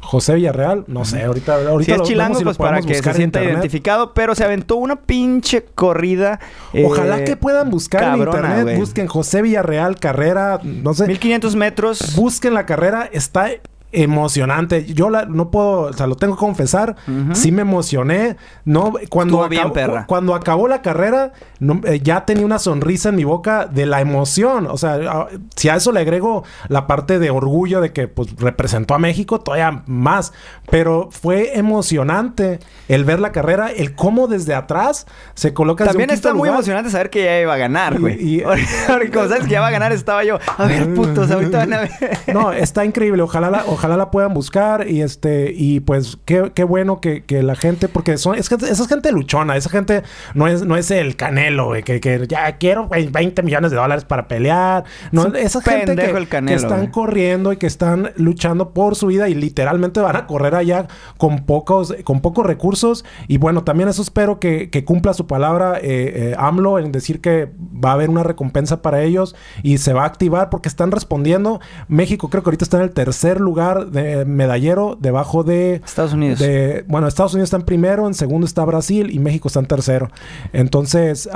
José 0.01 0.35
Villarreal, 0.35 0.83
no 0.87 1.05
sé, 1.05 1.23
ahorita, 1.23 1.55
ahorita 1.69 1.85
Si 1.85 1.91
es 1.93 1.97
lo 1.97 2.03
chilango, 2.03 2.33
vemos 2.37 2.41
y 2.41 2.43
lo 2.43 2.49
pues 2.49 2.57
para 2.57 2.81
que 2.81 2.93
se 2.93 3.01
sienta 3.13 3.39
internet. 3.39 3.51
identificado. 3.53 4.13
Pero 4.13 4.35
se 4.35 4.43
aventó 4.43 4.75
una 4.75 4.97
pinche 4.97 5.63
corrida. 5.63 6.39
eh, 6.73 6.83
Ojalá 6.85 7.23
que 7.23 7.37
puedan 7.37 7.69
buscar 7.69 8.01
cabrona, 8.01 8.37
en 8.39 8.45
internet, 8.59 8.79
busquen 8.79 9.07
José 9.07 9.41
Villarreal, 9.41 9.97
carrera, 9.99 10.59
no 10.61 10.93
sé, 10.93 11.07
1500 11.07 11.55
metros. 11.55 12.15
busquen 12.17 12.53
la 12.53 12.65
carrera, 12.65 13.09
está 13.13 13.47
emocionante. 13.93 14.85
Yo 14.93 15.09
la, 15.09 15.25
no 15.25 15.49
puedo, 15.51 15.81
o 15.83 15.93
sea, 15.93 16.07
lo 16.07 16.15
tengo 16.15 16.35
que 16.35 16.39
confesar, 16.39 16.95
sí 17.33 17.51
me 17.51 17.61
emocioné. 17.61 18.37
No, 18.65 18.93
cuando 19.09 19.47
bien, 19.49 19.71
perra. 19.71 20.01
cu- 20.01 20.07
cuando 20.07 20.35
acabó 20.35 20.67
la 20.67 20.81
carrera, 20.81 21.31
no- 21.59 21.81
eh, 21.85 21.99
ya 22.03 22.25
tenía 22.25 22.45
una 22.45 22.59
sonrisa 22.59 23.09
en 23.09 23.15
mi 23.15 23.23
boca 23.23 23.65
de 23.65 23.85
la 23.85 24.01
emoción. 24.01 24.67
O 24.69 24.77
sea, 24.77 24.93
a- 24.95 25.27
si 25.55 25.69
a 25.69 25.75
eso 25.75 25.91
le 25.91 25.99
agrego 26.01 26.43
la 26.67 26.87
parte 26.87 27.19
de 27.19 27.29
orgullo 27.29 27.81
de 27.81 27.91
que 27.93 28.07
pues 28.07 28.35
representó 28.37 28.93
a 28.95 28.99
México, 28.99 29.39
todavía 29.41 29.83
más. 29.87 30.33
Pero 30.69 31.09
fue 31.11 31.57
emocionante 31.57 32.59
el 32.87 33.05
ver 33.05 33.19
la 33.19 33.31
carrera, 33.31 33.69
el 33.71 33.95
cómo 33.95 34.27
desde 34.27 34.53
atrás 34.55 35.05
se 35.35 35.53
coloca 35.53 35.85
También 35.85 36.09
está 36.09 36.33
muy 36.33 36.49
emocionante 36.49 36.89
saber 36.89 37.09
que 37.09 37.23
ya 37.23 37.39
iba 37.41 37.53
a 37.53 37.57
ganar, 37.57 37.95
Y- 37.95 37.97
güey. 37.99 38.15
y- 38.37 38.43
porque 38.87 39.11
como 39.11 39.27
sabes 39.27 39.43
que 39.45 39.51
ya 39.51 39.61
va 39.61 39.67
a 39.67 39.71
ganar, 39.71 39.91
estaba 39.91 40.23
yo. 40.23 40.39
A 40.57 40.65
ver, 40.65 40.93
putos, 40.93 41.29
ahorita 41.29 41.59
van 41.59 41.73
a 41.73 41.79
ver. 41.81 41.91
No, 42.33 42.51
está 42.51 42.83
increíble. 42.85 43.21
Ojalá 43.21 43.49
la, 43.51 43.63
ojalá 43.67 43.82
la 43.87 44.11
puedan 44.11 44.33
buscar. 44.33 44.87
Y 44.89 45.01
este, 45.01 45.51
y 45.53 45.79
pues 45.79 46.17
qué, 46.25 46.51
qué 46.53 46.63
bueno 46.63 47.01
que, 47.01 47.23
que 47.23 47.43
la 47.43 47.55
gente, 47.55 47.87
porque 47.87 48.17
son, 48.17 48.35
es 48.35 48.49
gente, 48.49 48.69
esa 48.69 48.83
es 48.83 48.89
gente 48.89 49.11
luchona, 49.11 49.55
esa 49.55 49.69
gente 49.69 50.03
no 50.33 50.47
es, 50.47 50.63
no 50.63 50.75
es 50.75 50.91
el 50.91 51.15
canelo, 51.15 51.67
güey, 51.67 51.83
que, 51.83 51.99
que 51.99 52.25
ya 52.27 52.57
quiero 52.57 52.87
güey, 52.87 53.07
20 53.07 53.43
millones 53.43 53.71
de 53.71 53.77
dólares 53.77 54.05
para 54.05 54.27
pelear. 54.27 54.83
No, 55.11 55.27
Es 55.27 55.55
esa 55.55 55.61
gente 55.61 55.95
que, 55.95 56.11
el 56.11 56.27
Canelo, 56.27 56.57
que 56.57 56.63
están 56.63 56.79
güey. 56.79 56.91
corriendo 56.91 57.53
y 57.53 57.57
que 57.57 57.67
están 57.67 58.11
luchando 58.15 58.73
por 58.73 58.95
su 58.95 59.07
vida 59.07 59.29
y 59.29 59.35
literalmente 59.35 59.99
van 59.99 60.15
a 60.15 60.27
correr 60.27 60.55
allá 60.55 60.87
con 61.17 61.45
pocos, 61.45 61.95
con 62.03 62.21
pocos 62.21 62.45
recursos. 62.45 63.05
Y 63.27 63.37
bueno, 63.37 63.63
también 63.63 63.89
eso 63.89 64.01
espero 64.01 64.39
que, 64.39 64.69
que 64.69 64.83
cumpla 64.83 65.13
su 65.13 65.27
palabra 65.27 65.77
eh, 65.77 66.31
eh, 66.31 66.35
AMLO 66.37 66.79
en 66.79 66.91
decir 66.91 67.21
que 67.21 67.51
va 67.83 67.91
a 67.91 67.93
haber 67.93 68.09
una 68.09 68.23
recompensa 68.23 68.81
para 68.81 69.01
ellos 69.01 69.35
y 69.61 69.77
se 69.77 69.93
va 69.93 70.03
a 70.03 70.05
activar 70.05 70.49
porque 70.49 70.69
están 70.69 70.91
respondiendo. 70.91 71.59
México 71.87 72.29
creo 72.29 72.43
que 72.43 72.49
ahorita 72.49 72.65
está 72.65 72.77
en 72.77 72.83
el 72.83 72.91
tercer 72.91 73.39
lugar 73.39 73.72
de 73.75 74.25
medallero 74.25 74.97
debajo 74.99 75.43
de 75.43 75.81
Estados 75.85 76.13
Unidos. 76.13 76.39
de- 76.39 76.83
bueno, 76.87 77.07
Estados 77.07 77.33
Unidos 77.33 77.47
está 77.47 77.57
en 77.57 77.63
primero, 77.63 78.07
en 78.07 78.13
segundo 78.13 78.45
está 78.45 78.63
Brasil 78.65 79.09
y 79.11 79.19
México 79.19 79.47
está 79.47 79.59
en 79.59 79.65
tercero. 79.67 80.09
Entonces, 80.53 81.29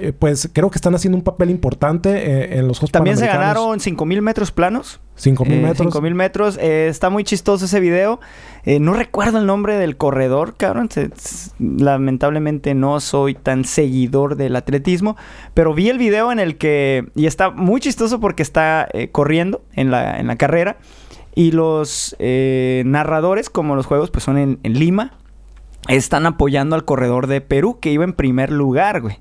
eh, 0.00 0.12
pues 0.18 0.48
creo 0.52 0.70
que 0.70 0.76
están 0.76 0.94
haciendo 0.94 1.16
un 1.16 1.24
papel 1.24 1.50
importante 1.50 2.10
eh, 2.10 2.58
en 2.58 2.68
los 2.68 2.78
Juegos 2.78 2.92
También 2.92 3.16
se 3.16 3.26
ganaron 3.26 3.80
5000 3.80 4.22
metros 4.22 4.50
planos. 4.52 5.00
5000 5.16 5.58
Eh, 5.58 5.62
metros. 5.62 5.78
5000 5.78 6.14
metros. 6.14 6.58
Eh, 6.60 6.86
está 6.88 7.10
muy 7.10 7.24
chistoso 7.24 7.64
ese 7.64 7.80
video. 7.80 8.20
Eh, 8.64 8.78
no 8.78 8.92
recuerdo 8.94 9.38
el 9.38 9.46
nombre 9.46 9.76
del 9.76 9.96
corredor, 9.96 10.54
cabrón. 10.56 10.88
Se- 10.92 11.10
lamentablemente 11.58 12.74
no 12.74 13.00
soy 13.00 13.34
tan 13.34 13.64
seguidor 13.64 14.36
del 14.36 14.54
atletismo. 14.56 15.16
Pero 15.54 15.74
vi 15.74 15.88
el 15.88 15.98
video 15.98 16.30
en 16.32 16.38
el 16.38 16.56
que. 16.56 17.08
Y 17.14 17.26
está 17.26 17.50
muy 17.50 17.80
chistoso 17.80 18.20
porque 18.20 18.42
está 18.42 18.88
eh, 18.92 19.10
corriendo 19.10 19.62
en 19.74 19.90
la, 19.90 20.18
en 20.20 20.26
la 20.28 20.36
carrera. 20.36 20.76
Y 21.38 21.52
los 21.52 22.16
eh, 22.18 22.82
narradores, 22.84 23.48
como 23.48 23.76
los 23.76 23.86
juegos, 23.86 24.10
pues 24.10 24.24
son 24.24 24.38
en, 24.38 24.58
en 24.64 24.76
Lima. 24.76 25.12
Están 25.86 26.26
apoyando 26.26 26.74
al 26.74 26.84
corredor 26.84 27.28
de 27.28 27.40
Perú, 27.40 27.78
que 27.80 27.92
iba 27.92 28.02
en 28.02 28.12
primer 28.12 28.50
lugar, 28.50 29.00
güey. 29.02 29.20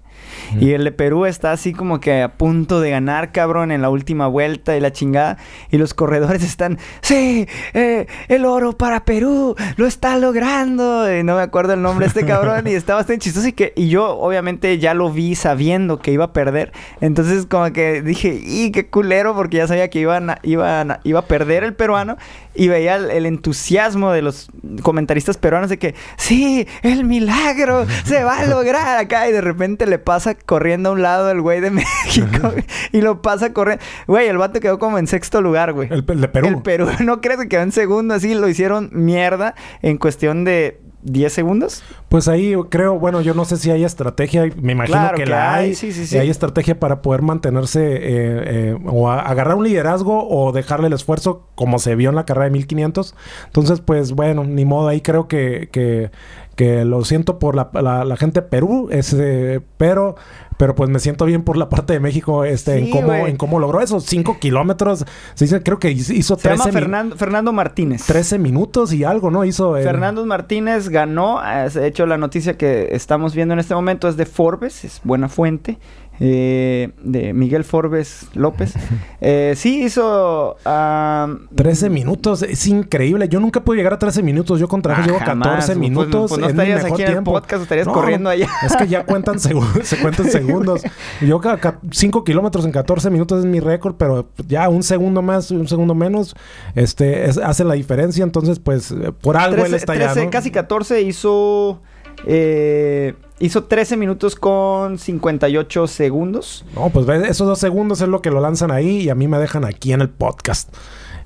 Y 0.59 0.71
el 0.71 0.83
de 0.85 0.91
Perú 0.91 1.25
está 1.25 1.51
así 1.51 1.73
como 1.73 1.99
que 1.99 2.21
a 2.21 2.33
punto 2.37 2.79
de 2.79 2.89
ganar, 2.91 3.31
cabrón, 3.31 3.71
en 3.71 3.81
la 3.81 3.89
última 3.89 4.27
vuelta 4.27 4.77
y 4.77 4.79
la 4.79 4.91
chingada. 4.93 5.37
Y 5.71 5.77
los 5.77 5.93
corredores 5.93 6.43
están, 6.43 6.77
sí, 7.01 7.47
eh, 7.73 8.07
el 8.29 8.45
oro 8.45 8.77
para 8.77 9.03
Perú, 9.03 9.55
lo 9.75 9.85
está 9.85 10.17
logrando. 10.17 11.13
Y 11.13 11.23
no 11.23 11.35
me 11.35 11.41
acuerdo 11.41 11.73
el 11.73 11.81
nombre 11.81 12.05
de 12.05 12.07
este 12.09 12.25
cabrón 12.25 12.67
y 12.67 12.71
está 12.73 12.95
bastante 12.95 13.23
chistoso. 13.25 13.47
Y, 13.47 13.53
que, 13.53 13.73
y 13.75 13.89
yo 13.89 14.17
obviamente 14.17 14.77
ya 14.79 14.93
lo 14.93 15.11
vi 15.11 15.35
sabiendo 15.35 15.99
que 15.99 16.11
iba 16.11 16.25
a 16.25 16.33
perder. 16.33 16.71
Entonces 17.01 17.45
como 17.45 17.73
que 17.73 18.01
dije, 18.01 18.39
y 18.41 18.71
qué 18.71 18.87
culero, 18.87 19.35
porque 19.35 19.57
ya 19.57 19.67
sabía 19.67 19.89
que 19.89 19.99
iban 19.99 20.29
a- 20.29 20.39
iba 20.43 21.19
a 21.19 21.21
perder 21.23 21.63
el 21.63 21.73
peruano. 21.73 22.17
Y 22.59 22.69
veía 22.69 22.95
el, 22.95 23.11
el 23.11 23.27
entusiasmo 23.27 24.11
de 24.11 24.23
los 24.23 24.49
comentaristas 24.81 25.37
peruanos 25.37 25.69
de 25.69 25.77
que, 25.77 25.93
sí, 26.17 26.67
el 26.81 27.03
milagro 27.03 27.85
se 28.03 28.23
va 28.23 28.39
a 28.39 28.45
lograr 28.47 28.97
acá. 28.97 29.29
Y 29.29 29.31
de 29.31 29.41
repente 29.41 29.85
le 29.85 29.99
pasa 30.07 30.35
corriendo 30.35 30.87
a 30.89 30.91
un 30.93 31.01
lado 31.01 31.29
el 31.29 31.41
güey 31.41 31.59
de 31.59 31.69
México. 32.05 32.53
y 32.93 33.01
lo 33.01 33.21
pasa 33.21 33.51
corriendo. 33.51 33.83
Güey, 34.07 34.29
el 34.29 34.37
vato 34.37 34.61
quedó 34.61 34.79
como 34.79 34.97
en 34.97 35.05
sexto 35.05 35.41
lugar, 35.41 35.73
güey. 35.73 35.89
El, 35.91 36.05
el 36.07 36.21
de 36.21 36.27
Perú. 36.29 36.47
El 36.47 36.61
Perú, 36.61 36.87
¿no 37.03 37.19
crees 37.19 37.41
que 37.41 37.49
quedó 37.49 37.61
en 37.61 37.73
segundo? 37.73 38.13
Así 38.13 38.33
lo 38.33 38.47
hicieron 38.47 38.89
mierda 38.93 39.53
en 39.81 39.97
cuestión 39.97 40.45
de 40.45 40.79
10 41.03 41.33
segundos. 41.33 41.83
Pues 42.07 42.29
ahí 42.29 42.55
creo, 42.69 42.97
bueno, 42.97 43.19
yo 43.19 43.33
no 43.33 43.43
sé 43.43 43.57
si 43.57 43.69
hay 43.69 43.83
estrategia, 43.83 44.49
me 44.61 44.71
imagino 44.71 44.97
Claro 44.97 45.17
que, 45.17 45.23
que 45.25 45.29
la 45.29 45.53
hay, 45.53 45.65
hay. 45.67 45.75
sí, 45.75 45.91
sí, 45.91 46.07
sí. 46.07 46.17
hay 46.17 46.29
estrategia 46.29 46.79
para 46.79 47.01
poder 47.01 47.21
mantenerse 47.21 47.81
eh, 47.81 47.99
eh, 48.03 48.77
o 48.85 49.09
agarrar 49.09 49.55
un 49.55 49.65
liderazgo 49.65 50.27
o 50.29 50.53
dejarle 50.53 50.87
el 50.87 50.93
esfuerzo 50.93 51.47
como 51.55 51.79
se 51.79 51.95
vio 51.95 52.09
en 52.09 52.15
la 52.15 52.25
carrera 52.25 52.45
de 52.45 52.51
1500. 52.51 53.13
Entonces, 53.47 53.81
pues 53.81 54.13
bueno, 54.13 54.45
ni 54.45 54.63
modo, 54.63 54.87
ahí 54.87 55.01
creo 55.01 55.27
que, 55.27 55.69
que, 55.71 56.11
que 56.57 56.83
lo 56.83 57.05
siento 57.05 57.39
por 57.39 57.55
la, 57.55 57.69
la- 57.73 58.03
la 58.03 58.17
gente 58.17 58.41
de 58.41 58.47
Perú, 58.47 58.89
este, 58.91 59.61
pero, 59.77 60.15
pero 60.57 60.75
pues 60.75 60.89
me 60.89 60.99
siento 60.99 61.23
bien 61.25 61.43
por 61.43 61.55
la 61.55 61.69
parte 61.69 61.93
de 61.93 61.99
México 62.01 62.43
este, 62.43 62.79
en, 62.79 62.89
cómo, 62.89 63.13
en 63.13 63.37
cómo 63.37 63.59
logró 63.59 63.79
esos 63.79 64.03
5 64.07 64.39
kilómetros. 64.39 65.05
Se 65.35 65.45
dice, 65.45 65.63
creo 65.63 65.77
que 65.79 65.91
hizo 65.91 66.11
hizo 66.13 66.35
Se 66.35 66.49
llama 66.49 66.63
13, 66.65 66.79
Fernando, 66.79 67.15
Fernando 67.15 67.53
Martínez. 67.53 68.05
13 68.07 68.39
minutos 68.39 68.91
y 68.91 69.03
algo, 69.05 69.31
¿no? 69.31 69.45
Hizo... 69.45 69.77
el- 69.77 69.83
Fernando 69.83 70.25
Martínez 70.25 70.89
ganó. 70.89 71.39
De 71.73 71.87
hecho, 71.87 72.05
la 72.07 72.17
noticia 72.17 72.57
que 72.57 72.89
estamos 72.91 73.33
viendo 73.35 73.53
en 73.53 73.59
este 73.59 73.75
momento 73.75 74.09
es 74.09 74.17
de 74.17 74.25
Forbes, 74.25 74.83
es 74.83 74.99
buena 75.03 75.29
fuente. 75.29 75.77
Eh, 76.19 76.89
de 77.03 77.33
Miguel 77.33 77.63
Forbes 77.63 78.27
López. 78.33 78.73
Eh, 79.19 79.53
sí, 79.57 79.81
hizo. 79.83 80.57
ah, 80.63 81.27
13 81.55 81.89
minutos, 81.89 82.43
es 82.43 82.67
increíble. 82.67 83.27
Yo 83.27 83.39
nunca 83.39 83.61
pude 83.63 83.77
llegar 83.77 83.93
a 83.93 83.97
13 83.99 84.21
minutos. 84.21 84.59
Yo 84.59 84.67
con 84.67 84.83
trabajo 84.83 85.01
Ah, 85.03 85.07
llevo 85.07 85.17
jamás, 85.19 85.47
14 85.47 85.67
pues, 85.67 85.77
minutos. 85.79 86.29
pues, 86.29 86.39
no 86.39 86.47
es 86.47 86.53
mi 86.53 86.59
estarías 86.61 86.83
mejor 86.83 86.93
aquí 86.95 87.01
en 87.01 87.07
el 87.07 87.13
tiempo. 87.15 87.31
podcast, 87.33 87.63
estarías 87.63 87.87
corriendo 87.87 88.29
allá. 88.29 88.47
Es 88.63 88.75
que 88.75 88.87
ya 88.87 89.05
cuentan 89.05 89.37
segu- 89.37 89.81
se 89.83 89.97
cuentan 89.97 90.29
segundos. 90.29 90.83
Yo 91.19 91.39
cada 91.41 91.79
5 91.89 92.23
kilómetros 92.23 92.63
en 92.65 92.71
14 92.71 93.09
minutos 93.09 93.39
es 93.39 93.45
mi 93.45 93.59
récord, 93.59 93.95
pero 93.97 94.29
ya 94.47 94.69
un 94.69 94.83
segundo 94.83 95.23
más, 95.23 95.49
un 95.49 95.67
segundo 95.67 95.95
menos, 95.95 96.35
este, 96.75 97.25
es- 97.27 97.39
hace 97.39 97.63
la 97.63 97.73
diferencia. 97.73 98.23
Entonces, 98.23 98.59
pues, 98.59 98.93
por 99.21 99.35
algo 99.35 99.55
él 99.57 99.71
13, 99.71 99.75
está 99.77 99.93
allá, 99.93 100.05
13, 100.13 100.25
¿no? 100.25 100.29
casi 100.31 100.51
14 100.51 101.01
hizo. 101.01 101.81
Eh, 102.25 103.13
hizo 103.39 103.65
13 103.65 103.97
minutos 103.97 104.35
con 104.35 104.97
58 104.97 105.87
segundos. 105.87 106.65
No, 106.75 106.89
pues 106.89 107.07
esos 107.07 107.47
dos 107.47 107.59
segundos 107.59 108.01
es 108.01 108.07
lo 108.07 108.21
que 108.21 108.31
lo 108.31 108.41
lanzan 108.41 108.71
ahí 108.71 109.01
y 109.01 109.09
a 109.09 109.15
mí 109.15 109.27
me 109.27 109.37
dejan 109.37 109.65
aquí 109.65 109.93
en 109.93 110.01
el 110.01 110.09
podcast. 110.09 110.73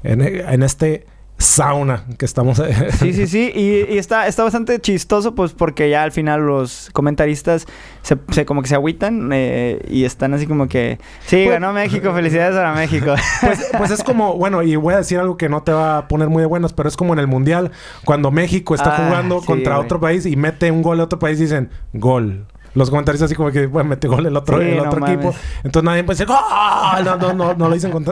en, 0.04 0.22
en 0.22 0.64
este 0.64 1.06
sauna 1.42 2.04
que 2.18 2.26
estamos... 2.26 2.62
Sí, 3.00 3.14
sí, 3.14 3.28
sí. 3.28 3.52
Y, 3.54 3.94
y 3.94 3.98
está, 3.98 4.28
está 4.28 4.44
bastante 4.44 4.80
chistoso, 4.80 5.34
pues, 5.36 5.54
porque 5.54 5.90
ya 5.90 6.04
al 6.04 6.12
final 6.12 6.46
los 6.46 6.90
comentaristas 6.94 7.66
se, 8.02 8.18
se 8.32 8.46
como 8.46 8.62
que 8.62 8.68
se 8.70 8.76
agüitan 8.76 9.30
eh, 9.34 9.80
y 9.90 10.06
están 10.06 10.34
así 10.34 10.48
como 10.48 10.68
que... 10.68 11.00
Sí, 11.26 11.38
Pues- 11.46 11.50
ganó 11.50 11.74
México. 11.74 12.14
Felicidades 12.14 12.56
a 12.56 12.74
México. 12.74 13.14
Pues, 13.42 13.72
pues 13.78 13.92
es 13.92 14.04
como, 14.04 14.36
bueno, 14.36 14.62
y 14.62 14.76
voy 14.76 14.94
a 14.94 14.98
decir 14.98 15.18
algo 15.20 15.36
que 15.36 15.50
no 15.50 15.64
te 15.64 15.72
va 15.72 15.98
a 15.98 16.08
poner 16.08 16.30
muy 16.30 16.42
de 16.42 16.48
buenas, 16.48 16.74
pero 16.74 16.88
es 16.88 16.96
como 16.96 17.14
en 17.14 17.20
el 17.20 17.28
Mundial, 17.28 17.72
cuando 18.06 18.30
México 18.32 18.76
está 18.76 18.96
Ah, 18.96 19.08
jugando 19.08 19.40
sí, 19.42 19.48
contra 19.48 19.76
güey. 19.76 19.86
otro 19.86 20.00
país 20.00 20.26
y 20.26 20.36
mete 20.36 20.70
un 20.72 20.82
gol 20.82 21.00
a 21.00 21.04
otro 21.06 21.18
país 21.20 21.40
y 21.40 21.44
dicen, 21.44 21.70
gol. 21.94 22.46
Los 22.74 22.90
comentaristas 22.90 23.26
así 23.28 23.36
como 23.36 23.52
que, 23.52 23.66
bueno, 23.66 23.90
mete 23.90 24.08
gol 24.08 24.26
el 24.26 24.38
otro, 24.38 24.60
Sí, 24.62 24.68
el 24.70 24.78
no 24.78 24.84
otro 24.84 25.00
mames. 25.00 25.16
equipo. 25.16 25.36
Entonces 25.64 25.84
nadie 25.86 26.04
puede 26.04 26.20
decir, 26.20 26.28
¡gol! 26.28 27.04
No, 27.04 27.16
no, 27.18 27.34
no, 27.34 27.54
no 27.56 27.68
lo 27.68 27.74
dicen 27.74 27.92
con, 27.92 28.06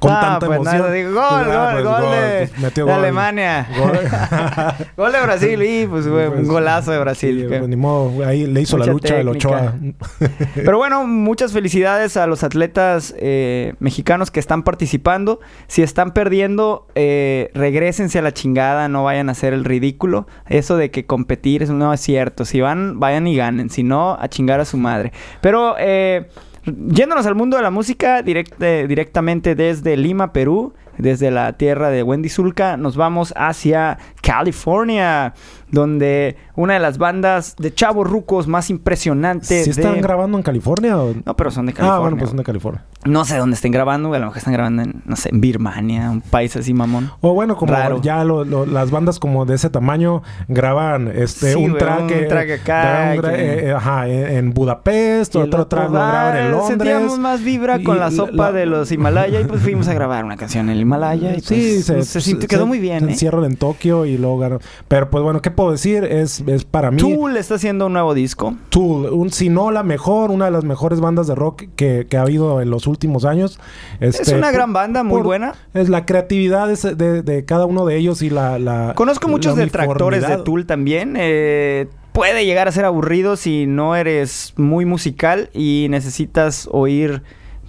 con 0.00 0.12
Ah, 0.12 0.20
tanta 0.20 0.46
pues 0.46 0.56
emoción. 0.56 0.78
nada, 0.78 0.92
digo, 0.92 1.10
gol, 1.12 1.22
Ah, 1.22 1.44
gol, 1.44 1.72
pues 1.72 1.84
gol 1.84 2.10
de, 2.10 2.46
pues 2.48 2.58
metió 2.60 2.86
de 2.86 2.92
gol. 2.92 3.00
Alemania. 3.02 3.68
Gol. 3.78 3.98
Gol 4.96 5.12
de 5.12 5.20
Brasil, 5.22 5.62
y 5.62 5.86
pues, 5.86 6.06
güey, 6.08 6.26
un 6.28 6.34
Pues, 6.34 6.48
golazo 6.48 6.92
de 6.92 6.98
Brasil. 6.98 7.42
Sí, 7.42 7.48
que- 7.48 7.58
pues, 7.58 7.68
ni 7.68 7.76
modo, 7.76 8.24
ahí 8.26 8.46
le 8.46 8.60
hizo 8.62 8.76
la 8.78 8.86
lucha 8.86 9.18
el 9.18 9.28
Ochoa. 9.28 9.74
Pero 10.54 10.78
bueno, 10.78 11.06
muchas 11.06 11.52
felicidades 11.52 12.16
a 12.16 12.26
los 12.26 12.42
atletas 12.44 13.14
eh, 13.18 13.74
mexicanos 13.80 14.30
que 14.30 14.40
están 14.40 14.62
participando. 14.62 15.40
Si 15.66 15.82
están 15.82 16.12
perdiendo, 16.12 16.86
eh, 16.94 17.50
regrésense 17.54 18.18
a 18.18 18.22
la 18.22 18.32
chingada, 18.32 18.88
no 18.88 19.04
vayan 19.04 19.28
a 19.28 19.32
hacer 19.32 19.52
el 19.52 19.64
ridículo. 19.64 20.26
Eso 20.48 20.76
de 20.76 20.90
que 20.90 21.06
competir 21.06 21.62
eso 21.62 21.72
no 21.72 21.92
es 21.92 22.00
cierto. 22.00 22.44
Si 22.44 22.60
van, 22.60 23.00
vayan 23.00 23.26
y 23.26 23.36
ganen. 23.36 23.70
Si 23.70 23.82
no, 23.82 24.16
a 24.20 24.28
chingar 24.28 24.60
a 24.60 24.64
su 24.64 24.76
madre. 24.76 25.12
Pero 25.40 25.74
eh, 25.78 26.28
yéndonos 26.66 27.26
al 27.26 27.34
mundo 27.34 27.56
de 27.56 27.62
la 27.62 27.70
música 27.70 28.22
direct- 28.22 28.60
eh, 28.62 28.86
directamente 28.88 29.54
desde 29.54 29.96
Lima, 29.96 30.32
Perú. 30.32 30.74
Desde 30.96 31.32
la 31.32 31.54
tierra 31.54 31.90
de 31.90 32.04
Wendy 32.04 32.28
Zulka 32.28 32.76
nos 32.76 32.96
vamos 32.96 33.34
hacia 33.36 33.98
California, 34.22 35.34
donde 35.70 36.36
una 36.56 36.74
de 36.74 36.80
las 36.80 36.98
bandas 36.98 37.56
de 37.58 37.72
chavos 37.74 38.08
rucos 38.08 38.46
más 38.46 38.70
impresionantes 38.70 39.64
¿Sí 39.64 39.70
están 39.70 39.94
de... 39.94 40.00
grabando 40.02 40.38
en 40.38 40.42
California? 40.42 40.98
o- 40.98 41.14
No, 41.24 41.36
pero 41.36 41.50
son 41.50 41.66
de 41.66 41.72
California. 41.72 41.96
ah, 41.96 42.00
bueno, 42.00 42.16
pues 42.16 42.30
son 42.30 42.36
de 42.38 42.44
California. 42.44 42.82
No 43.04 43.24
sé 43.24 43.36
dónde 43.36 43.54
estén 43.56 43.72
grabando. 43.72 44.12
A 44.14 44.18
lo 44.18 44.26
mejor 44.26 44.38
están 44.38 44.54
grabando 44.54 44.82
en, 44.82 45.02
no 45.04 45.16
sé, 45.16 45.28
en 45.30 45.40
Birmania, 45.40 46.10
un 46.10 46.20
país 46.22 46.56
así 46.56 46.72
mamón. 46.72 47.10
O 47.20 47.34
bueno, 47.34 47.56
como 47.56 47.72
Raro. 47.72 48.00
ya 48.00 48.24
lo- 48.24 48.44
lo- 48.44 48.64
las 48.66 48.90
bandas 48.90 49.18
como 49.18 49.44
de 49.44 49.54
ese 49.56 49.68
tamaño 49.68 50.22
graban 50.48 51.08
este 51.14 51.52
Sí, 51.52 51.58
un 51.58 51.70
güey, 51.72 51.78
track, 51.78 52.00
un 52.02 52.28
track 52.28 52.50
acá, 52.62 53.12
un 53.16 53.22
que- 53.22 53.28
eh, 53.28 53.66
eh, 53.68 53.72
ajá, 53.72 54.08
en, 54.08 54.54
Budapest, 54.54 55.36
otro 55.36 55.66
track 55.66 55.86
lo 55.88 55.92
graban 55.94 56.36
en 56.36 56.42
"Ah, 56.46 56.48
Londres. 56.50 56.68
Sentíamos 56.68 57.18
más 57.18 57.42
vibra 57.42 57.82
con 57.82 57.96
Y 57.96 58.00
la 58.00 58.10
sopa 58.10 58.32
la- 58.32 58.52
de 58.52 58.66
los 58.66 58.90
Himalaya 58.92 59.40
y 59.40 59.44
pues 59.44 59.60
fuimos 59.62 59.88
a 59.88 59.94
grabar 59.94 60.24
una 60.24 60.36
canción 60.36 60.68
en 60.68 60.76
el 60.76 60.80
Himalaya 60.80 61.30
y 61.32 61.34
pues, 61.34 61.46
Sí, 61.46 61.82
se, 61.82 62.02
se, 62.04 62.20
sintió- 62.20 62.48
quedó 62.48 62.66
muy 62.66 62.78
bien, 62.78 63.00
se 63.00 63.06
¿eh? 63.06 63.10
encierran 63.12 63.44
en 63.44 63.56
Tokio 63.56 64.04
y 64.06 64.16
luego. 64.16 64.58
Pero 64.88 65.10
pues 65.10 65.22
bueno, 65.24 65.42
¿qué 65.42 65.50
puedo 65.54 65.70
decir? 65.72 66.04
Es, 66.04 66.40
es 66.46 66.64
para 66.64 66.90
mí 66.90 66.98
Tool 66.98 67.36
está 67.36 67.54
haciendo 67.54 67.86
un 67.86 67.94
nuevo 67.94 68.12
disco. 68.14 68.54
Tool, 68.68 69.06
un, 69.12 69.30
si 69.30 69.48
no 69.48 69.70
la 69.70 69.82
mejor, 69.82 70.30
una 70.30 70.44
de 70.46 70.50
las 70.50 70.64
mejores 70.64 71.00
bandas 71.00 71.26
de 71.26 71.34
rock 71.34 71.64
que, 71.76 72.06
que 72.08 72.16
ha 72.16 72.22
habido 72.22 72.60
en 72.60 72.70
los 72.70 72.86
últimos 72.86 73.24
años. 73.24 73.58
Es 74.00 74.20
Este, 74.20 74.34
una 74.34 74.50
gran 74.50 74.72
banda, 74.72 75.02
muy 75.02 75.18
por- 75.18 75.24
buena. 75.24 75.54
Es 75.72 75.88
la 75.88 76.04
creatividad 76.06 76.68
de, 76.68 76.94
de- 76.94 77.22
de 77.22 77.44
cada 77.44 77.66
uno 77.66 77.86
de 77.86 77.96
ellos 77.96 78.20
y 78.22 78.30
la... 78.30 78.58
la 78.58 78.92
Conozco 78.94 79.28
muchos 79.28 79.56
la 79.56 79.64
detractores 79.64 80.26
de. 80.28 80.36
Tool 80.38 80.66
también. 80.66 81.14
eh, 81.18 81.88
puede 82.12 82.44
llegar 82.46 82.68
a 82.68 82.72
ser 82.72 82.84
aburrido 82.84 83.36
si 83.36 83.66
no 83.66 83.96
eres 83.96 84.52
muy 84.56 84.84
musical 84.84 85.50
y 85.52 85.86
necesitas 85.90 86.68
oír 86.70 87.22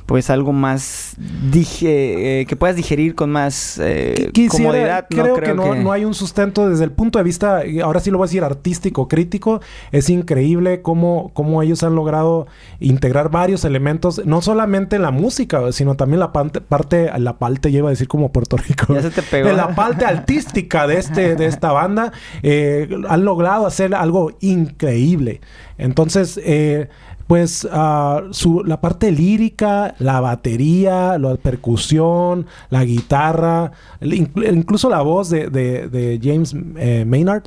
pues 0.06 0.30
algo 0.30 0.53
más 0.53 1.16
dije, 1.51 2.41
eh, 2.41 2.45
que 2.45 2.56
puedas 2.56 2.76
digerir 2.76 3.16
con 3.16 3.32
más 3.32 3.80
eh, 3.82 4.30
Quisiera, 4.34 4.66
comodidad. 4.66 5.08
No 5.10 5.24
creo, 5.24 5.36
que, 5.36 5.53
no, 5.53 5.76
no 5.76 5.91
hay 5.91 6.06
un 6.06 6.14
sustento 6.14 6.70
desde 6.70 6.84
el 6.84 6.91
punto 6.91 7.20
de 7.20 7.24
vista, 7.24 7.64
ahora 7.84 7.99
sí 7.99 8.12
lo 8.12 8.18
voy 8.18 8.26
a 8.26 8.28
decir, 8.28 8.43
artístico, 8.43 9.08
crítico. 9.08 9.62
Es 9.91 10.10
increíble 10.10 10.82
cómo, 10.82 11.32
cómo 11.34 11.62
ellos 11.62 11.84
han 11.84 11.95
logrado 11.95 12.47
integrar 12.80 13.30
varios 13.30 13.66
elementos, 13.66 14.22
no 14.26 14.41
solamente 14.41 14.95
en 14.95 15.01
la 15.01 15.12
música, 15.12 15.72
sino 15.72 15.95
también 15.95 16.20
la 16.20 16.32
parte, 16.32 16.62
parte 16.62 17.12
la 17.18 17.38
parte, 17.38 17.70
iba 17.70 17.89
a 17.89 17.91
decir 17.91 18.08
como 18.08 18.32
Puerto 18.32 18.58
Rico. 18.58 18.93
Ya 18.93 19.01
se 19.01 19.10
te 19.10 19.22
pegó. 19.22 19.49
En 19.49 19.58
la 19.58 19.76
parte 19.76 20.06
artística 20.06 20.88
de, 20.88 20.97
este, 20.97 21.36
de 21.36 21.45
esta 21.45 21.72
banda, 21.72 22.12
eh, 22.43 22.89
han 23.08 23.26
logrado 23.26 23.66
hacer 23.66 23.95
algo 23.95 24.38
increíble. 24.41 25.41
Entonces, 25.78 26.39
eh, 26.43 26.89
pues 27.28 27.67
ah, 27.71 28.21
su, 28.32 28.63
la 28.63 28.82
parte 28.82 29.11
lírica, 29.11 29.95
la 29.99 30.19
batería, 30.19 31.17
la 31.17 31.36
percusión, 31.36 32.45
la 32.69 32.84
guitarra, 32.84 33.71
incluso 34.01 34.89
la 34.89 35.01
voz 35.01 35.30
de, 35.30 35.49
de- 35.49 35.88
de 35.89 36.19
James 36.21 36.55
eh, 36.78 37.03
Maynard, 37.07 37.43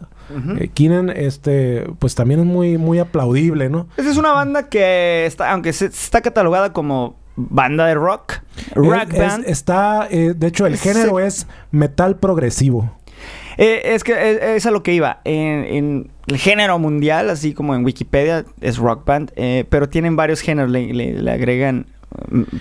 eh, 0.59 0.69
Keenan, 0.75 1.11
este, 1.11 1.87
pues 1.99 2.15
también 2.15 2.41
es 2.41 2.47
muy, 2.47 2.77
muy 2.77 2.99
aplaudible, 2.99 3.71
¿no? 3.71 3.89
Esa 3.97 4.11
es 4.11 4.17
una 4.17 4.33
banda 4.33 4.69
que 4.69 5.25
está, 5.27 5.53
aunque 5.53 5.73
se- 5.73 5.87
está 5.87 6.21
catalogada 6.21 6.73
como 6.73 7.17
banda 7.37 7.87
de 7.87 7.95
rock, 7.95 8.33
rock 8.75 9.05
Es- 9.11 9.15
es- 9.15 9.19
band. 9.19 9.45
está, 9.47 10.09
eh, 10.11 10.35
de 10.37 10.47
hecho, 10.49 10.67
el 10.67 10.77
género 10.77 11.21
es 11.21 11.47
metal 11.71 12.17
progresivo. 12.19 12.98
Eh, 13.59 13.83
es 13.95 14.05
que 14.05 14.13
es, 14.13 14.41
es 14.43 14.67
a 14.67 14.71
lo 14.71 14.83
que 14.83 14.95
iba. 14.95 15.21
En, 15.25 15.65
en 15.65 16.11
el 16.29 16.39
género 16.39 16.79
mundial, 16.79 17.29
así 17.29 17.53
como 17.55 17.75
en 17.75 17.85
Wikipedia, 17.85 18.45
es 18.61 18.79
rock 18.79 19.05
band, 19.05 19.33
eh, 19.37 19.65
pero 19.69 19.89
tienen 19.89 20.17
varios 20.17 20.41
géneros. 20.41 20.71
Le, 20.71 20.93
le- 20.95 21.13
le 21.15 21.31
agregan 21.31 21.87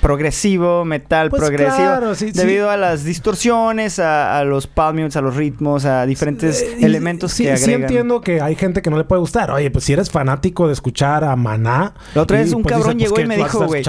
progresivo, 0.01 0.85
metal 0.85 1.29
Pues 1.29 1.41
progresivo, 1.41 1.77
claro, 1.77 2.15
sí, 2.15 2.27
sí. 2.27 2.37
debido 2.37 2.69
a 2.69 2.77
las 2.77 3.03
distorsiones, 3.03 3.99
a, 3.99 4.39
a 4.39 4.43
los 4.43 4.67
palm 4.67 4.97
mutes, 4.97 5.15
a 5.15 5.21
los 5.21 5.35
ritmos, 5.35 5.85
a 5.85 6.05
diferentes 6.05 6.61
Eh, 6.61 6.77
elementos 6.81 7.31
sí, 7.31 7.43
que 7.43 7.57
sí 7.57 7.71
entiendo 7.73 8.21
que 8.21 8.41
hay 8.41 8.55
gente 8.55 8.81
que 8.81 8.89
no 8.89 8.97
le 8.97 9.03
puede 9.03 9.19
gustar. 9.19 9.51
Oye, 9.51 9.69
pues 9.71 9.85
si 9.85 9.93
eres 9.93 10.09
fanático 10.09 10.67
de 10.67 10.73
escuchar 10.73 11.23
a 11.23 11.35
Maná. 11.35 11.93
La 12.15 12.23
otra 12.23 12.39
vez 12.39 12.53
un 12.53 12.63
pues, 12.63 12.73
cabrón 12.73 12.97
dices, 12.97 13.11
llegó 13.11 13.15
pues, 13.15 13.25
y 13.25 13.29
¿qué 13.29 13.37
me 13.37 13.43
dijo, 13.43 13.65
güey. 13.65 13.83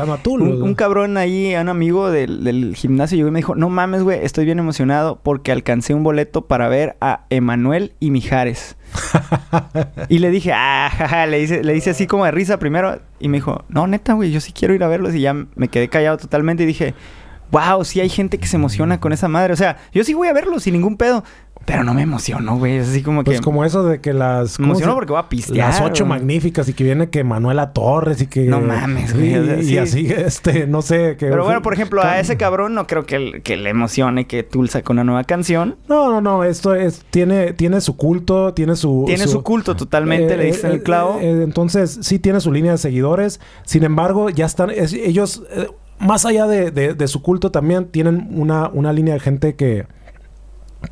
un 0.63 0.75
cabrón 0.75 1.17
ahí, 1.17 1.55
un 1.55 1.69
amigo 1.69 2.11
del, 2.11 2.45
del 2.45 2.75
gimnasio, 2.77 3.17
llegó 3.17 3.29
y 3.29 3.33
me 3.33 3.39
dijo: 3.39 3.55
No 3.55 3.69
mames, 3.69 4.03
güey, 4.03 4.25
estoy 4.25 4.45
bien 4.45 4.59
emocionado 4.59 5.21
porque 5.23 5.53
alcancé 5.53 5.95
un 5.95 6.03
boleto 6.03 6.47
para 6.47 6.69
ver 6.69 6.97
a 7.01 7.25
Emanuel 7.31 7.95
y 8.01 8.11
Mijares. 8.11 8.77
y 10.09 10.19
le 10.19 10.31
dije, 10.31 10.53
ah, 10.53 10.91
jaja", 10.91 11.27
le 11.27 11.41
hice, 11.41 11.63
le 11.63 11.77
hice 11.77 11.91
así 11.91 12.07
como 12.07 12.25
de 12.25 12.31
risa 12.31 12.59
primero. 12.59 13.01
Y 13.21 13.29
me 13.29 13.39
dijo, 13.39 13.65
no, 13.69 13.87
neta, 13.87 14.15
güey, 14.15 14.31
yo 14.31 14.41
sí 14.41 14.53
quiero 14.53 14.75
ir 14.75 14.85
a 14.85 14.89
verlos. 14.89 15.15
Y 15.15 15.21
ya 15.21 15.35
me 15.35 15.69
quedé 15.69 15.89
callado 15.89 16.19
totalmente 16.19 16.63
y 16.63 16.67
dije, 16.67 16.95
wow, 17.51 17.85
sí 17.85 18.01
hay 18.01 18.09
gente 18.09 18.39
que 18.39 18.47
se 18.47 18.57
emociona 18.57 19.01
con 19.01 19.13
esa 19.13 19.29
madre. 19.29 19.53
O 19.53 19.57
sea, 19.57 19.77
yo 19.93 20.05
sí 20.05 20.15
voy 20.15 20.29
a 20.29 20.33
verlos 20.33 20.63
sin 20.65 20.75
ningún 20.75 20.97
pedo. 20.97 21.25
Pero 21.65 21.85
no 21.85 21.93
me 21.93 22.01
emociono, 22.01 22.57
güey. 22.57 22.77
Es 22.79 22.89
así 22.89 23.03
como 23.03 23.25
que... 23.25 23.33
Pues 23.33 23.41
como 23.43 23.63
eso 23.63 23.83
de 23.83 24.01
que 24.01 24.15
las... 24.15 24.59
me 24.59 24.65
¿cómo 24.65 24.73
emociono 24.73 24.93
se- 24.93 24.97
porque 24.97 25.13
voy 25.13 25.21
a 25.21 25.29
pistear. 25.29 25.69
Las 25.69 25.83
ocho 25.83 26.07
magníficas 26.07 26.67
y 26.69 26.73
que 26.73 26.83
viene 26.83 27.11
que 27.11 27.25
Manuela 27.25 27.75
Torres 27.75 28.23
y 28.23 28.27
que... 28.27 28.45
No 28.45 28.63
mames, 28.63 29.13
güey, 29.15 29.69
Y, 29.71 29.77
así, 29.77 30.07
este, 30.07 30.67
no 30.67 30.81
sé... 30.81 31.17
Que, 31.19 31.27
Pero 31.27 31.45
bueno, 31.45 31.61
por 31.61 31.75
ejemplo, 31.75 32.03
a 32.03 32.21
ese 32.21 32.39
cabrón 32.39 32.75
no 32.75 32.87
creo 32.87 33.05
que, 33.05 33.43
que 33.45 33.59
le 33.59 33.69
emocione 33.69 34.27
que 34.27 34.45
Tool 34.45 34.71
saque 34.71 34.91
una 34.93 35.05
nueva 35.05 35.25
canción. 35.25 35.77
No, 35.89 36.11
no, 36.11 36.23
no. 36.23 36.43
Esto 36.45 36.75
es... 36.75 37.05
Tiene, 37.11 37.53
tiene 37.53 37.83
su 37.83 37.99
culto, 37.99 38.55
tiene 38.55 38.75
su... 38.75 39.03
Tiene 39.07 39.27
su 39.29 39.43
culto 39.43 39.77
totalmente, 39.77 40.35
Eh, 40.35 40.37
le 40.39 40.45
diste 40.47 40.69
en 40.69 40.73
eh, 40.73 40.77
el 40.77 40.83
clavo. 40.83 41.19
eh, 41.21 41.43
entonces, 41.43 41.99
sí 42.01 42.19
tiene 42.19 42.41
su 42.41 42.51
línea 42.51 42.73
de 42.73 42.79
seguidores. 42.79 43.41
Sin 43.67 43.85
embargo, 43.85 44.31
ya 44.31 44.47
están... 44.47 44.71
es- 44.71 44.95
ellos, 44.95 45.43
eh, 45.51 45.67
más 46.01 46.25
allá 46.25 46.47
de, 46.47 46.71
de- 46.71 46.95
de 46.95 47.09
su 47.09 47.23
culto, 47.23 47.51
también 47.51 47.87
tienen 47.87 48.29
una, 48.33 48.69
una 48.69 48.93
línea 48.93 49.15
de 49.15 49.21
gente 49.21 49.55
que... 49.55 49.87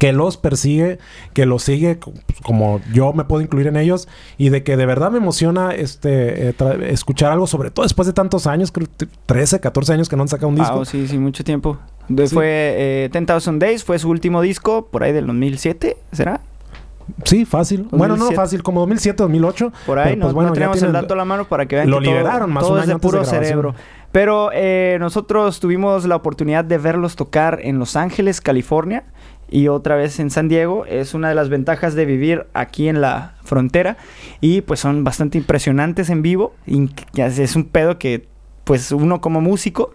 Que 0.01 0.13
los 0.13 0.37
persigue, 0.37 0.99
que 1.33 1.47
los 1.47 1.63
sigue, 1.63 2.01
co- 2.01 2.13
como 2.43 2.81
yo 2.93 3.13
me 3.13 3.23
puedo 3.23 3.41
incluir 3.41 3.69
en 3.69 3.77
ellos, 3.77 4.09
y 4.37 4.49
de 4.49 4.65
que 4.65 4.77
de 4.77 4.85
verdad 4.85 5.13
me 5.13 5.19
emociona 5.19 5.73
este 5.77 6.49
eh, 6.49 6.55
escuchar 6.89 7.31
algo, 7.31 7.47
sobre 7.47 7.71
todo 7.71 7.85
después 7.85 8.07
de 8.07 8.13
tantos 8.13 8.49
años, 8.49 8.73
creo 8.73 8.89
que 8.99 9.07
13, 9.27 9.61
14 9.61 9.93
años 9.93 10.09
que 10.09 10.17
no 10.17 10.23
han 10.23 10.29
sacado 10.29 10.49
un 10.49 10.57
disco. 10.57 10.73
Ah, 10.75 10.79
oh, 10.79 10.85
sí, 10.85 11.07
sí, 11.07 11.19
mucho 11.19 11.45
tiempo. 11.45 11.79
Sí. 12.09 12.27
Fue 12.35 12.75
eh, 13.07 13.11
10,000 13.13 13.61
Days, 13.61 13.85
fue 13.85 14.01
su 14.01 14.11
último 14.11 14.43
disco, 14.43 14.89
por 14.91 15.05
ahí 15.05 15.13
del 15.13 15.29
2007, 15.29 15.97
¿será? 16.11 16.41
Sí, 17.23 17.45
fácil. 17.45 17.83
Bueno, 17.93 18.17
no 18.17 18.25
2007. 18.25 18.35
fácil, 18.35 18.63
como 18.65 18.81
2007, 18.81 19.23
2008. 19.23 19.73
Por 19.87 20.01
ahí, 20.01 20.05
pero, 20.07 20.17
no, 20.17 20.23
pues, 20.25 20.35
bueno, 20.35 20.49
no 20.49 20.55
tenemos 20.55 20.83
el 20.83 20.93
dato 20.93 21.15
a 21.15 21.17
la 21.17 21.25
mano 21.25 21.45
para 21.45 21.67
que 21.67 21.77
vean 21.77 21.89
lo 21.89 22.01
que 22.01 22.07
todo- 22.07 22.15
liberaron 22.17 22.53
más 22.53 22.65
todo 22.65 22.73
un 22.73 22.79
es 22.81 22.85
año 22.87 22.95
antes 22.97 23.09
de 23.13 23.19
puro 23.19 23.25
cerebro. 23.25 23.75
Pero 24.17 24.49
eh, 24.55 24.97
nosotros 24.99 25.61
tuvimos 25.61 26.07
la 26.07 26.17
oportunidad 26.17 26.65
de 26.65 26.79
verlos 26.79 27.17
tocar 27.17 27.59
en 27.63 27.79
Los 27.79 27.97
Ángeles, 27.97 28.41
California, 28.41 29.05
y 29.51 29.69
otra 29.69 29.95
vez 29.95 30.19
en 30.21 30.31
San 30.31 30.49
Diego. 30.49 30.87
Es 30.87 31.13
una 31.13 31.29
de 31.29 31.35
las 31.35 31.51
ventajas 31.51 31.95
de 31.95 32.07
vivir 32.07 32.47
aquí 32.55 32.89
en 32.89 33.03
la 33.03 33.35
frontera. 33.45 33.99
Y 34.41 34.63
pues 34.63 34.81
son 34.81 35.05
bastante 35.05 35.37
impresionantes 35.37 36.09
en 36.09 36.23
vivo. 36.23 36.55
Es 37.15 37.57
un 37.57 37.65
pedo 37.65 37.99
que, 37.99 38.27
pues 38.65 38.91
uno 38.91 39.21
como 39.21 39.43
músico, 39.43 39.93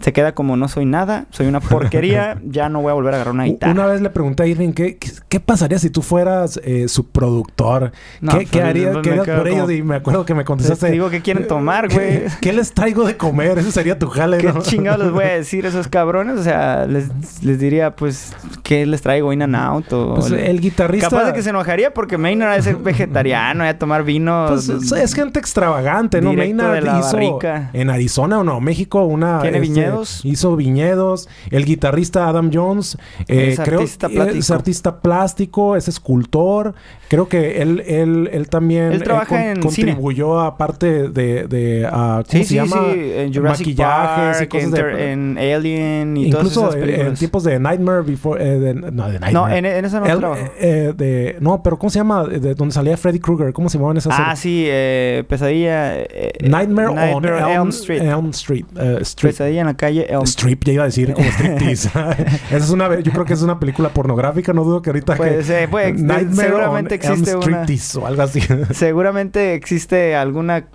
se 0.00 0.12
queda 0.12 0.32
como 0.32 0.56
no 0.56 0.66
soy 0.68 0.86
nada, 0.86 1.26
soy 1.30 1.46
una 1.46 1.60
porquería, 1.60 2.40
ya 2.44 2.68
no 2.68 2.80
voy 2.80 2.90
a 2.90 2.94
volver 2.94 3.12
a 3.14 3.16
agarrar 3.18 3.34
una 3.34 3.44
guitarra. 3.44 3.72
Una 3.72 3.86
vez 3.86 4.00
le 4.00 4.10
pregunté 4.10 4.42
a 4.42 4.46
Irving, 4.46 4.72
¿qué, 4.72 4.96
qué, 4.96 5.10
qué 5.28 5.40
pasaría 5.40 5.78
si 5.78 5.90
tú 5.90 6.02
fueras 6.02 6.58
eh, 6.64 6.88
su 6.88 7.06
productor? 7.08 7.92
No, 8.20 8.32
¿Qué, 8.32 8.38
pues, 8.38 8.50
qué 8.50 8.62
harías, 8.62 8.96
qué 9.02 9.10
por 9.12 9.48
ellos? 9.48 9.60
como- 9.62 9.70
Y 9.72 9.82
me 9.82 9.96
acuerdo 9.96 10.24
que 10.24 10.34
me 10.34 10.40
Les 10.40 10.46
contestaste... 10.46 10.90
digo 10.90 11.10
que 11.10 11.20
quieren 11.20 11.46
tomar, 11.46 11.88
¿qué- 11.88 11.94
güey. 11.94 12.22
¿Qué, 12.40 12.52
les 12.52 12.72
traigo 12.72 13.04
de 13.04 13.16
comer? 13.16 13.58
Ese 13.58 13.72
sería 13.72 13.98
tu 13.98 14.08
jale, 14.08 14.38
¿Qué 14.38 14.52
¿no? 14.52 14.62
chingados 14.62 15.04
les 15.04 15.12
voy 15.12 15.24
a 15.24 15.34
decir 15.34 15.66
a 15.66 15.68
esos 15.68 15.88
cabrones? 15.88 16.38
O 16.38 16.42
sea, 16.42 16.86
les, 16.86 17.08
les 17.42 17.58
diría, 17.58 17.94
pues, 17.94 18.32
¿qué 18.62 18.86
les 18.86 19.02
traigo? 19.02 19.32
¿In 19.32 19.42
and 19.42 19.56
out? 19.56 19.92
O 19.92 20.14
Pues 20.14 20.30
el 20.32 20.60
guitarrista... 20.60 21.10
Capaz 21.10 21.26
de 21.26 21.32
que 21.34 21.42
se 21.42 21.50
enojaría 21.50 21.92
porque 21.92 22.16
Maynard 22.18 22.58
es 22.58 22.64
ser 22.64 22.76
vegetariano, 22.82 23.64
a 23.64 23.74
tomar 23.74 24.02
vino. 24.04 24.46
Pues 24.48 24.68
es, 24.68 25.14
gente 25.14 25.38
extravagante, 25.38 26.20
¿no? 26.20 26.32
Maynard 26.32 26.82
hizo 27.00 27.12
barrica. 27.12 27.70
en 27.72 27.90
Arizona 27.90 28.38
o 28.40 28.44
no, 28.44 28.60
México, 28.60 29.04
una... 29.04 29.40
¿Tiene 29.40 29.58
este, 29.58 29.68
viñedos? 29.90 30.24
Hizo 30.24 30.56
viñedos. 30.56 31.28
El 31.50 31.64
guitarrista 31.64 32.28
Adam 32.28 32.50
Jones, 32.52 32.96
eh, 33.28 33.52
Es 33.52 33.60
creo 33.60 33.80
artista 33.80 34.08
plástico. 34.08 34.38
es 34.38 34.50
artista 34.50 35.00
plástico, 35.00 35.76
es 35.76 35.88
escultor. 35.88 36.74
Creo 37.10 37.28
que 37.28 37.60
él, 37.60 37.82
él, 37.88 38.30
él 38.32 38.48
también 38.48 38.92
Él 38.92 39.02
trabaja 39.02 39.50
en 39.50 39.56
cine. 39.70 39.90
contribuyó 39.94 40.38
aparte 40.38 41.08
de, 41.08 41.48
de 41.48 41.84
ah, 41.90 42.22
¿cómo 42.24 42.30
Sí, 42.30 42.44
se 42.44 42.44
sí, 42.50 42.54
llama? 42.54 42.76
sí. 42.94 43.00
En 43.16 43.34
Jurassic 43.34 43.66
Maquillajes 43.66 44.36
y 44.42 44.46
Park, 44.46 44.48
cosas 44.48 44.64
en, 44.64 44.70
de- 44.70 45.12
en 45.12 45.38
Alien 45.38 46.16
y 46.16 46.26
Incluso 46.28 46.60
todas 46.60 46.74
esas 46.76 46.82
en, 46.84 46.88
en 46.88 46.94
películas. 46.96 47.18
tiempos 47.18 47.42
de 47.44 47.58
Nightmare 47.58 48.02
Before... 48.02 48.40
eh, 48.40 48.58
de- 48.60 48.74
no, 48.74 49.08
de 49.10 49.18
Nightmare. 49.18 49.32
No, 49.32 49.48
en, 49.48 49.66
en 49.66 49.84
eso 49.84 49.98
no 49.98 50.06
Él, 50.06 50.20
eh, 50.60 50.92
de, 50.96 51.36
no, 51.40 51.60
pero 51.64 51.78
¿cómo 51.80 51.90
se 51.90 51.98
llama? 51.98 52.24
De 52.28 52.54
donde 52.54 52.72
salía 52.72 52.96
Freddy 52.96 53.18
Krueger. 53.18 53.52
¿Cómo 53.52 53.68
se 53.68 53.76
llamaba 53.78 53.90
en 53.90 53.98
esa 53.98 54.10
serie? 54.12 54.26
Ah, 54.28 54.36
sí, 54.36 54.64
eh, 54.68 55.24
Pesadilla. 55.28 55.96
eh, 55.98 56.32
Nightmare, 56.42 56.88
on 56.90 56.94
Nightmare 56.94 57.38
Elm, 57.38 57.50
Elm 57.62 57.68
Street. 57.70 58.02
Elm 58.02 58.30
Street. 58.30 58.64
eh, 58.78 58.98
Street. 59.00 59.32
Pesadilla 59.32 59.60
en 59.62 59.66
la 59.66 59.76
calle 59.76 60.06
Elm 60.08 60.22
Strip, 60.22 60.62
ya 60.64 60.72
iba 60.74 60.82
a 60.84 60.86
decir 60.86 61.12
como 61.12 61.26
striptease. 61.28 61.88
Esa 62.50 62.56
es 62.56 62.70
una, 62.70 63.00
yo 63.00 63.10
creo 63.10 63.24
que 63.24 63.32
es 63.32 63.42
una 63.42 63.58
película 63.58 63.88
pornográfica, 63.88 64.52
no 64.52 64.62
dudo 64.62 64.80
que 64.80 64.90
ahorita 64.90 65.16
Puede 65.16 65.42
que 65.42 66.02
Nightmare 66.02 66.26
seguramente 66.48 66.94
on 66.94 66.99
existe 67.08 67.36
una- 67.36 67.66
o 68.02 68.06
algo 68.06 68.22
así. 68.22 68.40
Seguramente 68.72 69.54
existe 69.54 70.14
alguna 70.16 70.66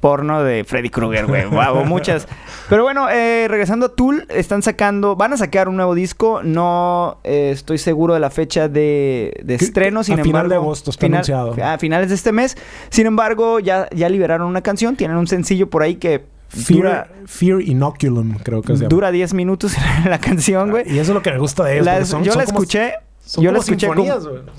porno 0.00 0.42
de 0.44 0.62
Freddy 0.64 0.88
Krueger, 0.90 1.26
güey. 1.26 1.46
Wow, 1.46 1.84
muchas. 1.84 2.28
Pero 2.68 2.82
bueno, 2.84 3.08
eh, 3.10 3.46
regresando 3.48 3.86
a 3.86 3.88
Tool, 3.94 4.26
están 4.28 4.62
sacando, 4.62 5.16
van 5.16 5.32
a 5.32 5.36
sacar 5.36 5.68
un 5.68 5.76
nuevo 5.76 5.94
disco. 5.94 6.42
No 6.44 7.18
eh, 7.24 7.50
estoy 7.52 7.78
seguro 7.78 8.14
de 8.14 8.20
la 8.20 8.30
fecha 8.30 8.68
de, 8.68 9.42
estreno, 9.48 10.00
a 10.00 10.04
sin 10.04 10.14
final 10.16 10.26
embargo. 10.26 10.48
de 10.50 10.54
agosto 10.56 10.90
está 10.90 11.06
anunciado. 11.06 11.56
A 11.62 11.78
finales 11.78 12.08
de 12.10 12.14
este 12.14 12.30
mes. 12.32 12.56
Sin 12.90 13.06
embargo, 13.06 13.58
ya, 13.58 13.88
ya 13.94 14.08
liberaron 14.08 14.46
una 14.48 14.60
canción. 14.62 14.96
Tienen 14.96 15.16
un 15.16 15.26
sencillo 15.26 15.68
por 15.70 15.82
ahí 15.82 15.96
que 15.96 16.24
dura, 16.68 17.08
Fear, 17.26 17.62
Inoculum, 17.62 18.34
creo 18.42 18.62
que 18.62 18.68
se 18.74 18.78
llama. 18.82 18.88
dura 18.88 19.10
10 19.10 19.34
minutos 19.34 19.74
la 20.08 20.18
canción, 20.20 20.70
güey. 20.70 20.84
Y 20.86 20.98
eso 21.00 21.10
es 21.10 21.14
lo 21.14 21.22
que 21.22 21.32
me 21.32 21.38
gusta 21.38 21.64
de 21.64 21.74
ellos. 21.74 21.86
La- 21.86 21.92
porque 21.94 22.06
son- 22.06 22.22
yo 22.22 22.32
son 22.32 22.38
la 22.38 22.44
escuché. 22.44 22.92
Son 23.26 23.44
yo 23.44 23.52
la 23.52 23.58
escuché. 23.58 23.88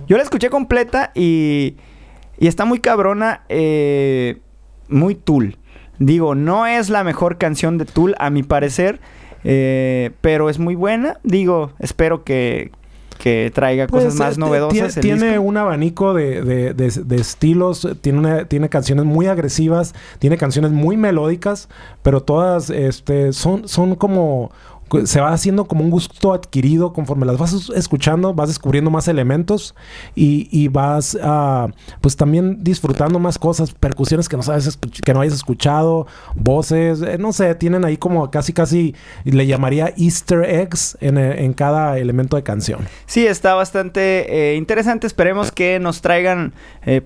Yo 0.07 0.18
la 0.18 0.24
escuché 0.24 0.49
completa 0.49 1.11
y, 1.15 1.76
y 2.38 2.47
está 2.47 2.65
muy 2.65 2.80
cabrona, 2.80 3.41
eh, 3.49 4.38
muy 4.89 5.15
Tool. 5.15 5.57
Digo, 5.99 6.36
no 6.36 6.68
es 6.68 6.89
la 6.91 7.03
mejor 7.03 7.38
canción 7.39 7.78
de 7.80 7.86
Tool, 7.86 8.13
a 8.20 8.30
mi 8.30 8.43
parecer, 8.43 8.99
eh, 9.43 10.11
pero 10.22 10.49
es 10.49 10.59
muy 10.59 10.76
buena. 10.76 11.18
Digo, 11.24 11.72
espero 11.80 12.24
que, 12.24 12.72
que 13.18 13.51
traiga 13.55 13.88
Pues, 13.88 14.03
cosas 14.03 14.20
más 14.20 14.38
eh, 14.38 14.39
novedosas. 14.39 14.74
Tiene, 14.74 14.88
el 14.93 15.01
tiene 15.01 15.28
disco. 15.32 15.41
un 15.41 15.57
abanico 15.57 16.13
de, 16.13 16.43
de- 16.43 16.74
de- 16.76 16.91
de 17.03 17.15
estilos, 17.15 17.88
tiene, 18.01 18.20
una- 18.20 18.45
tiene 18.45 18.70
canciones 18.70 19.05
muy 19.05 19.26
agresivas, 19.26 19.95
tiene 20.20 20.38
canciones 20.38 20.72
muy 20.72 20.97
melódicas, 20.97 21.68
pero 22.03 22.22
todas 22.22 22.70
este, 22.70 23.34
son, 23.34 23.68
son 23.68 23.95
como... 23.95 24.51
Se 25.06 25.20
va 25.22 25.34
haciendo 25.34 25.66
como 25.66 25.84
un 25.84 25.90
gusto 25.90 26.34
adquirido 26.34 26.94
conforme 26.94 27.26
las 27.26 27.38
vas 27.38 27.54
es- 27.54 27.70
escuchando, 27.70 28.34
vas 28.34 28.50
descubriendo 28.50 28.90
más 28.90 29.08
elementos 29.08 29.76
y, 30.16 30.48
y 30.52 30.68
vas 30.70 31.18
ah, 31.22 31.68
pues 32.02 32.16
también 32.16 32.64
disfrutando 32.64 33.20
más 33.20 33.38
cosas, 33.38 33.72
percusiones 33.74 34.30
que 34.30 34.38
no 34.38 34.44
sabes 34.44 34.78
que 35.04 35.14
no 35.14 35.22
hayas 35.22 35.34
escuchado, 35.34 36.08
voces, 36.36 37.02
eh, 37.02 37.18
no 37.18 37.34
sé, 37.34 37.54
tienen 37.56 37.84
ahí 37.86 37.98
como 37.98 38.32
casi 38.32 38.54
casi 38.54 38.96
le 39.26 39.46
llamaría 39.48 39.94
Easter 39.98 40.44
eggs 40.44 40.98
en, 41.02 41.18
eh, 41.18 41.54
cada 41.56 41.98
elemento 41.98 42.36
de 42.38 42.44
canción. 42.44 42.80
Sí, 43.06 43.26
está 43.28 43.56
bastante 43.56 44.52
eh, 44.54 44.56
interesante. 44.56 45.08
Esperemos 45.08 45.52
que 45.52 45.80
nos 45.80 46.02
traigan 46.02 46.54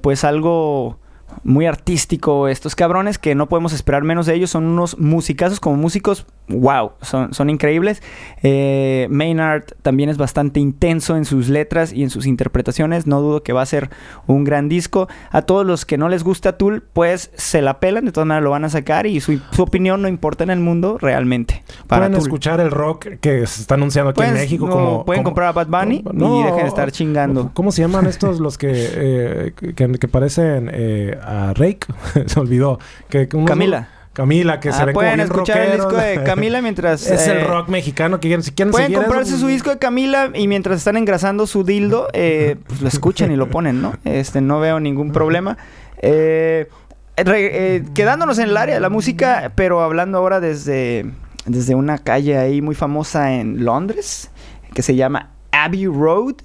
pues 0.01 0.23
algo 0.23 0.97
muy 1.43 1.65
artístico 1.65 2.47
estos 2.47 2.75
cabrones 2.75 3.17
que 3.17 3.35
no 3.35 3.47
podemos 3.49 3.73
esperar 3.73 4.03
menos 4.03 4.25
de 4.25 4.35
ellos. 4.35 4.49
Son 4.51 4.65
unos 4.65 4.97
musicazos 4.99 5.59
como 5.59 5.75
músicos, 5.77 6.25
wow, 6.47 6.91
son, 7.01 7.33
son 7.33 7.49
increíbles. 7.49 8.01
Eh, 8.43 9.07
Maynard 9.09 9.63
también 9.81 10.09
es 10.09 10.17
bastante 10.17 10.59
intenso 10.59 11.15
en 11.15 11.25
sus 11.25 11.49
letras 11.49 11.93
y 11.93 12.03
en 12.03 12.09
sus 12.09 12.25
interpretaciones. 12.25 13.07
No 13.07 13.21
dudo 13.21 13.43
que 13.43 13.53
va 13.53 13.61
a 13.61 13.65
ser 13.65 13.89
un 14.27 14.43
gran 14.43 14.69
disco. 14.69 15.07
A 15.31 15.43
todos 15.43 15.65
los 15.65 15.85
que 15.85 15.97
no 15.97 16.09
les 16.09 16.23
gusta 16.23 16.57
Tool, 16.57 16.83
pues 16.93 17.31
se 17.35 17.61
la 17.61 17.79
pelan, 17.79 18.05
de 18.05 18.11
todas 18.11 18.27
maneras 18.27 18.43
lo 18.43 18.51
van 18.51 18.65
a 18.65 18.69
sacar 18.69 19.05
y 19.07 19.19
su, 19.21 19.39
su 19.51 19.63
opinión 19.63 20.01
no 20.01 20.07
importa 20.07 20.43
en 20.43 20.49
el 20.49 20.59
mundo 20.59 20.97
realmente. 20.99 21.63
Para 21.87 22.01
pueden 22.05 22.13
Tool. 22.13 22.21
escuchar 22.27 22.59
el 22.59 22.71
rock 22.71 23.07
que 23.21 23.45
se 23.47 23.61
está 23.61 23.75
anunciando 23.75 24.11
aquí 24.11 24.21
en 24.23 24.33
México 24.33 24.65
no, 24.67 24.71
como 24.73 25.05
pueden 25.05 25.23
como- 25.23 25.31
comprar 25.31 25.47
a 25.49 25.51
Bad 25.53 25.67
Bunny 25.67 26.03
No, 26.13 26.41
y 26.41 26.43
dejen 26.43 26.61
de 26.63 26.67
estar 26.67 26.91
chingando. 26.91 27.51
¿Cómo 27.53 27.71
se 27.71 27.81
llaman 27.81 28.05
estos 28.05 28.39
los 28.39 28.57
que 28.57 28.71
eh, 28.73 29.53
que, 29.55 29.73
que 29.73 30.07
parecen 30.07 30.69
eh, 30.73 31.17
a 31.23 31.53
Rake? 31.53 31.87
se 32.25 32.39
olvidó. 32.39 32.79
Que, 33.09 33.27
que 33.27 33.37
unos- 33.37 33.49
Camila. 33.49 33.87
Camila, 34.13 34.59
que 34.59 34.73
se 34.73 34.81
Ah, 34.81 34.85
ven 34.85 34.93
como 34.93 35.03
pueden 35.05 35.15
bien 35.15 35.25
escuchar 35.27 35.61
el 35.61 35.71
disco 35.77 35.95
de 35.95 36.21
Camila 36.25 36.61
mientras 36.61 37.07
es 37.09 37.27
el 37.29 37.37
eh, 37.37 37.43
rock 37.45 37.69
mexicano 37.69 38.19
que 38.19 38.27
quieren, 38.27 38.43
si 38.43 38.51
quieren 38.51 38.71
Pueden 38.73 38.91
eso, 38.91 38.99
comprarse 39.01 39.37
su 39.37 39.47
disco 39.47 39.69
de 39.69 39.77
Camila 39.77 40.31
y 40.33 40.49
mientras 40.49 40.79
están 40.79 40.97
engrasando 40.97 41.47
su 41.47 41.63
dildo, 41.63 42.09
eh, 42.13 42.57
pues 42.67 42.81
lo 42.81 42.89
escuchan 42.89 43.31
y 43.31 43.37
lo 43.37 43.49
ponen, 43.49 43.81
¿no? 43.81 43.93
Este, 44.03 44.41
no 44.41 44.59
veo 44.59 44.81
ningún 44.81 45.13
problema. 45.13 45.57
Eh, 46.01 46.67
re- 47.15 47.75
eh, 47.77 47.83
quedándonos 47.95 48.37
en 48.39 48.49
el 48.49 48.57
área 48.57 48.75
de 48.75 48.81
la 48.81 48.89
música, 48.89 49.53
pero 49.55 49.79
hablando 49.81 50.17
ahora 50.17 50.41
desde, 50.41 51.05
desde 51.45 51.73
una 51.75 51.97
calle 51.97 52.37
ahí 52.37 52.61
muy 52.61 52.75
famosa 52.75 53.33
en 53.35 53.63
Londres, 53.63 54.29
que 54.73 54.81
se 54.81 54.95
llama 54.97 55.29
Abbey 55.53 55.85
Road. 55.85 56.35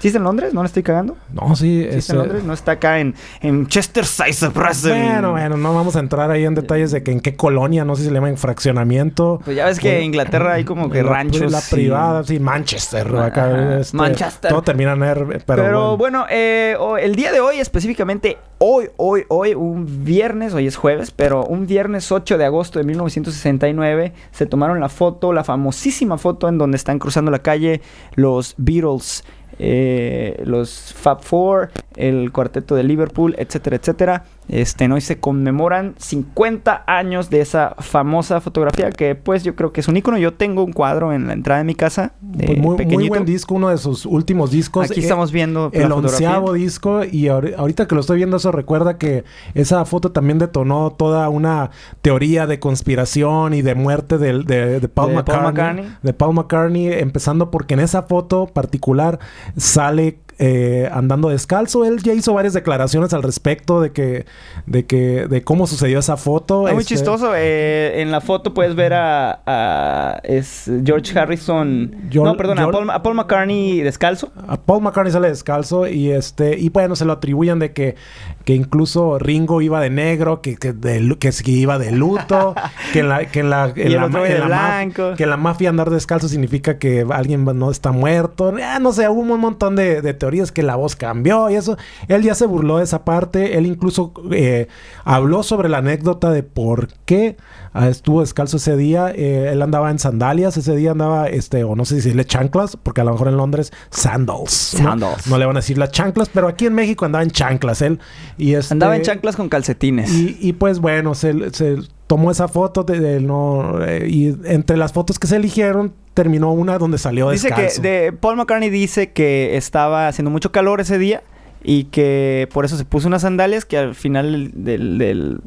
¿Sí 0.00 0.08
está 0.08 0.18
en 0.18 0.24
Londres? 0.24 0.54
¿No 0.54 0.62
le 0.62 0.66
estoy 0.66 0.82
cagando? 0.82 1.16
No, 1.32 1.56
sí, 1.56 1.82
¿Sí 1.82 1.88
es, 1.88 1.94
está 1.96 2.12
en 2.12 2.18
Londres? 2.20 2.44
No 2.44 2.52
está 2.52 2.72
acá 2.72 3.00
en, 3.00 3.14
en 3.40 3.66
Chesterfield, 3.66 4.34
Somerset. 4.34 4.92
Bueno, 4.92 5.32
bueno, 5.32 5.56
no 5.56 5.74
vamos 5.74 5.96
a 5.96 6.00
entrar 6.00 6.30
ahí 6.30 6.44
en 6.44 6.54
detalles 6.54 6.90
de 6.92 7.02
que 7.02 7.10
en 7.12 7.20
qué 7.20 7.34
colonia, 7.34 7.84
no 7.84 7.96
sé 7.96 8.02
si 8.04 8.08
le 8.10 8.14
llaman 8.14 8.36
fraccionamiento. 8.36 9.40
Pues 9.44 9.56
ya 9.56 9.66
ves 9.66 9.80
que 9.80 9.98
en 9.98 10.04
Inglaterra 10.04 10.54
hay 10.54 10.64
como 10.64 10.88
que 10.90 11.02
la- 11.02 11.10
ranchos. 11.10 11.50
La 11.50 11.60
privada, 11.68 12.22
sí, 12.24 12.38
Manchester. 12.38 13.14
acá, 13.16 13.78
este, 13.80 13.96
Manchester. 13.96 14.50
Todo 14.50 14.62
termina 14.62 14.92
en 14.92 15.02
R, 15.02 15.24
pero, 15.26 15.62
Pero, 15.64 15.96
bueno. 15.96 15.96
bueno, 15.96 16.26
eh, 16.30 16.76
el 17.00 17.14
día 17.16 17.32
de 17.32 17.40
hoy, 17.40 17.58
específicamente 17.58 18.38
hoy, 18.58 18.88
hoy, 18.96 19.24
hoy, 19.28 19.54
un 19.54 20.04
viernes, 20.04 20.54
hoy 20.54 20.66
es 20.66 20.76
jueves, 20.76 21.10
pero 21.10 21.44
un 21.44 21.66
viernes 21.66 22.10
8 22.12 22.38
de 22.38 22.44
agosto 22.44 22.78
de 22.78 22.84
1969 22.84 24.12
se 24.30 24.46
tomaron 24.46 24.80
la 24.80 24.88
foto, 24.88 25.32
la 25.32 25.44
famosísima 25.44 26.18
foto 26.18 26.48
en 26.48 26.58
donde 26.58 26.76
están 26.76 26.98
cruzando 26.98 27.30
la 27.30 27.40
calle 27.40 27.80
los 28.14 28.54
Beatles, 28.58 29.24
eh, 29.58 30.40
los 30.44 30.94
Fab 30.94 31.22
Four, 31.22 31.70
el 31.96 32.32
cuarteto 32.32 32.74
de 32.74 32.84
Liverpool, 32.84 33.34
etcétera, 33.38 33.76
etcétera. 33.76 34.24
Este, 34.48 34.88
¿no? 34.88 34.96
Y 34.96 35.02
se 35.02 35.18
conmemoran 35.20 35.94
50 35.98 36.84
años 36.86 37.28
de 37.28 37.40
esa 37.42 37.74
famosa 37.80 38.40
fotografía 38.40 38.90
que 38.90 39.14
pues 39.14 39.44
yo 39.44 39.54
creo 39.54 39.72
que 39.72 39.80
es 39.80 39.88
un 39.88 39.96
icono. 39.98 40.16
Yo 40.18 40.32
tengo 40.34 40.64
un 40.64 40.72
cuadro 40.72 41.12
en 41.12 41.26
la 41.26 41.34
entrada 41.34 41.58
de 41.58 41.64
mi 41.64 41.74
casa. 41.74 42.12
eh, 42.38 42.58
Pues 42.62 42.86
muy, 42.88 43.08
buen 43.08 43.24
disco, 43.26 43.54
uno 43.54 43.68
de 43.68 43.76
sus 43.78 44.06
últimos 44.06 44.50
discos. 44.50 44.90
Aquí 44.90 45.00
Eh, 45.00 45.02
estamos 45.02 45.32
viendo 45.32 45.70
el 45.74 45.92
onceavo 45.92 46.54
disco 46.54 47.04
y 47.04 47.24
ahori- 47.26 47.54
ahorita 47.56 47.86
que 47.86 47.94
lo 47.94 48.00
estoy 48.00 48.16
viendo 48.16 48.38
eso 48.38 48.50
recuerda 48.50 48.96
que 48.96 49.24
esa 49.54 49.84
foto 49.84 50.12
también 50.12 50.38
detonó 50.38 50.92
toda 50.92 51.28
una 51.28 51.70
teoría 52.00 52.46
de 52.46 52.58
conspiración 52.58 53.52
y 53.52 53.60
de 53.62 53.74
muerte 53.74 54.16
de, 54.18 54.42
de 54.44 54.88
Paul, 54.88 55.14
De 55.14 55.22
Paul 55.24 55.42
McCartney, 55.42 55.44
McCartney. 55.84 55.96
de 56.02 56.12
Paul 56.14 56.34
McCartney 56.34 56.86
empezando 56.94 57.50
porque 57.50 57.74
en 57.74 57.80
esa 57.80 58.02
foto 58.04 58.46
particular 58.46 59.18
sale 59.56 60.20
eh, 60.38 60.88
andando 60.92 61.28
descalzo 61.30 61.84
él 61.84 62.00
ya 62.02 62.12
hizo 62.12 62.32
varias 62.32 62.54
declaraciones 62.54 63.12
al 63.12 63.22
respecto 63.24 63.80
de 63.80 63.90
que 63.92 64.24
de 64.66 64.86
que 64.86 65.26
de 65.28 65.42
cómo 65.42 65.66
sucedió 65.66 65.98
esa 65.98 66.16
foto 66.16 66.68
Es 66.68 66.74
muy 66.74 66.82
Este, 66.82 66.94
chistoso. 66.94 67.32
eh, 67.34 68.00
en 68.00 68.10
la 68.12 68.20
foto 68.20 68.54
puedes 68.54 68.74
ver 68.76 68.94
a, 68.94 69.40
a- 69.46 70.20
es 70.22 70.70
George 70.84 71.18
Harrison. 71.18 71.92
Joel- 72.12 72.24
no, 72.24 72.36
perdón, 72.36 72.58
a 72.60 72.70
Paul, 72.70 72.90
a 72.90 73.02
Paul 73.02 73.14
McCartney 73.16 73.80
descalzo. 73.80 74.30
A 74.46 74.56
Paul 74.60 74.82
McCartney 74.82 75.12
sale 75.12 75.28
descalzo 75.28 75.88
y 75.88 76.10
este 76.12 76.56
y 76.58 76.68
bueno 76.68 76.94
se 76.94 77.04
lo 77.04 77.14
atribuyen 77.14 77.58
de 77.58 77.72
que, 77.72 77.96
que 78.44 78.54
incluso 78.54 79.18
Ringo 79.18 79.60
iba 79.60 79.80
de 79.80 79.90
negro, 79.90 80.40
que 80.40 80.56
que, 80.56 80.72
de 80.72 81.16
que, 81.18 81.30
que 81.32 81.50
iba 81.50 81.78
de 81.78 81.90
luto, 81.90 82.54
que 82.92 83.00
en 83.00 83.08
la 83.08 83.26
que 83.26 83.40
en 83.40 83.50
la, 83.50 83.64
en 83.66 83.74
de 83.74 85.14
que 85.16 85.24
en 85.24 85.30
la 85.30 85.36
mafia 85.36 85.68
andar 85.70 85.90
descalzo 85.90 86.28
significa 86.28 86.78
que 86.78 87.04
alguien 87.10 87.44
no 87.44 87.70
está 87.72 87.90
muerto, 87.90 88.54
Ah, 88.62 88.78
no 88.80 88.92
sé, 88.92 89.08
hubo 89.08 89.20
un 89.20 89.40
montón 89.40 89.74
de, 89.74 90.00
de 90.00 90.14
teorías 90.14 90.27
teorías 90.28 90.52
que 90.52 90.62
la 90.62 90.76
voz 90.76 90.94
cambió 90.94 91.48
y 91.48 91.54
eso. 91.54 91.78
Él 92.06 92.22
ya 92.22 92.34
se 92.34 92.44
burló 92.44 92.78
de 92.78 92.84
esa 92.84 93.02
parte. 93.04 93.56
Él 93.56 93.64
incluso 93.64 94.12
eh, 94.30 94.68
habló 95.04 95.42
sobre 95.42 95.70
la 95.70 95.78
anécdota 95.78 96.30
de 96.30 96.42
por 96.42 96.88
qué 97.06 97.38
ah, 97.72 97.88
estuvo 97.88 98.20
descalzo 98.20 98.58
ese 98.58 98.76
día. 98.76 99.10
Eh, 99.14 99.48
él 99.52 99.62
andaba 99.62 99.90
en 99.90 99.98
sandalias 99.98 100.58
ese 100.58 100.76
día, 100.76 100.90
andaba, 100.90 101.28
este, 101.28 101.64
o 101.64 101.74
no 101.76 101.86
sé 101.86 101.94
si 101.94 101.96
decirle 101.96 102.26
chanclas, 102.26 102.76
porque 102.76 103.00
a 103.00 103.04
lo 103.04 103.12
mejor 103.12 103.28
en 103.28 103.38
Londres, 103.38 103.72
sandals. 103.90 104.74
¿no? 104.78 104.90
Sandals. 104.90 105.26
No, 105.28 105.38
le 105.38 105.46
van 105.46 105.56
a 105.56 105.60
decir 105.60 105.78
las 105.78 105.92
chanclas, 105.92 106.28
pero 106.28 106.46
aquí 106.46 106.66
en 106.66 106.74
México 106.74 107.06
andaba 107.06 107.22
en 107.22 107.30
chanclas 107.30 107.80
él. 107.80 108.00
Y 108.36 108.52
este, 108.52 108.74
Andaba 108.74 108.96
en 108.96 109.02
chanclas 109.02 109.34
con 109.34 109.48
calcetines. 109.48 110.12
y, 110.12 110.36
y, 110.40 110.52
pues 110.52 110.78
bueno, 110.80 111.14
se, 111.14 111.54
se 111.54 111.78
tomó 112.06 112.30
esa 112.30 112.48
foto 112.48 112.84
de, 112.84 113.00
de 113.00 113.20
no 113.20 113.84
eh, 113.84 114.08
y 114.08 114.36
entre 114.44 114.76
las 114.76 114.92
fotos 114.92 115.18
que 115.18 115.26
se 115.26 115.36
eligieron 115.36 115.94
terminó 116.22 116.50
una 116.50 116.78
donde 116.78 116.98
salió 116.98 117.30
Dice 117.30 117.46
descalzo. 117.48 117.80
que 117.80 117.88
de, 117.88 118.12
Paul 118.12 118.34
McCartney 118.36 118.70
dice 118.70 119.12
que 119.12 119.56
estaba 119.56 120.08
haciendo 120.08 120.30
mucho 120.32 120.50
calor 120.50 120.80
ese 120.80 120.98
día 120.98 121.22
y 121.62 121.84
que 121.84 122.48
por 122.52 122.64
eso 122.64 122.76
se 122.76 122.84
puso 122.84 123.06
unas 123.06 123.22
sandalias 123.22 123.64
que 123.64 123.78
al 123.78 123.94
final 123.94 124.50
del, 124.54 124.98
del- 124.98 125.40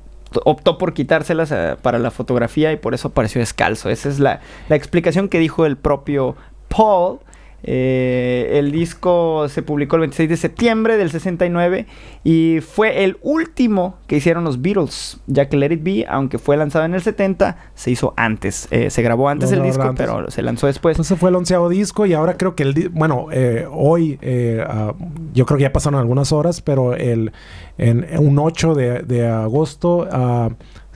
optó 0.45 0.78
por 0.78 0.93
quitárselas 0.93 1.51
eh, 1.51 1.76
para 1.82 1.99
la 1.99 2.09
fotografía 2.09 2.72
y 2.72 2.78
por 2.78 2.93
eso 2.93 3.09
apareció 3.09 3.39
descalzo. 3.39 3.89
Esa 3.89 4.07
es 4.07 4.19
la, 4.19 4.39
la 4.69 4.78
explicación 4.78 5.28
que 5.28 5.39
dijo 5.39 5.65
el 5.65 5.76
propio 5.76 6.38
Paul. 6.69 7.19
Eh, 7.64 8.53
el 8.53 8.72
disco 8.72 9.47
se 9.47 9.62
publicó 9.62 9.95
el 9.97 10.01
26 10.01 10.30
de 10.30 10.38
septiembre 10.38 10.97
del 10.97 11.12
69 11.12 11.86
y 12.24 12.59
fue 12.62 13.03
el 13.03 13.18
último 13.22 13.97
que 14.07 14.18
hicieron 14.18 14.43
los 14.43 14.62
Beatles, 14.62 15.20
ya 15.28 15.47
que 15.47 15.57
Let 15.57 15.74
It 15.74 15.84
Be, 15.84 16.05
aunque 16.09 16.39
fue 16.39 16.57
lanzado 16.57 16.86
en 16.86 16.95
el 16.95 17.01
70, 17.01 17.57
se 17.76 17.91
hizo 17.91 18.14
antes. 18.18 18.68
Eh, 18.72 18.89
se 18.89 19.01
grabó 19.01 19.30
antes 19.30 19.51
el 19.51 19.62
disco, 19.64 19.84
antes. 19.84 20.05
pero 20.05 20.30
se 20.32 20.41
lanzó 20.41 20.68
después. 20.68 20.95
Entonces 20.95 21.18
fue 21.20 21.30
el 21.30 21.36
onceavo 21.36 21.70
disco 21.70 22.05
y 22.05 22.14
ahora 22.14 22.38
creo 22.38 22.55
que 22.55 22.64
el... 22.64 22.89
Bueno, 22.89 23.28
eh, 23.32 23.68
hoy, 23.72 24.18
eh, 24.22 24.64
ah, 24.68 24.93
yo 25.34 25.45
creo 25.45 25.57
que 25.57 25.64
ya 25.64 25.74
pasaron 25.74 25.99
algunas 25.99 26.32
horas, 26.32 26.62
pero 26.62 26.95
el, 26.95 27.32
en, 27.78 28.05
un 28.20 28.39
8 28.39 28.74
de, 28.76 28.99
de 29.01 29.28
agosto 29.28 30.07
ah, 30.12 30.49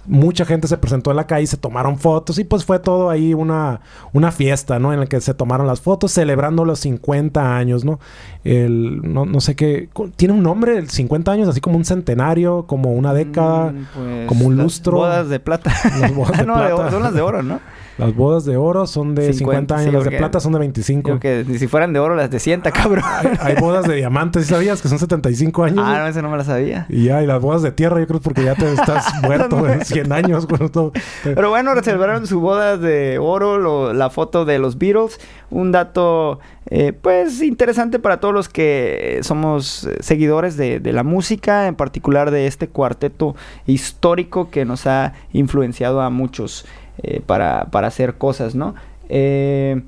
mucha 0.08 0.46
gente 0.46 0.68
se 0.68 0.78
presentó 0.78 1.12
en 1.12 1.18
la 1.18 1.28
calle, 1.28 1.48
se 1.48 1.58
tomaron 1.58 1.98
fotos 1.98 2.40
y 2.40 2.44
pues 2.44 2.66
fue 2.66 2.80
todo 2.80 3.10
ahí 3.10 3.34
una, 3.34 3.82
una 4.14 4.32
fiesta, 4.32 4.80
¿no? 4.80 4.94
En 4.94 5.00
la 5.00 5.06
que 5.06 5.20
se 5.22 5.34
tomaron 5.34 5.68
las 5.68 5.82
fotos 5.82 6.12
celebrando 6.12 6.66
los 6.66 6.80
50 6.80 7.56
años, 7.58 7.86
¿no? 7.86 8.00
El, 8.44 9.02
no, 9.14 9.26
no 9.26 9.42
sé 9.42 9.56
qué... 9.56 9.90
Tiene 10.16 10.34
un 10.34 10.44
nombre, 10.44 10.78
el 10.78 10.90
50 10.90 11.32
años, 11.32 11.48
así 11.48 11.62
como 11.62 11.78
un 11.78 11.86
centenario, 11.86 12.66
como 12.68 12.94
una 12.94 13.14
década. 13.14 13.72
Mm, 13.72 13.86
pues, 13.96 14.28
como 14.28 14.46
un 14.46 14.58
lustro. 14.58 14.98
Bodas 14.98 15.30
de 15.30 15.40
plata. 15.40 15.74
Las 16.00 16.14
bodas 16.14 16.34
Ah, 16.36 16.42
de 16.42 16.46
no, 16.46 16.58
de 16.60 16.68
plata. 16.76 16.92
son 16.92 17.04
las 17.04 17.14
de 17.14 17.22
oro, 17.22 17.42
¿no? 17.44 17.60
Las 17.98 18.14
bodas 18.16 18.44
de 18.46 18.58
oro 18.58 18.88
son 18.88 19.16
de 19.16 19.32
50, 19.34 19.38
50, 19.38 19.78
sí, 19.78 19.82
años, 19.84 19.94
las 19.94 20.04
de 20.12 20.18
plata 20.18 20.40
son 20.40 20.52
de 20.54 20.60
25. 20.60 21.04
Creo 21.04 21.20
que 21.20 21.46
ni 21.50 21.58
si 21.58 21.68
fueran 21.68 21.94
de 21.94 22.00
oro 22.00 22.16
las 22.16 22.30
de 22.30 22.40
sienta, 22.40 22.72
cabrón. 22.74 23.04
Hay, 23.06 23.30
hay 23.40 23.56
bodas 23.56 23.88
de 23.88 23.96
diamantes, 23.96 24.44
¿sí 24.46 24.50
sabías? 24.54 24.82
Que 24.82 24.88
son 24.90 25.00
75 25.00 25.64
años. 25.64 25.80
ah, 25.82 26.00
no, 26.00 26.08
esa 26.08 26.22
no 26.22 26.30
me 26.30 26.38
la 26.38 26.44
sabía. 26.44 26.86
Y 26.90 27.06
ya, 27.06 27.24
y 27.24 27.26
las 27.26 27.42
bodas 27.42 27.62
de 27.62 27.72
tierra, 27.72 28.00
yo 28.00 28.08
creo 28.08 28.20
porque 28.20 28.44
ya 28.44 28.56
te 28.56 28.72
estás 28.74 29.06
muerto, 29.24 29.58
güey, 29.60 29.82
100 29.84 30.12
años, 30.12 30.48
todo. 30.72 30.92
Pero 31.24 31.50
bueno, 31.50 31.72
celebraron 31.84 32.28
su 32.28 32.40
boda 32.42 32.78
de 32.78 33.18
oro, 33.20 33.58
lo- 33.58 33.94
la 33.94 34.10
foto 34.10 34.46
de 34.46 34.60
los 34.60 34.78
Beatles. 34.78 35.20
Un 35.52 35.72
dato, 35.72 36.40
eh, 36.70 36.92
pues, 36.92 37.42
interesante 37.42 38.00
para 38.00 38.20
todos 38.20 38.34
los 38.34 38.50
que 38.50 39.20
somos 39.22 39.86
eh, 39.86 39.98
seguidores 40.02 40.58
de, 40.58 40.80
de 40.80 40.92
la 40.92 41.04
música, 41.04 41.68
en 41.68 41.76
particular 41.76 42.32
de 42.32 42.48
este 42.48 42.68
cuarteto 42.68 43.36
histórico 43.68 44.50
que 44.50 44.66
nos 44.66 44.88
ha 44.88 45.14
influenciado 45.34 46.02
a 46.02 46.10
muchos 46.10 46.66
eh, 47.04 47.22
para, 47.26 47.66
para 47.72 47.88
hacer 47.88 48.18
cosas, 48.18 48.56
¿no? 48.56 48.76
Eh, 49.10 49.82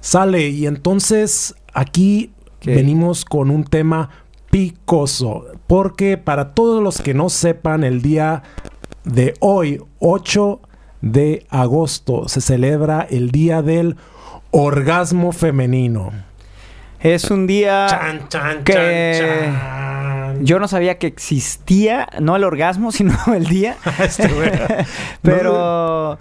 Sale, 0.00 0.48
y 0.48 0.66
entonces 0.66 1.54
aquí 1.74 2.32
¿Qué? 2.60 2.74
venimos 2.74 3.24
con 3.24 3.50
un 3.50 3.64
tema 3.64 4.10
picoso. 4.50 5.46
Porque 5.66 6.16
para 6.16 6.54
todos 6.54 6.82
los 6.82 7.00
que 7.00 7.14
no 7.14 7.28
sepan, 7.28 7.84
el 7.84 8.00
día 8.00 8.42
de 9.04 9.34
hoy, 9.40 9.82
8 9.98 10.60
de 11.00 11.46
agosto, 11.50 12.28
se 12.28 12.40
celebra 12.40 13.06
el 13.10 13.30
Día 13.30 13.62
del 13.62 13.96
Orgasmo 14.50 15.32
Femenino. 15.32 16.10
es 17.00 17.30
un 17.30 17.46
día... 17.46 17.86
Chan, 17.88 18.28
chan, 18.28 18.64
que- 18.64 18.72
chan, 18.72 19.54
chan. 19.54 19.97
Yo 20.40 20.58
no 20.58 20.68
sabía 20.68 20.98
que 20.98 21.06
existía, 21.06 22.08
no 22.20 22.36
el 22.36 22.44
orgasmo, 22.44 22.92
sino 22.92 23.14
el 23.34 23.46
día. 23.46 23.76
Este 24.02 24.28
güey. 24.28 24.50
Pero, 25.22 26.18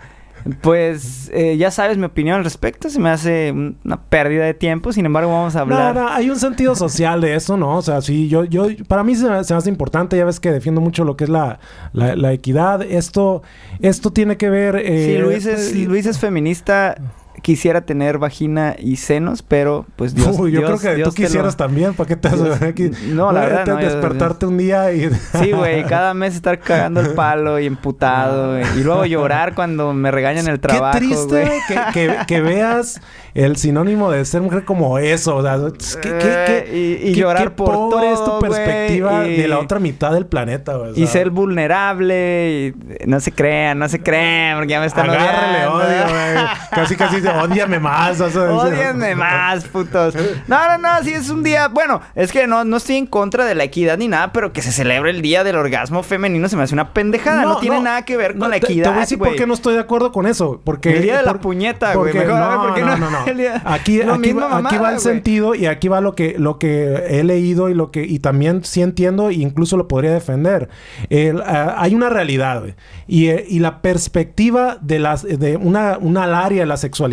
pues, 0.62 1.30
eh, 1.34 1.58
ya 1.58 1.72
sabes 1.72 1.98
mi 1.98 2.06
opinión 2.06 2.38
al 2.38 2.44
respecto. 2.44 2.90
Se 2.90 3.00
me 3.00 3.10
hace 3.10 3.52
un- 3.52 3.78
una 3.84 4.02
pérdida 4.02 4.46
de 4.46 4.54
tiempo. 4.54 4.94
Sin 4.94 5.06
embargo, 5.06 5.32
vamos 5.32 5.56
a 5.56 5.66
No, 5.66 5.76
hablar. 5.76 5.96
no, 5.96 6.08
hay 6.08 6.30
un 6.30 6.40
sentido 6.40 6.76
social 6.76 7.20
de 7.22 7.36
eso, 7.36 7.58
¿no? 7.58 7.78
O 7.78 7.82
sea, 7.82 8.02
sí, 8.02 8.30
yo, 8.30 8.46
yo, 8.46 8.68
para 8.88 9.04
mí 9.04 9.16
se 9.16 9.30
me, 9.30 9.44
se 9.44 9.54
me 9.54 9.58
hace 9.58 9.70
importante, 9.70 10.16
ya 10.18 10.26
ves 10.26 10.40
que 10.40 10.52
defiendo 10.52 10.80
mucho 10.82 11.04
lo 11.04 11.18
que 11.18 11.26
es 11.26 11.30
la, 11.30 11.60
la, 11.94 12.16
la 12.16 12.32
equidad. 12.34 12.82
Esto, 12.84 13.44
esto 13.82 14.12
tiene 14.12 14.38
que 14.38 14.50
ver... 14.50 14.76
eh, 14.78 15.18
es, 15.36 15.76
Luis 15.76 16.06
es 16.06 16.20
feminista, 16.20 16.96
quisiera 17.42 17.82
tener 17.82 18.18
vagina 18.18 18.76
y 18.80 18.98
senos, 18.98 19.42
pero 19.44 19.86
pues 19.96 20.14
Dios. 20.16 20.36
Uy, 20.40 20.52
yo 20.52 20.60
Dios- 20.60 20.82
creo 20.82 20.92
que 20.92 20.96
Dios 20.98 21.14
tú 21.16 21.22
lo- 21.22 21.28
quisieras 21.28 21.56
también, 21.58 21.94
¿para 21.94 22.08
qué 22.08 22.16
te 22.16 22.28
haces 22.28 22.62
aquí? 22.62 22.92
No, 23.10 23.32
la 23.32 23.42
verdad, 23.42 23.66
yo- 23.66 23.76
despertarte 23.78 24.46
un 24.46 24.58
día 24.58 24.92
y... 24.94 25.10
Sí, 25.42 25.52
güey, 25.52 25.84
cada 25.86 26.14
mes 26.14 26.36
estar 26.36 26.60
cagando 26.60 27.00
el 27.02 27.12
palo 27.12 27.60
y 27.60 27.66
emputado. 27.66 28.60
y 28.78 28.84
luego 28.84 29.06
llorar 29.06 29.54
cuando 29.56 29.94
me 29.94 30.12
regañan 30.12 30.48
el 30.48 30.60
trabajo. 30.60 31.00
Qué 31.00 31.06
triste 31.06 31.52
que, 31.68 31.80
que- 31.94 32.18
que 32.28 32.42
veas 32.42 33.02
el 33.34 33.56
sinónimo 33.58 34.10
de 34.12 34.26
ser 34.26 34.42
mujer 34.42 34.66
como 34.66 34.98
eso. 35.00 35.36
O 35.38 35.42
sea, 35.44 35.58
qué, 36.02 36.10
qué- 36.10 36.18
qué- 36.20 36.58
Eh, 36.70 37.00
y, 37.04 37.10
y 37.10 37.14
qué- 37.14 37.20
llorar 37.20 37.44
qué 37.44 37.50
por 37.52 37.72
pobre 37.72 38.12
es 38.12 38.20
tu 38.20 38.26
todo, 38.26 38.40
perspectiva 38.40 39.28
y- 39.28 39.38
de 39.38 39.48
la 39.48 39.60
otra 39.60 39.80
mitad 39.80 40.12
del 40.12 40.26
planeta, 40.26 40.76
güey. 40.76 41.00
Y 41.00 41.08
ser 41.08 41.30
vulnerable 41.30 42.74
y 43.04 43.08
no 43.08 43.20
se 43.20 43.32
crean, 43.32 43.78
no 43.80 43.88
se 43.90 44.00
crean, 44.02 44.58
porque 44.58 44.72
ya 44.72 44.80
me 44.80 44.86
están 44.88 45.10
Agárrale 45.10 45.68
odiando. 45.68 45.78
odio, 45.78 46.04
güey. 46.14 46.46
Casi, 46.72 46.96
casi 46.96 47.22
dice, 47.28 47.40
ódiame 47.40 47.80
más. 47.80 48.20
o 48.22 48.30
sea, 48.30 48.94
más, 49.16 49.66
putos. 49.66 50.16
No, 50.48 50.70
no, 50.70 50.78
no, 50.78 51.04
sí 51.04 51.14
es 51.14 51.30
un 51.30 51.44
día. 51.44 51.68
Bueno, 51.68 52.02
es 52.16 52.32
que 52.32 52.48
no, 52.48 52.64
no 52.64 52.78
estoy 52.78 52.98
en 52.98 53.08
contra 53.08 53.46
de 53.46 53.56
la 53.56 53.64
equidad 53.64 53.98
ni 53.98 54.08
nada, 54.08 54.32
pero 54.32 54.54
que 54.54 54.62
se 54.62 54.72
celebre 54.72 55.12
el 55.12 55.22
día 55.22 55.44
del 55.44 55.56
orgasmo 55.56 56.04
femenino 56.04 56.48
se 56.50 56.56
me 56.56 56.64
hace 56.64 56.74
una 56.74 56.94
pendejada. 56.94 57.44
No, 57.44 57.58
tiene 57.58 57.82
nada 57.82 58.04
que 58.04 58.18
ver 58.18 58.32
con 58.32 58.40
No, 58.40 58.48
la 58.50 58.58
equidad. 58.58 58.84
Te 58.84 58.90
voy 58.90 58.98
a 58.98 59.02
decir 59.02 59.18
por 59.18 59.36
qué 59.36 59.48
no 59.48 59.54
estoy 59.54 59.74
de 59.76 59.80
acuerdo 59.82 60.12
con 60.12 60.28
eso. 60.28 60.62
Porque, 60.64 60.98
El 60.98 61.04
día 61.04 61.18
de 61.18 61.24
la 61.24 61.36
puñeta, 61.36 61.94
güey. 61.96 62.14
no, 62.14 62.62
¿por 62.62 62.74
qué 62.74 62.82
no, 62.82 62.98
no? 62.98 63.08
Aquí, 63.66 64.02
aquí, 64.02 64.34
va, 64.34 64.58
aquí 64.58 64.78
va 64.78 64.94
el 64.94 65.00
sentido 65.00 65.56
y 65.56 65.66
aquí 65.66 65.88
va 65.88 66.02
lo 66.02 66.16
que, 66.16 66.36
lo 66.38 66.58
que 66.60 67.04
he 67.10 67.24
leído 67.24 67.70
y 67.70 67.74
lo 67.74 67.92
que 67.92 68.04
y 68.04 68.20
también 68.20 68.64
sí 68.64 68.82
entiendo 68.82 69.30
e 69.30 69.36
incluso 69.36 69.78
lo 69.78 69.88
podría 69.88 70.12
defender. 70.12 70.70
El, 71.10 71.42
ah, 71.42 71.76
hay 71.78 71.96
una 71.96 72.10
realidad 72.10 72.62
güey. 72.62 72.76
y, 73.08 73.28
eh, 73.28 73.46
y 73.48 73.60
la 73.60 73.82
perspectiva 73.82 74.78
de 74.82 75.00
las 75.00 75.24
de 75.24 75.58
una, 75.58 75.98
una 76.00 76.24
área 76.24 76.62
de 76.62 76.66
la 76.66 76.78
sexualidad 76.78 77.08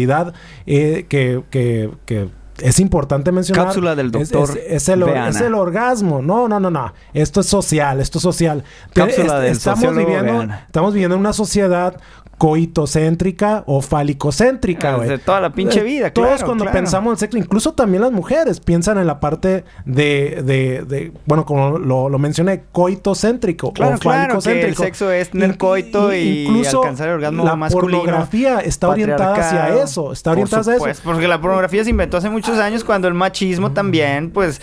eh, 0.66 1.06
que, 1.08 1.42
que, 1.50 1.90
que 2.04 2.28
es 2.62 2.78
importante 2.78 3.32
mencionar. 3.32 3.66
Cápsula 3.66 3.96
del 3.96 4.10
doctor 4.10 4.50
Es, 4.50 4.84
es 4.84 4.88
el, 4.88 5.02
es 5.02 5.40
el 5.40 5.54
orgasmo. 5.54 6.22
No, 6.22 6.48
no, 6.48 6.60
no, 6.60 6.70
no. 6.70 6.92
Esto 7.12 7.40
es 7.40 7.46
social, 7.46 8.00
esto 8.00 8.18
es 8.18 8.22
social. 8.22 8.64
Cápsula 8.92 9.40
del 9.40 9.52
estamos 9.52 9.96
viviendo, 9.96 10.32
Veana. 10.32 10.62
estamos 10.66 10.92
viviendo 10.94 11.16
en 11.16 11.20
una 11.20 11.32
sociedad 11.32 12.00
coitocéntrica 12.38 13.64
o 13.66 13.80
falicocéntrica, 13.80 14.96
güey. 14.96 15.08
Desde 15.08 15.22
toda 15.24 15.40
la 15.40 15.50
pinche 15.52 15.80
Eh, 15.80 15.84
vida, 15.84 16.10
Todos 16.12 16.28
claro, 16.28 16.46
cuando 16.46 16.64
claro. 16.64 16.78
pensamos 16.78 17.12
en 17.12 17.18
sexo, 17.18 17.38
incluso 17.38 17.72
también 17.74 18.02
las 18.02 18.12
mujeres 18.12 18.60
piensan 18.60 18.98
en 18.98 19.06
la 19.06 19.20
parte 19.20 19.64
de, 19.84 20.42
de, 20.44 20.84
de- 20.86 21.12
bueno, 21.26 21.44
como 21.44 21.78
lo, 21.78 22.08
lo 22.08 22.18
mencioné, 22.18 22.64
coitocéntrico 22.72 23.72
Claro, 23.72 23.96
o 24.38 24.40
que 24.40 24.62
el 24.66 24.76
sexo 24.76 25.10
es 25.10 25.30
tener 25.30 25.56
coito 25.58 26.12
y 26.14 26.44
incluso 26.44 26.78
alcanzar 26.82 27.08
el 27.08 27.14
orgasmo 27.14 27.44
la 27.44 27.56
masculino, 27.56 27.98
pornografía 28.02 28.60
está 28.60 28.88
orientada 28.88 29.34
hacia 29.34 29.82
eso, 29.82 30.12
está 30.12 30.32
orientada 30.32 30.60
hacia 30.60 30.72
eso. 30.74 30.78
supuesto, 30.80 31.02
porque 31.04 31.28
la 31.28 31.40
pornografía 31.40 31.84
se 31.84 31.90
inventó 31.90 32.16
hace 32.16 32.30
muchos 32.30 32.58
años 32.58 32.84
cuando 32.84 33.08
el 33.08 33.14
machismo 33.14 33.72
también, 33.72 34.30
pues, 34.30 34.60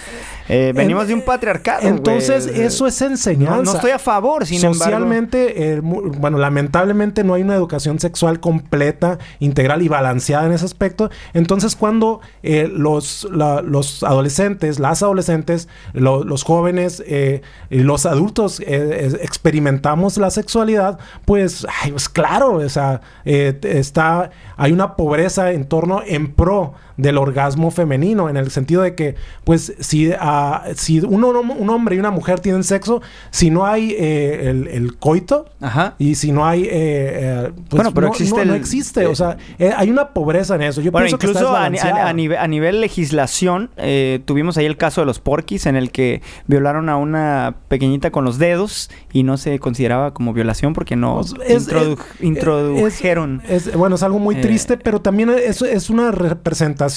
eh, 0.49 0.73
venimos 0.75 1.07
de 1.07 1.13
un 1.13 1.21
patriarcado. 1.21 1.87
Entonces, 1.87 2.45
eso 2.47 2.87
es 2.87 3.01
enseñanza. 3.01 3.55
No, 3.57 3.63
no 3.63 3.71
estoy 3.73 3.91
a 3.91 3.99
favor, 3.99 4.45
sin 4.45 4.57
embargo. 4.57 4.75
Socialmente, 4.83 5.73
eh, 5.75 5.79
bueno, 5.81 6.37
lamentablemente 6.37 7.23
no 7.23 7.33
hay 7.35 7.41
una 7.43 7.55
educación 7.61 7.99
sexual 7.99 8.39
completa, 8.39 9.17
integral 9.39 9.81
y 9.81 9.87
balanceada 9.87 10.45
en 10.45 10.51
ese 10.53 10.65
aspecto. 10.65 11.09
Entonces, 11.33 11.75
cuando 11.75 12.21
eh, 12.43 12.69
los, 12.71 13.27
los 13.31 14.03
adolescentes, 14.03 14.79
las 14.79 15.01
adolescentes, 15.03 15.67
lo- 15.93 16.23
los 16.23 16.43
jóvenes, 16.43 17.01
eh, 17.05 17.41
los 17.69 18.05
adultos 18.05 18.59
eh, 18.59 19.17
experimentamos 19.21 20.17
la 20.17 20.29
sexualidad, 20.31 20.99
pues, 21.25 21.65
ay, 21.81 21.91
pues 21.91 22.09
claro, 22.09 22.53
o 22.55 22.69
sea, 22.69 23.01
está, 23.25 24.31
hay 24.57 24.71
una 24.71 24.95
pobreza 24.95 25.51
en 25.51 25.65
torno, 25.65 26.01
en 26.05 26.33
pro 26.33 26.73
del 27.01 27.17
orgasmo 27.17 27.71
femenino, 27.71 28.29
en 28.29 28.37
el 28.37 28.51
sentido 28.51 28.81
de 28.83 28.93
que, 28.95 29.15
pues, 29.43 29.73
si, 29.79 30.11
ah, 30.19 30.65
si 30.75 30.99
uno, 30.99 31.29
un 31.29 31.69
hombre 31.69 31.95
y 31.95 31.99
una 31.99 32.11
mujer 32.11 32.39
tienen 32.39 32.63
sexo, 32.63 33.01
si 33.31 33.49
no 33.49 33.65
hay 33.65 33.95
eh, 33.97 34.49
el, 34.49 34.67
el 34.67 34.97
coito 34.97 35.47
Ajá. 35.59 35.95
y 35.97 36.15
si 36.15 36.31
no 36.31 36.45
hay... 36.45 36.63
eh, 36.63 36.69
eh, 36.71 37.51
pues, 37.69 37.81
Bueno, 37.81 37.93
pero 37.93 38.07
no, 38.07 38.13
existe 38.13 38.39
no- 38.39 38.45
no 38.45 38.53
el- 38.53 38.59
existe, 38.59 39.01
eh, 39.03 39.07
o 39.07 39.15
sea, 39.15 39.37
eh, 39.57 39.71
hay 39.75 39.89
una 39.89 40.09
pobreza 40.09 40.55
en 40.55 40.61
eso. 40.61 40.79
Yo 40.81 40.91
Bueno, 40.91 41.05
pienso 41.05 41.17
que 41.17 41.25
está 41.27 41.39
incluso 41.39 41.55
a, 41.57 42.13
nivel, 42.13 42.37
a 42.37 42.47
nivel 42.47 42.81
legislación, 42.81 43.71
eh, 43.77 44.19
tuvimos 44.25 44.57
ahí 44.57 44.65
el 44.67 44.77
caso 44.77 45.01
de 45.01 45.05
los 45.07 45.19
porquis, 45.19 45.65
en 45.65 45.75
el 45.75 45.91
que 45.91 46.21
violaron 46.45 46.87
a 46.89 46.97
una 46.97 47.55
pequeñita 47.67 48.11
con 48.11 48.25
los 48.25 48.37
dedos 48.37 48.91
y 49.11 49.23
no 49.23 49.37
se 49.37 49.57
consideraba 49.59 50.13
como 50.13 50.33
violación 50.33 50.73
porque 50.73 50.95
no 50.95 51.15
Pues, 51.15 51.33
es- 51.49 51.67
introdu- 51.67 51.97
es- 52.19 52.23
introdujeron. 52.23 53.41
Es, 53.47 53.75
bueno, 53.75 53.95
es 53.95 54.03
algo 54.03 54.19
muy 54.19 54.35
triste, 54.35 54.77
pero 54.77 55.01
también 55.01 55.29
es, 55.31 55.61
es 55.63 55.89
una 55.89 56.11
representación 56.11 56.90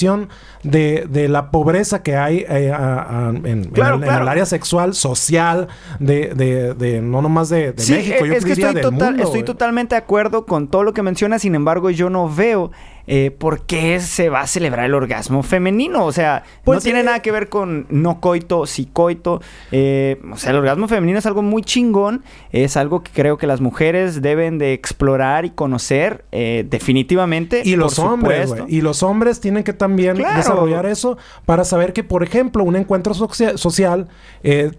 de, 0.63 1.05
de 1.09 1.27
la 1.27 1.51
pobreza 1.51 2.03
que 2.03 2.15
hay 2.15 2.45
eh, 2.47 2.71
a- 2.71 3.27
a- 3.27 3.29
en, 3.29 3.45
en 3.45 3.63
Claro, 3.65 3.95
el, 3.95 4.03
en 4.03 4.07
claro. 4.09 4.23
el 4.23 4.27
área 4.29 4.45
sexual, 4.45 4.93
social, 4.93 5.67
de, 5.99 6.33
de, 6.35 6.73
de- 6.73 7.01
no 7.01 7.21
nomás 7.21 7.49
de, 7.49 7.73
Sí, 7.77 7.93
México, 7.93 8.25
eh, 8.25 8.27
yo 8.27 8.33
es 8.33 8.45
que 8.45 8.51
estoy, 8.53 8.73
del 8.73 8.83
total- 8.83 8.91
mundo, 9.09 9.23
estoy 9.23 9.39
güey. 9.41 9.43
totalmente 9.45 9.95
de 9.95 9.99
acuerdo 9.99 10.45
con 10.45 10.67
todo 10.67 10.83
lo 10.83 10.93
que 10.93 11.01
mencionas, 11.03 11.41
sin 11.41 11.55
embargo, 11.55 11.89
yo 11.89 12.09
no 12.09 12.29
veo 12.33 12.71
eh, 13.07 13.31
por 13.31 13.65
qué 13.65 13.99
se 13.99 14.29
va 14.29 14.41
a 14.41 14.47
celebrar 14.47 14.85
el 14.85 14.93
orgasmo 14.93 15.43
femenino. 15.43 16.05
O 16.05 16.11
sea, 16.11 16.43
Pues, 16.63 16.77
no 16.77 16.81
tiene 16.81 16.99
eh, 17.01 17.03
nada 17.03 17.21
que 17.21 17.31
ver 17.31 17.49
con 17.49 17.85
no 17.89 18.19
coito, 18.21 18.65
sí 18.65 18.89
coito. 18.91 19.41
Eh, 19.71 20.19
o 20.31 20.37
sea, 20.37 20.51
el 20.51 20.57
orgasmo 20.57 20.87
femenino 20.87 21.19
es 21.19 21.25
algo 21.25 21.41
muy 21.41 21.61
chingón, 21.63 22.23
es 22.51 22.77
algo 22.77 23.03
que 23.03 23.11
creo 23.11 23.37
que 23.37 23.47
las 23.47 23.61
mujeres 23.61 24.21
deben 24.21 24.57
de 24.57 24.73
explorar 24.73 25.45
y 25.45 25.51
conocer 25.51 26.25
eh, 26.31 26.65
definitivamente. 26.69 27.61
Y 27.65 27.75
los 27.75 27.99
hombres. 27.99 28.53
Y 28.67 28.81
los 28.81 29.03
hombres 29.03 29.39
tienen 29.39 29.63
que 29.63 29.73
también 29.73 30.15
Claro. 30.17 30.37
desarrollar 30.37 30.85
eso 30.85 31.17
para 31.45 31.63
saber 31.63 31.93
que, 31.93 32.03
por 32.03 32.23
ejemplo, 32.23 32.63
un 32.63 32.75
encuentro 32.75 33.13
socia- 33.13 33.57
social 33.57 34.07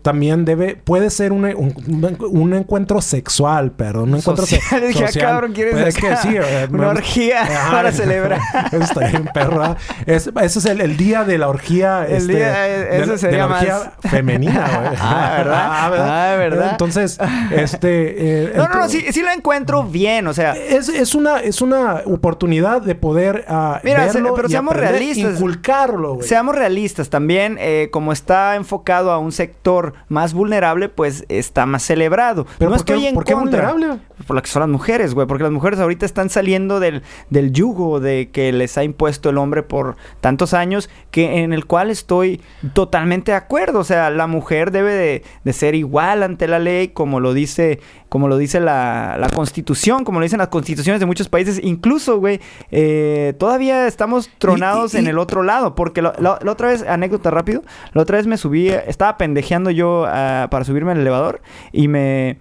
también 0.02 0.44
debe, 0.44 0.76
puede 0.76 1.10
ser 1.10 1.32
un, 1.32 1.44
un- 1.44 2.16
un 2.30 2.54
encuentro 2.54 3.00
sexual, 3.00 3.72
perdón. 3.72 4.10
Un 4.14 4.18
encuentro 4.18 4.46
se- 4.46 4.60
Social. 4.60 4.94
Ah, 5.06 5.18
cabrón, 5.20 5.52
¿quieres 5.52 5.74
Pues 5.74 5.86
es 5.88 5.96
que 5.96 6.06
acá 6.08 6.16
sí, 6.22 6.28
una 6.70 6.88
orgía 6.88 7.46
para 7.70 7.92
celebrar? 7.92 8.15
eso 8.72 8.82
está 8.82 9.00
bien, 9.08 9.28
perra. 9.32 9.76
Es, 10.06 10.26
ese 10.42 10.58
es 10.58 10.64
el, 10.66 10.80
el 10.80 10.96
día 10.96 11.24
de 11.24 11.38
la 11.38 11.48
orgía. 11.48 12.06
El 12.06 12.16
este, 12.16 12.34
día, 12.36 12.52
de, 12.62 13.02
ese 13.02 13.10
de 13.12 13.18
sería 13.18 13.38
la 13.38 13.46
orgía 13.56 13.74
más- 14.00 14.10
femenina, 14.10 14.68
güey. 14.82 14.96
Ah, 15.00 15.34
¿verdad? 15.38 16.32
Ah, 16.32 16.36
¿verdad? 16.36 16.68
Entonces, 16.72 17.18
este... 17.50 18.44
eh, 18.46 18.52
No, 18.56 18.68
no, 18.68 18.74
no, 18.80 18.88
sí, 18.88 19.04
sí 19.12 19.22
lo 19.22 19.30
encuentro 19.30 19.82
bien, 19.84 20.26
o 20.26 20.34
sea... 20.34 20.52
es, 20.52 20.88
es 20.88 21.14
una, 21.14 21.38
es 21.40 21.60
una 21.62 22.02
oportunidad 22.06 22.82
de 22.82 22.94
poder 22.94 23.44
ah, 23.48 23.80
Mira, 23.84 24.08
se- 24.10 24.20
pero 24.22 24.46
y 24.46 24.50
seamos 24.50 24.72
aprender, 24.74 24.98
realistas. 24.98 25.34
inculcarlo, 25.36 26.14
güey. 26.16 26.28
Seamos 26.28 26.54
realistas 26.54 27.10
también, 27.10 27.56
eh, 27.60 27.88
como 27.92 28.12
está 28.12 28.56
enfocado 28.56 29.10
a 29.12 29.18
un 29.18 29.32
sector 29.32 29.94
más 30.08 30.32
vulnerable, 30.34 30.88
pues 30.88 31.24
está 31.28 31.66
más 31.66 31.82
celebrado. 31.82 32.46
Pero 32.58 32.70
no 32.70 32.76
¿por 32.76 32.84
qué- 32.84 33.08
en 33.08 33.14
por 33.14 33.24
qué 33.24 33.32
contra. 33.34 33.72
vulnerable? 33.72 34.00
Por 34.26 34.36
lo 34.36 34.42
que 34.42 34.48
son 34.48 34.60
las 34.60 34.68
mujeres, 34.68 35.14
güey. 35.14 35.26
Porque 35.26 35.42
las 35.42 35.52
mujeres 35.52 35.78
ahorita 35.78 36.06
están 36.06 36.30
saliendo 36.30 36.80
del, 36.80 37.02
del 37.30 37.52
yugo 37.52 38.00
de 38.06 38.30
que 38.30 38.50
les 38.52 38.78
ha 38.78 38.84
impuesto 38.84 39.28
el 39.28 39.36
hombre 39.36 39.62
por 39.62 39.96
tantos 40.22 40.54
años, 40.54 40.88
que 41.10 41.42
en 41.42 41.52
el 41.52 41.66
cual 41.66 41.90
estoy 41.90 42.40
totalmente 42.72 43.32
de 43.32 43.36
acuerdo. 43.36 43.80
O 43.80 43.84
sea, 43.84 44.08
la 44.08 44.26
mujer 44.26 44.70
debe 44.70 44.94
de, 44.94 45.22
de 45.44 45.52
ser 45.52 45.74
igual 45.74 46.22
ante 46.22 46.48
la 46.48 46.58
ley, 46.58 46.88
como 46.88 47.20
lo 47.20 47.34
dice, 47.34 47.80
como 48.08 48.28
lo 48.28 48.38
dice 48.38 48.60
la, 48.60 49.16
la 49.20 49.28
constitución, 49.28 50.04
como 50.04 50.20
lo 50.20 50.22
dicen 50.22 50.38
las 50.38 50.48
constituciones 50.48 51.00
de 51.00 51.06
muchos 51.06 51.28
países. 51.28 51.60
Incluso, 51.62 52.18
güey, 52.18 52.40
eh, 52.70 53.34
todavía 53.38 53.86
estamos 53.86 54.30
tronados 54.38 54.94
y- 54.94 54.98
en 54.98 55.06
el 55.08 55.18
otro 55.18 55.42
lado. 55.42 55.74
Porque 55.74 56.00
la 56.00 56.38
otra 56.46 56.68
vez, 56.68 56.82
anécdota 56.86 57.30
rápido, 57.30 57.62
la 57.92 58.02
otra 58.02 58.16
vez 58.16 58.26
me 58.26 58.38
subí, 58.38 58.68
estaba 58.68 59.18
pendejeando 59.18 59.70
yo 59.70 60.04
ah, 60.06 60.48
para 60.50 60.64
subirme 60.64 60.92
al 60.92 61.00
elevador 61.00 61.42
y 61.72 61.88
me... 61.88 62.38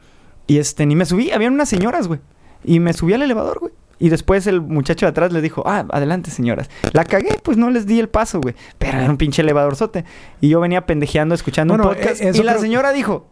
Y 0.47 0.59
este, 0.59 0.85
ni 0.85 0.95
me 0.95 1.05
subí, 1.07 1.31
habían 1.31 1.53
unas 1.53 1.67
señoras, 1.69 2.07
güey. 2.07 2.19
Y 2.63 2.79
me 2.79 2.93
subí 2.93 3.13
al 3.13 3.23
elevador, 3.23 3.57
güey. 3.59 3.73
Y 3.99 4.09
después 4.09 4.45
el 4.47 4.61
muchacho 4.61 5.05
de 5.05 5.11
atrás 5.11 5.31
le 5.31 5.41
dijo, 5.41 5.63
ah, 5.65 5.85
adelante, 5.91 6.31
señoras. 6.31 6.69
La 6.93 7.05
cagué, 7.05 7.39
pues 7.41 7.57
no 7.57 7.69
les 7.69 7.85
di 7.85 7.99
el 7.99 8.09
paso, 8.09 8.41
güey. 8.41 8.55
Pero 8.77 8.99
era 8.99 9.09
un 9.09 9.17
pinche 9.17 9.41
elevadorzote. 9.41 10.05
Y 10.41 10.49
yo 10.49 10.59
venía 10.59 10.85
pendejeando 10.85 11.33
escuchando 11.35 11.75
Bueno, 11.75 11.89
un 11.89 11.95
podcast. 11.95 12.21
eh, 12.21 12.31
y 12.33 12.43
la 12.43 12.57
señora 12.57 12.91
dijo, 12.91 13.27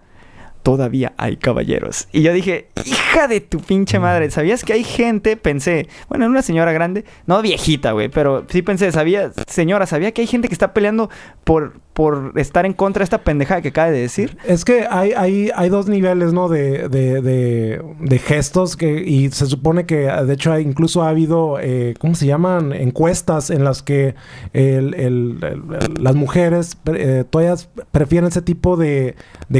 todavía 0.63 1.13
hay 1.17 1.37
caballeros. 1.37 2.07
Y 2.11 2.21
yo 2.21 2.33
dije, 2.33 2.69
hija 2.85 3.27
de 3.27 3.41
tu 3.41 3.59
pinche 3.59 3.99
madre, 3.99 4.31
¿sabías 4.31 4.63
que 4.63 4.73
hay 4.73 4.83
gente? 4.83 5.35
Pensé, 5.37 5.87
bueno, 6.07 6.23
era 6.23 6.31
una 6.31 6.41
señora 6.41 6.71
grande, 6.71 7.03
no 7.27 7.41
viejita, 7.41 7.91
güey, 7.91 8.09
pero 8.09 8.45
sí 8.49 8.61
pensé, 8.61 8.91
sabía, 8.91 9.31
señora, 9.47 9.85
¿sabía 9.85 10.13
que 10.13 10.21
hay 10.21 10.27
gente 10.27 10.47
que 10.47 10.53
está 10.53 10.73
peleando 10.73 11.09
por, 11.43 11.73
por 11.93 12.33
estar 12.35 12.65
en 12.65 12.73
contra 12.73 13.01
de 13.01 13.05
esta 13.05 13.19
pendejada 13.19 13.61
que 13.61 13.69
acaba 13.69 13.91
de 13.91 13.99
decir? 13.99 14.37
Es 14.45 14.65
que 14.65 14.87
hay, 14.89 15.11
hay, 15.13 15.51
hay 15.55 15.69
dos 15.69 15.87
niveles, 15.87 16.33
¿no? 16.33 16.49
De, 16.49 16.89
de, 16.89 17.21
de, 17.21 18.19
gestos 18.19 18.75
que... 18.75 19.03
Y 19.03 19.29
se 19.31 19.45
supone 19.45 19.85
que, 19.85 20.07
de 20.07 20.33
hecho, 20.33 20.57
incluso 20.59 21.03
ha 21.03 21.09
habido, 21.09 21.59
eh, 21.59 21.93
¿cómo 21.99 22.15
se 22.15 22.25
llaman? 22.25 22.73
Encuestas 22.73 23.49
en 23.49 23.63
las 23.63 23.83
que 23.83 24.15
el- 24.53 25.39
las 25.99 26.15
mujeres 26.15 26.77
eh, 26.85 27.23
todas 27.29 27.69
prefieren 27.91 28.27
ese 28.27 28.41
tipo 28.41 28.77
de, 28.77 29.15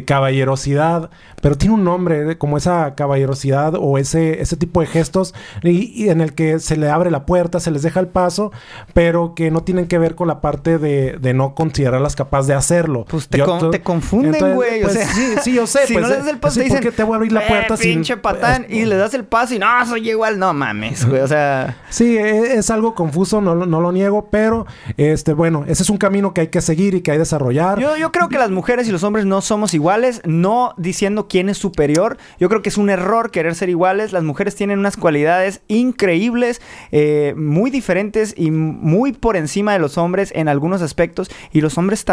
caballerosidad, 0.06 1.10
pero 1.42 1.56
tiene 1.56 1.76
un 1.76 1.84
nombre, 1.84 2.32
eh, 2.32 2.38
como 2.38 2.58
esa 2.58 2.96
caballerosidad 2.96 3.76
o 3.76 3.98
ese, 3.98 4.42
ese 4.42 4.58
tipo 4.58 4.82
de 4.82 4.88
gestos 4.88 5.34
y, 5.64 6.10
en 6.10 6.22
el 6.22 6.34
que 6.34 6.60
se 6.60 6.78
le 6.78 6.90
abre 6.90 7.12
la 7.12 7.26
puerta, 7.26 7.60
se 7.60 7.72
les 7.72 7.84
deja 7.84 8.00
el 8.00 8.08
paso, 8.08 8.52
pero 8.94 9.36
que 9.36 9.52
no 9.52 9.64
tienen 9.64 9.88
que 9.88 9.98
ver 9.98 10.16
con 10.16 10.28
la 10.28 10.42
parte 10.42 10.78
de, 10.78 11.34
no 11.34 11.56
considerarlas 11.56 12.16
capaz 12.24 12.48
de 12.48 12.54
hacerlo. 12.54 13.06
Pues 13.08 13.28
te 13.28 13.38
Yo- 13.38 13.46
con- 13.46 13.60
tú- 13.60 13.72
te 13.72 13.82
confunden, 13.82 14.56
güey, 14.56 14.80
o 14.82 14.88
pues, 14.88 14.94
sea, 14.94 15.08
sí, 15.08 15.36
sí, 15.44 15.54
yo 15.54 15.68
sé. 15.68 15.80
si 15.88 15.94
pues, 15.94 16.04
no 16.04 16.10
le 16.10 16.18
das 16.18 16.28
el 16.28 16.38
paso, 16.40 16.56
sí, 16.56 16.60
te 16.62 16.68
¿por 16.68 16.78
dicen, 16.78 16.92
qué 16.92 16.96
te 16.96 17.04
voy 17.04 17.14
a 17.14 17.16
abrir 17.18 17.32
la 17.32 17.42
"Eh, 17.42 17.48
puerta 17.48 17.78
sin- 17.78 17.94
pinche 17.96 18.18
patán, 18.18 18.66
y 18.70 18.86
le 18.86 18.96
das 18.96 19.14
el 19.14 19.26
paso 19.26 19.54
y 19.54 19.60
no, 19.60 19.68
soy 19.86 20.10
igual, 20.10 20.40
no 20.40 20.54
mames, 20.54 21.06
güey, 21.08 21.22
o 21.22 21.28
sea... 21.28 21.78
Sí, 21.90 22.18
e- 22.18 22.56
es 22.56 22.70
algo 22.70 22.96
confuso, 22.96 23.42
no, 23.42 23.56
lo- 23.56 23.66
no 23.66 23.82
lo 23.82 23.92
niego, 23.92 24.28
pero 24.32 24.66
este, 24.98 25.34
bueno, 25.34 25.64
ese 25.68 25.84
es 25.84 25.90
un 25.90 25.98
camino 25.98 26.34
que 26.34 26.42
hay 26.42 26.48
que 26.48 26.62
seguir 26.62 26.94
y 26.96 27.02
que 27.02 27.12
hay 27.12 27.16
que 27.18 27.20
desarrollar. 27.20 27.80
Yo, 27.80 27.96
yo 27.98 28.12
creo 28.12 28.30
que 28.30 28.38
las 28.38 28.50
mujeres 28.52 28.88
y 28.88 28.92
los 28.92 29.04
hombres 29.04 29.26
no 29.26 29.42
somos 29.42 29.74
iguales, 29.74 30.22
no 30.26 30.74
diciendo 30.78 31.28
quién 31.28 31.50
es 31.50 31.58
superior. 31.58 32.18
Yo 32.40 32.50
creo 32.50 32.62
que 32.62 32.70
es 32.70 32.78
un 32.78 32.90
error 32.90 33.30
querer 33.32 33.54
ser 33.56 33.70
iguales. 33.70 34.12
Las 34.14 34.24
mujeres 34.24 34.56
tienen 34.56 34.80
unas 34.80 34.98
cualidades 34.98 35.62
increíbles, 35.68 36.62
eh, 36.92 37.34
muy 37.38 37.70
diferentes 37.70 38.34
y 38.38 38.52
muy 38.52 39.14
por 39.14 39.36
encima 39.38 39.74
de 39.74 39.80
los 39.80 39.98
hombres 39.98 40.32
en 40.36 40.48
algunos 40.48 40.82
aspectos, 40.82 41.30
y 41.52 41.62
los 41.62 41.78
hombres 41.78 42.06
también. 42.06 42.13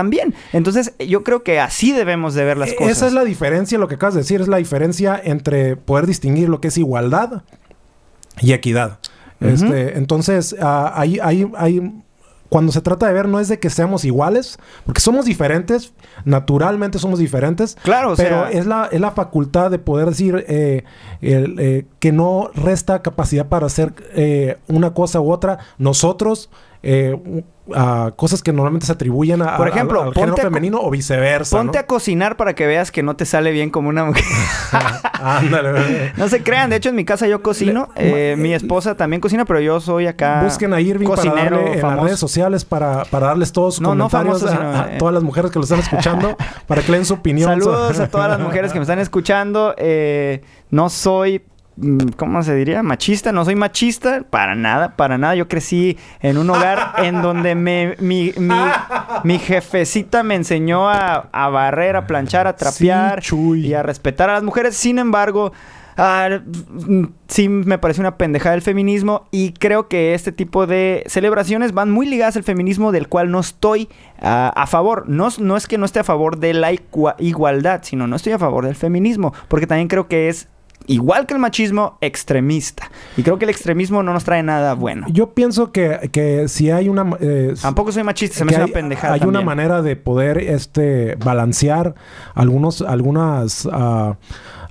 Entonces, 0.52 0.94
yo 0.98 1.22
creo 1.24 1.42
que 1.42 1.60
así 1.60 1.92
debemos 1.92 2.34
de 2.34 2.44
ver 2.44 2.56
las 2.56 2.70
E- 2.70 2.76
cosas. 2.76 2.92
Esa 2.96 3.06
es 3.08 3.12
la 3.12 3.24
diferencia, 3.24 3.78
lo 3.78 3.88
que 3.88 3.96
acabas 3.96 4.14
de 4.14 4.20
decir, 4.20 4.40
es 4.40 4.48
la 4.48 4.56
diferencia 4.56 5.20
entre 5.22 5.76
poder 5.76 6.06
distinguir 6.06 6.48
lo 6.48 6.60
que 6.60 6.68
es 6.68 6.78
igualdad 6.78 7.42
y 8.40 8.52
equidad. 8.52 8.98
Este, 9.40 9.96
entonces, 9.98 10.54
ah, 10.60 10.92
hay, 10.96 11.18
hay, 11.22 11.50
hay- 11.56 11.92
cuando 12.50 12.72
se 12.72 12.80
trata 12.80 13.06
de 13.06 13.12
ver, 13.12 13.28
no 13.28 13.38
es 13.38 13.46
de 13.48 13.60
que 13.60 13.70
seamos 13.70 14.04
iguales, 14.04 14.58
porque 14.84 15.00
somos 15.00 15.24
diferentes, 15.24 15.92
naturalmente 16.24 16.98
somos 16.98 17.20
diferentes, 17.20 17.76
Claro, 17.82 18.12
o 18.12 18.16
pero 18.16 18.48
sea- 18.48 18.50
es, 18.50 18.66
la, 18.66 18.88
es 18.90 19.00
la 19.00 19.12
facultad 19.12 19.70
de 19.70 19.78
poder 19.78 20.08
decir 20.08 20.44
eh, 20.48 20.82
el, 21.20 21.54
eh, 21.60 21.86
que 22.00 22.10
no 22.10 22.50
resta 22.54 23.02
capacidad 23.02 23.46
para 23.46 23.66
hacer 23.66 23.94
eh, 24.14 24.58
una 24.66 24.92
cosa 24.94 25.20
u 25.20 25.30
otra. 25.30 25.58
Nosotros, 25.78 26.50
a 27.74 28.12
cosas 28.16 28.42
que 28.42 28.52
normalmente 28.52 28.86
se 28.86 28.92
atribuyen 28.92 29.42
a, 29.42 29.56
Por 29.56 29.66
a- 29.66 29.70
ejemplo, 29.70 30.02
al 30.02 30.12
género 30.14 30.32
a 30.32 30.36
co- 30.36 30.42
femenino 30.42 30.78
o 30.80 30.90
viceversa. 30.90 31.56
Ponte 31.56 31.78
¿no? 31.78 31.80
a 31.80 31.86
cocinar 31.86 32.36
para 32.36 32.54
que 32.54 32.66
veas 32.66 32.90
que 32.92 33.02
no 33.02 33.16
te 33.16 33.24
sale 33.26 33.50
bien 33.52 33.70
como 33.70 33.88
una 33.88 34.04
mujer. 34.04 34.24
Ándale, 35.20 36.12
no 36.16 36.28
se 36.28 36.42
crean, 36.42 36.70
de 36.70 36.76
hecho 36.76 36.88
en 36.88 36.96
mi 36.96 37.04
casa 37.04 37.26
yo 37.26 37.42
cocino, 37.42 37.88
Le- 37.96 38.32
eh, 38.32 38.36
mi 38.36 38.54
esposa 38.54 38.94
también 38.96 39.20
cocina, 39.20 39.44
pero 39.44 39.60
yo 39.60 39.80
soy 39.80 40.06
acá 40.06 40.42
Busquen 40.42 40.72
a 40.72 40.80
Irving 40.80 41.08
para 41.08 41.22
darle 41.34 41.74
en 41.74 41.82
las 41.82 42.00
redes 42.00 42.18
sociales 42.18 42.64
para, 42.64 43.04
para 43.04 43.28
darles 43.28 43.52
todos 43.52 43.74
sus 43.76 43.82
No, 43.82 43.94
no 43.94 44.08
comentarios 44.08 44.42
famoso, 44.50 44.78
a- 44.78 44.92
eh, 44.94 44.98
todas 44.98 45.14
las 45.14 45.22
mujeres 45.22 45.50
que 45.50 45.58
lo 45.58 45.64
están 45.64 45.80
escuchando 45.80 46.36
para 46.66 46.82
que 46.82 46.90
le 46.92 46.98
den 46.98 47.06
su 47.06 47.14
opinión. 47.14 47.50
Saludos 47.50 47.98
a 48.00 48.08
todas 48.08 48.28
las 48.30 48.40
mujeres 48.40 48.72
que 48.72 48.78
me 48.78 48.82
están 48.84 48.98
escuchando. 48.98 49.74
Eh, 49.76 50.42
no 50.70 50.88
soy, 50.88 51.42
¿cómo 52.16 52.42
se 52.42 52.54
diría? 52.54 52.82
Machista. 52.82 53.32
No 53.32 53.44
soy 53.44 53.54
machista. 53.56 54.22
Para 54.28 54.54
nada, 54.54 54.96
para 54.96 55.18
nada. 55.18 55.34
Yo 55.34 55.48
crecí 55.48 55.98
en 56.20 56.38
un 56.38 56.50
hogar 56.50 56.94
en 56.98 57.22
donde 57.22 57.54
me, 57.54 57.96
mi, 58.00 58.32
mi, 58.38 58.54
mi 59.24 59.38
jefecita 59.38 60.22
me 60.22 60.34
enseñó 60.34 60.88
a, 60.90 61.28
a 61.32 61.48
barrer, 61.48 61.96
a 61.96 62.06
planchar, 62.06 62.46
a 62.46 62.56
trapear 62.56 63.22
Sí, 63.22 63.36
y 63.66 63.74
a 63.74 63.82
respetar 63.82 64.30
a 64.30 64.34
las 64.34 64.42
mujeres. 64.42 64.76
Sin 64.76 64.98
embargo... 64.98 65.52
ah, 65.96 66.28
mm, 66.86 67.04
sí 67.28 67.48
me 67.48 67.76
parece 67.78 68.00
una 68.00 68.16
pendejada 68.16 68.54
el 68.54 68.62
feminismo 68.62 69.26
y 69.30 69.52
creo 69.52 69.86
que 69.88 70.14
este 70.14 70.32
tipo 70.32 70.66
de 70.66 71.02
celebraciones 71.06 71.72
van 71.72 71.90
muy 71.90 72.06
ligadas 72.06 72.36
al 72.36 72.42
feminismo 72.42 72.90
del 72.90 73.06
cual 73.08 73.30
no 73.30 73.40
estoy 73.40 73.88
ah, 74.22 74.50
a 74.56 74.66
favor. 74.66 75.08
No, 75.08 75.28
no 75.38 75.56
es 75.56 75.66
que 75.66 75.76
no 75.78 75.84
esté 75.84 75.98
a 76.00 76.04
favor 76.04 76.38
de 76.38 76.54
la 76.54 76.72
igua- 76.72 77.16
igualdad, 77.18 77.80
sino 77.82 78.06
no 78.06 78.16
estoy 78.16 78.32
a 78.32 78.38
favor 78.38 78.64
del 78.64 78.76
feminismo, 78.76 79.34
porque 79.48 79.66
también 79.66 79.88
creo 79.88 80.08
que 80.08 80.28
es 80.30 80.48
igual 80.86 81.26
que 81.26 81.34
el 81.34 81.40
machismo, 81.40 81.98
extremista. 82.00 82.90
Y 83.16 83.22
creo 83.22 83.38
que 83.38 83.44
el 83.44 83.50
extremismo 83.50 84.02
no 84.02 84.12
nos 84.12 84.24
trae 84.24 84.42
nada 84.42 84.74
bueno. 84.74 85.06
Yo 85.10 85.34
pienso 85.34 85.72
que, 85.72 86.10
que 86.12 86.48
si 86.48 86.70
hay 86.70 86.88
una... 86.88 87.16
eh, 87.20 87.54
Tampoco 87.60 87.92
soy 87.92 88.02
machista, 88.02 88.36
se 88.38 88.44
me 88.44 88.52
hace 88.52 88.64
una 88.64 88.72
pendejada. 88.72 89.14
hay 89.14 89.22
una 89.24 89.40
manera 89.42 89.82
de 89.82 89.96
poder 89.96 90.38
este 90.38 91.16
balancear 91.16 91.94
algunos 92.34 92.82
algunas 92.82 93.68
ah, 93.70 94.16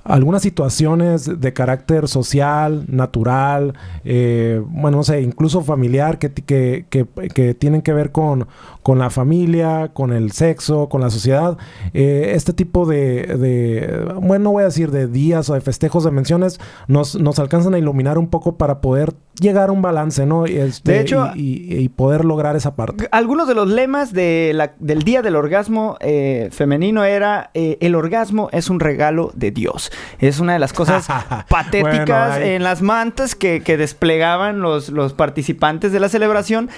algunas 0.04 0.42
situaciones 0.42 1.40
de 1.40 1.52
carácter 1.52 2.08
social, 2.08 2.84
natural, 2.88 3.74
eh, 4.04 4.62
bueno, 4.66 4.98
no 4.98 5.02
sé, 5.04 5.20
incluso 5.22 5.60
familiar, 5.62 6.18
que, 6.18 6.32
que, 6.32 6.86
que, 6.88 7.06
que 7.34 7.54
tienen 7.54 7.82
que 7.82 7.92
ver 7.92 8.10
con, 8.12 8.46
con 8.82 8.98
la 8.98 9.10
familia, 9.10 9.90
con 9.92 10.12
el 10.12 10.32
sexo, 10.32 10.88
con 10.88 11.00
la 11.00 11.10
sociedad. 11.10 11.58
Eh, 11.92 12.32
este 12.34 12.52
tipo 12.52 12.86
de, 12.86 13.26
de, 13.36 14.04
bueno, 14.20 14.44
no 14.44 14.50
voy 14.52 14.62
a 14.62 14.66
decir 14.66 14.90
de 14.90 15.06
días 15.06 15.50
o 15.50 15.54
de 15.54 15.60
festejos, 15.60 16.04
de 16.04 16.10
menciones, 16.10 16.60
nos, 16.88 17.14
nos 17.20 17.38
alcanzan 17.38 17.74
a 17.74 17.78
iluminar 17.78 18.18
un 18.18 18.28
poco 18.28 18.56
para 18.56 18.80
poder 18.80 19.14
llegar 19.40 19.70
a 19.70 19.72
un 19.72 19.80
balance, 19.82 20.26
¿no? 20.26 20.46
Y, 20.46 20.56
este, 20.56 20.92
De 20.92 21.00
hecho- 21.00 21.28
y, 21.34 21.40
y- 21.74 21.78
y 21.80 21.88
poder 21.88 22.24
lograr 22.24 22.56
esa 22.56 22.74
parte. 22.76 23.08
Algunos 23.10 23.48
de 23.48 23.54
los 23.54 23.68
lemas 23.68 24.12
de 24.12 24.52
la- 24.54 24.74
del 24.78 25.02
Día 25.02 25.22
del 25.22 25.36
Orgasmo 25.36 25.96
eh, 26.00 26.48
Femenino 26.52 27.04
era 27.04 27.50
eh, 27.54 27.78
el 27.80 27.94
orgasmo 27.94 28.48
es 28.52 28.68
un 28.70 28.80
regalo 28.80 29.30
de 29.34 29.50
Dios. 29.50 29.89
Es 30.18 30.40
una 30.40 30.54
de 30.54 30.58
las 30.58 30.72
cosas 30.72 31.06
patéticas 31.48 32.36
Bueno, 32.36 32.46
en 32.46 32.62
las 32.62 32.82
mantas 32.82 33.34
que, 33.34 33.62
que 33.62 33.76
desplegaban 33.76 34.60
los, 34.60 34.90
los 34.90 35.12
participantes 35.12 35.92
de 35.92 36.00
la 36.00 36.08
celebración. 36.08 36.70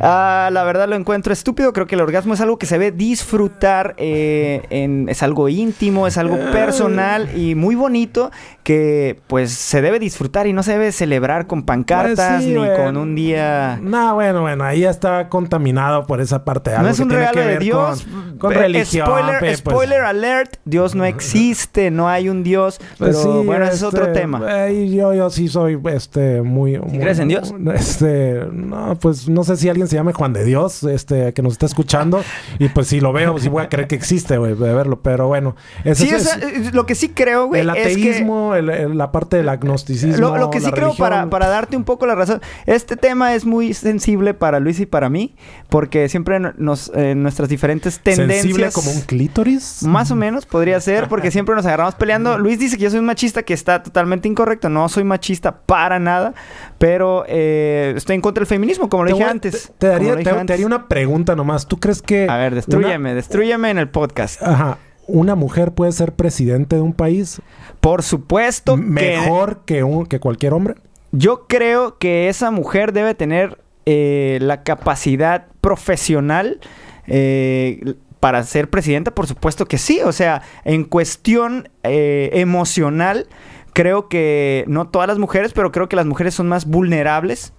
Ah, 0.00 0.50
la 0.52 0.64
verdad 0.64 0.88
lo 0.88 0.96
encuentro 0.96 1.32
estúpido. 1.32 1.72
Creo 1.72 1.86
que 1.86 1.94
el 1.94 2.00
orgasmo 2.00 2.34
es 2.34 2.40
algo 2.40 2.58
que 2.58 2.66
se 2.66 2.78
debe 2.78 2.96
disfrutar. 2.96 3.94
eh, 3.98 4.62
en- 4.70 5.08
es 5.08 5.22
algo 5.22 5.48
íntimo, 5.48 6.06
es 6.06 6.16
algo 6.18 6.36
personal 6.52 7.28
y 7.36 7.54
muy 7.54 7.74
bonito 7.74 8.30
que 8.62 9.20
pues 9.26 9.52
se 9.52 9.80
debe 9.82 9.98
disfrutar 9.98 10.46
y 10.46 10.52
no 10.52 10.62
se 10.62 10.72
debe 10.72 10.92
celebrar 10.92 11.46
con 11.46 11.64
pancartas 11.64 12.34
Pues 12.34 12.44
sí, 12.44 12.54
ni 12.54 12.66
con 12.76 12.96
un 12.96 13.14
día... 13.14 13.78
No, 13.82 14.14
bueno, 14.14 14.40
bueno, 14.42 14.64
ahí 14.64 14.80
ya 14.80 14.90
está 14.90 15.28
contaminado 15.28 16.06
por 16.06 16.20
esa 16.20 16.44
parte. 16.44 16.70
No 16.78 16.88
es 16.88 16.96
que 16.96 17.02
un 17.02 17.08
tiene 17.08 17.26
regalo 17.26 17.48
de 17.48 17.58
Dios. 17.58 18.04
Con, 18.04 18.38
con 18.38 18.54
religión. 18.54 19.06
Spoiler, 19.06 19.34
pe, 19.40 19.46
pues. 19.46 19.58
spoiler 19.58 20.00
alert. 20.02 20.56
Dios 20.64 20.94
no 20.94 21.04
existe, 21.04 21.90
no 21.90 22.08
hay 22.08 22.28
un 22.28 22.42
Dios. 22.44 22.78
Pues 22.98 23.16
pero 23.16 23.40
sí, 23.40 23.46
bueno, 23.46 23.64
ese 23.64 23.74
es 23.76 23.82
este, 23.82 23.86
otro 23.86 24.12
tema. 24.12 24.68
eh, 24.68 24.88
yo, 24.90 25.12
yo 25.14 25.28
sí 25.30 25.48
soy 25.48 25.78
este 25.86 26.42
muy, 26.42 26.78
muy- 26.78 26.98
crees 26.98 27.18
en 27.18 27.28
Dios? 27.28 27.52
Este, 27.74 28.44
no, 28.52 28.96
pues 29.00 29.28
no 29.28 29.42
sé 29.44 29.56
si 29.56 29.68
alguien 29.68 29.88
se 29.92 29.96
llame 29.98 30.12
Juan 30.12 30.32
de 30.32 30.44
Dios, 30.44 30.82
este, 30.82 31.32
que 31.32 31.42
nos 31.42 31.52
está 31.52 31.66
escuchando. 31.66 32.24
y 32.58 32.68
pues 32.68 32.88
si 32.88 33.00
lo 33.00 33.12
veo, 33.12 33.38
sí 33.38 33.48
voy 33.48 33.62
a 33.62 33.68
creer 33.68 33.86
que 33.88 33.94
existe, 33.94 34.36
güey, 34.38 34.54
de 34.54 34.74
verlo. 34.74 35.00
Pero 35.02 35.28
bueno, 35.28 35.54
eso 35.84 36.02
Sí, 36.04 36.10
es, 36.10 36.26
eh, 36.36 36.70
lo 36.72 36.84
que 36.86 36.94
sí 36.94 37.10
creo, 37.10 37.46
güey, 37.46 37.60
el 37.60 37.68
es 37.70 37.74
que... 37.74 37.80
ateísmo, 37.82 38.54
el- 38.54 38.70
el- 38.70 38.98
la 38.98 39.12
parte 39.12 39.36
del 39.36 39.48
agnosticismo. 39.48 40.16
Lo, 40.18 40.36
lo 40.36 40.50
que 40.50 40.60
sí 40.60 40.70
creo, 40.72 40.94
para, 40.96 41.30
para 41.30 41.48
darte 41.48 41.76
un 41.76 41.84
poco 41.84 42.06
la 42.06 42.14
razón, 42.14 42.40
este 42.66 42.96
tema 42.96 43.34
es 43.34 43.44
muy 43.44 43.74
sensible 43.74 44.34
para 44.34 44.58
Luis 44.60 44.80
y 44.80 44.86
para 44.86 45.08
mí, 45.10 45.34
porque 45.68 46.08
siempre 46.08 46.40
no- 46.40 46.52
nos, 46.56 46.90
eh, 46.94 47.14
nuestras 47.14 47.48
diferentes 47.48 48.00
tendencias... 48.00 48.42
Sensible 48.42 48.70
como 48.72 48.90
un 48.90 49.00
clítoris. 49.02 49.82
Más 49.82 50.10
o 50.10 50.16
menos 50.16 50.46
podría 50.46 50.80
ser, 50.80 51.08
porque 51.08 51.30
siempre 51.30 51.54
nos 51.54 51.66
agarramos 51.66 51.94
peleando. 51.94 52.38
Luis 52.42 52.58
dice 52.58 52.76
que 52.76 52.84
yo 52.84 52.90
soy 52.90 52.98
un 53.00 53.06
machista, 53.06 53.42
que 53.42 53.54
está 53.54 53.82
totalmente 53.82 54.28
incorrecto. 54.28 54.68
No 54.68 54.88
soy 54.88 55.04
machista 55.04 55.60
para 55.66 55.98
nada, 55.98 56.34
pero 56.78 57.24
eh, 57.28 57.92
estoy 57.96 58.14
en 58.16 58.20
contra 58.22 58.40
del 58.42 58.46
feminismo, 58.48 58.88
como 58.88 59.04
lo 59.04 59.08
Te 59.08 59.14
dije 59.14 59.24
voy 59.24 59.30
antes. 59.30 59.71
Te, 59.78 59.86
daría, 59.88 60.16
te- 60.16 60.44
te 60.44 60.52
haría 60.52 60.66
una 60.66 60.88
pregunta 60.88 61.34
nomás. 61.36 61.66
¿Tú 61.68 61.78
crees 61.80 62.02
que. 62.02 62.26
A 62.28 62.36
ver, 62.36 62.54
destrúyeme, 62.54 63.14
destrúyeme 63.14 63.70
en 63.70 63.78
el 63.78 63.88
podcast. 63.88 64.40
una- 64.42 64.50
ajá. 64.52 64.78
¿Una 65.08 65.34
mujer 65.34 65.72
puede 65.72 65.90
ser 65.92 66.12
presidente 66.12 66.76
de 66.76 66.82
un 66.82 66.92
país 66.92 67.42
Por 67.80 68.04
supuesto 68.04 68.76
que 68.76 68.82
mejor 68.82 69.62
que, 69.66 69.82
un, 69.82 70.06
que 70.06 70.20
cualquier 70.20 70.52
hombre? 70.54 70.76
yo 71.10 71.46
creo 71.48 71.98
que 71.98 72.28
esa 72.28 72.52
mujer 72.52 72.92
debe 72.92 73.14
tener 73.16 73.58
eh, 73.84 74.38
la 74.40 74.62
capacidad 74.62 75.46
profesional 75.60 76.60
eh, 77.08 77.94
para 78.20 78.44
ser 78.44 78.70
presidenta. 78.70 79.10
Por 79.14 79.26
supuesto 79.26 79.66
que 79.66 79.76
sí. 79.76 80.00
O 80.04 80.12
sea, 80.12 80.42
en 80.64 80.84
cuestión 80.84 81.68
eh, 81.82 82.30
emocional, 82.34 83.26
creo 83.72 84.08
que 84.08 84.64
no 84.68 84.86
todas 84.88 85.08
las 85.08 85.18
mujeres, 85.18 85.52
pero 85.52 85.72
creo 85.72 85.88
que 85.88 85.96
las 85.96 86.06
mujeres 86.06 86.34
son 86.34 86.48
más 86.48 86.64
vulnerables. 86.66 87.52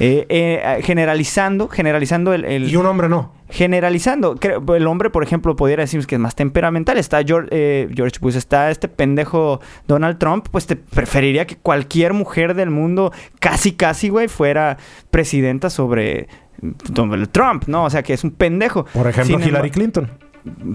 Eh, 0.00 0.26
eh, 0.28 0.80
generalizando, 0.82 1.68
generalizando 1.68 2.32
el, 2.34 2.44
el- 2.44 2.68
Y 2.70 2.76
un 2.76 2.86
hombre 2.86 3.08
no. 3.08 3.32
generalizando. 3.50 4.36
Creo, 4.36 4.62
el 4.74 4.86
hombre, 4.86 5.10
por 5.10 5.22
ejemplo, 5.22 5.54
pudiera 5.56 5.82
decir 5.82 6.06
que 6.06 6.14
es 6.16 6.20
más 6.20 6.34
temperamental. 6.34 6.96
Está 6.98 7.22
George, 7.22 7.48
eh, 7.52 7.88
George 7.94 8.16
Bush, 8.20 8.36
está 8.36 8.70
este 8.70 8.88
pendejo 8.88 9.60
Donald 9.86 10.18
Trump. 10.18 10.46
Pues 10.50 10.66
te 10.66 10.76
preferiría 10.76 11.46
que 11.46 11.56
cualquier 11.56 12.14
mujer 12.14 12.54
del 12.54 12.70
mundo, 12.70 13.12
casi, 13.40 13.72
casi, 13.72 14.08
güey, 14.08 14.28
fuera 14.28 14.78
presidenta 15.10 15.68
sobre 15.70 16.28
Donald 16.60 17.28
Trump, 17.30 17.64
¿no? 17.66 17.84
O 17.84 17.90
sea, 17.90 18.02
que 18.02 18.14
es 18.14 18.24
un 18.24 18.30
pendejo. 18.30 18.84
Por 18.92 19.06
ejemplo, 19.06 19.38
Sin 19.38 19.46
Hillary 19.48 19.70
Clinton. 19.70 20.10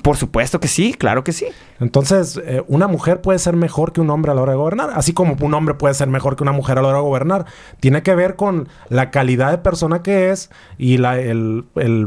Por 0.02 0.16
supuesto 0.16 0.60
que 0.60 0.68
sí, 0.68 0.94
claro 0.94 1.24
que 1.24 1.34
sí. 1.34 1.46
Entonces, 1.80 2.40
eh, 2.46 2.64
una 2.68 2.88
mujer 2.88 3.22
puede 3.22 3.38
ser 3.38 3.56
mejor 3.56 3.92
que 3.92 4.00
un 4.02 4.10
hombre 4.10 4.32
a 4.32 4.36
la 4.36 4.42
hora 4.42 4.54
de 4.54 4.58
gobernar, 4.58 4.92
así 4.96 5.14
como 5.14 5.36
un 5.40 5.54
hombre 5.54 5.76
puede 5.76 5.94
ser 5.94 6.08
mejor 6.08 6.36
que 6.36 6.44
una 6.44 6.54
mujer 6.54 6.78
a 6.78 6.82
la 6.82 6.88
hora 6.88 6.98
de 7.00 7.04
gobernar. 7.04 7.46
Tiene 7.80 8.02
que 8.02 8.16
ver 8.16 8.36
con 8.36 8.68
la 8.90 9.12
calidad 9.12 9.52
de 9.52 9.58
persona 9.58 10.02
que 10.04 10.32
es 10.32 10.50
y 10.78 10.98
la, 10.98 11.20
el, 11.20 11.66
el 11.76 12.06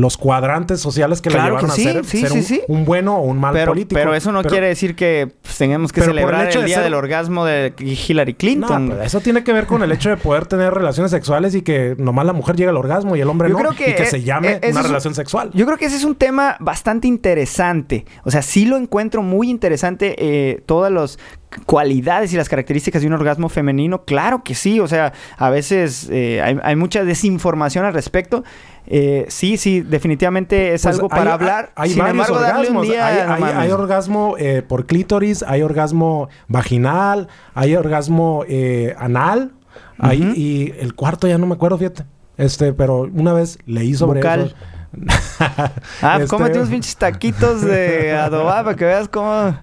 los 0.00 0.16
cuadrantes 0.16 0.80
sociales 0.80 1.20
que 1.20 1.30
Claro 1.30 1.54
la 1.56 1.60
llevaron 1.60 1.70
que 1.70 1.76
sí, 1.82 1.88
a 1.88 1.92
ser, 1.92 2.04
sí, 2.04 2.20
ser 2.26 2.42
sí, 2.42 2.60
un, 2.68 2.84
bueno 2.84 3.16
o 3.16 3.22
un 3.22 3.38
mal 3.38 3.52
Pero, 3.52 3.72
político. 3.72 3.98
pero 3.98 4.14
eso 4.14 4.32
no 4.32 4.40
Pero- 4.40 4.50
quiere 4.50 4.68
decir 4.68 4.96
que 4.96 5.32
pues, 5.42 5.56
tengamos 5.58 5.92
que 5.92 6.00
el 6.00 6.06
celebrar 6.06 6.48
el, 6.48 6.54
de 6.54 6.64
día 6.64 6.76
ser- 6.76 6.84
del 6.84 6.94
orgasmo 6.94 7.44
de 7.44 7.74
Hillary 7.78 8.34
Clinton. 8.34 8.88
No, 8.88 9.02
eso 9.02 9.20
tiene 9.20 9.44
que 9.44 9.52
ver 9.52 9.66
con 9.66 9.82
el 9.82 9.92
hecho 9.92 10.08
de 10.10 10.16
poder 10.16 10.46
tener 10.46 10.72
relaciones 10.72 11.10
sexuales 11.10 11.54
y 11.54 11.62
que 11.62 11.94
nomás 11.98 12.26
la 12.26 12.32
mujer 12.32 12.56
llega 12.56 12.70
al 12.70 12.76
orgasmo 12.76 13.16
y 13.16 13.20
el 13.20 13.28
hombre 13.28 13.48
Yo 13.48 13.54
no. 13.54 13.60
creo 13.60 13.72
que, 13.72 13.90
y 13.90 13.94
que 13.94 14.06
se 14.06 14.22
llame 14.22 14.52
eh, 14.52 14.58
ese 14.62 14.72
una 14.72 14.80
un- 14.80 14.86
relación 14.86 15.14
sexual. 15.14 15.50
Yo 15.54 15.66
creo 15.66 15.76
que 15.78 15.84
ese 15.86 15.96
es 15.96 16.04
un 16.04 16.14
tema 16.14 16.53
bastante 16.60 17.08
interesante. 17.08 18.04
O 18.24 18.30
sea, 18.30 18.42
sí 18.42 18.64
lo 18.66 18.76
encuentro 18.76 19.22
muy 19.22 19.50
interesante 19.50 20.14
eh, 20.18 20.62
todas 20.66 20.92
las 20.92 21.18
cualidades 21.66 22.32
y 22.32 22.36
las 22.36 22.48
características 22.48 23.02
de 23.02 23.08
un 23.08 23.14
orgasmo 23.14 23.48
femenino. 23.48 24.04
Claro 24.04 24.42
que 24.42 24.54
sí. 24.54 24.80
O 24.80 24.88
sea, 24.88 25.12
a 25.36 25.50
veces 25.50 26.08
eh, 26.10 26.40
hay, 26.42 26.58
hay 26.62 26.76
mucha 26.76 27.04
desinformación 27.04 27.84
al 27.84 27.94
respecto. 27.94 28.42
Eh, 28.86 29.24
sí, 29.28 29.56
sí, 29.56 29.80
definitivamente 29.80 30.74
es 30.74 30.82
Pues 30.82 30.96
algo 30.96 31.08
para 31.08 31.22
hay- 31.22 31.28
hablar. 31.28 31.72
Hay, 31.76 31.90
Sin 31.90 31.98
varios 32.00 32.28
embargo, 32.28 32.46
orgasmos. 32.46 32.82
día, 32.86 33.34
hay, 33.60 33.68
no 33.68 33.74
orgasmo 33.76 34.34
eh, 34.38 34.62
por 34.66 34.86
clítoris, 34.86 35.42
hay 35.42 35.62
orgasmo 35.62 36.28
vaginal, 36.48 37.28
hay 37.54 37.76
orgasmo 37.76 38.44
eh, 38.48 38.94
anal. 38.98 39.52
hay- 39.98 40.20
Ujú. 40.22 40.32
y 40.36 40.74
el 40.80 40.94
cuarto 40.94 41.28
ya 41.28 41.38
no 41.38 41.46
me 41.46 41.54
acuerdo, 41.54 41.78
fíjate. 41.78 42.04
Este, 42.36 42.72
pero 42.72 43.02
una 43.14 43.32
vez 43.32 43.58
leí 43.64 43.94
sobre 43.94 44.18
Bucal. 44.20 44.40
eso. 44.46 44.56
Ah, 46.02 46.16
Este- 46.18 46.28
cómete 46.28 46.58
unos 46.58 46.68
pinches 46.70 46.96
taquitos 46.96 47.62
de 47.62 48.12
adobada 48.12 48.64
para 48.64 48.76
que 48.76 48.84
veas 48.84 49.08
cómo... 49.08 49.56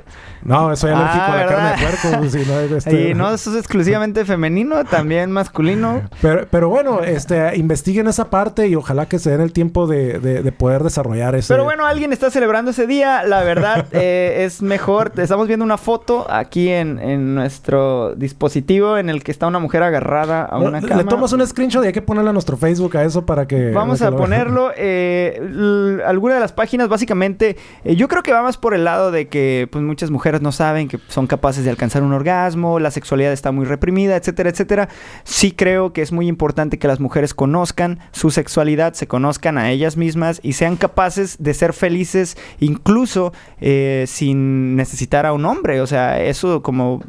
No, 0.44 0.76
soy 0.76 0.92
alérgico 0.92 1.24
Ah, 1.28 1.34
a 1.34 1.38
la 1.38 1.46
¿verdad? 1.46 1.56
carne 1.56 1.70
de 1.70 1.88
puerco. 1.98 2.20
pues, 2.20 2.32
sí, 2.32 2.44
no, 2.48 2.60
este- 2.78 3.10
Y 3.10 3.14
no, 3.14 3.34
eso 3.34 3.52
es 3.52 3.58
exclusivamente 3.58 4.26
femenino, 4.26 4.84
también 4.86 5.32
masculino. 5.32 6.02
Pero, 6.22 6.48
pero 6.50 6.70
bueno, 6.70 7.02
este, 7.04 7.56
investiguen 7.58 8.08
esa 8.08 8.30
parte 8.30 8.68
y 8.68 8.76
ojalá 8.76 9.06
que 9.08 9.20
se 9.20 9.30
den 9.32 9.42
el 9.42 9.54
tiempo 9.54 9.88
de, 9.88 10.20
de- 10.20 10.42
de 10.44 10.52
poder 10.52 10.84
desarrollar 10.84 11.36
ese. 11.36 11.54
Pero 11.54 11.64
bueno, 11.64 11.86
alguien 11.86 12.12
está 12.14 12.30
celebrando 12.32 12.72
ese 12.72 12.88
día. 12.88 13.24
La 13.24 13.44
verdad 13.44 13.86
eh, 13.92 14.44
es 14.46 14.62
mejor. 14.62 15.12
Estamos 15.18 15.48
viendo 15.48 15.64
una 15.66 15.78
foto 15.78 16.26
aquí 16.30 16.70
en, 16.70 17.00
en 17.00 17.36
nuestro 17.36 18.16
dispositivo 18.16 18.98
en 18.98 19.10
el 19.10 19.24
que 19.24 19.32
está 19.32 19.48
una 19.48 19.60
mujer 19.60 19.84
agarrada 19.84 20.44
a 20.44 20.58
una 20.58 20.82
le 20.82 20.88
cama. 20.88 21.04
tomas 21.06 21.34
un 21.34 21.46
screenshot 21.46 21.84
y 21.84 21.88
hay 21.88 21.94
que 21.94 22.02
ponerle 22.02 22.30
a 22.30 22.34
nuestro 22.34 22.58
Facebook 22.58 22.96
a 22.98 23.04
eso 23.04 23.26
para 23.26 23.48
que. 23.48 23.72
Vamos 23.72 24.00
para 24.00 24.10
a 24.10 24.12
que 24.12 24.18
ponerlo. 24.18 24.72
eh, 24.78 26.02
alguna 26.06 26.36
de 26.36 26.40
las 26.40 26.54
páginas, 26.54 26.88
básicamente, 26.90 27.58
eh, 27.84 27.96
yo 27.96 28.08
creo 28.08 28.24
que 28.24 28.32
va 28.34 28.42
más 28.42 28.58
por 28.58 28.74
el 28.74 28.84
lado 28.86 29.12
de 29.12 29.28
que 29.28 29.68
pues, 29.72 29.84
muchas 29.84 30.10
mujeres 30.10 30.31
no 30.40 30.52
saben 30.52 30.88
que 30.88 31.00
son 31.08 31.28
capaces 31.28 31.64
de 31.64 31.70
alcanzar 31.70 32.04
un 32.04 32.14
orgasmo, 32.14 32.80
la 32.80 32.92
sexualidad 32.92 33.34
está 33.34 33.52
muy 33.52 33.66
reprimida, 33.66 34.16
etcétera, 34.16 34.50
etcétera. 34.50 34.90
Sí 35.24 35.52
creo 35.52 35.94
que 35.94 36.02
es 36.02 36.12
muy 36.12 36.28
importante 36.28 36.80
que 36.80 36.88
las 36.88 37.00
mujeres 37.00 37.34
conozcan 37.34 38.00
su 38.12 38.32
sexualidad, 38.32 38.94
se 38.94 39.08
conozcan 39.08 39.58
a 39.58 39.72
ellas 39.72 39.98
mismas 39.98 40.40
y 40.44 40.54
sean 40.54 40.78
capaces 40.78 41.38
de 41.40 41.54
ser 41.54 41.74
felices, 41.74 42.38
incluso 42.60 43.34
eh, 43.60 44.06
sin 44.08 44.76
necesitar 44.76 45.26
a 45.26 45.34
un 45.34 45.46
hombre. 45.46 45.82
O 45.82 45.88
sea, 45.88 46.22
eso 46.22 46.62
como, 46.62 47.04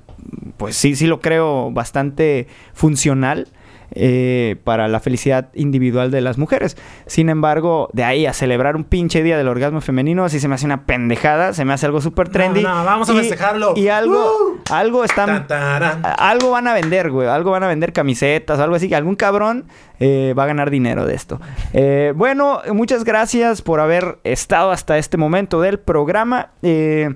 pues 0.57 0.77
sí, 0.77 0.97
sí 0.97 1.07
lo 1.07 1.21
creo 1.21 1.71
bastante 1.71 2.47
funcional 2.73 3.49
eh, 3.95 4.57
para 4.65 4.89
la 4.89 5.01
felicidad 5.01 5.49
individual 5.55 6.11
de 6.11 6.21
las 6.21 6.39
mujeres. 6.39 6.77
Sin 7.07 7.29
embargo, 7.29 7.89
de 7.93 8.05
ahí 8.05 8.27
a 8.27 8.33
celebrar 8.33 8.77
un 8.77 8.85
pinche 8.85 9.23
día 9.23 9.37
del 9.39 9.49
orgasmo 9.49 9.81
femenino, 9.81 10.25
así 10.25 10.41
se 10.41 10.49
me 10.49 10.55
hace 10.55 10.67
una 10.67 10.87
pendejada, 10.87 11.53
se 11.53 11.65
me 11.65 11.73
hace 11.73 11.87
algo 11.87 12.01
súper 12.01 12.29
trendy. 12.29 12.63
no, 12.63 12.85
vamos 12.85 13.09
a 13.11 13.13
Y- 13.15 13.17
festejarlo. 13.19 13.75
Y 13.77 13.89
algo, 13.89 14.17
¡Uh! 14.17 14.61
algo 14.71 15.05
están... 15.05 15.47
A- 15.51 16.31
Algo 16.31 16.51
van 16.51 16.67
a 16.69 16.75
vender, 16.75 17.11
güey. 17.11 17.29
Algo 17.29 17.51
van 17.51 17.63
a 17.63 17.69
vender 17.69 17.93
camisetas, 17.93 18.59
algo 18.59 18.77
así. 18.77 18.89
Que 18.89 18.97
algún 18.97 19.17
cabrón 19.17 19.65
eh, 20.01 20.35
va 20.39 20.45
a 20.45 20.47
ganar 20.47 20.71
dinero 20.71 21.07
de 21.07 21.15
esto. 21.15 21.41
Eh, 21.73 22.13
bueno, 22.17 22.61
muchas 22.73 23.05
gracias 23.05 23.63
por 23.63 23.81
haber 23.81 24.19
estado 24.25 24.71
hasta 24.71 24.99
este 24.99 25.17
momento 25.17 25.61
del 25.61 25.79
programa. 25.79 26.51
Eh, 26.63 27.15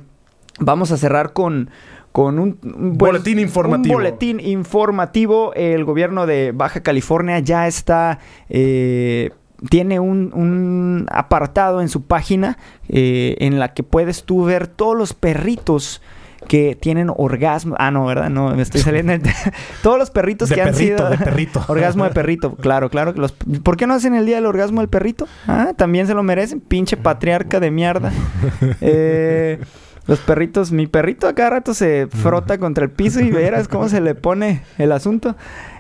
vamos 0.59 0.91
a 0.93 0.97
cerrar 0.97 1.33
con, 1.33 1.71
con 2.17 2.39
un, 2.39 2.59
un 2.63 2.97
Boletín 2.97 3.39
informativo. 3.39 3.95
Un 3.95 4.03
boletín 4.03 4.41
informativo. 4.41 5.53
El 5.53 5.85
gobierno 5.85 6.25
de 6.25 6.53
Baja 6.53 6.83
California 6.83 7.41
ya 7.41 7.67
está. 7.67 8.21
eh, 8.49 9.33
tiene 9.69 10.01
un, 10.01 10.33
un 10.33 11.07
apartado 11.11 11.83
en 11.83 11.91
su 11.91 12.05
página 12.07 12.57
eh, 12.89 13.37
en 13.41 13.59
la 13.59 13.75
que 13.75 13.83
puedes 13.83 14.25
tú 14.25 14.47
ver 14.47 14.67
todos 14.67 14.97
los 14.97 15.13
perritos 15.13 16.01
que 16.49 16.75
tienen 16.75 17.11
orgasmo. 17.15 17.75
Ah, 17.79 17.91
no, 17.91 18.07
¿verdad? 18.07 18.31
No, 18.31 18.55
me 18.57 18.63
estoy 18.63 18.81
saliendo. 18.81 19.13
todos 19.83 19.99
los 19.99 20.09
perritos 20.09 20.49
De 20.49 20.55
que 20.55 20.63
han 20.63 20.75
sido. 20.75 21.11
de 21.11 21.19
perrito. 21.19 21.63
orgasmo 21.69 22.05
de 22.05 22.13
perrito. 22.13 22.55
Claro, 22.55 22.89
claro. 22.89 23.13
que 23.13 23.21
Los... 23.21 23.33
¿Por 23.63 23.77
qué 23.77 23.87
no 23.87 23.93
hacen 23.93 24.15
el 24.15 24.25
día 24.25 24.37
del 24.37 24.47
orgasmo 24.47 24.81
del 24.81 24.89
perrito? 24.89 25.29
Ah, 25.47 25.75
también 25.77 26.07
se 26.07 26.15
lo 26.15 26.23
merecen. 26.23 26.61
Pinche 26.61 26.97
patriarca 26.97 27.61
de 27.61 27.71
mierda. 27.71 28.11
Eh, 28.81 29.59
los 30.07 30.21
perritos, 30.21 30.73
mi 30.73 30.87
perrito 30.87 31.27
a 31.27 31.35
cada 31.35 31.51
rato 31.51 31.75
se 31.75 32.07
frota 32.07 32.59
contra 32.59 32.85
el 32.85 32.91
piso 32.91 33.21
y 33.21 33.31
verás 33.31 33.67
cómo 33.69 33.89
se 33.89 34.01
le 34.01 34.15
pone 34.15 34.63
el 34.79 34.93
asunto. 34.93 35.37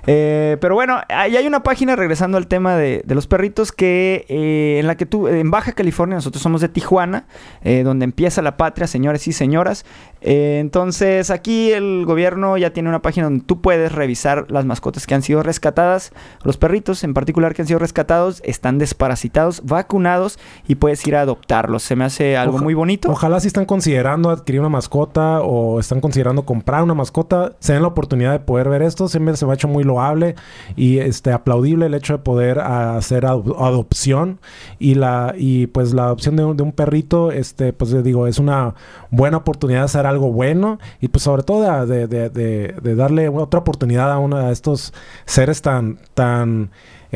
Eh, 0.06 0.56
pero 0.60 0.74
bueno, 0.74 0.98
ahí 1.08 1.36
hay 1.36 1.46
una 1.46 1.62
página, 1.62 1.96
regresando 1.96 2.38
al 2.38 2.46
tema 2.46 2.76
de, 2.76 3.02
de 3.04 3.14
los 3.14 3.26
perritos, 3.26 3.72
que 3.72 4.24
eh, 4.28 4.78
en 4.80 4.86
la 4.86 4.96
que 4.96 5.06
tú, 5.06 5.28
en 5.28 5.50
Baja 5.50 5.72
California, 5.72 6.16
nosotros 6.16 6.42
somos 6.42 6.60
de 6.60 6.68
Tijuana, 6.68 7.26
eh, 7.62 7.82
donde 7.82 8.04
empieza 8.04 8.42
la 8.42 8.56
patria, 8.56 8.86
señores 8.86 9.26
y 9.28 9.32
señoras. 9.32 9.84
Entonces, 10.20 11.30
aquí 11.30 11.70
el 11.72 12.04
gobierno 12.06 12.56
ya 12.56 12.70
tiene 12.72 12.88
una 12.88 13.02
página 13.02 13.24
donde 13.26 13.44
tú 13.44 13.60
puedes 13.60 13.92
revisar 13.92 14.46
las 14.50 14.64
mascotas 14.64 15.06
que 15.06 15.14
han 15.14 15.22
sido 15.22 15.42
rescatadas. 15.42 16.12
Los 16.42 16.56
perritos, 16.56 17.04
en 17.04 17.14
particular, 17.14 17.54
que 17.54 17.62
han 17.62 17.68
sido 17.68 17.78
rescatados, 17.78 18.40
están 18.44 18.78
desparasitados, 18.78 19.62
vacunados 19.64 20.38
y 20.66 20.76
puedes 20.76 21.06
ir 21.06 21.16
a 21.16 21.22
adoptarlos. 21.22 21.82
Se 21.82 21.96
me 21.96 22.04
hace 22.04 22.36
algo 22.36 22.56
Oja- 22.56 22.64
muy 22.64 22.74
bonito. 22.74 23.10
Ojalá 23.10 23.40
si 23.40 23.46
están 23.48 23.66
considerando 23.66 24.30
adquirir 24.30 24.60
una 24.60 24.68
mascota 24.70 25.40
o 25.42 25.78
están 25.80 26.00
considerando 26.00 26.44
comprar 26.44 26.82
una 26.82 26.94
mascota, 26.94 27.52
se 27.60 27.72
den 27.74 27.82
la 27.82 27.88
oportunidad 27.88 28.32
de 28.32 28.40
poder 28.40 28.68
ver 28.68 28.82
esto. 28.82 29.08
Siempre 29.08 29.36
se 29.36 29.44
me 29.46 29.52
ha 29.52 29.54
hecho 29.54 29.68
muy 29.68 29.84
loable 29.96 30.34
y 30.76 30.98
este 30.98 31.32
aplaudible 31.32 31.86
el 31.86 31.94
hecho 31.94 32.14
de 32.14 32.18
poder 32.18 32.58
hacer 32.60 33.24
ado- 33.24 33.56
adopción 33.64 34.38
y 34.78 34.94
la 34.94 35.34
y 35.36 35.66
pues 35.68 35.92
la 35.94 36.04
adopción 36.04 36.36
de 36.36 36.44
un, 36.44 36.56
de 36.56 36.62
un 36.62 36.72
perrito, 36.72 37.32
este 37.32 37.72
pues 37.72 37.90
digo 38.04 38.26
es 38.26 38.38
una 38.38 38.74
buena 39.10 39.38
oportunidad 39.38 39.80
de 39.80 39.84
hacer 39.86 40.06
algo 40.06 40.32
bueno 40.32 40.78
y 41.00 41.08
pues 41.08 41.22
sobre 41.24 41.42
todo 41.42 41.62
de- 41.86 42.28
de- 42.30 42.74
de 42.82 42.94
darle 42.94 43.28
otra 43.28 43.60
oportunidad 43.60 44.12
a 44.12 44.18
uno 44.18 44.36
de 44.38 44.52
estos 44.52 44.92
seres 45.24 45.62
tan 45.62 45.98
tan 46.14 46.70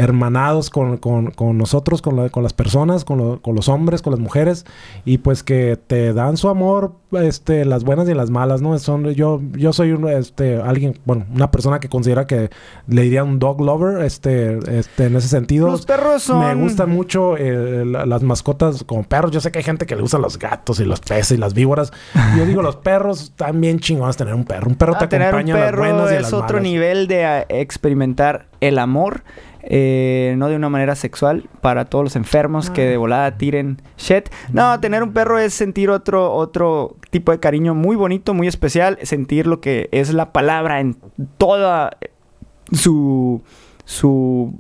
hermanados 0.05 0.71
con, 0.71 0.97
con- 0.97 1.31
con 1.31 1.59
nosotros, 1.59 2.01
con, 2.03 2.17
la- 2.17 2.31
con 2.31 2.43
las 2.43 2.53
personas, 2.53 3.05
con, 3.05 3.19
lo- 3.19 3.43
con 3.43 3.55
los 3.55 3.69
hombres, 3.69 4.03
con 4.03 4.13
las 4.13 4.21
mujeres, 4.21 4.65
y 5.05 5.19
pues 5.19 5.43
que 5.43 5.79
te 5.87 6.13
dan 6.15 6.37
su 6.37 6.49
amor, 6.49 6.93
este, 7.13 7.65
las 7.65 7.85
buenas 7.85 8.09
y 8.09 8.15
las 8.15 8.31
malas, 8.31 8.63
¿no? 8.63 8.79
Son, 8.79 9.05
yo, 9.11 9.41
yo 9.53 9.73
soy 9.73 9.93
un, 9.93 10.09
este, 10.09 10.57
alguien, 10.61 10.99
bueno, 11.05 11.27
una 11.35 11.51
persona 11.51 11.81
que 11.81 11.89
considera 11.89 12.27
que 12.27 12.51
le 12.89 13.03
diría 13.03 13.25
un 13.25 13.39
dog 13.39 13.61
lover, 13.61 14.03
este, 14.05 14.59
este, 14.79 15.07
en 15.07 15.17
ese 15.17 15.29
sentido. 15.29 15.69
Los 15.71 15.85
perros 15.87 16.23
son... 16.23 16.41
Me 16.41 16.55
gustan 16.55 16.89
mucho 16.91 17.37
eh, 17.37 17.85
la- 17.85 18.07
las 18.07 18.23
mascotas 18.23 18.85
como 18.85 19.03
perros. 19.03 19.33
Yo 19.33 19.41
sé 19.41 19.51
que 19.53 19.59
hay 19.59 19.65
gente 19.65 19.87
que 19.87 19.97
le 19.97 20.03
gustan 20.03 20.23
los 20.23 20.39
gatos 20.39 20.81
y 20.81 20.85
los 20.85 21.01
peces 21.01 21.33
y 21.33 21.37
las 21.37 21.53
víboras. 21.55 21.93
Yo 22.39 22.47
digo, 22.47 22.63
los 22.63 22.77
perros 22.77 23.33
bien 23.55 23.81
chingones 23.81 24.17
tener 24.17 24.35
un 24.35 24.45
perro. 24.45 24.69
Un 24.69 24.77
perro 24.77 24.95
te 24.95 25.05
Ah, 25.05 25.09
un 25.19 25.23
acompaña 25.23 25.55
en 25.55 25.61
las 25.61 25.77
buenas 25.77 26.13
y 26.13 26.15
es 26.15 26.33
otro 26.33 26.61
nivel 26.61 27.07
de 27.09 27.25
ah, 27.27 27.45
experimentar 27.49 28.47
el 28.61 28.79
amor. 28.79 29.23
Eh, 29.63 30.35
no 30.39 30.49
de 30.49 30.57
una 30.57 30.69
manera 30.69 30.95
sexual 30.95 31.49
para 31.61 31.85
todos 31.85 32.05
los 32.05 32.17
enfermos 32.17 32.71
que 32.71 32.83
de 32.83 32.97
volada 32.97 33.37
tiren 33.37 33.81
shit. 33.99 34.29
No, 34.53 34.79
tener 34.81 35.03
un 35.03 35.13
perro 35.13 35.39
es 35.39 35.55
sentir 35.55 35.91
otro, 35.91 36.33
otro 36.33 36.97
tipo 37.11 37.33
de 37.33 37.41
cariño 37.41 37.75
muy 37.75 37.97
bonito, 37.97 38.35
muy 38.35 38.47
especial. 38.47 38.99
Sentir 39.03 39.47
lo 39.47 39.61
que 39.61 39.89
es 39.93 40.13
la 40.13 40.33
palabra 40.33 40.81
en 40.81 40.97
toda 41.39 41.91
su 42.73 43.43
su 43.91 44.55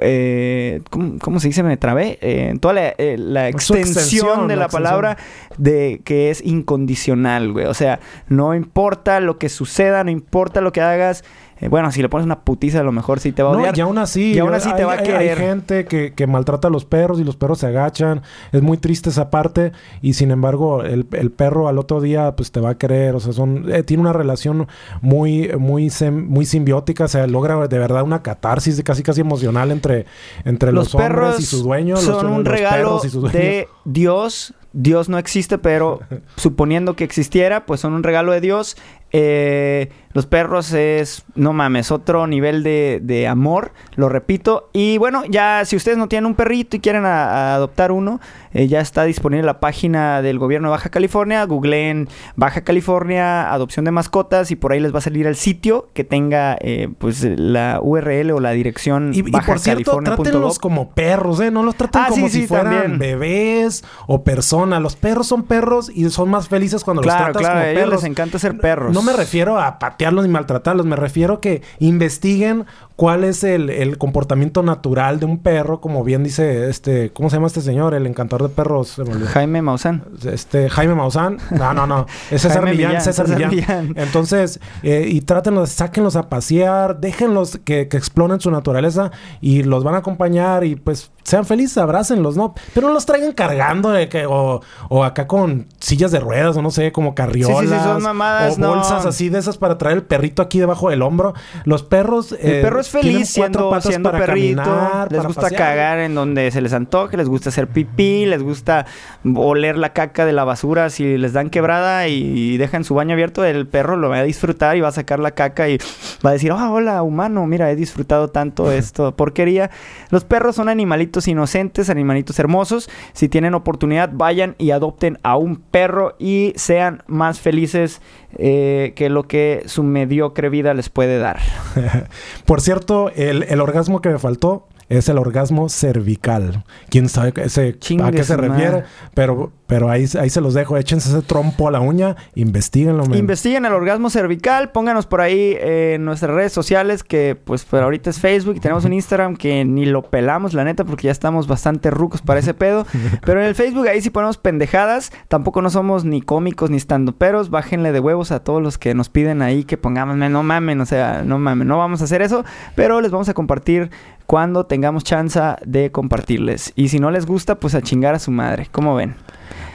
eh, 0.00 0.80
¿cómo, 0.90 1.18
cómo 1.18 1.40
se 1.40 1.48
dice? 1.48 1.64
Me 1.64 1.76
trabé. 1.76 2.18
Eh, 2.20 2.50
en 2.50 2.60
toda 2.60 2.74
la, 2.74 2.88
eh, 2.98 3.16
la 3.18 3.48
extensión 3.48 3.80
extensión, 3.80 4.48
de 4.48 4.54
la 4.54 4.60
la 4.60 4.64
extensión. 4.66 4.82
palabra 4.84 5.16
de 5.58 6.02
que 6.04 6.30
es 6.30 6.40
incondicional, 6.44 7.52
güey. 7.52 7.66
O 7.66 7.74
sea, 7.74 7.98
no 8.28 8.54
importa 8.54 9.18
lo 9.18 9.38
que 9.38 9.48
suceda, 9.48 10.04
no 10.04 10.12
importa 10.12 10.60
lo 10.60 10.70
que 10.70 10.82
hagas. 10.82 11.24
Eh, 11.58 11.68
bueno, 11.68 11.90
si 11.90 12.02
le 12.02 12.08
pones 12.10 12.26
una 12.26 12.40
putiza, 12.40 12.80
a 12.80 12.82
lo 12.82 12.92
mejor 12.92 13.18
sí 13.18 13.32
te 13.32 13.42
va 13.42 13.50
a 13.50 13.52
No, 13.54 13.60
odiar. 13.60 13.78
y 13.78 13.80
aún 13.80 13.96
así, 13.96 14.34
Y 14.34 14.38
aún 14.38 14.52
así 14.52 14.68
te 14.74 14.82
hay- 14.82 14.84
va 14.84 14.92
a 14.92 14.98
querer. 14.98 15.16
Hay 15.16 15.36
gente 15.46 15.86
que, 15.86 16.12
que 16.12 16.26
maltrata 16.26 16.68
a 16.68 16.70
los 16.70 16.84
perros 16.84 17.18
y 17.18 17.24
los 17.24 17.36
perros 17.36 17.60
se 17.60 17.66
agachan. 17.66 18.20
Es 18.52 18.60
muy 18.60 18.76
triste 18.76 19.08
esa 19.08 19.30
parte. 19.30 19.72
Y 20.02 20.12
sin 20.12 20.30
embargo, 20.30 20.82
el, 20.84 21.06
el 21.12 21.30
perro 21.30 21.68
al 21.68 21.78
otro 21.78 22.00
día, 22.02 22.36
pues 22.36 22.52
te 22.52 22.60
va 22.60 22.70
a 22.70 22.74
querer. 22.78 23.14
O 23.14 23.20
sea, 23.20 23.32
son, 23.32 23.72
eh, 23.72 23.82
tiene 23.82 24.02
una 24.02 24.12
relación 24.12 24.68
muy, 25.00 25.50
muy, 25.58 25.86
sem- 25.86 26.26
muy 26.26 26.44
simbiótica. 26.44 27.04
O 27.04 27.08
sea, 27.08 27.26
logra 27.26 27.66
de 27.68 27.78
verdad 27.78 28.02
una 28.02 28.22
catarsis 28.22 28.82
casi, 28.82 29.02
casi 29.02 29.22
emocional 29.22 29.70
entre, 29.70 30.04
entre 30.44 30.72
los, 30.72 30.92
los 30.92 31.02
perros 31.02 31.24
hombres 31.30 31.40
y 31.40 31.46
sus 31.46 31.62
dueños. 31.62 32.04
los- 32.06 32.20
son 32.20 32.32
un 32.32 32.44
los 32.44 32.52
regalo 32.52 32.76
perros 33.00 33.04
y 33.06 33.08
sus 33.08 33.32
de 33.32 33.68
Dios. 33.86 34.52
Dios 34.78 35.08
no 35.08 35.16
existe, 35.16 35.56
pero 35.56 36.00
suponiendo 36.36 36.96
que 36.96 37.04
existiera, 37.04 37.64
pues 37.64 37.80
son 37.80 37.94
un 37.94 38.02
regalo 38.02 38.32
de 38.32 38.42
Dios. 38.42 38.76
Eh, 39.12 39.88
los 40.16 40.24
perros 40.24 40.72
es, 40.72 41.24
no 41.34 41.52
mames, 41.52 41.90
otro 41.90 42.26
nivel 42.26 42.62
de, 42.62 43.00
de 43.02 43.28
amor, 43.28 43.72
lo 43.96 44.08
repito. 44.08 44.70
Y 44.72 44.96
bueno, 44.96 45.24
ya 45.28 45.62
si 45.66 45.76
ustedes 45.76 45.98
no 45.98 46.08
tienen 46.08 46.24
un 46.24 46.34
perrito 46.34 46.74
y 46.74 46.80
quieren 46.80 47.04
a- 47.04 47.52
a 47.52 47.54
adoptar 47.54 47.92
uno, 47.92 48.18
eh, 48.54 48.66
ya 48.66 48.80
está 48.80 49.04
disponible 49.04 49.44
la 49.44 49.60
página 49.60 50.22
del 50.22 50.38
gobierno 50.38 50.68
de 50.68 50.70
Baja 50.70 50.88
California. 50.88 51.44
Googleen 51.44 52.08
Baja 52.34 52.62
California, 52.62 53.52
adopción 53.52 53.84
de 53.84 53.90
mascotas 53.90 54.50
y 54.50 54.56
por 54.56 54.72
ahí 54.72 54.80
les 54.80 54.94
va 54.94 54.98
a 54.98 55.02
salir 55.02 55.26
el 55.26 55.36
sitio 55.36 55.88
que 55.92 56.02
tenga 56.02 56.56
eh, 56.62 56.88
pues 56.98 57.22
la 57.22 57.80
URL 57.82 58.30
o 58.32 58.40
la 58.40 58.52
dirección 58.52 59.10
Y, 59.12 59.18
y 59.18 59.22
por 59.30 59.58
cierto, 59.58 59.98
trátenlos 60.02 60.58
como 60.58 60.90
perros, 60.92 61.40
¿eh? 61.40 61.50
No 61.50 61.62
los 61.62 61.74
traten 61.74 62.02
Ah, 62.02 62.06
como 62.08 62.26
sí, 62.28 62.32
si 62.32 62.40
sí, 62.42 62.46
fueran 62.46 62.72
también. 62.72 62.98
bebés 62.98 63.84
o 64.06 64.24
personas. 64.24 64.80
Los 64.80 64.96
perros 64.96 65.26
son 65.26 65.42
perros 65.42 65.90
y 65.94 66.08
son 66.08 66.30
más 66.30 66.48
felices 66.48 66.84
cuando 66.84 67.02
Claro, 67.02 67.18
los 67.18 67.32
tratas 67.32 67.42
claro, 67.42 67.58
a 67.58 67.62
como 67.62 67.70
ellos 67.72 67.82
perros. 67.84 68.02
les 68.02 68.10
encanta 68.10 68.38
ser 68.38 68.56
perros. 68.58 68.94
No 68.94 69.02
me 69.02 69.12
refiero 69.12 69.58
a 69.60 69.78
ni 70.12 70.28
maltratarlos, 70.28 70.86
me 70.86 70.96
refiero 70.96 71.40
que 71.40 71.62
investiguen 71.78 72.66
cuál 72.96 73.24
es 73.24 73.44
el, 73.44 73.68
el 73.70 73.98
comportamiento 73.98 74.62
natural 74.62 75.20
de 75.20 75.26
un 75.26 75.38
perro, 75.38 75.80
como 75.80 76.02
bien 76.02 76.24
dice 76.24 76.68
este, 76.68 77.10
¿cómo 77.12 77.28
se 77.28 77.36
llama 77.36 77.46
este 77.46 77.60
señor? 77.60 77.94
El 77.94 78.06
encantador 78.06 78.48
de 78.48 78.54
perros. 78.54 79.00
Jaime 79.32 79.62
Maussan. 79.62 80.04
Este, 80.24 80.68
Jaime 80.70 80.94
Maussan. 80.94 81.38
No, 81.50 81.74
no, 81.74 81.86
no. 81.86 82.06
Es 82.30 82.42
César 82.46 82.64
Millán, 82.64 82.76
Millán, 82.76 83.02
César, 83.02 83.26
César 83.26 83.50
Millán. 83.50 83.88
Millán. 83.88 83.94
Entonces, 83.96 84.60
eh, 84.82 85.06
y 85.10 85.20
trátenlos, 85.20 85.70
sáquenlos 85.70 86.16
a 86.16 86.28
pasear, 86.28 87.00
déjenlos 87.00 87.58
que, 87.64 87.88
que 87.88 87.96
exploren 87.96 88.40
su 88.40 88.50
naturaleza 88.50 89.10
y 89.40 89.62
los 89.62 89.84
van 89.84 89.94
a 89.94 89.98
acompañar 89.98 90.64
y 90.64 90.76
pues 90.76 91.10
sean 91.26 91.44
felices, 91.44 91.76
abrácenlos, 91.78 92.36
¿no? 92.36 92.54
Pero 92.72 92.86
no 92.86 92.94
los 92.94 93.04
traigan 93.04 93.32
cargando 93.32 93.90
de 93.90 94.08
que, 94.08 94.26
o, 94.26 94.60
o 94.88 95.04
acá 95.04 95.26
con 95.26 95.66
sillas 95.80 96.12
de 96.12 96.20
ruedas 96.20 96.56
o 96.56 96.62
no 96.62 96.70
sé, 96.70 96.92
como 96.92 97.16
carriolas. 97.16 97.58
Sí, 97.58 97.66
sí, 97.66 97.74
sí, 97.74 97.80
son 97.82 98.02
mamadas, 98.02 98.56
o 98.56 98.60
no. 98.60 98.68
bolsas 98.68 99.04
así 99.06 99.28
de 99.28 99.40
esas 99.40 99.58
para 99.58 99.76
traer 99.76 99.95
el 99.96 100.04
perrito 100.04 100.42
aquí 100.42 100.58
debajo 100.58 100.90
del 100.90 101.02
hombro. 101.02 101.34
Los 101.64 101.82
perros... 101.82 102.32
El 102.32 102.56
eh, 102.56 102.62
perro 102.62 102.80
es 102.80 102.88
feliz 102.88 103.28
siendo, 103.28 103.70
patas 103.70 103.86
siendo 103.86 104.10
para 104.10 104.26
perrito. 104.26 104.62
caminar, 104.62 105.10
les 105.10 105.18
para 105.18 105.26
gusta 105.28 105.42
pasear. 105.42 105.60
cagar 105.60 105.98
en 106.00 106.14
donde 106.14 106.50
se 106.50 106.60
les 106.60 106.72
antoje, 106.72 107.16
les 107.16 107.28
gusta 107.28 107.48
hacer 107.48 107.68
pipí, 107.68 108.26
les 108.26 108.42
gusta 108.42 108.86
oler 109.34 109.76
la 109.76 109.92
caca 109.92 110.24
de 110.24 110.32
la 110.32 110.44
basura. 110.44 110.90
Si 110.90 111.18
les 111.18 111.32
dan 111.32 111.50
quebrada 111.50 112.08
y 112.08 112.56
dejan 112.56 112.84
su 112.84 112.94
baño 112.94 113.14
abierto, 113.14 113.44
el 113.44 113.66
perro 113.66 113.96
lo 113.96 114.08
va 114.08 114.18
a 114.18 114.22
disfrutar 114.22 114.76
y 114.76 114.80
va 114.80 114.88
a 114.88 114.92
sacar 114.92 115.18
la 115.18 115.32
caca 115.32 115.68
y 115.68 115.78
va 116.24 116.30
a 116.30 116.32
decir, 116.32 116.52
ah, 116.52 116.70
hola, 116.70 117.02
humano, 117.02 117.46
mira, 117.46 117.70
he 117.70 117.76
disfrutado 117.76 118.28
tanto 118.28 118.70
esto, 118.72 119.16
porquería. 119.16 119.70
Los 120.10 120.24
perros 120.24 120.56
son 120.56 120.68
animalitos 120.68 121.28
inocentes, 121.28 121.90
animalitos 121.90 122.38
hermosos. 122.38 122.88
Si 123.12 123.28
tienen 123.28 123.54
oportunidad, 123.54 124.10
vayan 124.12 124.54
y 124.58 124.70
adopten 124.70 125.18
a 125.22 125.36
un 125.36 125.56
perro 125.56 126.16
y 126.18 126.52
sean 126.56 127.02
más 127.06 127.40
felices 127.40 128.00
eh, 128.38 128.92
que 128.96 129.08
lo 129.08 129.24
que 129.24 129.62
su 129.66 129.82
mediocre 129.82 130.48
vida 130.48 130.74
les 130.74 130.88
puede 130.88 131.18
dar. 131.18 131.40
Por 132.44 132.60
cierto, 132.60 133.10
el, 133.14 133.44
el 133.44 133.60
orgasmo 133.60 134.00
que 134.00 134.08
me 134.08 134.18
faltó 134.18 134.66
es 134.88 135.08
el 135.08 135.18
orgasmo 135.18 135.68
cervical. 135.68 136.64
¿Quién 136.88 137.08
sabe 137.08 137.32
ese, 137.36 137.76
a 138.02 138.10
qué 138.10 138.24
se 138.24 138.36
refiere? 138.36 138.84
Pero, 139.14 139.52
pero 139.66 139.90
ahí, 139.90 140.06
ahí 140.20 140.30
se 140.30 140.40
los 140.40 140.54
dejo. 140.54 140.76
Échense 140.76 141.08
ese 141.08 141.22
trompo 141.22 141.68
a 141.68 141.70
la 141.70 141.80
uña. 141.80 142.16
Investíguenlo. 142.34 143.04
men. 143.06 143.18
Investiguen 143.18 143.64
el 143.64 143.72
orgasmo 143.72 144.10
cervical, 144.10 144.70
pónganos 144.70 145.06
por 145.06 145.20
ahí 145.20 145.56
eh, 145.58 145.94
en 145.96 146.04
nuestras 146.04 146.34
redes 146.34 146.52
sociales, 146.52 147.02
que 147.02 147.36
pues 147.36 147.64
por 147.64 147.82
ahorita 147.82 148.10
es 148.10 148.20
Facebook 148.20 148.56
y 148.56 148.60
tenemos 148.60 148.84
un 148.84 148.92
Instagram 148.92 149.36
que 149.36 149.64
ni 149.64 149.86
lo 149.86 150.02
pelamos, 150.02 150.54
la 150.54 150.64
neta, 150.64 150.84
porque 150.84 151.04
ya 151.04 151.12
estamos 151.12 151.46
bastante 151.46 151.90
rucos 151.90 152.22
para 152.22 152.40
ese 152.40 152.54
pedo. 152.54 152.86
Pero 153.24 153.40
en 153.40 153.46
el 153.46 153.54
Facebook 153.54 153.88
ahí 153.88 154.00
sí 154.00 154.10
ponemos 154.10 154.38
pendejadas, 154.38 155.12
tampoco 155.28 155.62
no 155.62 155.70
somos 155.70 156.04
ni 156.04 156.22
cómicos 156.22 156.70
ni 156.70 156.76
estandoperos, 156.76 157.50
bájenle 157.50 157.92
de 157.92 158.00
huevos 158.00 158.30
a 158.32 158.40
todos 158.40 158.62
los 158.62 158.78
que 158.78 158.94
nos 158.94 159.08
piden 159.08 159.42
ahí 159.42 159.64
que 159.64 159.76
pongamos, 159.76 160.16
"Me, 160.16 160.28
no 160.28 160.42
mamen, 160.42 160.80
o 160.80 160.86
sea, 160.86 161.22
no 161.24 161.38
mamen, 161.38 161.66
no 161.66 161.78
vamos 161.78 162.00
a 162.00 162.04
hacer 162.04 162.22
eso, 162.22 162.44
pero 162.74 163.00
les 163.00 163.10
vamos 163.10 163.28
a 163.28 163.34
compartir 163.34 163.90
cuando 164.26 164.66
tengamos 164.66 165.04
chance 165.04 165.40
de 165.64 165.90
compartirles. 165.90 166.72
Y 166.76 166.88
si 166.88 166.98
no 166.98 167.10
les 167.10 167.26
gusta, 167.26 167.56
pues 167.56 167.74
a 167.74 167.82
chingar 167.82 168.14
a 168.14 168.18
su 168.18 168.30
madre, 168.30 168.68
¿cómo 168.70 168.94
ven? 168.94 169.14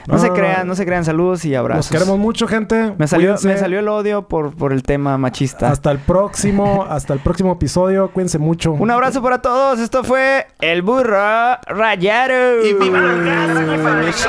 No 0.07 0.17
se 0.19 0.29
crean, 0.31 0.67
no 0.67 0.75
se 0.75 0.85
crean. 0.85 1.05
Saludos 1.05 1.45
y 1.45 1.55
abrazos. 1.55 1.91
Nos 1.91 1.99
queremos 1.99 2.19
mucho, 2.19 2.47
gente. 2.47 2.93
Me 2.97 3.07
salió, 3.07 3.29
Cuídense. 3.29 3.47
me 3.47 3.57
salió 3.57 3.79
el 3.79 3.87
odio 3.87 4.27
por, 4.27 4.55
por 4.55 4.73
el 4.73 4.83
tema 4.83 5.17
machista. 5.17 5.69
Hasta 5.71 5.91
el 5.91 5.99
próximo, 5.99 6.85
hasta 6.89 7.13
el 7.13 7.19
próximo 7.19 7.53
episodio. 7.53 8.11
Cuídense 8.11 8.39
mucho. 8.39 8.71
Un 8.73 8.91
abrazo 8.91 9.21
para 9.21 9.41
todos. 9.41 9.79
Esto 9.79 10.03
fue 10.03 10.47
El 10.59 10.81
Burro 10.81 11.57
Rayado. 11.67 12.65
Y 12.65 12.73
viva 12.73 12.99
las 12.99 13.25
ganas, 13.25 14.27